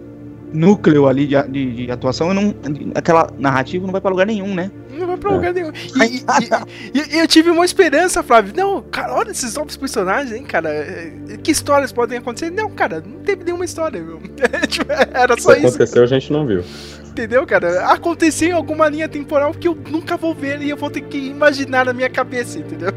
núcleo 0.53 1.07
ali 1.07 1.25
de, 1.25 1.41
de, 1.43 1.85
de 1.85 1.91
atuação, 1.91 2.33
não, 2.33 2.53
aquela 2.93 3.29
narrativa 3.37 3.85
não 3.85 3.91
vai 3.93 4.01
pra 4.01 4.09
lugar 4.11 4.27
nenhum, 4.27 4.53
né? 4.53 4.69
Não 4.97 5.07
vai 5.07 5.17
pra 5.17 5.31
lugar 5.31 5.53
nenhum. 5.53 5.71
E, 5.71 6.17
e- 6.17 6.99
e- 6.99 7.15
e 7.15 7.19
eu 7.19 7.27
tive 7.27 7.49
uma 7.49 7.63
esperança, 7.65 8.21
Flávio. 8.23 8.53
Não, 8.55 8.81
cara, 8.81 9.13
olha 9.13 9.31
esses 9.31 9.53
novos 9.55 9.77
personagens, 9.77 10.31
hein, 10.35 10.43
cara. 10.43 10.69
É, 10.69 11.11
Que 11.43 11.51
histórias 11.51 11.91
podem 11.91 12.17
acontecer? 12.17 12.49
Não, 12.51 12.69
cara, 12.69 13.01
não 13.05 13.19
teve 13.19 13.43
nenhuma 13.43 13.65
história, 13.65 14.01
meu. 14.01 14.19
Tipo, 14.67 14.91
Era 15.13 15.39
só 15.39 15.53
isso. 15.53 15.67
aconteceu, 15.67 16.03
a 16.03 16.07
gente 16.07 16.31
não 16.31 16.45
viu. 16.45 16.63
Entendeu, 17.07 17.45
cara? 17.47 17.85
Aconteceu 17.91 18.49
em 18.49 18.51
alguma 18.51 18.87
linha 18.89 19.07
temporal 19.09 19.51
que 19.51 19.67
eu 19.67 19.75
nunca 19.89 20.15
vou 20.17 20.35
ver 20.35 20.61
e 20.61 20.69
eu 20.69 20.77
vou 20.77 20.89
ter 20.91 21.01
que 21.01 21.17
imaginar 21.17 21.85
na 21.85 21.93
minha 21.93 22.09
cabeça, 22.09 22.59
entendeu? 22.59 22.89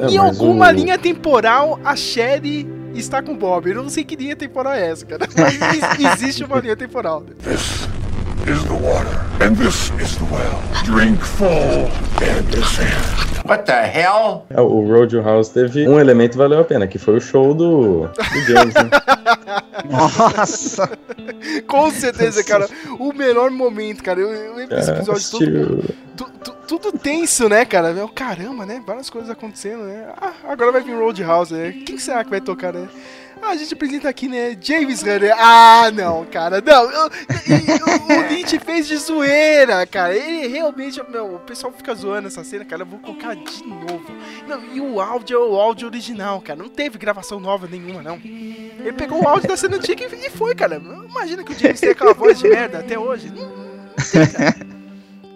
É, 0.00 0.06
em 0.06 0.16
alguma 0.18 0.68
o- 0.68 0.70
linha 0.70 0.96
temporal, 0.96 1.80
a 1.84 1.96
Sherry 1.96 2.68
está 2.94 3.20
com 3.20 3.32
o 3.32 3.36
Bob. 3.36 3.68
Eu 3.70 3.82
não 3.82 3.88
sei 3.88 4.04
que 4.04 4.14
linha 4.14 4.36
temporal 4.36 4.72
é 4.72 4.88
essa, 4.90 5.04
cara. 5.04 5.26
Mas 5.36 5.54
ex- 5.98 6.12
existe 6.14 6.44
uma 6.44 6.60
linha 6.60 6.76
temporal. 6.76 7.24
Is 8.46 8.64
the 8.64 8.72
water, 8.72 9.20
and 9.44 9.54
this 9.56 9.90
is 10.00 10.16
the 10.16 10.24
well. 10.32 10.62
Drink 10.84 11.20
full 11.20 11.90
and 12.22 12.42
descend. 12.50 12.94
What 13.44 13.64
the 13.66 13.72
hell? 13.86 14.46
É, 14.50 14.60
o 14.60 14.86
Roadhouse 14.86 15.50
teve 15.52 15.86
um 15.88 15.98
elemento 16.00 16.32
que 16.32 16.38
valeu 16.38 16.60
a 16.60 16.64
pena, 16.64 16.86
que 16.86 16.98
foi 16.98 17.16
o 17.16 17.20
show 17.20 17.52
do, 17.54 18.06
do 18.08 18.40
James, 18.46 18.74
né? 18.74 18.90
Nossa! 19.90 20.90
Com 21.66 21.90
certeza, 21.90 22.42
cara. 22.42 22.66
O 22.98 23.12
melhor 23.12 23.50
momento, 23.50 24.02
cara. 24.02 24.20
Eu, 24.20 24.30
eu 24.32 24.54
lembro 24.54 24.76
desse 24.76 24.90
episódio 24.90 25.30
todo, 25.30 25.94
tu- 26.16 26.30
tu- 26.44 26.54
tudo 26.66 26.98
tenso, 26.98 27.48
né, 27.48 27.64
cara? 27.64 27.92
Meu, 27.92 28.08
caramba, 28.08 28.64
né? 28.66 28.82
Várias 28.86 29.10
coisas 29.10 29.30
acontecendo, 29.30 29.84
né? 29.84 30.06
Ah, 30.20 30.32
agora 30.48 30.72
vai 30.72 30.82
vir 30.82 30.94
Roadhouse, 30.94 31.52
né? 31.54 31.72
Quem 31.86 31.98
será 31.98 32.24
que 32.24 32.30
vai 32.30 32.40
tocar, 32.40 32.72
né? 32.72 32.88
A 33.46 33.56
gente 33.56 33.74
apresenta 33.74 34.08
aqui, 34.08 34.28
né, 34.28 34.56
James 34.60 35.02
Hunter. 35.02 35.34
Ah, 35.38 35.90
não, 35.92 36.24
cara, 36.26 36.60
não. 36.60 36.90
eu- 36.90 37.10
eu- 37.10 38.18
o 38.18 38.28
Lynch 38.28 38.58
fez 38.58 38.86
de 38.86 38.96
zoeira, 38.96 39.86
cara. 39.86 40.14
Ele 40.16 40.46
realmente, 40.48 41.00
meu, 41.10 41.36
o 41.36 41.38
pessoal 41.40 41.72
fica 41.72 41.94
zoando 41.94 42.28
essa 42.28 42.42
cena, 42.44 42.64
cara. 42.64 42.82
Eu 42.82 42.86
vou 42.86 42.98
colocar 42.98 43.34
de 43.34 43.64
novo. 43.64 44.04
Não, 44.46 44.62
e 44.74 44.80
o 44.80 45.00
áudio 45.00 45.36
é 45.36 45.40
o 45.46 45.54
áudio 45.56 45.88
original, 45.88 46.40
cara. 46.40 46.58
Não 46.58 46.68
teve 46.68 46.98
gravação 46.98 47.38
nova 47.40 47.66
nenhuma, 47.70 48.02
não. 48.02 48.16
Ele 48.24 48.92
pegou 48.92 49.22
o 49.22 49.28
áudio 49.28 49.48
da 49.48 49.56
cena 49.56 49.76
antiga 49.76 50.04
e 50.04 50.26
e 50.26 50.30
foi, 50.30 50.54
cara. 50.54 50.76
Imagina 51.08 51.42
que 51.44 51.52
o 51.52 51.58
James 51.58 51.80
tem 51.80 51.90
aquela 51.90 52.12
voz 52.14 52.38
de 52.38 52.48
merda 52.48 52.78
até 52.78 52.98
hoje. 52.98 53.30
Não, 53.30 53.46
não 53.46 53.94
tem, 54.12 54.26
cara. 54.26 54.56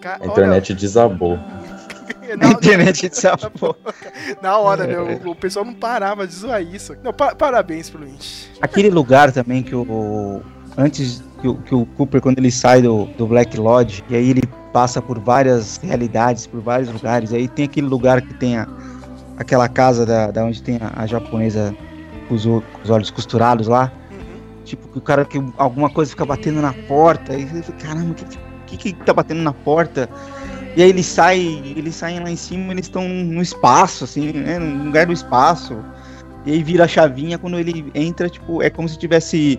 Ca- 0.00 0.18
A 0.20 0.26
internet 0.26 0.74
desabou. 0.74 1.32
olha, 1.32 1.60
A 1.61 1.61
não, 2.38 2.52
internet 2.52 3.08
desabou. 3.08 3.76
na 4.42 4.56
hora, 4.58 4.86
meu, 4.86 5.06
o, 5.24 5.30
o 5.30 5.34
pessoal 5.34 5.64
não 5.64 5.74
parava 5.74 6.26
de 6.26 6.34
zoar 6.34 6.62
isso. 6.62 6.96
Não, 7.02 7.12
pa- 7.12 7.34
parabéns 7.34 7.90
pro 7.90 8.02
Lynch. 8.02 8.50
Aquele 8.60 8.90
lugar 8.90 9.32
também 9.32 9.62
que 9.62 9.74
o. 9.74 10.42
Antes 10.76 11.22
que 11.40 11.48
o, 11.48 11.54
que 11.56 11.74
o 11.74 11.84
Cooper, 11.84 12.20
quando 12.20 12.38
ele 12.38 12.50
sai 12.50 12.80
do, 12.80 13.04
do 13.18 13.26
Black 13.26 13.58
Lodge, 13.58 14.02
e 14.08 14.16
aí 14.16 14.30
ele 14.30 14.42
passa 14.72 15.02
por 15.02 15.18
várias 15.18 15.76
realidades, 15.78 16.46
por 16.46 16.60
vários 16.60 16.90
lugares. 16.90 17.32
Aí 17.32 17.46
tem 17.46 17.66
aquele 17.66 17.86
lugar 17.86 18.22
que 18.22 18.32
tem 18.34 18.56
a, 18.56 18.66
aquela 19.36 19.68
casa 19.68 20.06
da, 20.06 20.30
da 20.30 20.44
onde 20.44 20.62
tem 20.62 20.76
a, 20.76 21.02
a 21.02 21.06
japonesa 21.06 21.74
com 22.28 22.34
os, 22.34 22.44
com 22.44 22.62
os 22.82 22.90
olhos 22.90 23.10
costurados 23.10 23.68
lá. 23.68 23.92
Tipo, 24.64 24.88
que 24.88 24.98
o 24.98 25.00
cara 25.00 25.24
que 25.24 25.42
alguma 25.58 25.90
coisa 25.90 26.10
fica 26.10 26.24
batendo 26.24 26.62
na 26.62 26.72
porta. 26.72 27.34
E 27.34 27.44
caramba, 27.82 28.12
o 28.12 28.14
que, 28.14 28.76
que, 28.76 28.92
que 28.92 29.04
tá 29.04 29.12
batendo 29.12 29.42
na 29.42 29.52
porta? 29.52 30.08
E 30.74 30.82
aí 30.82 30.88
ele 30.88 31.02
sai, 31.02 31.62
eles 31.76 31.94
saem 31.94 32.20
lá 32.20 32.30
em 32.30 32.36
cima, 32.36 32.72
eles 32.72 32.86
estão 32.86 33.06
no 33.06 33.42
espaço, 33.42 34.04
assim, 34.04 34.32
né? 34.32 34.58
No 34.58 34.84
lugar 34.84 35.06
do 35.06 35.12
espaço. 35.12 35.76
E 36.46 36.52
aí 36.52 36.62
vira 36.62 36.84
a 36.84 36.88
chavinha 36.88 37.36
quando 37.38 37.58
ele 37.58 37.90
entra, 37.94 38.28
tipo, 38.28 38.62
é 38.62 38.70
como 38.70 38.88
se 38.88 38.98
tivesse. 38.98 39.58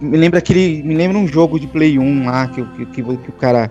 Me 0.00 0.16
lembra 0.16 0.38
aquele. 0.40 0.82
Me 0.82 0.94
lembra 0.94 1.16
um 1.18 1.26
jogo 1.28 1.58
de 1.60 1.66
Play 1.66 1.98
1 1.98 2.26
lá, 2.26 2.48
que, 2.48 2.62
que, 2.64 2.86
que, 2.86 3.02
que 3.02 3.30
o 3.30 3.32
cara. 3.34 3.70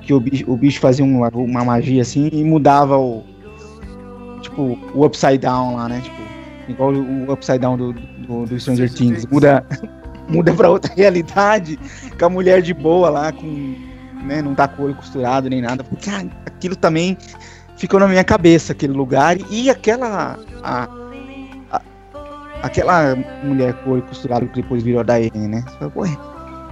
Que 0.00 0.14
o 0.14 0.20
bicho, 0.20 0.44
o 0.50 0.56
bicho 0.56 0.80
fazia 0.80 1.04
um- 1.04 1.22
uma 1.28 1.64
magia 1.64 2.00
assim 2.02 2.30
e 2.32 2.42
mudava 2.42 2.96
o. 2.96 3.22
Tipo, 4.40 4.78
o 4.94 5.04
upside 5.04 5.38
down 5.38 5.76
lá, 5.76 5.88
né? 5.88 6.00
Tipo, 6.00 6.16
igual 6.68 6.92
o 6.92 7.32
upside 7.32 7.58
down 7.58 7.76
do, 7.76 7.92
do, 7.92 8.46
do 8.46 8.58
Stranger 8.60 8.92
Things. 8.92 9.26
Muda, 9.26 9.64
muda 10.28 10.52
pra 10.54 10.70
outra 10.70 10.92
realidade, 10.96 11.78
com 12.18 12.24
a 12.24 12.30
mulher 12.30 12.62
de 12.62 12.72
boa 12.72 13.10
lá, 13.10 13.30
com. 13.32 13.87
Né, 14.24 14.42
não 14.42 14.54
tá 14.54 14.66
com 14.68 14.82
o 14.82 14.84
olho 14.86 14.94
costurado 14.94 15.48
nem 15.48 15.60
nada. 15.62 15.84
Cara, 16.04 16.26
aquilo 16.46 16.74
também 16.76 17.16
ficou 17.76 17.98
na 18.00 18.08
minha 18.08 18.24
cabeça, 18.24 18.72
aquele 18.72 18.92
lugar. 18.92 19.36
E 19.50 19.70
aquela. 19.70 20.38
A, 20.62 20.88
a- 21.70 21.80
aquela 22.62 23.14
mulher 23.44 23.72
com 23.82 23.90
o 23.90 23.92
olho 23.94 24.02
costurado 24.02 24.46
que 24.48 24.60
depois 24.62 24.82
virou 24.82 25.00
a 25.00 25.04
Diane, 25.04 25.48
né? 25.48 25.64
Você 25.66 25.78
fala, 25.78 25.92
Ué, 25.96 26.18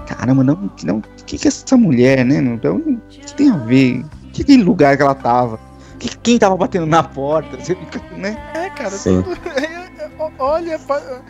caramba, 0.06 0.42
não, 0.44 0.70
não, 0.84 0.98
o 0.98 1.02
que, 1.24 1.38
que 1.38 1.46
é 1.46 1.48
essa 1.48 1.76
mulher, 1.76 2.24
né? 2.24 2.36
Então, 2.38 2.76
o 2.76 3.00
que 3.08 3.34
tem 3.34 3.50
a 3.50 3.56
ver? 3.56 4.04
Que, 4.32 4.42
que 4.44 4.56
lugar 4.56 4.96
que 4.96 5.02
ela 5.02 5.14
tava? 5.14 5.58
Que, 5.98 6.14
quem 6.18 6.38
tava 6.38 6.56
batendo 6.56 6.84
na 6.86 7.02
porta? 7.02 7.56
Você 7.56 7.74
fica, 7.74 8.00
né? 8.16 8.36
É, 8.54 8.68
cara, 8.70 8.90
tudo- 9.22 9.38
olha, 10.38 10.78
pa- 10.80 11.22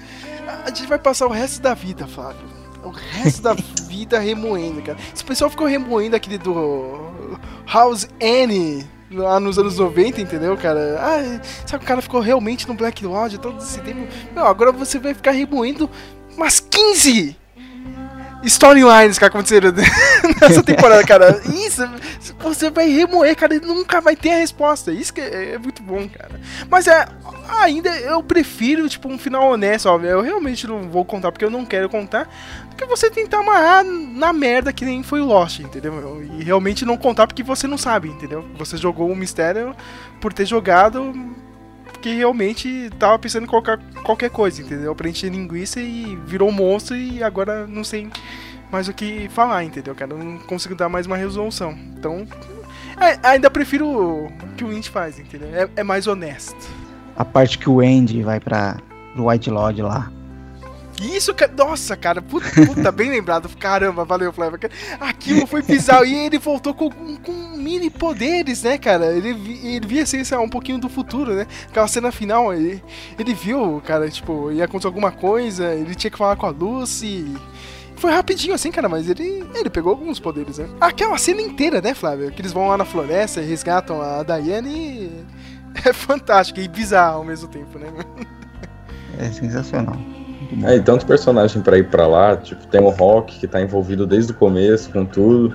a 0.64 0.68
gente 0.68 0.86
vai 0.86 0.98
passar 0.98 1.26
o 1.26 1.30
resto 1.30 1.60
da 1.62 1.74
vida, 1.74 2.06
Flávio. 2.06 2.55
O 2.86 2.90
resto 2.90 3.42
da 3.42 3.54
vida 3.88 4.18
remoendo, 4.18 4.82
cara. 4.82 4.98
Esse 5.14 5.24
pessoal 5.24 5.50
ficou 5.50 5.66
remoendo 5.66 6.16
aquele 6.16 6.38
do 6.38 7.10
House 7.66 8.08
Annie 8.22 8.86
lá 9.10 9.38
nos 9.38 9.58
anos 9.58 9.78
90, 9.78 10.20
entendeu, 10.20 10.56
cara? 10.56 10.98
Ah, 11.00 11.40
sabe, 11.66 11.84
o 11.84 11.86
cara 11.86 12.02
ficou 12.02 12.20
realmente 12.20 12.66
no 12.66 12.74
Black 12.74 13.04
Lodge 13.04 13.38
todo 13.38 13.58
esse 13.58 13.80
tempo. 13.80 14.06
Agora 14.36 14.72
você 14.72 14.98
vai 14.98 15.14
ficar 15.14 15.30
remoendo 15.32 15.88
umas 16.36 16.60
15 16.60 17.36
storylines 18.46 19.18
que 19.18 19.24
aconteceram 19.24 19.72
nessa 20.40 20.62
temporada, 20.64 21.04
cara. 21.04 21.40
Isso, 21.66 21.82
você 22.38 22.70
vai 22.70 22.88
remoer, 22.88 23.36
cara, 23.36 23.54
e 23.54 23.60
nunca 23.60 24.00
vai 24.00 24.16
ter 24.16 24.32
a 24.32 24.36
resposta. 24.38 24.92
Isso 24.92 25.12
que 25.12 25.20
é, 25.20 25.54
é 25.54 25.58
muito 25.58 25.82
bom, 25.82 26.08
cara. 26.08 26.40
Mas 26.70 26.86
é, 26.86 27.06
ainda 27.60 27.90
eu 27.90 28.22
prefiro, 28.22 28.88
tipo, 28.88 29.08
um 29.08 29.18
final 29.18 29.50
honesto, 29.50 29.86
ó. 29.86 29.98
Eu 29.98 30.20
realmente 30.20 30.66
não 30.66 30.88
vou 30.88 31.04
contar 31.04 31.32
porque 31.32 31.44
eu 31.44 31.50
não 31.50 31.64
quero 31.64 31.88
contar. 31.88 32.28
Do 32.70 32.76
que 32.76 32.86
você 32.86 33.10
tentar 33.10 33.40
amarrar 33.40 33.84
na 33.84 34.32
merda 34.32 34.72
que 34.72 34.84
nem 34.84 35.02
foi 35.02 35.20
o 35.20 35.26
Lost, 35.26 35.60
entendeu? 35.60 36.22
E 36.38 36.44
realmente 36.44 36.84
não 36.84 36.96
contar 36.96 37.26
porque 37.26 37.42
você 37.42 37.66
não 37.66 37.78
sabe, 37.78 38.08
entendeu? 38.08 38.44
Você 38.58 38.76
jogou 38.76 39.10
um 39.10 39.16
mistério 39.16 39.74
por 40.20 40.32
ter 40.32 40.46
jogado 40.46 41.14
que 42.06 42.14
realmente 42.14 42.88
tava 43.00 43.18
pensando 43.18 43.42
em 43.42 43.46
colocar 43.48 43.80
qualquer 44.04 44.30
coisa, 44.30 44.62
entendeu? 44.62 44.94
Pra 44.94 45.08
encher 45.08 45.28
linguiça 45.28 45.80
e 45.80 46.16
virou 46.24 46.48
um 46.48 46.52
monstro 46.52 46.96
e 46.96 47.20
agora 47.20 47.66
não 47.66 47.82
sei 47.82 48.08
mais 48.70 48.86
o 48.86 48.92
que 48.92 49.28
falar, 49.30 49.64
entendeu, 49.64 49.92
cara? 49.92 50.14
Não 50.14 50.38
consigo 50.38 50.76
dar 50.76 50.88
mais 50.88 51.04
uma 51.04 51.16
resolução. 51.16 51.76
Então, 51.98 52.24
é, 52.96 53.18
ainda 53.28 53.50
prefiro 53.50 53.88
o 53.88 54.32
que 54.56 54.62
o 54.62 54.68
Lynch 54.68 54.88
faz, 54.88 55.18
entendeu? 55.18 55.48
É, 55.52 55.68
é 55.74 55.82
mais 55.82 56.06
honesto. 56.06 56.56
A 57.16 57.24
parte 57.24 57.58
que 57.58 57.68
o 57.68 57.80
Andy 57.80 58.22
vai 58.22 58.38
pra, 58.38 58.76
pro 59.12 59.28
White 59.28 59.50
Lodge 59.50 59.82
lá. 59.82 60.08
Isso, 61.00 61.34
cara, 61.34 61.52
nossa, 61.52 61.96
cara, 61.96 62.22
puta, 62.22 62.48
puta, 62.66 62.90
bem 62.90 63.10
lembrado. 63.10 63.48
Caramba, 63.58 64.04
valeu, 64.04 64.32
Flávio. 64.32 64.58
Aquilo 64.98 65.46
foi 65.46 65.62
bizarro. 65.62 66.04
E 66.06 66.14
ele 66.14 66.38
voltou 66.38 66.72
com, 66.74 66.90
com 66.90 67.32
mini 67.56 67.90
poderes, 67.90 68.62
né, 68.62 68.78
cara? 68.78 69.12
Ele, 69.12 69.30
ele 69.62 69.86
via 69.86 70.02
assim, 70.02 70.22
um 70.36 70.48
pouquinho 70.48 70.78
do 70.78 70.88
futuro, 70.88 71.34
né? 71.34 71.46
Aquela 71.68 71.86
cena 71.86 72.10
final, 72.10 72.52
ele, 72.52 72.82
ele 73.18 73.34
viu, 73.34 73.82
cara, 73.84 74.08
tipo, 74.08 74.50
ia 74.50 74.64
acontecer 74.64 74.86
alguma 74.86 75.12
coisa, 75.12 75.74
ele 75.74 75.94
tinha 75.94 76.10
que 76.10 76.18
falar 76.18 76.36
com 76.36 76.46
a 76.46 76.50
Lucy. 76.50 77.26
Foi 77.96 78.12
rapidinho 78.12 78.54
assim, 78.54 78.70
cara, 78.70 78.88
mas 78.88 79.08
ele, 79.08 79.44
ele 79.54 79.70
pegou 79.70 79.90
alguns 79.90 80.20
poderes, 80.20 80.58
né? 80.58 80.68
Aquela 80.80 81.16
cena 81.18 81.40
inteira, 81.40 81.80
né, 81.80 81.94
Flávio? 81.94 82.30
Que 82.30 82.40
eles 82.40 82.52
vão 82.52 82.68
lá 82.68 82.76
na 82.76 82.84
floresta 82.84 83.40
e 83.40 83.46
resgatam 83.46 84.00
a 84.00 84.22
Diane 84.22 84.70
e. 84.70 85.26
É 85.84 85.92
fantástico 85.92 86.58
e 86.58 86.66
bizarro 86.66 87.18
ao 87.18 87.24
mesmo 87.24 87.48
tempo, 87.48 87.78
né? 87.78 87.88
É 89.18 89.30
sensacional. 89.30 90.15
É, 90.64 90.76
e 90.76 90.80
tanto 90.80 91.06
personagem 91.06 91.60
pra 91.62 91.78
ir 91.78 91.88
pra 91.88 92.06
lá, 92.06 92.36
tipo, 92.36 92.66
tem 92.66 92.80
o 92.80 92.88
Rock 92.90 93.38
que 93.38 93.46
tá 93.46 93.60
envolvido 93.60 94.06
desde 94.06 94.32
o 94.32 94.34
começo 94.34 94.90
com 94.90 95.04
tudo. 95.04 95.54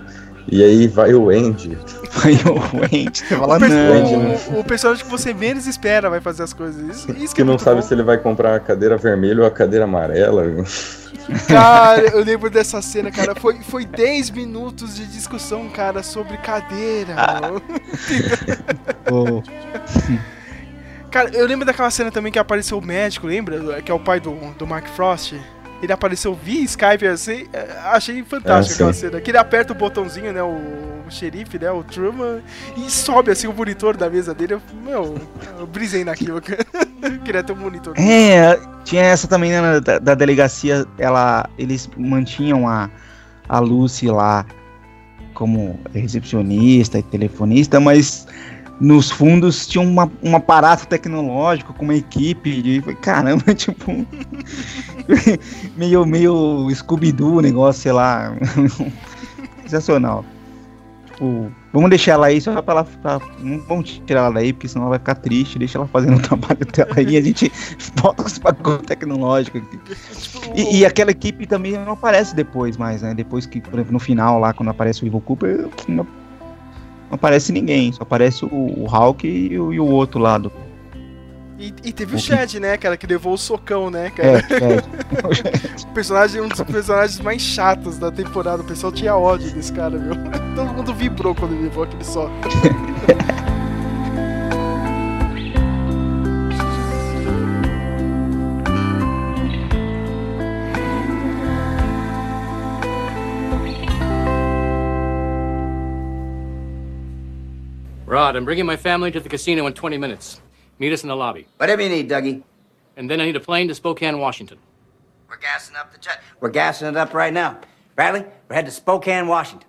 E 0.52 0.64
aí 0.64 0.88
vai 0.88 1.14
o 1.14 1.30
Andy. 1.30 1.78
Foi 2.10 2.34
o 2.34 2.84
Andy. 2.84 3.12
Você 3.20 3.36
fala, 3.36 3.58
O, 3.58 3.60
não. 3.60 4.58
o- 4.58 4.60
o 4.60 4.64
personagem 4.64 5.06
que 5.06 5.10
você 5.12 5.34
menos 5.36 5.68
espera 5.68 6.10
vai 6.10 6.20
fazer 6.20 6.42
as 6.44 6.52
coisas. 6.52 6.82
Isso, 6.98 7.12
isso 7.12 7.28
que, 7.30 7.36
Que 7.36 7.42
é 7.42 7.46
não 7.46 7.60
sabe 7.60 7.80
bom. 7.82 7.88
se 7.88 7.94
ele 7.94 8.02
vai 8.04 8.18
comprar 8.18 8.56
a 8.56 8.60
cadeira 8.60 8.98
vermelha 8.98 9.42
ou 9.42 9.46
a 9.48 9.52
cadeira 9.52 9.86
amarela. 9.86 10.44
Cara, 11.48 12.02
eu 12.08 12.24
lembro 12.24 12.50
dessa 12.50 12.82
cena, 12.82 13.12
cara. 13.12 13.36
Foi, 13.36 13.60
foi 13.62 13.86
10 13.86 14.32
minutos 14.32 14.96
de 14.96 15.06
discussão, 15.06 15.70
cara, 15.70 16.02
sobre 16.02 16.36
cadeira. 16.38 17.16
mano. 17.16 17.62
Cara, 21.12 21.30
eu 21.36 21.46
lembro 21.46 21.66
daquela 21.66 21.92
cena 21.92 22.10
também 22.10 22.32
que 22.32 22.40
apareceu 22.40 22.78
o 22.78 22.82
médico, 22.86 23.28
lembra? 23.28 23.82
Que 23.82 23.92
é 23.92 23.94
o 23.94 24.00
pai 24.00 24.20
do, 24.20 24.34
do 24.58 24.66
Mark 24.66 24.88
Frost. 24.88 25.36
Ele 25.84 25.92
apareceu 25.92 26.34
via 26.34 26.64
Skype 26.64 27.06
assim. 27.08 27.48
é, 27.52 27.68
Achei 27.86 28.24
fantástico 28.24 28.74
Ah, 28.74 28.76
aquela 28.76 28.94
cena. 28.94 29.20
Que 29.20 29.32
ele 29.32 29.38
aperta 29.38 29.74
o 29.74 29.76
botãozinho, 29.76 30.32
né? 30.32 30.42
O, 30.42 30.56
o 31.08 31.12
xerife, 31.12 31.60
né? 31.60 31.72
O 31.72 31.84
Truman. 31.84 32.42
E 32.78 32.90
sobe 32.90 33.32
assim 33.32 33.48
o 33.48 33.54
monitor 33.54 33.98
da 33.98 34.10
mesa 34.10 34.34
dele. 34.34 34.54
Eu, 34.54 34.62
meu, 34.86 35.18
eu 35.60 35.68
brisei 35.68 36.04
naquilo. 36.06 36.40
Queria 37.26 37.44
ter 37.44 37.52
um 37.52 37.58
monitor. 37.58 37.94
É, 37.98 38.58
tinha 38.86 39.02
essa 39.02 39.28
também 39.28 39.52
né, 39.52 39.80
da, 39.80 40.00
da 40.00 40.16
delegacia, 40.16 40.86
ela, 40.98 41.50
eles 41.58 41.90
mantinham 41.98 42.70
a, 42.70 42.90
a 43.50 43.60
Lucy 43.60 44.08
lá 44.08 44.46
como 45.34 45.80
recepcionista 45.94 47.00
e 47.00 47.04
telefonista, 47.04 47.80
mas 47.80 48.28
nos 48.82 49.12
fundos 49.12 49.68
tinha 49.68 49.84
uma, 49.84 50.12
um 50.24 50.36
aparato 50.36 50.88
tecnológico 50.88 51.72
com 51.74 51.84
uma 51.84 51.96
equipe 51.96 52.62
de. 52.62 52.82
Caramba, 52.96 53.44
tipo. 53.54 54.06
meio, 55.78 56.06
meio 56.06 56.68
Scooby-Doo 56.74 57.38
o 57.38 57.42
negócio, 57.42 57.84
sei 57.84 57.92
lá. 57.92 58.36
Sensacional. 59.64 60.26
Tipo, 61.06 61.52
vamos 61.72 61.92
deixar 61.92 62.14
ela 62.14 62.28
aí 62.28 62.42
só 62.42 62.60
pra 62.64 62.74
ela. 62.74 62.84
Pra, 62.84 63.22
não 63.40 63.60
vamos 63.68 64.02
tirar 64.08 64.22
ela 64.22 64.34
daí, 64.34 64.52
porque 64.52 64.68
senão 64.68 64.86
ela 64.86 64.92
vai 64.92 65.00
ficar 65.00 65.16
triste. 65.16 65.60
Deixa 65.60 65.78
ela 65.78 65.88
fazendo 65.88 66.18
o 66.18 66.22
trabalho 66.28 66.66
dela 66.74 66.92
aí 66.98 67.10
e 67.12 67.18
a 67.18 67.22
gente 67.22 67.52
bota 68.02 68.24
os 68.26 68.40
bagulho 68.40 68.80
tecnológico 68.80 69.60
aqui. 69.60 69.78
Tipo, 69.78 70.58
E, 70.58 70.80
e 70.80 70.86
aquela 70.86 71.12
equipe 71.12 71.46
também 71.46 71.74
não 71.74 71.94
aparece 71.94 72.36
depois 72.36 72.78
mais, 72.78 73.04
né? 73.04 73.14
Depois 73.14 73.46
que, 73.46 73.62
por 73.62 73.76
exemplo, 73.76 73.94
no 73.94 74.00
final 74.00 74.40
lá, 74.40 74.54
quando 74.54 74.70
aparece 74.70 75.04
o 75.04 75.06
Evil 75.06 75.22
Cooper, 75.22 75.70
não, 75.88 76.08
não 77.12 77.16
aparece 77.16 77.52
ninguém. 77.52 77.92
Só 77.92 78.04
aparece 78.04 78.46
o, 78.46 78.50
o 78.50 78.86
Hulk 78.88 79.28
e 79.28 79.60
o, 79.60 79.74
e 79.74 79.80
o 79.80 79.86
outro 79.86 80.20
lado. 80.20 80.52
E, 81.60 81.72
e 81.84 81.94
teve 81.94 82.16
o 82.16 82.18
O 82.18 82.20
Chad, 82.20 82.56
né, 82.56 82.76
cara, 82.76 82.98
que 82.98 83.06
levou 83.06 83.34
o 83.34 83.38
socão, 83.38 83.92
né, 83.92 84.08
É, 84.08 84.10
cara? 84.10 84.40
é. 84.40 85.86
personagem, 85.94 86.42
um 86.42 86.48
dos 86.48 86.60
personagens 86.64 87.20
mais 87.20 87.42
chatos 87.42 88.00
da 88.00 88.12
temporada. 88.12 88.64
O 88.64 88.66
pessoal 88.66 88.92
tinha 88.92 89.16
ódio 89.16 89.52
desse 89.52 89.72
cara, 89.72 90.00
meu. 90.00 90.16
Todo 90.56 90.74
mundo 90.74 90.94
vibrou 90.94 91.36
quando 91.36 91.54
ele 91.54 91.64
levou 91.64 91.84
aquele 91.84 92.04
soco. 92.04 92.32
Rod, 108.12 108.36
I'm 108.36 108.44
bringing 108.44 108.66
my 108.66 108.76
family 108.76 109.10
to 109.10 109.22
the 109.22 109.30
casino 109.30 109.68
in 109.68 109.74
20 109.74 109.98
minutes. 109.98 110.42
Meet 110.80 110.92
us 110.92 111.04
in 111.04 111.08
the 111.08 111.16
lobby. 111.16 111.48
Whatever 111.56 111.82
you 111.82 111.88
need, 111.88 112.10
Dougie. 112.10 112.44
And 112.98 113.10
then 113.10 113.22
I 113.22 113.26
need 113.26 113.38
a 113.38 113.40
plane 113.40 113.70
to 113.70 113.74
Spokane, 113.74 114.20
Washington. 114.20 114.58
We're 115.30 115.38
gassing 115.38 115.78
up 115.78 115.94
the 115.94 115.98
jet. 115.98 116.22
We're 116.42 116.50
gassing 116.50 116.90
it 116.90 116.98
up 116.98 117.14
right 117.14 117.32
now. 117.32 117.62
Bradley, 117.96 118.26
we're 118.50 118.56
headed 118.56 118.70
to 118.70 118.76
Spokane, 118.76 119.30
Washington. 119.30 119.66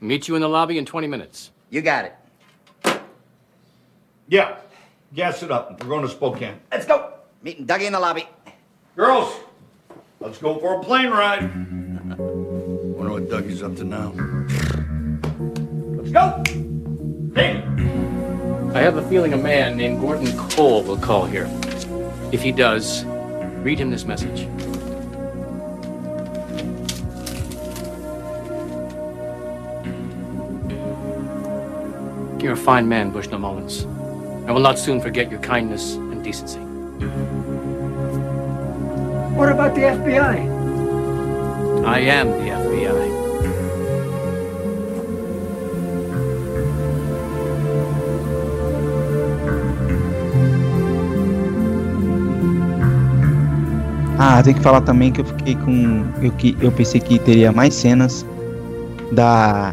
Meet 0.00 0.28
you 0.28 0.34
in 0.34 0.40
the 0.40 0.48
lobby 0.48 0.78
in 0.78 0.86
20 0.86 1.08
minutes. 1.08 1.50
You 1.68 1.82
got 1.82 2.06
it. 2.06 3.02
Yeah, 4.28 4.56
gas 5.12 5.42
it 5.42 5.50
up. 5.50 5.82
We're 5.82 5.90
going 5.90 6.06
to 6.06 6.08
Spokane. 6.08 6.58
Let's 6.72 6.86
go. 6.86 7.12
Meeting 7.42 7.66
Dougie 7.66 7.86
in 7.86 7.92
the 7.92 8.00
lobby. 8.00 8.26
Girls, 8.96 9.30
let's 10.20 10.38
go 10.38 10.58
for 10.58 10.80
a 10.80 10.82
plane 10.82 11.10
ride. 11.10 11.42
Wonder 12.16 13.12
what 13.12 13.28
Dougie's 13.28 13.62
up 13.62 13.76
to 13.76 13.84
now. 13.84 14.14
Let's 15.98 16.10
go. 16.10 16.42
I 18.78 18.82
have 18.82 18.96
a 18.96 19.02
feeling 19.08 19.32
a 19.32 19.36
man 19.36 19.76
named 19.76 20.00
Gordon 20.00 20.38
Cole 20.50 20.84
will 20.84 20.98
call 20.98 21.26
here. 21.26 21.50
If 22.30 22.42
he 22.42 22.52
does, 22.52 23.04
read 23.64 23.80
him 23.80 23.90
this 23.90 24.04
message. 24.04 24.42
You're 32.40 32.52
a 32.52 32.56
fine 32.56 32.88
man, 32.88 33.10
Bushnell 33.10 33.40
Mullins. 33.40 33.84
I 34.48 34.52
will 34.52 34.60
not 34.60 34.78
soon 34.78 35.00
forget 35.00 35.28
your 35.28 35.40
kindness 35.40 35.96
and 35.96 36.22
decency. 36.22 36.60
What 39.34 39.50
about 39.50 39.74
the 39.74 39.80
FBI? 39.80 41.84
I 41.84 41.98
am 41.98 42.30
the 42.30 42.36
FBI. 42.36 43.17
Ah, 54.18 54.42
tem 54.42 54.52
que 54.52 54.60
falar 54.60 54.80
também 54.80 55.12
que 55.12 55.20
eu 55.20 55.24
fiquei 55.24 55.54
com. 55.54 56.04
Eu, 56.20 56.32
que, 56.32 56.56
eu 56.60 56.72
pensei 56.72 57.00
que 57.00 57.18
teria 57.18 57.52
mais 57.52 57.72
cenas 57.74 58.26
da. 59.12 59.72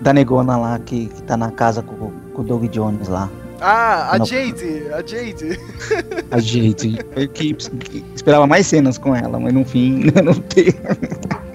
Da 0.00 0.12
negona 0.12 0.56
lá 0.56 0.78
que, 0.78 1.06
que 1.06 1.22
tá 1.22 1.36
na 1.36 1.50
casa 1.50 1.82
com, 1.82 2.10
com 2.32 2.42
o 2.42 2.44
Doug 2.44 2.64
Jones 2.68 3.08
lá. 3.08 3.28
Ah, 3.60 4.14
a 4.14 4.18
Não. 4.18 4.26
Jade, 4.26 4.86
a 4.92 4.98
Jade. 4.98 5.58
A 6.30 6.38
gente. 6.38 6.98
Eu 7.14 7.28
que, 7.28 7.54
que 7.54 8.04
esperava 8.14 8.46
mais 8.46 8.66
cenas 8.66 8.98
com 8.98 9.14
ela, 9.14 9.38
mas 9.38 9.52
no 9.52 9.64
fim 9.64 10.10
não 10.22 10.34
tem. 10.34 10.74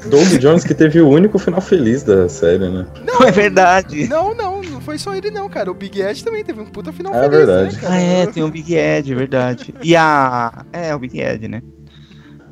Doug 0.08 0.28
Jones 0.40 0.64
que 0.64 0.74
teve 0.74 0.99
o 1.02 1.10
único 1.10 1.38
final 1.38 1.62
feliz 1.62 2.03
da 2.03 2.28
série, 2.28 2.70
né? 2.70 2.86
Não, 3.06 3.22
é 3.26 3.32
verdade. 3.32 4.08
Não, 4.08 4.34
não, 4.34 4.60
não 4.82 4.86
foi 4.86 4.98
só 4.98 5.16
ele 5.16 5.30
não, 5.30 5.48
cara. 5.48 5.70
O 5.70 5.76
Big 5.76 6.02
Ed 6.02 6.24
também 6.24 6.44
teve 6.44 6.60
um 6.60 6.66
puta 6.66 6.91
final 6.91 7.14
É 7.14 7.30
feliz, 7.30 7.38
verdade. 7.45 7.76
né, 7.76 7.82
cara? 7.82 7.94
Ah, 7.94 7.99
é, 8.02 8.26
tem 8.26 8.44
o 8.44 8.49
Big 8.49 8.74
Ed, 8.74 9.12
é 9.12 9.16
verdade. 9.16 9.74
E 9.84 9.95
a. 9.95 10.66
É, 10.74 10.94
o 10.95 10.99
Big 10.99 11.22
Ed, 11.22 11.48
né? 11.48 11.62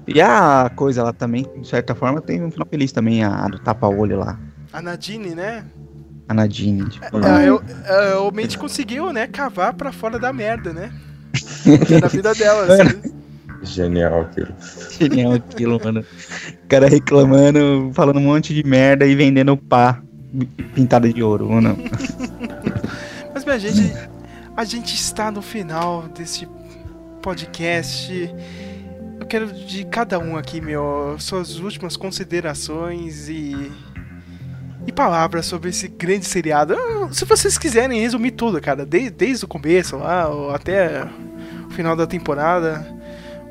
E 0.08 0.22
a 0.22 0.72
coisa 0.76 1.04
lá 1.04 1.12
também, 1.12 1.46
de 1.60 1.68
certa 1.68 1.94
forma, 1.94 2.22
tem 2.22 2.44
um 2.44 2.52
final 2.52 2.68
feliz 2.70 2.92
também, 2.92 3.24
a 3.24 3.48
do 3.48 3.60
tapa-olho 3.60 4.20
lá. 4.20 4.40
A 4.72 4.82
Nadine, 4.82 5.36
né? 5.36 5.66
A 6.28 6.34
Nadine. 6.34 6.88
Tipo, 6.90 7.26
É, 7.26 7.50
eu, 7.50 7.62
é, 7.86 8.16
o 8.16 8.32
Mente 8.32 8.58
conseguiu, 8.58 9.12
né, 9.12 9.28
cavar 9.28 9.74
pra 9.74 9.92
fora 9.92 10.18
da 10.20 10.32
merda, 10.32 10.72
né? 10.72 10.92
Que 11.64 12.00
da 12.02 12.08
vida 12.08 12.34
dela, 12.34 12.66
assim. 12.74 13.14
Genial 13.62 14.22
aquilo. 14.22 14.54
Genial 15.00 15.34
aquilo, 15.34 15.80
mano. 15.84 16.00
O 16.64 16.68
cara 16.68 16.88
reclamando, 16.88 17.92
falando 17.94 18.18
um 18.18 18.24
monte 18.24 18.54
de 18.54 18.64
merda 18.64 19.06
e 19.06 19.16
vendendo 19.16 19.58
pá 19.58 20.02
pintada 20.74 21.12
de 21.12 21.22
ouro, 21.24 21.50
ou 21.50 21.62
não? 21.62 21.78
Mas, 23.34 23.46
minha 23.46 23.60
gente, 23.60 23.94
a 24.56 24.64
gente 24.64 24.96
está 24.96 25.32
no 25.32 25.42
final 25.42 26.04
desse 26.10 26.48
podcast. 27.22 28.34
Eu 29.20 29.26
quero 29.26 29.52
de 29.52 29.86
cada 29.86 30.20
um 30.20 30.38
aqui, 30.38 30.62
meu, 30.62 31.16
suas 31.20 31.60
últimas 31.60 31.96
considerações 31.96 33.30
e. 33.30 33.72
E 34.88 34.92
palavras 34.92 35.46
sobre 35.46 35.70
esse 35.70 35.88
grande 35.88 36.26
seriado. 36.26 36.76
Se 37.12 37.26
vocês 37.26 37.58
quiserem 37.58 38.00
resumir 38.00 38.32
tudo, 38.32 38.60
cara, 38.62 38.86
desde, 38.86 39.12
desde 39.12 39.46
o 39.46 39.48
começo 39.48 39.98
lá 39.98 40.56
até 40.56 41.06
o 41.68 41.70
final 41.72 41.96
da 41.96 42.08
temporada. 42.08 42.88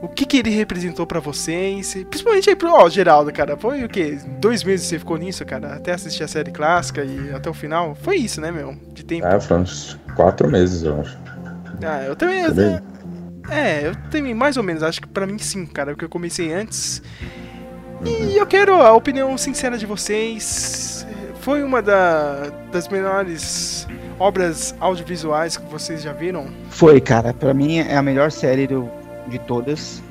O 0.01 0.07
que, 0.09 0.25
que 0.25 0.37
ele 0.37 0.51
representou 0.51 1.05
pra 1.07 1.19
vocês? 1.19 1.93
Principalmente 2.09 2.49
aí 2.49 2.55
pro 2.57 2.73
ó, 2.73 2.89
Geraldo, 2.89 3.33
cara. 3.33 3.57
Foi 3.57 3.83
o 3.85 3.89
quê? 3.89 4.17
Dois 4.39 4.63
meses 4.63 4.87
você 4.87 4.99
ficou 4.99 5.17
nisso, 5.17 5.45
cara? 5.45 5.75
Até 5.75 5.93
assistir 5.93 6.23
a 6.23 6.29
série 6.29 6.53
clássica 6.53 7.05
e 7.05 7.33
até 7.35 7.51
o 7.51 7.55
final? 7.55 7.97
Foi 7.97 8.17
isso, 8.17 8.41
né, 8.41 8.53
meu? 8.53 8.77
De 8.93 9.05
tempo. 9.05 9.27
Ah, 9.27 9.41
foram 9.41 9.63
uns 9.63 9.99
quatro 10.15 10.49
meses, 10.49 10.85
eu 10.85 11.01
acho. 11.01 11.19
Ah, 11.85 12.03
eu 12.05 12.15
também. 12.15 12.43
eu- 12.43 12.55
Também. 12.55 12.81
é, 13.51 13.87
eu 13.89 13.93
também, 14.11 14.35
mais 14.35 14.57
ou 14.57 14.63
menos. 14.63 14.83
Acho 14.85 15.01
que 15.01 15.09
pra 15.09 15.27
mim 15.27 15.39
sim, 15.39 15.67
cara. 15.67 15.91
Porque 15.93 16.05
eu 16.05 16.09
comecei 16.09 16.53
antes. 16.53 17.03
E 18.05 18.37
eu 18.37 18.47
quero 18.47 18.75
a 18.75 18.93
opinião 18.95 19.37
sincera 19.37 19.77
de 19.77 19.85
vocês. 19.87 21.05
Foi 21.41 21.63
uma 21.65 21.83
da- 21.83 22.51
das 22.71 22.87
melhores 22.89 23.87
obras 24.19 24.75
audiovisuais 24.79 25.57
que 25.57 25.67
vocês 25.69 26.03
já 26.03 26.13
viram? 26.13 26.47
Foi, 26.71 27.01
cara. 27.01 27.35
Pra 27.35 27.53
mim 27.53 27.79
é 27.79 27.97
a 27.97 28.03
melhor 28.03 28.31
série 28.31 28.67
do- 28.69 28.89
de 29.29 29.39
todas. 29.41 30.03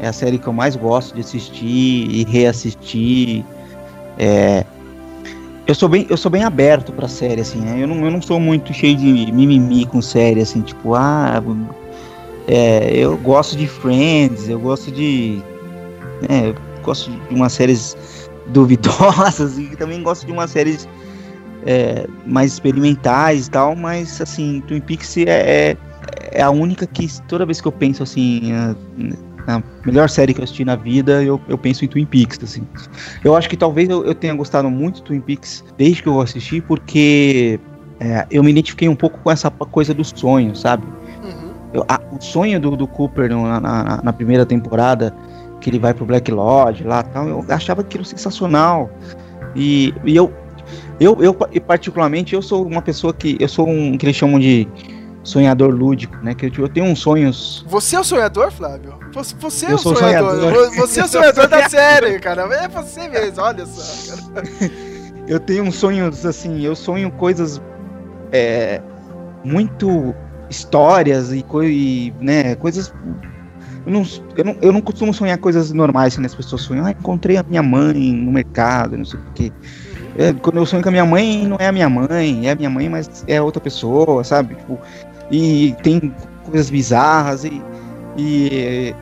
É 0.00 0.08
a 0.08 0.12
série 0.12 0.38
que 0.38 0.46
eu 0.46 0.52
mais 0.52 0.76
gosto 0.76 1.14
de 1.14 1.20
assistir 1.20 2.10
e 2.10 2.24
reassistir. 2.24 3.44
É, 4.18 4.64
eu 5.66 5.74
sou 5.74 5.88
bem, 5.88 6.06
eu 6.10 6.16
sou 6.16 6.30
bem 6.30 6.44
aberto 6.44 6.92
pra 6.92 7.08
série, 7.08 7.40
assim, 7.40 7.58
né? 7.58 7.82
Eu 7.82 7.86
não, 7.86 8.04
eu 8.04 8.10
não 8.10 8.20
sou 8.20 8.38
muito 8.38 8.72
cheio 8.72 8.96
de 8.96 9.32
mimimi 9.32 9.86
com 9.86 10.02
série, 10.02 10.40
assim, 10.40 10.60
tipo, 10.60 10.94
ah, 10.94 11.42
é, 12.46 12.94
eu 12.94 13.16
gosto 13.16 13.56
de 13.56 13.66
Friends, 13.66 14.48
eu 14.48 14.60
gosto 14.60 14.92
de, 14.92 15.42
né, 16.28 16.48
eu 16.50 16.54
gosto 16.82 17.10
de 17.10 17.34
umas 17.34 17.52
séries 17.52 17.96
duvidosas 18.48 19.56
e 19.58 19.74
também 19.76 20.02
gosto 20.02 20.26
de 20.26 20.32
umas 20.32 20.50
séries 20.50 20.86
é, 21.64 22.06
mais 22.26 22.52
experimentais 22.52 23.46
e 23.46 23.50
tal, 23.50 23.74
mas 23.74 24.20
assim, 24.20 24.62
Twin 24.66 24.80
Peaks 24.80 25.16
é, 25.16 25.22
é, 25.22 25.76
é 26.32 26.42
a 26.42 26.50
única 26.50 26.86
que 26.86 27.06
toda 27.28 27.44
vez 27.46 27.60
que 27.60 27.68
eu 27.68 27.72
penso 27.72 28.02
assim, 28.02 28.52
a, 28.52 28.74
na 29.46 29.62
melhor 29.84 30.08
série 30.08 30.32
que 30.32 30.40
eu 30.40 30.44
assisti 30.44 30.64
na 30.64 30.76
vida, 30.76 31.22
eu, 31.22 31.40
eu 31.48 31.58
penso 31.58 31.84
em 31.84 31.88
Twin 31.88 32.06
Peaks, 32.06 32.38
assim. 32.42 32.66
Eu 33.22 33.36
acho 33.36 33.48
que 33.48 33.56
talvez 33.56 33.88
eu, 33.88 34.04
eu 34.04 34.14
tenha 34.14 34.34
gostado 34.34 34.70
muito 34.70 34.96
de 34.96 35.02
Twin 35.02 35.20
Peaks 35.20 35.64
desde 35.76 36.02
que 36.02 36.08
eu 36.08 36.20
assisti, 36.20 36.60
porque 36.60 37.60
é, 38.00 38.26
eu 38.30 38.42
me 38.42 38.50
identifiquei 38.50 38.88
um 38.88 38.96
pouco 38.96 39.18
com 39.20 39.30
essa 39.30 39.50
coisa 39.50 39.92
do 39.94 40.02
sonho, 40.04 40.54
sabe? 40.56 40.86
Eu- 41.72 41.84
a- 41.88 42.00
o 42.10 42.20
sonho 42.22 42.58
do, 42.60 42.76
do 42.76 42.86
Cooper 42.86 43.28
no- 43.30 43.46
na, 43.46 43.60
na- 43.60 44.00
na 44.02 44.12
primeira 44.12 44.46
temporada, 44.46 45.14
que 45.60 45.70
ele 45.70 45.78
vai 45.78 45.92
pro 45.94 46.04
Black 46.04 46.30
Lodge 46.30 46.84
lá 46.84 47.02
tal, 47.02 47.26
eu 47.28 47.44
achava 47.48 47.80
aquilo 47.82 48.04
sensacional. 48.04 48.90
E, 49.56 49.94
e 50.04 50.14
eu, 50.16 50.32
eu, 51.00 51.22
eu, 51.22 51.34
pa- 51.34 51.48
particularmente, 51.66 52.34
eu 52.34 52.42
sou 52.42 52.66
uma 52.66 52.80
pessoa 52.82 53.12
que. 53.12 53.36
Eu 53.40 53.48
sou 53.48 53.68
um 53.68 53.96
que 53.96 54.04
eles 54.06 54.16
chamam 54.16 54.38
de 54.38 54.66
sonhador 55.24 55.74
lúdico, 55.74 56.16
né? 56.22 56.34
Que 56.34 56.52
eu, 56.56 56.68
tenho 56.68 56.86
uns 56.86 57.00
sonhos. 57.00 57.64
Você 57.66 57.96
é 57.96 58.00
o 58.00 58.04
sonhador, 58.04 58.52
Flávio? 58.52 58.98
Você, 59.12 59.66
é 59.66 59.72
Eu 59.72 59.76
o 59.76 59.78
sonhador. 59.78 60.30
sonhador. 60.36 60.52
Vo- 60.70 60.76
Você 60.86 61.00
é 61.00 61.04
o 61.04 61.08
sonhador 61.08 61.48
da 61.48 61.68
série, 61.68 62.18
cara. 62.20 62.42
É 62.54 62.68
você 62.68 63.08
mesmo, 63.08 63.42
olha 63.42 63.64
só, 63.66 64.16
cara. 64.32 64.46
Eu 65.26 65.40
tenho 65.40 65.64
uns 65.64 65.76
sonhos 65.76 66.26
assim, 66.26 66.60
eu 66.60 66.76
sonho 66.76 67.10
coisas 67.10 67.58
é, 68.30 68.78
muito 69.42 70.14
histórias 70.50 71.32
e, 71.32 71.42
e, 71.62 72.12
né, 72.20 72.54
coisas. 72.56 72.92
Eu 73.86 73.92
não, 73.92 74.02
eu, 74.36 74.44
não, 74.44 74.56
eu 74.60 74.70
não 74.72 74.82
costumo 74.82 75.14
sonhar 75.14 75.38
coisas 75.38 75.72
normais 75.72 76.12
assim, 76.12 76.26
as 76.26 76.34
pessoas 76.34 76.60
sonham. 76.60 76.84
Ah, 76.84 76.90
encontrei 76.90 77.38
a 77.38 77.42
minha 77.42 77.62
mãe 77.62 78.12
no 78.12 78.30
mercado, 78.32 78.98
não 78.98 79.04
sei 79.06 79.18
o 79.18 79.22
quê. 79.34 79.52
É, 80.18 80.32
quando 80.34 80.56
eu 80.56 80.66
sonho 80.66 80.82
com 80.82 80.90
a 80.90 80.92
minha 80.92 81.06
mãe, 81.06 81.46
não 81.46 81.56
é 81.58 81.68
a 81.68 81.72
minha 81.72 81.88
mãe, 81.88 82.46
é 82.46 82.50
a 82.50 82.54
minha 82.54 82.68
mãe, 82.68 82.88
mas 82.90 83.24
é 83.26 83.40
outra 83.40 83.60
pessoa, 83.62 84.22
sabe? 84.24 84.54
Tipo, 84.56 84.78
e 85.30 85.74
tem 85.82 86.14
coisas 86.44 86.70
bizarras 86.70 87.44
e, 87.44 87.62
e 88.16 88.94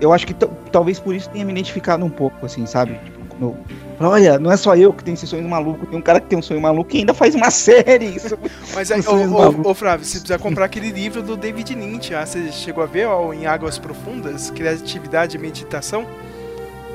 eu 0.00 0.12
acho 0.12 0.26
que 0.26 0.34
talvez 0.72 0.98
por 0.98 1.14
isso 1.14 1.28
tenha 1.30 1.44
me 1.44 1.52
identificado 1.52 2.04
um 2.04 2.10
pouco, 2.10 2.46
assim, 2.46 2.64
sabe? 2.66 2.98
Tipo, 3.04 3.56
olha, 4.00 4.38
não 4.38 4.50
é 4.50 4.56
só 4.56 4.74
eu 4.74 4.92
que 4.92 5.04
tenho 5.04 5.14
esse 5.14 5.26
sonho 5.26 5.46
maluco, 5.48 5.86
tem 5.86 5.98
um 5.98 6.02
cara 6.02 6.20
que 6.20 6.26
tem 6.26 6.38
um 6.38 6.42
sonho 6.42 6.60
maluco 6.60 6.94
e 6.94 6.98
ainda 7.00 7.12
faz 7.14 7.34
uma 7.34 7.50
série. 7.52 8.06
Isso, 8.16 8.38
Mas 8.74 8.90
aí, 8.90 9.02
sonhos 9.02 9.30
ô, 9.30 9.50
ô, 9.66 9.70
ô, 9.70 9.74
Flávio, 9.74 10.04
você 10.04 10.18
precisa 10.18 10.38
comprar 10.38 10.64
aquele 10.66 10.90
livro 10.90 11.22
do 11.22 11.36
David 11.36 11.74
Lynch. 11.74 12.14
Ah, 12.14 12.24
você 12.24 12.50
chegou 12.50 12.82
a 12.82 12.86
ver 12.86 13.06
ó, 13.06 13.32
em 13.32 13.46
Águas 13.46 13.78
Profundas? 13.78 14.50
Criatividade 14.50 15.36
e 15.36 15.40
Meditação? 15.40 16.06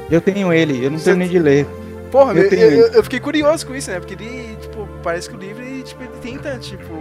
Eu 0.09 0.21
tenho 0.21 0.51
ele, 0.53 0.85
eu 0.85 0.91
não 0.91 0.97
Você- 0.99 1.05
terminei 1.05 1.29
de 1.29 1.39
ler. 1.39 1.67
Porra, 2.11 2.33
Eu 2.33 2.43
eu, 2.43 2.49
tenho 2.49 2.61
eu- 2.61 2.87
eu 2.93 3.03
fiquei 3.03 3.19
curioso 3.19 3.65
com 3.65 3.75
isso, 3.75 3.89
né? 3.91 3.99
Porque 3.99 4.13
ele, 4.13 4.55
tipo, 4.61 4.87
parece 5.03 5.27
que 5.29 5.35
o 5.35 5.39
livro, 5.39 5.63
ele, 5.63 5.83
tipo, 5.83 6.01
ele 6.03 6.11
tenta, 6.21 6.57
tipo... 6.59 6.93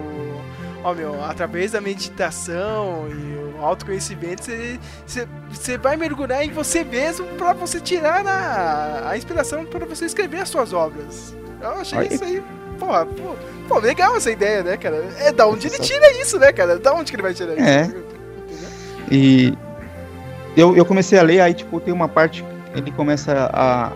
Ó, 0.85 0.95
meu, 0.95 1.25
através 1.25 1.73
da 1.73 1.81
meditação 1.81 3.09
e 3.09 3.57
o 3.57 3.65
autoconhecimento, 3.65 4.45
você, 5.51 5.79
vai 5.79 5.97
mergulhar 5.97 6.45
em 6.45 6.53
você 6.53 6.85
mesmo 6.85 7.27
pra 7.39 7.55
você 7.55 7.81
tirar 7.81 8.27
a, 8.27 9.09
a 9.11 9.17
inspiração 9.17 9.65
para 9.65 9.87
você 9.87 10.05
escrever 10.05 10.41
as 10.41 10.51
suas 10.51 10.75
obras. 10.75 11.35
Eu 11.61 11.71
achei 11.71 11.99
Olha. 11.99 12.15
isso 12.15 12.23
aí 12.23 12.43
porra, 12.79 13.07
pô, 13.07 13.35
pô, 13.69 13.79
legal 13.79 14.17
essa 14.17 14.31
ideia, 14.31 14.63
né, 14.63 14.77
cara? 14.77 15.05
É 15.19 15.33
da 15.33 15.47
onde 15.47 15.67
ele 15.67 15.79
tira 15.79 16.13
isso, 16.21 16.39
né, 16.39 16.53
cara? 16.53 16.79
Da 16.79 16.93
onde 16.93 17.11
que 17.11 17.17
ele 17.17 17.23
vai 17.23 17.35
tirar 17.35 17.59
É. 17.59 17.83
isso? 17.83 17.97
E 19.11 19.57
eu, 20.57 20.77
eu 20.77 20.85
comecei 20.85 21.19
a 21.19 21.23
ler, 21.23 21.41
aí, 21.41 21.55
tipo, 21.55 21.81
tem 21.81 21.93
uma 21.93 22.09
parte, 22.09 22.45
ele 22.75 22.91
começa 22.91 23.51
a, 23.53 23.93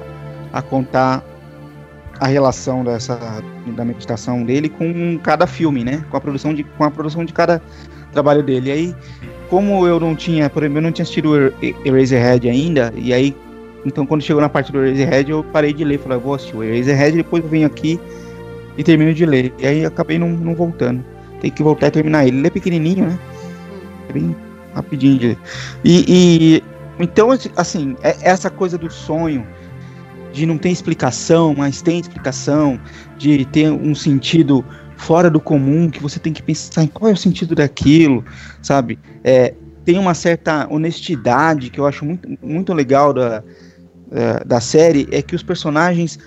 a 0.52 0.62
contar 0.62 1.22
a 2.20 2.26
relação 2.26 2.84
dessa 2.84 3.18
da 3.72 3.84
meditação 3.84 4.42
dele 4.44 4.68
com 4.68 5.18
cada 5.22 5.46
filme, 5.46 5.84
né? 5.84 6.04
Com 6.10 6.16
a 6.16 6.20
produção 6.20 6.52
de, 6.54 6.62
com 6.64 6.84
a 6.84 6.90
produção 6.90 7.24
de 7.24 7.32
cada 7.32 7.60
trabalho 8.12 8.42
dele. 8.42 8.68
E 8.68 8.72
aí, 8.72 8.94
como 9.48 9.86
eu 9.86 9.98
não 10.00 10.14
tinha, 10.14 10.48
por 10.50 10.62
exemplo, 10.62 10.78
eu 10.78 10.82
não 10.82 10.92
tinha 10.92 11.02
assistido 11.02 11.30
o 11.30 11.36
Er- 11.36 11.74
Eraserhead 11.84 12.48
ainda, 12.48 12.92
e 12.96 13.12
aí, 13.12 13.34
então 13.84 14.04
quando 14.04 14.22
chegou 14.22 14.40
na 14.42 14.48
parte 14.48 14.70
do 14.72 14.84
Eraserhead, 14.84 15.30
eu 15.30 15.42
parei 15.44 15.72
de 15.72 15.84
ler, 15.84 15.98
falei, 15.98 16.18
"Ah, 16.18 16.20
vou 16.20 16.34
assistir 16.34 16.56
o 16.56 16.62
Eraserhead, 16.62 17.16
depois 17.16 17.42
eu 17.44 17.48
venho 17.50 17.66
aqui 17.66 17.98
e 18.76 18.84
termino 18.84 19.12
de 19.12 19.26
ler. 19.26 19.52
E 19.58 19.66
aí 19.66 19.84
acabei 19.84 20.18
não, 20.18 20.28
não 20.28 20.54
voltando. 20.54 21.04
Tem 21.40 21.50
que 21.50 21.62
voltar 21.62 21.88
e 21.88 21.90
terminar 21.90 22.26
ele. 22.26 22.38
Ele 22.38 22.46
é 22.46 22.50
pequenininho, 22.50 23.06
né? 23.06 23.18
É 24.08 24.12
bem 24.12 24.36
rapidinho 24.74 25.18
de 25.18 25.26
ler. 25.28 25.38
E, 25.84 26.04
e 26.08 26.62
então, 27.00 27.28
assim, 27.56 27.96
é- 28.02 28.16
essa 28.22 28.50
coisa 28.50 28.76
do 28.76 28.90
sonho, 28.90 29.46
de 30.38 30.46
não 30.46 30.56
ter 30.56 30.70
explicação, 30.70 31.54
mas 31.56 31.82
tem 31.82 31.98
explicação, 31.98 32.80
de 33.16 33.44
ter 33.46 33.70
um 33.70 33.94
sentido 33.94 34.64
fora 34.96 35.30
do 35.30 35.40
comum, 35.40 35.90
que 35.90 36.02
você 36.02 36.18
tem 36.18 36.32
que 36.32 36.42
pensar 36.42 36.82
em 36.82 36.86
qual 36.86 37.10
é 37.10 37.14
o 37.14 37.16
sentido 37.16 37.54
daquilo, 37.54 38.24
sabe? 38.62 38.98
É, 39.22 39.54
tem 39.84 39.98
uma 39.98 40.14
certa 40.14 40.66
honestidade 40.70 41.70
que 41.70 41.78
eu 41.80 41.86
acho 41.86 42.04
muito, 42.04 42.28
muito 42.42 42.72
legal 42.74 43.12
da, 43.12 43.42
da, 44.10 44.38
da 44.44 44.60
série, 44.60 45.08
é 45.10 45.22
que 45.22 45.34
os 45.34 45.42
personagens, 45.42 46.18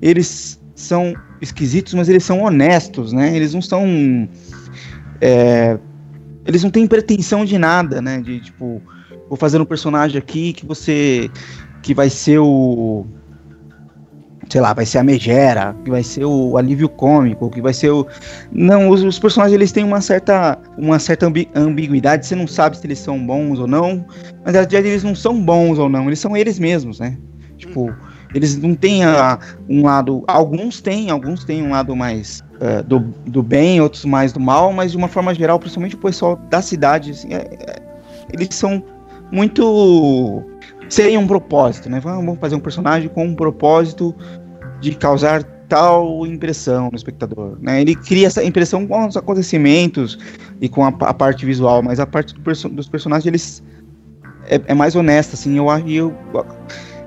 eles 0.00 0.60
são 0.74 1.14
esquisitos, 1.40 1.94
mas 1.94 2.08
eles 2.08 2.24
são 2.24 2.42
honestos, 2.42 3.12
né? 3.12 3.34
Eles 3.36 3.52
não 3.52 3.62
são... 3.62 4.28
é, 5.20 5.78
eles 6.46 6.62
não 6.62 6.70
têm 6.70 6.86
pretensão 6.86 7.44
de 7.44 7.58
nada, 7.58 8.00
né? 8.00 8.20
De 8.20 8.40
tipo, 8.40 8.80
vou 9.28 9.36
fazer 9.36 9.60
um 9.60 9.64
personagem 9.64 10.18
aqui 10.18 10.52
que 10.52 10.66
você. 10.66 11.30
que 11.82 11.94
vai 11.94 12.08
ser 12.08 12.38
o. 12.38 13.06
Sei 14.50 14.60
lá, 14.60 14.72
vai 14.74 14.84
ser 14.84 14.98
a 14.98 15.04
Megera, 15.04 15.76
que 15.84 15.90
vai 15.90 16.02
ser 16.02 16.24
o 16.24 16.56
alívio 16.56 16.88
cômico, 16.88 17.48
que 17.48 17.62
vai 17.62 17.72
ser 17.72 17.90
o. 17.90 18.04
Não, 18.50 18.88
os, 18.88 19.02
os 19.04 19.16
personagens 19.18 19.54
eles 19.54 19.70
têm 19.70 19.84
uma 19.84 20.00
certa, 20.00 20.58
uma 20.76 20.98
certa 20.98 21.26
ambi- 21.26 21.48
ambiguidade, 21.54 22.26
você 22.26 22.34
não 22.34 22.48
sabe 22.48 22.76
se 22.76 22.84
eles 22.84 22.98
são 22.98 23.24
bons 23.24 23.60
ou 23.60 23.68
não, 23.68 24.04
mas 24.44 24.52
na 24.54 24.60
verdade 24.62 24.88
eles 24.88 25.04
não 25.04 25.14
são 25.14 25.40
bons 25.40 25.78
ou 25.78 25.88
não, 25.88 26.06
eles 26.08 26.18
são 26.18 26.36
eles 26.36 26.58
mesmos, 26.58 26.98
né? 26.98 27.16
Tipo, 27.56 27.94
eles 28.34 28.56
não 28.56 28.74
têm 28.74 29.04
a- 29.04 29.38
um 29.68 29.84
lado. 29.84 30.24
Alguns 30.26 30.80
têm, 30.80 31.10
alguns 31.10 31.44
têm 31.44 31.62
um 31.62 31.70
lado 31.70 31.94
mais 31.94 32.42
eh, 32.60 32.82
do, 32.82 32.98
do 33.26 33.42
bem, 33.44 33.80
outros 33.80 34.04
mais 34.04 34.32
do 34.32 34.40
mal, 34.40 34.72
mas 34.72 34.90
de 34.90 34.96
uma 34.96 35.08
forma 35.08 35.32
geral, 35.32 35.60
principalmente 35.60 35.94
o 35.94 35.98
pessoal 35.98 36.36
da 36.50 36.60
cidade, 36.60 37.12
assim, 37.12 37.32
é- 37.34 37.36
é- 37.36 37.76
eles 38.32 38.48
são 38.50 38.82
muito. 39.30 40.42
Sem 40.90 41.16
um 41.16 41.26
propósito, 41.26 41.88
né? 41.88 42.00
Vamos 42.00 42.38
fazer 42.38 42.56
um 42.56 42.60
personagem 42.60 43.08
com 43.08 43.24
um 43.24 43.34
propósito 43.34 44.14
de 44.80 44.94
causar 44.94 45.42
tal 45.68 46.26
impressão 46.26 46.90
no 46.90 46.96
espectador, 46.96 47.56
né? 47.60 47.80
Ele 47.80 47.94
cria 47.94 48.26
essa 48.26 48.42
impressão 48.44 48.86
com 48.86 49.06
os 49.06 49.16
acontecimentos 49.16 50.18
e 50.60 50.68
com 50.68 50.84
a, 50.84 50.88
a 50.88 51.14
parte 51.14 51.46
visual, 51.46 51.80
mas 51.80 52.00
a 52.00 52.06
parte 52.06 52.34
do 52.34 52.40
perso- 52.40 52.68
dos 52.68 52.88
personagens 52.88 53.26
eles 53.26 53.62
é, 54.48 54.60
é 54.66 54.74
mais 54.74 54.96
honesta, 54.96 55.34
assim. 55.34 55.56
Eu 55.56 55.70
acho, 55.70 55.88
eu 55.88 56.14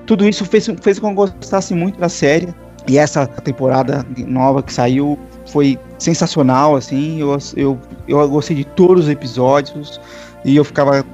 tudo 0.05 0.27
isso 0.27 0.45
fez, 0.45 0.67
fez 0.81 0.97
com 0.99 1.07
que 1.07 1.11
eu 1.11 1.27
gostasse 1.27 1.73
muito 1.73 1.99
da 1.99 2.09
série. 2.09 2.53
E 2.87 2.97
essa 2.97 3.25
temporada 3.25 4.05
nova 4.27 4.61
que 4.61 4.73
saiu 4.73 5.17
foi 5.45 5.79
sensacional, 5.97 6.75
assim. 6.75 7.19
Eu, 7.21 7.37
eu, 7.55 7.79
eu 8.07 8.29
gostei 8.29 8.57
de 8.57 8.65
todos 8.65 9.05
os 9.05 9.09
episódios. 9.09 9.99
E 10.43 10.55
eu 10.55 10.63
ficava 10.65 11.05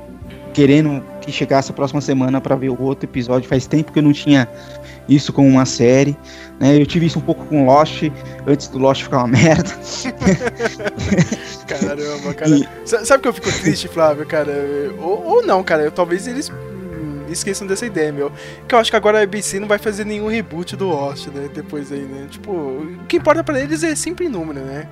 querendo 0.54 1.04
que 1.32 1.38
chegasse 1.38 1.72
a 1.72 1.74
próxima 1.74 2.02
semana 2.02 2.40
para 2.42 2.56
ver 2.56 2.70
o 2.70 2.82
outro 2.82 3.10
episódio. 3.10 3.48
Faz 3.50 3.66
tempo 3.68 3.92
que 3.92 4.00
eu 4.00 4.04
não 4.04 4.14
tinha 4.14 4.48
isso 5.08 5.32
com 5.34 5.48
uma 5.48 5.66
série. 5.66 6.16
Né? 6.60 6.80
Eu 6.82 6.86
tive 6.86 7.06
isso 7.06 7.20
um 7.20 7.22
pouco 7.22 7.46
com 7.46 7.66
Lost, 7.66 8.04
antes 8.48 8.68
do 8.68 8.78
Lost 8.78 9.04
ficar 9.04 9.20
uma 9.20 9.28
merda. 9.28 9.70
Caramba, 11.68 12.34
cara. 12.34 12.52
Sa- 12.86 13.06
Sabe 13.06 13.22
que 13.24 13.28
eu 13.30 13.34
fico 13.34 13.52
triste, 13.52 13.88
Flávio, 13.88 14.26
cara? 14.26 14.52
Ou, 15.00 15.24
ou 15.26 15.46
não, 15.46 15.64
cara. 15.64 15.84
Eu, 15.84 15.92
talvez 15.92 16.28
eles 16.28 16.50
hum, 16.50 17.24
esqueçam 17.30 17.68
dessa 17.68 17.86
ideia, 17.86 18.12
meu. 18.12 18.32
Que 18.68 18.76
eu 18.76 18.80
acho 18.80 18.90
que 18.92 18.98
agora 18.98 19.20
a 19.20 19.24
ABC 19.24 19.60
não 19.60 19.68
vai 19.68 19.78
fazer 19.78 20.06
nenhum 20.06 20.28
reboot 20.28 20.76
do 20.76 20.88
Lost, 20.88 21.28
né? 21.28 21.50
Depois 21.54 21.92
aí, 21.92 22.02
né? 22.02 22.28
Tipo, 22.30 22.52
o 22.52 22.98
que 23.08 23.18
importa 23.18 23.44
pra 23.44 23.60
eles 23.60 23.84
é 23.84 23.96
sempre 23.96 24.28
número, 24.28 24.60
né? 24.60 24.88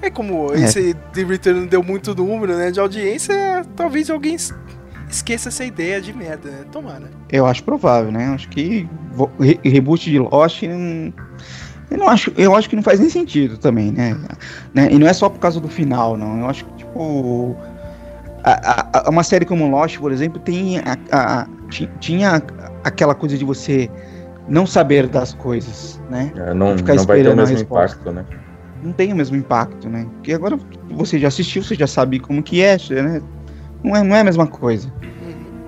É 0.00 0.10
como 0.10 0.52
É. 0.52 0.60
esse 0.64 0.94
The 1.12 1.22
Return 1.24 1.60
não 1.60 1.66
deu 1.66 1.82
muito 1.82 2.14
número, 2.14 2.56
né? 2.56 2.70
De 2.70 2.80
audiência, 2.80 3.64
talvez 3.76 4.10
alguém 4.10 4.36
esqueça 5.12 5.48
essa 5.48 5.64
ideia 5.64 6.00
de 6.00 6.12
merda, 6.12 6.50
né? 6.50 6.64
Tomara. 6.72 7.10
Eu 7.30 7.46
acho 7.46 7.62
provável, 7.62 8.10
né? 8.10 8.26
Acho 8.34 8.48
que 8.48 8.88
re- 9.38 9.60
reboot 9.62 10.10
de 10.10 10.18
Lost. 10.18 10.62
hum, 10.64 11.12
Eu, 11.90 11.98
não 11.98 12.08
acho, 12.08 12.32
eu 12.36 12.54
acho 12.56 12.68
que 12.70 12.74
não 12.76 12.82
faz 12.82 12.98
nem 12.98 13.10
sentido 13.10 13.58
também, 13.58 13.92
né? 13.92 14.16
né? 14.72 14.88
E 14.90 14.98
não 14.98 15.06
é 15.06 15.12
só 15.12 15.28
por 15.28 15.38
causa 15.38 15.60
do 15.60 15.68
final, 15.68 16.16
não. 16.16 16.40
Eu 16.40 16.46
acho 16.46 16.64
que, 16.64 16.72
tipo. 16.78 17.54
a- 18.44 18.70
a- 18.94 19.06
a- 19.06 19.10
uma 19.10 19.22
série 19.22 19.44
como 19.44 19.68
Lost, 19.70 19.98
por 19.98 20.10
exemplo, 20.10 20.40
tem 20.40 20.78
a- 20.78 20.96
a- 21.12 21.40
a- 21.42 21.46
ti- 21.68 21.88
tinha 22.00 22.42
aquela 22.82 23.14
coisa 23.14 23.36
de 23.38 23.44
você 23.44 23.88
não 24.48 24.66
saber 24.66 25.06
das 25.06 25.32
coisas, 25.34 26.00
né? 26.10 26.32
É, 26.34 26.52
não, 26.54 26.76
Ficar 26.76 26.94
não 26.96 27.04
vai 27.04 27.22
ter 27.22 27.28
o 27.28 27.36
mesmo 27.36 27.58
impacto, 27.58 28.10
né? 28.10 28.24
Não 28.82 28.92
tem 28.92 29.12
o 29.12 29.16
mesmo 29.16 29.36
impacto, 29.36 29.88
né? 29.88 30.06
Porque 30.14 30.32
agora 30.32 30.58
você 30.90 31.18
já 31.20 31.28
assistiu, 31.28 31.62
você 31.62 31.76
já 31.76 31.86
sabe 31.86 32.18
como 32.18 32.42
que 32.42 32.60
é, 32.62 32.76
né? 32.90 33.20
Não 33.82 33.96
é, 33.96 34.02
não 34.02 34.16
é 34.16 34.20
a 34.20 34.24
mesma 34.24 34.46
coisa. 34.46 34.92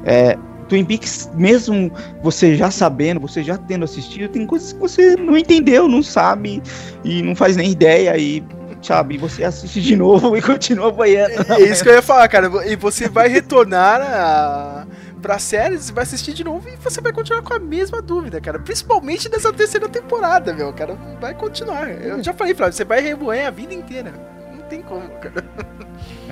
É, 0.04 0.36
Twin 0.68 0.84
Peaks, 0.84 1.30
mesmo 1.34 1.90
você 2.22 2.56
já 2.56 2.70
sabendo, 2.70 3.20
você 3.20 3.42
já 3.42 3.56
tendo 3.56 3.84
assistido, 3.84 4.30
tem 4.30 4.46
coisas 4.46 4.72
que 4.72 4.78
você 4.78 5.16
não 5.16 5.36
entendeu, 5.36 5.88
não 5.88 6.02
sabe 6.02 6.62
e 7.04 7.22
não 7.22 7.34
faz 7.34 7.56
nem 7.56 7.70
ideia 7.70 8.16
e 8.16 8.42
sabe, 8.82 9.16
você 9.16 9.44
assiste 9.44 9.80
de 9.80 9.96
novo 9.96 10.36
e 10.36 10.42
continua 10.42 10.92
boiando. 10.92 11.34
É 11.52 11.60
isso 11.62 11.82
que 11.82 11.88
eu 11.88 11.94
ia 11.94 12.02
falar, 12.02 12.28
cara. 12.28 12.50
E 12.66 12.76
você 12.76 13.08
vai 13.08 13.28
retornar 13.28 14.00
a... 14.02 14.86
pra 15.22 15.38
série, 15.38 15.78
você 15.78 15.92
vai 15.92 16.02
assistir 16.02 16.34
de 16.34 16.44
novo 16.44 16.68
e 16.68 16.76
você 16.76 17.00
vai 17.00 17.12
continuar 17.12 17.42
com 17.42 17.54
a 17.54 17.58
mesma 17.58 18.02
dúvida, 18.02 18.40
cara. 18.40 18.58
Principalmente 18.58 19.28
nessa 19.30 19.52
terceira 19.52 19.88
temporada, 19.88 20.52
meu, 20.52 20.72
cara. 20.72 20.98
Vai 21.20 21.34
continuar. 21.34 21.88
Eu 21.90 22.22
já 22.22 22.34
falei, 22.34 22.54
Flávio, 22.54 22.74
você 22.74 22.84
vai 22.84 23.00
remoer 23.00 23.46
a 23.46 23.50
vida 23.50 23.72
inteira. 23.72 24.12
Não 24.54 24.62
tem 24.68 24.82
como, 24.82 25.08
cara. 25.08 25.44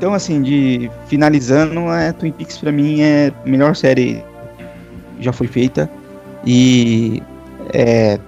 Então, 0.00 0.14
assim, 0.14 0.40
de 0.40 0.90
finalizando, 1.08 1.92
é, 1.92 2.10
Twin 2.10 2.32
Peaks 2.32 2.56
pra 2.56 2.72
mim 2.72 3.02
é 3.02 3.30
a 3.44 3.46
melhor 3.46 3.76
série 3.76 4.24
que 5.18 5.22
já 5.22 5.30
foi 5.30 5.46
feita. 5.46 5.90
E 6.46 7.22
é. 7.74 8.18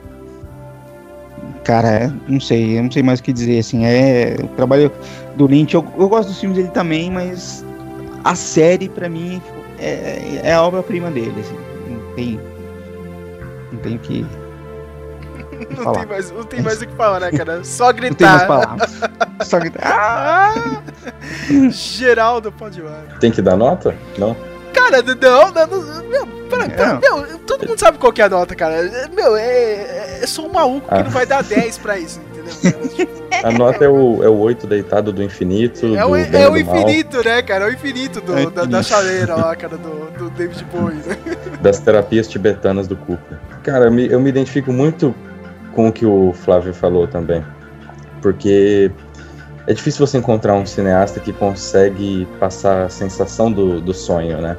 Cara, 1.65 1.89
é- 1.89 2.13
não 2.29 2.39
sei, 2.39 2.77
eu 2.79 2.83
não 2.83 2.91
sei 2.91 3.03
mais 3.03 3.21
o 3.21 3.23
que 3.23 3.33
dizer, 3.33 3.59
assim, 3.59 3.87
é. 3.87 4.37
O 4.43 4.49
trabalho 4.49 4.93
do 5.35 5.47
Lynch, 5.47 5.73
eu, 5.75 5.83
eu 5.99 6.11
gosto 6.11 6.29
dos 6.29 6.39
filmes 6.39 6.59
dele 6.59 6.69
também, 6.69 7.11
mas 7.11 7.65
a 8.23 8.35
série, 8.35 8.91
pra 8.91 9.09
mim, 9.09 9.41
é, 9.79 10.43
é 10.43 10.53
a 10.53 10.63
obra-prima 10.63 11.11
dele, 11.11 11.33
assim. 11.41 11.57
Não 11.89 12.15
tem. 12.15 12.41
Não 13.73 13.79
tem 13.79 13.97
que. 13.97 14.27
Não 15.71 15.85
falar. 15.85 15.99
tem, 16.01 16.07
mais, 16.09 16.31
não 16.31 16.45
tem 16.45 16.63
mais 16.63 16.83
o 16.83 16.87
que 16.87 16.95
falar, 16.95 17.21
né, 17.21 17.31
cara? 17.33 17.65
Só 17.65 17.93
gritar. 17.93 18.11
Não 18.11 18.17
tem 18.17 18.27
mais 18.27 18.43
palavras. 18.47 18.91
Só 19.49 19.59
gritar. 19.59 19.81
Ah! 19.85 20.83
Geraldo 21.71 22.53
pode 22.53 22.81
ir 22.81 22.83
lá. 22.83 23.03
Tem 23.21 23.31
que 23.31 23.43
dar 23.43 23.57
nota? 23.57 23.95
Não? 24.19 24.37
Cara, 24.73 25.03
não, 25.03 25.53
não, 25.53 25.67
não 25.67 26.09
meu, 26.09 26.27
pera, 26.49 26.69
pera, 26.71 27.01
meu, 27.01 27.39
todo 27.41 27.69
mundo 27.69 27.79
sabe 27.79 27.99
qual 27.99 28.13
que 28.13 28.23
é 28.23 28.25
a 28.25 28.29
nota, 28.29 28.55
cara. 28.55 29.09
Meu, 29.15 29.37
é, 29.37 30.21
é 30.23 30.27
só 30.27 30.47
um 30.47 30.53
maluco 30.53 30.89
que 30.89 30.95
Ah. 30.95 31.03
não 31.05 31.11
vai 31.11 31.27
dar 31.27 31.43
10 31.43 31.79
pra 31.79 31.99
isso, 31.99 32.21
entendeu? 32.21 33.09
A 33.45 33.51
nota 33.51 33.85
é 33.85 33.89
o, 33.89 34.23
é 34.23 34.29
o 34.29 34.39
8 34.39 34.67
deitado 34.67 35.13
do 35.13 35.23
infinito, 35.23 35.85
é, 35.95 36.01
do 36.01 36.09
o, 36.11 36.17
é 36.17 36.23
e 36.23 36.25
o 36.25 36.31
do 36.31 36.39
mal, 36.41 36.57
infinito, 36.59 37.23
né, 37.25 37.43
cara? 37.43 37.67
É 37.67 37.69
o 37.69 37.73
infinito 37.73 38.21
do- 38.21 38.33
É 38.39 38.45
Da, 38.45 38.51
da 38.51 38.63
infinito. 38.65 38.83
chaleira 38.85 39.35
lá, 39.35 39.55
cara, 39.57 39.77
do, 39.77 40.11
do 40.19 40.31
David 40.31 40.65
Bowie, 40.73 40.97
né? 40.97 41.17
das 41.61 41.79
terapias 41.81 42.27
tibetanas 42.29 42.87
do 42.89 42.97
Cooper. 42.97 43.39
Cara, 43.63 43.87
eu 43.87 43.93
me, 43.93 44.07
eu 44.11 44.21
me 44.21 44.29
identifico 44.31 44.73
muito 44.73 45.15
com 45.75 45.89
o 45.89 45.93
que 45.93 46.07
o 46.07 46.33
Flávio 46.33 46.73
falou 46.73 47.07
também. 47.07 47.43
Porque 48.21 48.91
é 49.67 49.73
difícil 49.75 50.07
você 50.07 50.19
encontrar 50.19 50.55
um 50.55 50.67
cineasta 50.67 51.21
que 51.21 51.33
consegue 51.33 52.27
passar 52.39 52.87
a 52.87 52.89
sensação 52.89 53.51
do, 53.51 53.81
do 53.81 53.93
sonho, 53.95 54.41
né? 54.41 54.57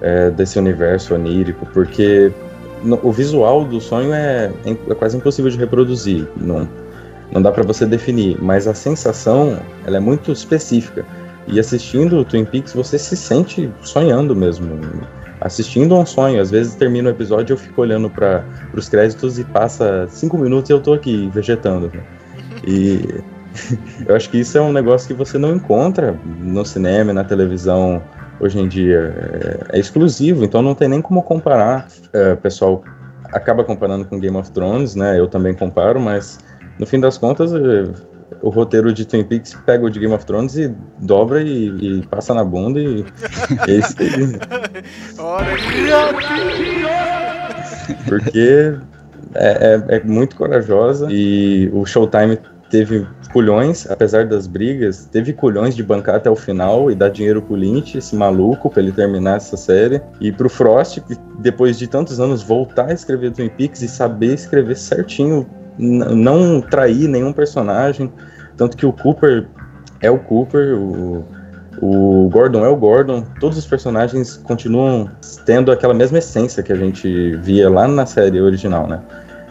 É, 0.00 0.30
desse 0.30 0.58
universo 0.58 1.14
onírico, 1.14 1.64
porque 1.66 2.32
no- 2.82 2.98
o 3.04 3.12
visual 3.12 3.64
do 3.64 3.80
sonho 3.80 4.12
é, 4.12 4.50
é 4.66 4.94
quase 4.94 5.16
impossível 5.16 5.50
de 5.50 5.56
reproduzir. 5.58 6.26
Não, 6.36 6.68
não 7.30 7.40
dá 7.40 7.52
pra 7.52 7.62
você 7.62 7.86
definir, 7.86 8.36
mas 8.42 8.66
a 8.66 8.74
sensação 8.74 9.58
ela 9.86 9.96
é 9.96 10.00
muito 10.00 10.32
específica. 10.32 11.04
E 11.46 11.58
assistindo 11.58 12.18
o 12.18 12.24
Twin 12.24 12.44
Peaks, 12.44 12.72
você 12.72 12.98
se 12.98 13.16
sente 13.16 13.70
sonhando 13.82 14.34
mesmo. 14.34 14.78
Assistindo 15.44 15.94
um 15.94 16.06
sonho. 16.06 16.40
Às 16.40 16.50
vezes 16.50 16.74
termina 16.74 17.08
o 17.08 17.12
episódio 17.12 17.54
eu 17.54 17.58
fico 17.58 17.80
olhando 17.80 18.08
para 18.08 18.44
os 18.74 18.88
créditos 18.88 19.38
e 19.38 19.44
passa 19.44 20.06
cinco 20.08 20.38
minutos 20.38 20.70
e 20.70 20.72
eu 20.72 20.80
tô 20.80 20.92
aqui 20.92 21.30
vegetando. 21.32 21.90
Né? 21.92 22.02
E 22.66 23.22
eu 24.06 24.16
acho 24.16 24.30
que 24.30 24.38
isso 24.38 24.56
é 24.56 24.60
um 24.60 24.72
negócio 24.72 25.06
que 25.06 25.14
você 25.14 25.38
não 25.38 25.54
encontra 25.54 26.18
no 26.40 26.64
cinema, 26.64 27.12
na 27.12 27.24
televisão 27.24 28.02
hoje 28.40 28.58
em 28.58 28.68
dia. 28.68 29.14
É, 29.70 29.76
é 29.76 29.80
exclusivo, 29.80 30.44
então 30.44 30.62
não 30.62 30.74
tem 30.74 30.88
nem 30.88 31.02
como 31.02 31.22
comparar. 31.22 31.88
É, 32.12 32.34
pessoal 32.36 32.82
acaba 33.32 33.64
comparando 33.64 34.04
com 34.04 34.18
Game 34.18 34.36
of 34.36 34.50
Thrones, 34.50 34.94
né? 34.94 35.18
Eu 35.18 35.26
também 35.26 35.54
comparo, 35.54 36.00
mas 36.00 36.38
no 36.78 36.86
fim 36.86 37.00
das 37.00 37.16
contas, 37.16 37.52
é, 37.52 37.84
o 38.40 38.48
roteiro 38.50 38.92
de 38.92 39.04
Twin 39.04 39.24
Peaks 39.24 39.54
pega 39.66 39.84
o 39.84 39.90
de 39.90 39.98
Game 39.98 40.14
of 40.14 40.24
Thrones 40.24 40.56
e 40.56 40.74
dobra 40.98 41.42
e, 41.42 41.68
e 41.68 42.06
passa 42.06 42.32
na 42.34 42.44
bunda 42.44 42.80
e. 42.80 43.04
é 43.68 43.72
isso 43.72 43.94
aí. 43.98 44.38
Porque 48.08 48.74
é, 49.34 49.84
é, 49.90 49.96
é, 49.96 50.04
muito 50.04 50.36
corajosa 50.36 51.08
e 51.10 51.70
o 51.72 51.84
Showtime 51.84 52.38
teve 52.70 53.06
culhões, 53.32 53.86
apesar 53.90 54.26
das 54.26 54.46
brigas, 54.46 55.06
teve 55.10 55.32
culhões 55.32 55.74
de 55.74 55.82
bancar 55.82 56.16
até 56.16 56.30
o 56.30 56.36
final 56.36 56.90
e 56.90 56.94
dar 56.94 57.10
dinheiro 57.10 57.42
pro 57.42 57.54
Lynch, 57.54 57.96
esse 57.98 58.14
maluco, 58.14 58.70
pra 58.70 58.82
ele 58.82 58.92
terminar 58.92 59.36
essa 59.36 59.56
série. 59.56 60.00
E 60.20 60.30
pro 60.32 60.48
Frost, 60.48 61.00
que 61.00 61.16
depois 61.38 61.78
de 61.78 61.86
tantos 61.86 62.20
anos 62.20 62.42
voltar 62.42 62.88
a 62.88 62.92
escrever 62.92 63.32
Twin 63.32 63.48
Peaks 63.48 63.82
e 63.82 63.88
saber 63.88 64.34
escrever 64.34 64.76
certinho, 64.76 65.46
não 65.78 66.60
trair 66.60 67.08
nenhum 67.08 67.32
personagem. 67.32 68.12
Tanto 68.56 68.76
que 68.76 68.86
o 68.86 68.92
Cooper 68.92 69.46
é 70.00 70.10
o 70.10 70.18
Cooper, 70.18 70.76
o, 70.76 71.24
o 71.80 72.28
Gordon 72.30 72.64
é 72.64 72.68
o 72.68 72.76
Gordon, 72.76 73.24
todos 73.40 73.56
os 73.56 73.66
personagens 73.66 74.36
continuam 74.36 75.10
tendo 75.46 75.72
aquela 75.72 75.94
mesma 75.94 76.18
essência 76.18 76.62
que 76.62 76.72
a 76.72 76.76
gente 76.76 77.36
via 77.36 77.70
lá 77.70 77.88
na 77.88 78.04
série 78.04 78.40
original, 78.40 78.86
né? 78.86 79.00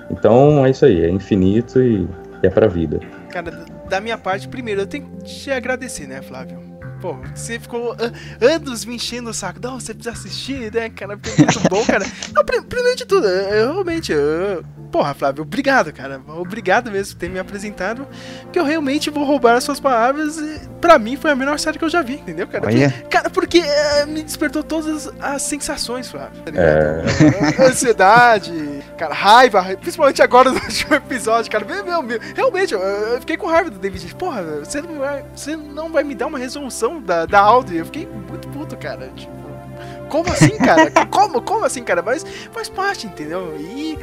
Então 0.09 0.65
é 0.65 0.69
isso 0.69 0.85
aí, 0.85 1.03
é 1.03 1.09
infinito 1.09 1.81
e 1.81 2.07
é 2.43 2.49
pra 2.49 2.67
vida. 2.67 2.99
Cara, 3.29 3.65
da 3.89 4.01
minha 4.01 4.17
parte, 4.17 4.47
primeiro, 4.47 4.81
eu 4.81 4.87
tenho 4.87 5.05
que 5.05 5.25
te 5.25 5.51
agradecer, 5.51 6.07
né, 6.07 6.21
Flávio? 6.21 6.70
Pô, 7.01 7.17
você 7.33 7.59
ficou 7.59 7.95
anos 8.39 8.85
me 8.85 8.95
enchendo 8.95 9.31
o 9.31 9.33
saco. 9.33 9.59
Não, 9.61 9.79
você 9.79 9.91
precisa 9.91 10.15
assistir, 10.15 10.71
né, 10.71 10.87
cara? 10.89 11.17
Porque 11.17 11.41
é 11.41 11.45
muito 11.45 11.59
bom, 11.67 11.83
cara. 11.83 12.05
Não, 12.33 12.45
primeiro 12.45 12.95
de 12.95 13.05
tudo, 13.05 13.27
eu 13.27 13.73
realmente. 13.73 14.11
Eu, 14.11 14.63
porra, 14.91 15.13
Flávio, 15.15 15.41
obrigado, 15.41 15.91
cara. 15.91 16.21
Obrigado 16.27 16.91
mesmo 16.91 17.15
por 17.15 17.19
ter 17.19 17.29
me 17.29 17.39
apresentado. 17.39 18.07
Que 18.51 18.59
eu 18.59 18.63
realmente 18.63 19.09
vou 19.09 19.23
roubar 19.23 19.55
as 19.55 19.63
suas 19.63 19.79
palavras. 19.79 20.37
E 20.37 20.69
pra 20.79 20.99
mim 20.99 21.17
foi 21.17 21.31
a 21.31 21.35
melhor 21.35 21.57
série 21.57 21.79
que 21.79 21.85
eu 21.85 21.89
já 21.89 22.03
vi, 22.03 22.13
entendeu, 22.13 22.47
cara? 22.47 22.67
Que, 22.67 22.89
cara, 23.09 23.29
porque 23.31 23.57
é, 23.57 24.05
me 24.05 24.21
despertou 24.21 24.61
todas 24.61 25.11
as 25.19 25.41
sensações, 25.41 26.07
Flávio. 26.07 26.41
Tá 26.43 26.51
é... 26.53 27.65
Ansiedade, 27.65 28.51
cara, 29.01 29.15
raiva, 29.15 29.63
principalmente 29.77 30.21
agora 30.21 30.51
no 30.53 30.59
último 30.59 30.93
episódio, 30.93 31.51
cara. 31.51 31.65
Meu, 31.65 31.83
meu, 31.83 32.03
meu 32.03 32.19
realmente, 32.35 32.73
eu, 32.73 32.79
eu, 32.79 33.19
fiquei 33.19 33.35
com 33.35 33.47
raiva 33.47 33.71
do 33.71 33.79
David. 33.79 34.13
Porra, 34.15 34.43
você 34.59 34.79
não 34.79 34.99
vai, 34.99 35.25
você 35.35 35.55
não 35.55 35.91
vai 35.91 36.03
me 36.03 36.13
dar 36.13 36.27
uma 36.27 36.37
resolução 36.37 37.01
da, 37.01 37.25
da 37.25 37.39
Audi. 37.39 37.77
Eu 37.77 37.85
fiquei 37.85 38.05
muito 38.05 38.47
puto, 38.49 38.77
cara. 38.77 39.09
Tipo, 39.15 39.31
como 40.07 40.31
assim, 40.31 40.55
cara? 40.57 40.91
como, 41.09 41.41
como 41.41 41.65
assim, 41.65 41.83
cara? 41.83 42.03
Mas 42.03 42.23
faz 42.51 42.69
parte, 42.69 43.07
entendeu? 43.07 43.55
E 43.59 43.97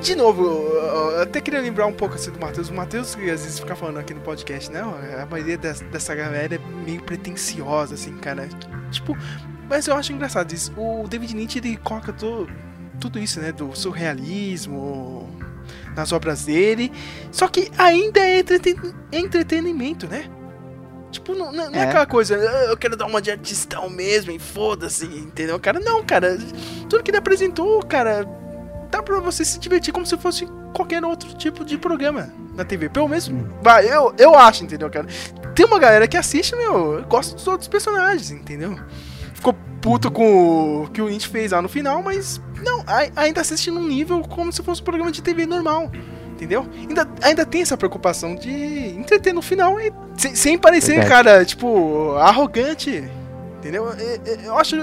de 0.00 0.14
novo, 0.14 0.44
eu 0.44 1.22
até 1.22 1.40
queria 1.40 1.60
lembrar 1.60 1.86
um 1.86 1.92
pouco 1.92 2.14
assim 2.14 2.30
do 2.30 2.38
Matheus. 2.38 2.68
O 2.68 2.74
Matheus, 2.74 3.16
que 3.16 3.28
às 3.30 3.42
vezes 3.42 3.58
fica 3.58 3.74
falando 3.74 3.98
aqui 3.98 4.14
no 4.14 4.20
podcast, 4.20 4.70
né? 4.70 4.80
A 5.20 5.26
maioria 5.26 5.58
dessa, 5.58 5.84
dessa 5.86 6.14
galera 6.14 6.54
é 6.54 6.58
meio 6.84 7.02
pretenciosa, 7.02 7.94
assim, 7.94 8.16
cara. 8.18 8.48
Tipo, 8.92 9.16
mas 9.68 9.88
eu 9.88 9.96
acho 9.96 10.12
engraçado 10.12 10.52
isso. 10.52 10.72
O 10.76 11.08
David 11.08 11.34
Lynch, 11.34 11.58
ele 11.58 11.76
coloca 11.78 12.12
to, 12.12 12.46
tudo 13.00 13.18
isso, 13.18 13.40
né? 13.40 13.52
Do 13.52 13.74
surrealismo 13.74 15.28
nas 15.96 16.12
obras 16.12 16.44
dele. 16.44 16.92
Só 17.30 17.48
que 17.48 17.70
ainda 17.78 18.20
é 18.20 18.40
entreten 18.40 18.76
entretenimento, 19.12 20.06
né? 20.06 20.28
Tipo, 21.10 21.32
não, 21.34 21.52
não 21.52 21.72
é. 21.72 21.78
é. 21.78 21.82
aquela 21.82 22.06
coisa, 22.06 22.36
ah, 22.36 22.64
eu 22.70 22.76
quero 22.76 22.96
dar 22.96 23.06
uma 23.06 23.22
de 23.22 23.30
artistão 23.30 23.88
mesmo 23.88 24.32
e 24.32 24.38
foda-se, 24.38 25.06
entendeu? 25.06 25.58
Cara, 25.60 25.78
não, 25.78 26.04
cara. 26.04 26.36
Tudo 26.88 27.02
que 27.02 27.10
ele 27.10 27.18
apresentou, 27.18 27.80
cara, 27.84 28.26
dá 28.90 29.00
pra 29.02 29.20
você 29.20 29.44
se 29.44 29.58
divertir 29.60 29.92
como 29.92 30.04
se 30.04 30.16
fosse 30.16 30.46
qualquer 30.74 31.04
outro 31.04 31.32
tipo 31.34 31.64
de 31.64 31.78
programa 31.78 32.32
na 32.56 32.64
TV. 32.64 32.88
Pelo 32.88 33.08
menos, 33.08 33.30
vai, 33.62 33.86
eu, 33.86 34.12
eu 34.18 34.34
acho, 34.36 34.64
entendeu, 34.64 34.90
cara? 34.90 35.06
Tem 35.54 35.64
uma 35.64 35.78
galera 35.78 36.08
que 36.08 36.16
assiste, 36.16 36.56
meu, 36.56 37.04
gosta 37.04 37.36
dos 37.36 37.46
outros 37.46 37.68
personagens, 37.68 38.32
entendeu? 38.32 38.76
Ficou 39.44 39.54
puto 39.80 40.10
com 40.10 40.84
o 40.84 40.88
que 40.88 41.02
o 41.02 41.06
Lynch 41.06 41.28
fez 41.28 41.52
lá 41.52 41.60
no 41.60 41.68
final, 41.68 42.02
mas 42.02 42.40
não, 42.64 42.82
ainda 43.14 43.42
assiste 43.42 43.70
num 43.70 43.86
nível 43.86 44.22
como 44.22 44.50
se 44.50 44.62
fosse 44.62 44.80
um 44.80 44.84
programa 44.84 45.12
de 45.12 45.22
TV 45.22 45.44
normal. 45.44 45.92
Entendeu? 46.32 46.66
Ainda, 46.88 47.06
ainda 47.22 47.44
tem 47.44 47.60
essa 47.60 47.76
preocupação 47.76 48.34
de 48.34 48.50
entreter 48.50 49.32
no 49.34 49.42
final 49.42 49.78
e 49.78 49.92
sem, 50.16 50.34
sem 50.34 50.58
parecer, 50.58 50.98
Verdade. 50.98 51.08
cara, 51.10 51.44
tipo, 51.44 52.14
arrogante. 52.16 53.04
Entendeu? 53.58 53.86
Eu, 54.24 54.36
eu 54.44 54.58
acho 54.58 54.76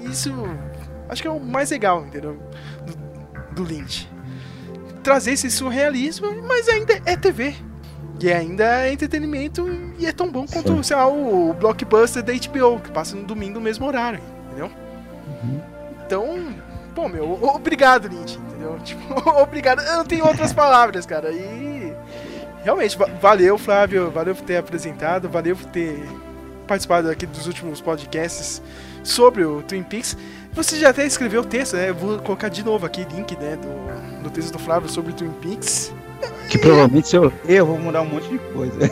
isso. 0.00 0.32
Acho 1.08 1.22
que 1.22 1.28
é 1.28 1.30
o 1.30 1.40
mais 1.40 1.70
legal, 1.70 2.06
entendeu? 2.06 2.38
do 3.50 3.64
Lynch. 3.64 4.08
Trazer 5.02 5.32
esse 5.32 5.50
surrealismo, 5.50 6.42
mas 6.42 6.68
ainda 6.68 7.00
é 7.04 7.16
TV. 7.16 7.56
E 8.20 8.32
ainda 8.32 8.86
é 8.86 8.92
entretenimento 8.92 9.68
e 9.98 10.06
é 10.06 10.12
tão 10.12 10.30
bom 10.30 10.44
quanto, 10.46 10.82
sei 10.82 10.96
lá, 10.96 11.06
o 11.06 11.54
blockbuster 11.54 12.22
da 12.22 12.32
HBO, 12.32 12.80
que 12.80 12.90
passa 12.90 13.14
no 13.14 13.22
domingo 13.22 13.54
no 13.54 13.60
mesmo 13.60 13.86
horário, 13.86 14.20
entendeu? 14.46 14.70
Uhum. 15.42 15.60
Então, 16.04 16.54
pô, 16.94 17.08
meu, 17.08 17.32
obrigado, 17.44 18.08
Lynch, 18.08 18.38
entendeu? 18.38 18.78
Tipo, 18.82 19.30
obrigado. 19.40 19.80
Eu 19.82 19.98
não 19.98 20.04
tenho 20.04 20.26
outras 20.26 20.52
palavras, 20.52 21.06
cara. 21.06 21.30
E 21.30 21.92
realmente, 22.64 22.98
valeu, 23.20 23.56
Flávio, 23.56 24.10
valeu 24.10 24.34
por 24.34 24.44
ter 24.44 24.56
apresentado, 24.56 25.28
valeu 25.28 25.54
por 25.54 25.66
ter 25.66 26.02
participado 26.66 27.08
aqui 27.10 27.24
dos 27.24 27.46
últimos 27.46 27.80
podcasts 27.80 28.60
sobre 29.04 29.44
o 29.44 29.62
Twin 29.62 29.82
Peaks. 29.82 30.16
Você 30.52 30.76
já 30.76 30.90
até 30.90 31.06
escreveu 31.06 31.42
o 31.42 31.44
texto, 31.44 31.76
né? 31.76 31.90
Eu 31.90 31.94
vou 31.94 32.18
colocar 32.18 32.48
de 32.48 32.64
novo 32.64 32.84
aqui 32.84 33.04
link, 33.04 33.36
né, 33.36 33.56
do, 33.56 34.24
do 34.24 34.30
texto 34.30 34.52
do 34.52 34.58
Flávio 34.58 34.88
sobre 34.88 35.12
Twin 35.12 35.32
Peaks. 35.40 35.92
Que 36.48 36.58
provavelmente 36.58 37.08
se 37.08 37.16
eu 37.16 37.24
ler, 37.24 37.58
eu 37.58 37.66
vou 37.66 37.78
mudar 37.78 38.02
um 38.02 38.06
monte 38.06 38.28
de 38.28 38.38
coisa. 38.38 38.78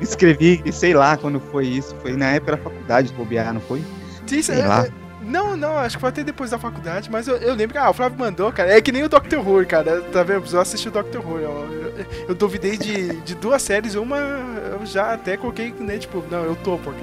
Escrevi, 0.00 0.62
sei 0.70 0.92
lá 0.92 1.16
quando 1.16 1.40
foi 1.40 1.66
isso. 1.66 1.96
Foi 2.02 2.12
na 2.12 2.32
época 2.32 2.52
da 2.52 2.58
faculdade, 2.58 3.12
bobear, 3.14 3.54
não 3.54 3.60
foi? 3.60 3.82
Sim, 4.26 4.42
sei 4.42 4.60
é, 4.60 4.66
lá. 4.66 4.86
É, 4.86 4.90
não, 5.22 5.56
não, 5.56 5.78
acho 5.78 5.96
que 5.96 6.00
foi 6.00 6.10
até 6.10 6.22
depois 6.22 6.50
da 6.50 6.58
faculdade, 6.58 7.10
mas 7.10 7.26
eu, 7.26 7.36
eu 7.36 7.54
lembro 7.54 7.72
que 7.72 7.78
ah, 7.78 7.90
o 7.90 7.94
Flávio 7.94 8.18
mandou, 8.18 8.52
cara. 8.52 8.76
É 8.76 8.80
que 8.80 8.92
nem 8.92 9.02
o 9.02 9.08
Doctor 9.08 9.46
Who, 9.46 9.66
cara. 9.66 10.02
Tá 10.12 10.22
vendo? 10.22 10.44
Eu 10.50 10.60
assisti 10.60 10.88
o 10.88 10.92
Doctor 10.92 11.26
Who. 11.26 11.38
Eu, 11.38 11.72
eu, 11.72 12.06
eu 12.28 12.34
duvidei 12.34 12.76
de, 12.76 13.16
de 13.20 13.34
duas 13.34 13.62
séries, 13.62 13.94
uma 13.94 14.16
eu 14.16 14.86
já 14.86 15.14
até 15.14 15.36
coloquei, 15.36 15.74
né? 15.80 15.98
Tipo, 15.98 16.22
não, 16.30 16.44
eu 16.44 16.54
topo 16.56 16.90
aqui. 16.90 17.02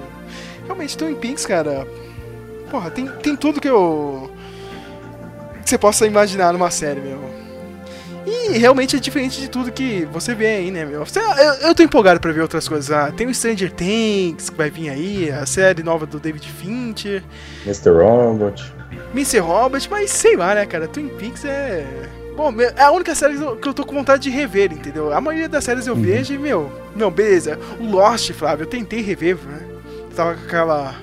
Realmente, 0.66 0.98
Twin 0.98 1.16
Peaks, 1.16 1.46
cara. 1.46 1.88
Porra, 2.70 2.90
tem, 2.90 3.08
tem 3.08 3.36
tudo 3.36 3.62
que 3.62 3.70
eu. 3.70 4.32
que 5.64 5.70
você 5.70 5.78
possa 5.78 6.08
imaginar 6.08 6.54
numa 6.54 6.72
série, 6.72 7.02
meu. 7.02 7.45
E 8.26 8.58
realmente 8.58 8.96
é 8.96 9.00
diferente 9.00 9.40
de 9.40 9.48
tudo 9.48 9.72
que 9.72 10.08
você 10.12 10.34
vê 10.34 10.48
aí, 10.48 10.72
né, 10.72 10.84
meu? 10.84 11.04
Eu, 11.04 11.54
eu 11.68 11.76
tô 11.76 11.84
empolgado 11.84 12.20
pra 12.20 12.32
ver 12.32 12.42
outras 12.42 12.68
coisas. 12.68 12.90
Ah, 12.90 13.12
tem 13.12 13.28
o 13.28 13.34
Stranger 13.34 13.72
Things 13.72 14.50
que 14.50 14.58
vai 14.58 14.70
vir 14.70 14.90
aí, 14.90 15.32
a 15.32 15.46
série 15.46 15.84
nova 15.84 16.06
do 16.06 16.20
David 16.20 16.48
Fincher. 16.50 17.24
Mr. 17.66 17.90
Robot. 17.92 18.74
Mr. 19.14 19.40
Robot, 19.40 19.90
mas 19.90 20.10
sei 20.12 20.36
lá, 20.36 20.56
né, 20.56 20.66
cara? 20.66 20.88
Twin 20.88 21.10
Peaks 21.10 21.46
é. 21.46 21.86
Bom, 22.36 22.52
é 22.60 22.82
a 22.82 22.92
única 22.92 23.16
série 23.16 23.38
que 23.38 23.68
eu 23.68 23.74
tô 23.74 23.86
com 23.86 23.96
vontade 23.96 24.24
de 24.24 24.30
rever, 24.30 24.74
entendeu? 24.74 25.14
A 25.14 25.22
maioria 25.22 25.48
das 25.48 25.64
séries 25.64 25.88
eu 25.88 25.94
uhum. 25.94 26.02
vejo 26.02 26.34
e, 26.34 26.38
meu, 26.38 26.70
não, 26.96 27.10
beleza. 27.10 27.58
O 27.80 27.86
Lost, 27.90 28.32
Flávio, 28.34 28.64
eu 28.64 28.68
tentei 28.68 29.02
rever, 29.02 29.38
né? 29.38 29.62
Tava 30.14 30.36
com 30.36 30.46
aquela 30.46 30.96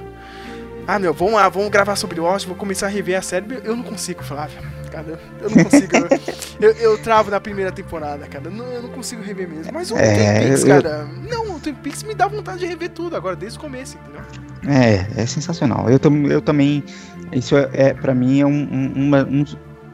ah, 0.86 0.98
meu, 0.98 1.14
vamos 1.14 1.34
lá, 1.34 1.48
vamos 1.48 1.70
gravar 1.70 1.94
sobre 1.94 2.18
Lost, 2.18 2.46
vou 2.46 2.56
começar 2.56 2.86
a 2.86 2.90
rever 2.90 3.16
a 3.16 3.22
série. 3.22 3.46
Eu 3.64 3.76
não 3.76 3.84
consigo, 3.84 4.22
Flávio. 4.22 4.58
Cara, 4.92 5.18
eu 5.40 5.50
não 5.50 5.64
consigo. 5.64 5.92
eu, 6.60 6.70
eu, 6.72 6.98
travo 6.98 7.30
na 7.30 7.40
primeira 7.40 7.72
temporada, 7.72 8.26
cara. 8.26 8.44
Eu 8.44 8.50
não, 8.50 8.66
eu 8.66 8.82
não 8.82 8.90
consigo 8.90 9.22
rever 9.22 9.48
mesmo. 9.48 9.72
Mas 9.72 9.90
o 9.90 9.96
é, 9.96 10.14
Twin 10.14 10.44
Peaks, 10.44 10.62
eu... 10.64 10.68
cara. 10.68 11.08
Não, 11.30 11.56
o 11.56 11.60
Twin 11.60 11.74
Peaks 11.74 12.02
me 12.02 12.14
dá 12.14 12.28
vontade 12.28 12.58
de 12.58 12.66
rever 12.66 12.90
tudo 12.90 13.16
agora, 13.16 13.34
desde 13.34 13.58
o 13.58 13.60
começo, 13.60 13.96
entendeu? 13.96 14.20
É, 14.68 15.22
é 15.22 15.26
sensacional. 15.26 15.88
Eu, 15.88 15.98
eu 16.28 16.42
também. 16.42 16.84
Isso 17.32 17.56
é, 17.56 17.70
é 17.72 17.94
para 17.94 18.14
mim, 18.14 18.40
é 18.40 18.46
um, 18.46 18.68
um, 18.70 18.92
uma, 18.94 19.24
um, 19.24 19.44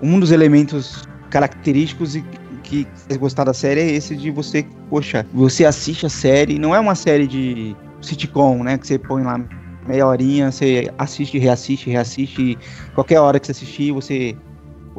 um 0.02 0.18
dos 0.18 0.32
elementos 0.32 1.04
característicos 1.30 2.16
e 2.16 2.24
que 2.64 2.86
gostar 3.18 3.44
da 3.44 3.54
série 3.54 3.80
é 3.80 3.90
esse 3.92 4.14
de 4.14 4.30
você, 4.30 4.66
poxa, 4.90 5.24
você 5.32 5.64
assiste 5.64 6.04
a 6.04 6.10
série, 6.10 6.58
não 6.58 6.74
é 6.74 6.80
uma 6.80 6.94
série 6.94 7.26
de 7.26 7.74
sitcom, 8.02 8.62
né, 8.62 8.76
que 8.76 8.86
você 8.86 8.98
põe 8.98 9.22
lá 9.22 9.40
meia 9.86 10.06
horinha, 10.06 10.52
você 10.52 10.92
assiste, 10.98 11.38
reassiste, 11.38 11.88
reassiste. 11.88 12.58
Qualquer 12.94 13.20
hora 13.20 13.40
que 13.40 13.46
você 13.46 13.52
assistir, 13.52 13.90
você, 13.90 14.36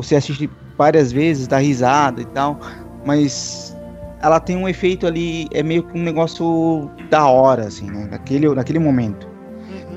você 0.01 0.15
assiste 0.15 0.49
várias 0.77 1.11
vezes, 1.11 1.47
dá 1.47 1.57
risada 1.57 2.21
e 2.21 2.25
tal. 2.25 2.57
Mas 3.05 3.75
ela 4.21 4.39
tem 4.39 4.55
um 4.55 4.67
efeito 4.67 5.05
ali, 5.05 5.47
é 5.53 5.61
meio 5.61 5.83
que 5.83 5.97
um 5.97 6.03
negócio 6.03 6.89
da 7.09 7.25
hora, 7.27 7.67
assim, 7.67 7.89
né? 7.89 8.07
Naquele, 8.09 8.47
naquele 8.55 8.79
momento. 8.79 9.27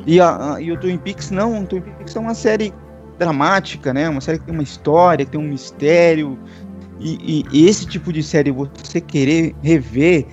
E, 0.07 0.21
a, 0.21 0.55
a- 0.55 0.61
e 0.61 0.73
o 0.73 0.77
Twin 0.79 0.99
Peaks 0.99 1.31
não, 1.31 1.63
o 1.63 1.67
Twin 1.67 1.81
Peaks 1.81 2.17
é 2.17 2.21
uma 2.21 2.35
série 2.35 2.73
dramática, 3.19 3.93
né? 3.93 4.09
Uma 4.09 4.21
série 4.21 4.39
que 4.39 4.47
tem 4.47 4.55
uma 4.55 4.63
história, 4.63 5.25
que 5.25 5.31
tem 5.31 5.41
um 5.41 5.49
mistério. 5.49 6.37
E, 7.01 7.45
e 7.53 7.69
esse 7.69 7.87
tipo 7.87 8.13
de 8.13 8.23
série 8.23 8.51
você 8.51 9.01
querer 9.01 9.55
rever, 9.63 10.27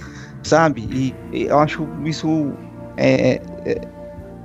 sabe? 0.43 0.87
E, 0.91 1.15
e 1.35 1.43
eu 1.45 1.59
acho 1.59 1.87
isso 2.05 2.51
é, 2.97 3.41
é, 3.65 3.81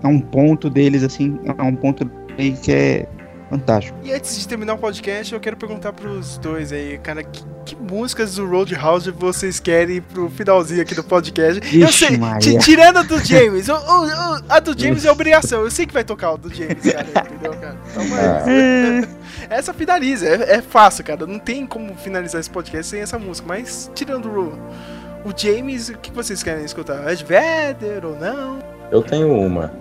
é 0.02 0.06
um 0.06 0.20
ponto 0.20 0.68
deles, 0.70 1.02
assim, 1.02 1.38
é 1.44 1.62
um 1.62 1.76
ponto 1.76 2.10
que 2.36 2.72
é 2.72 3.06
fantástico. 3.50 3.96
E 4.02 4.12
antes 4.12 4.38
de 4.38 4.46
terminar 4.48 4.74
o 4.74 4.78
podcast, 4.78 5.32
eu 5.32 5.40
quero 5.40 5.56
perguntar 5.56 5.92
pros 5.92 6.38
dois 6.38 6.72
aí, 6.72 6.98
cara, 6.98 7.22
que, 7.22 7.42
que 7.64 7.76
músicas 7.76 8.34
do 8.36 8.46
Roadhouse 8.48 9.10
vocês 9.10 9.60
querem 9.60 10.00
pro 10.00 10.28
finalzinho 10.30 10.82
aqui 10.82 10.94
do 10.94 11.04
podcast? 11.04 11.60
eu 11.64 11.86
Vixe, 11.86 12.06
sei, 12.06 12.16
Maria. 12.16 12.58
tirando 12.58 12.98
a 12.98 13.02
do 13.02 13.18
James, 13.24 13.68
o- 13.68 13.72
o- 13.74 14.06
o- 14.06 14.40
a 14.48 14.58
do 14.60 14.78
James 14.78 15.04
é 15.04 15.10
obrigação, 15.10 15.62
eu 15.62 15.70
sei 15.70 15.86
que 15.86 15.92
vai 15.94 16.04
tocar 16.04 16.32
o 16.32 16.38
do 16.38 16.52
James, 16.52 16.82
cara, 16.92 17.06
entendeu, 17.30 17.52
cara? 17.60 17.76
Então, 17.90 18.04
mas, 18.08 19.08
essa 19.50 19.72
finaliza, 19.74 20.26
é, 20.26 20.56
é 20.56 20.62
fácil, 20.62 21.04
cara, 21.04 21.26
não 21.26 21.38
tem 21.38 21.66
como 21.66 21.94
finalizar 21.96 22.40
esse 22.40 22.50
podcast 22.50 22.90
sem 22.90 23.00
essa 23.00 23.18
música, 23.18 23.46
mas 23.48 23.90
tirando 23.94 24.26
o, 24.28 25.28
o 25.28 25.32
James, 25.36 25.88
o 25.90 25.98
que 25.98 26.10
vocês 26.10 26.42
querem 26.42 26.64
escutar? 26.64 27.10
Ed 27.12 27.24
Vedder 27.24 28.04
ou 28.04 28.16
não? 28.18 28.58
Eu 28.90 29.02
tenho 29.02 29.32
uma. 29.32 29.72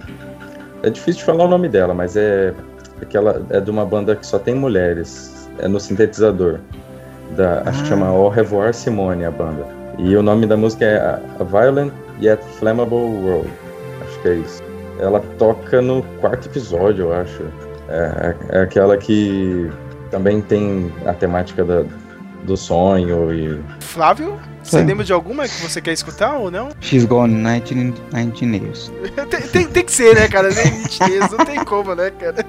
É 0.81 0.89
difícil 0.89 1.19
de 1.19 1.25
falar 1.25 1.45
o 1.45 1.47
nome 1.47 1.67
dela, 1.69 1.93
mas 1.93 2.15
é 2.15 2.53
aquela 3.03 3.41
é 3.49 3.59
de 3.59 3.69
uma 3.69 3.85
banda 3.85 4.15
que 4.15 4.25
só 4.25 4.39
tem 4.39 4.55
mulheres. 4.55 5.49
É 5.59 5.67
no 5.67 5.79
sintetizador. 5.79 6.59
Da, 7.37 7.61
acho 7.65 7.83
que 7.83 7.89
chama 7.89 8.09
Au 8.09 8.29
Revoir 8.29 8.73
Simone 8.73 9.23
a 9.25 9.31
banda. 9.31 9.65
E 9.97 10.15
o 10.15 10.23
nome 10.23 10.45
da 10.47 10.57
música 10.57 10.85
é 10.85 10.97
A- 10.97 11.19
A 11.39 11.43
Violent 11.43 11.91
Yet 12.21 12.43
Flammable 12.59 12.95
World. 12.95 13.49
Acho 14.01 14.19
que 14.21 14.27
é 14.29 14.33
isso. 14.35 14.61
Ela 14.99 15.19
toca 15.37 15.81
no 15.81 16.03
quarto 16.19 16.47
episódio, 16.47 17.05
eu 17.05 17.13
acho. 17.13 17.43
É, 17.89 18.35
é 18.49 18.61
aquela 18.61 18.97
que 18.97 19.69
também 20.11 20.41
tem 20.41 20.91
a 21.05 21.13
temática 21.13 21.63
da, 21.63 21.83
do 22.43 22.55
sonho 22.57 23.33
e 23.33 23.59
Flávio, 23.81 24.37
você 24.63 24.77
É. 24.79 24.83
lembra 24.83 25.03
de 25.03 25.11
alguma 25.13 25.47
que 25.47 25.61
você 25.61 25.81
quer 25.81 25.93
escutar 25.93 26.37
ou 26.37 26.49
não? 26.49 26.69
She's 26.81 27.05
Gone 27.05 27.33
19, 27.33 27.91
19 28.11 28.65
Years. 28.65 28.91
tem, 29.29 29.41
tem, 29.41 29.67
tem 29.67 29.83
que 29.85 29.91
ser, 29.91 30.15
né, 30.15 30.27
cara? 30.27 30.49
Nem 30.49 30.71
nitidez, 30.79 31.29
não 31.31 31.45
tem 31.45 31.63
como, 31.65 31.93
né, 31.95 32.11
cara? 32.11 32.45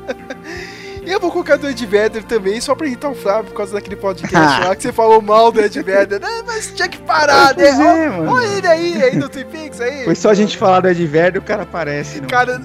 E 1.06 1.10
eu 1.12 1.20
vou 1.20 1.30
colocar 1.30 1.56
do 1.56 1.68
Ed 1.68 1.84
Vedder 1.86 2.24
também, 2.24 2.60
só 2.60 2.74
pra 2.74 2.86
irritar 2.86 3.10
o 3.10 3.14
Flávio 3.14 3.50
por 3.50 3.56
causa 3.56 3.74
daquele 3.74 3.96
podcast 3.96 4.34
lá 4.66 4.74
que 4.74 4.82
você 4.82 4.92
falou 4.92 5.20
mal 5.20 5.52
do 5.52 5.60
Ed 5.60 5.82
Vedder. 5.82 6.20
né? 6.20 6.42
Mas 6.46 6.72
tinha 6.72 6.88
que 6.88 6.98
parar, 6.98 7.54
né? 7.56 7.64
É, 7.68 8.56
ele 8.56 8.66
aí, 8.66 9.02
aí 9.02 9.16
no 9.16 9.28
Twin 9.28 9.44
Peaks, 9.44 9.80
aí. 9.80 10.04
Foi 10.04 10.14
só 10.14 10.30
a 10.30 10.34
gente 10.34 10.56
falar 10.56 10.80
do 10.80 10.88
Ed 10.88 11.06
Vedder, 11.06 11.40
o 11.40 11.44
cara 11.44 11.62
aparece. 11.64 12.20
no- 12.20 12.28
Cara, 12.28 12.60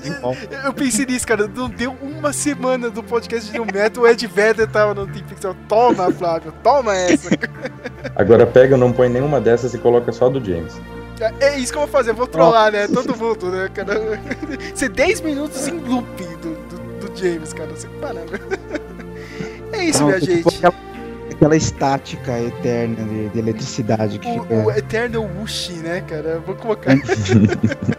eu 0.64 0.74
pensei 0.74 1.06
nisso, 1.06 1.28
cara. 1.28 1.48
Não 1.53 1.70
deu 1.70 1.95
uma 2.02 2.32
semana 2.34 2.90
do 2.90 3.03
podcast 3.03 3.52
de 3.52 3.53
New 3.60 3.66
Metal, 3.72 4.03
o 4.03 4.07
Ed 4.07 4.26
Vedder 4.28 4.68
tava 4.68 4.94
no 4.94 5.06
Twin 5.06 5.24
Peaks. 5.24 5.44
Eu, 5.44 5.56
Toma, 5.68 6.11
Flávio, 6.11 6.53
toma 6.64 6.95
essa. 6.95 7.30
agora 8.16 8.45
pega, 8.45 8.76
não 8.78 8.91
põe 8.91 9.10
nenhuma 9.10 9.40
dessas 9.41 9.74
e 9.74 9.78
coloca 9.78 10.11
só 10.11 10.30
do 10.30 10.44
James. 10.44 10.80
É 11.41 11.57
isso 11.57 11.74
que 11.74 11.78
eu 11.78 11.82
vou 11.82 11.90
fazer, 11.90 12.11
eu 12.11 12.16
vou 12.16 12.28
trollar, 12.28 12.72
né? 12.72 12.88
Todo 12.88 13.16
mundo, 13.18 13.48
né, 13.52 13.70
cara? 13.74 14.18
Ser 14.74 14.88
10 14.88 15.20
minutos 15.22 15.68
em 15.68 15.78
loop 15.78 16.24
do 16.41 16.57
James, 17.20 17.54
cara. 17.54 17.70
Você 17.70 17.88
para, 18.02 18.14
né? 18.14 18.26
É 19.72 19.84
isso, 19.86 20.00
Não, 20.00 20.08
minha 20.08 20.20
gente. 20.20 20.48
Aquela, 20.48 20.74
aquela 21.32 21.56
estática 21.56 22.40
eterna 22.40 22.96
de, 23.04 23.30
de 23.30 23.40
eletricidade 23.40 24.18
que 24.20 24.28
O, 24.28 24.41
fica. 24.44 24.54
o 24.56 24.72
Eternal 24.72 25.24
Wushi, 25.40 25.74
né, 25.74 26.02
cara? 26.02 26.30
Eu 26.30 26.41
Vou 26.41 26.56
colocar. 26.56 26.91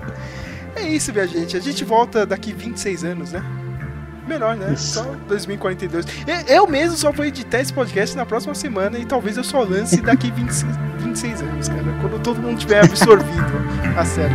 é 0.77 0.83
isso, 0.83 1.13
minha 1.13 1.27
gente. 1.27 1.57
A 1.57 1.61
gente 1.61 1.85
volta 1.85 2.27
daqui 2.27 2.53
26 2.53 3.05
anos, 3.05 3.33
né? 3.33 3.43
Melhor, 4.29 4.57
né? 4.57 4.75
Só 4.77 5.03
2042. 5.29 6.05
E- 6.07 6.53
Eu 6.53 6.67
mesmo 6.67 6.97
só 6.97 7.11
vou 7.13 7.25
editar 7.25 7.61
esse 7.61 7.73
podcast 7.73 8.17
na 8.17 8.27
próxima 8.27 8.55
semana 8.55 8.99
e 8.99 9.05
talvez 9.05 9.37
eu 9.37 9.45
só 9.45 9.63
lance 9.63 10.01
daqui 10.03 10.31
26, 10.31 10.73
26 10.99 11.43
anos, 11.43 11.69
cara. 11.69 11.83
Quando 12.01 12.21
todo 12.23 12.41
mundo 12.43 12.59
tiver 12.59 12.85
absorvido 12.85 13.47
a 13.97 14.05
série. 14.05 14.35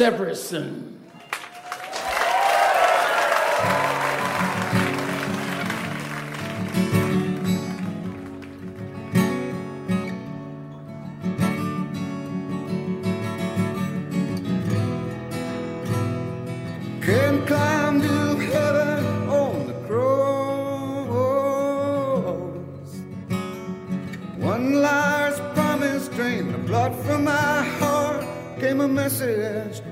Severson. 0.00 0.89
A 28.80 28.88
message 28.88 29.82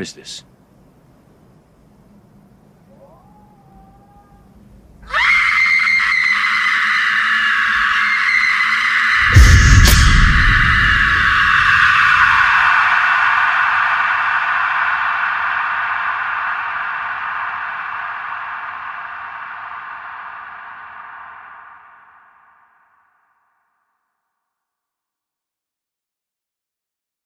is 0.00 0.12
this? 0.12 0.44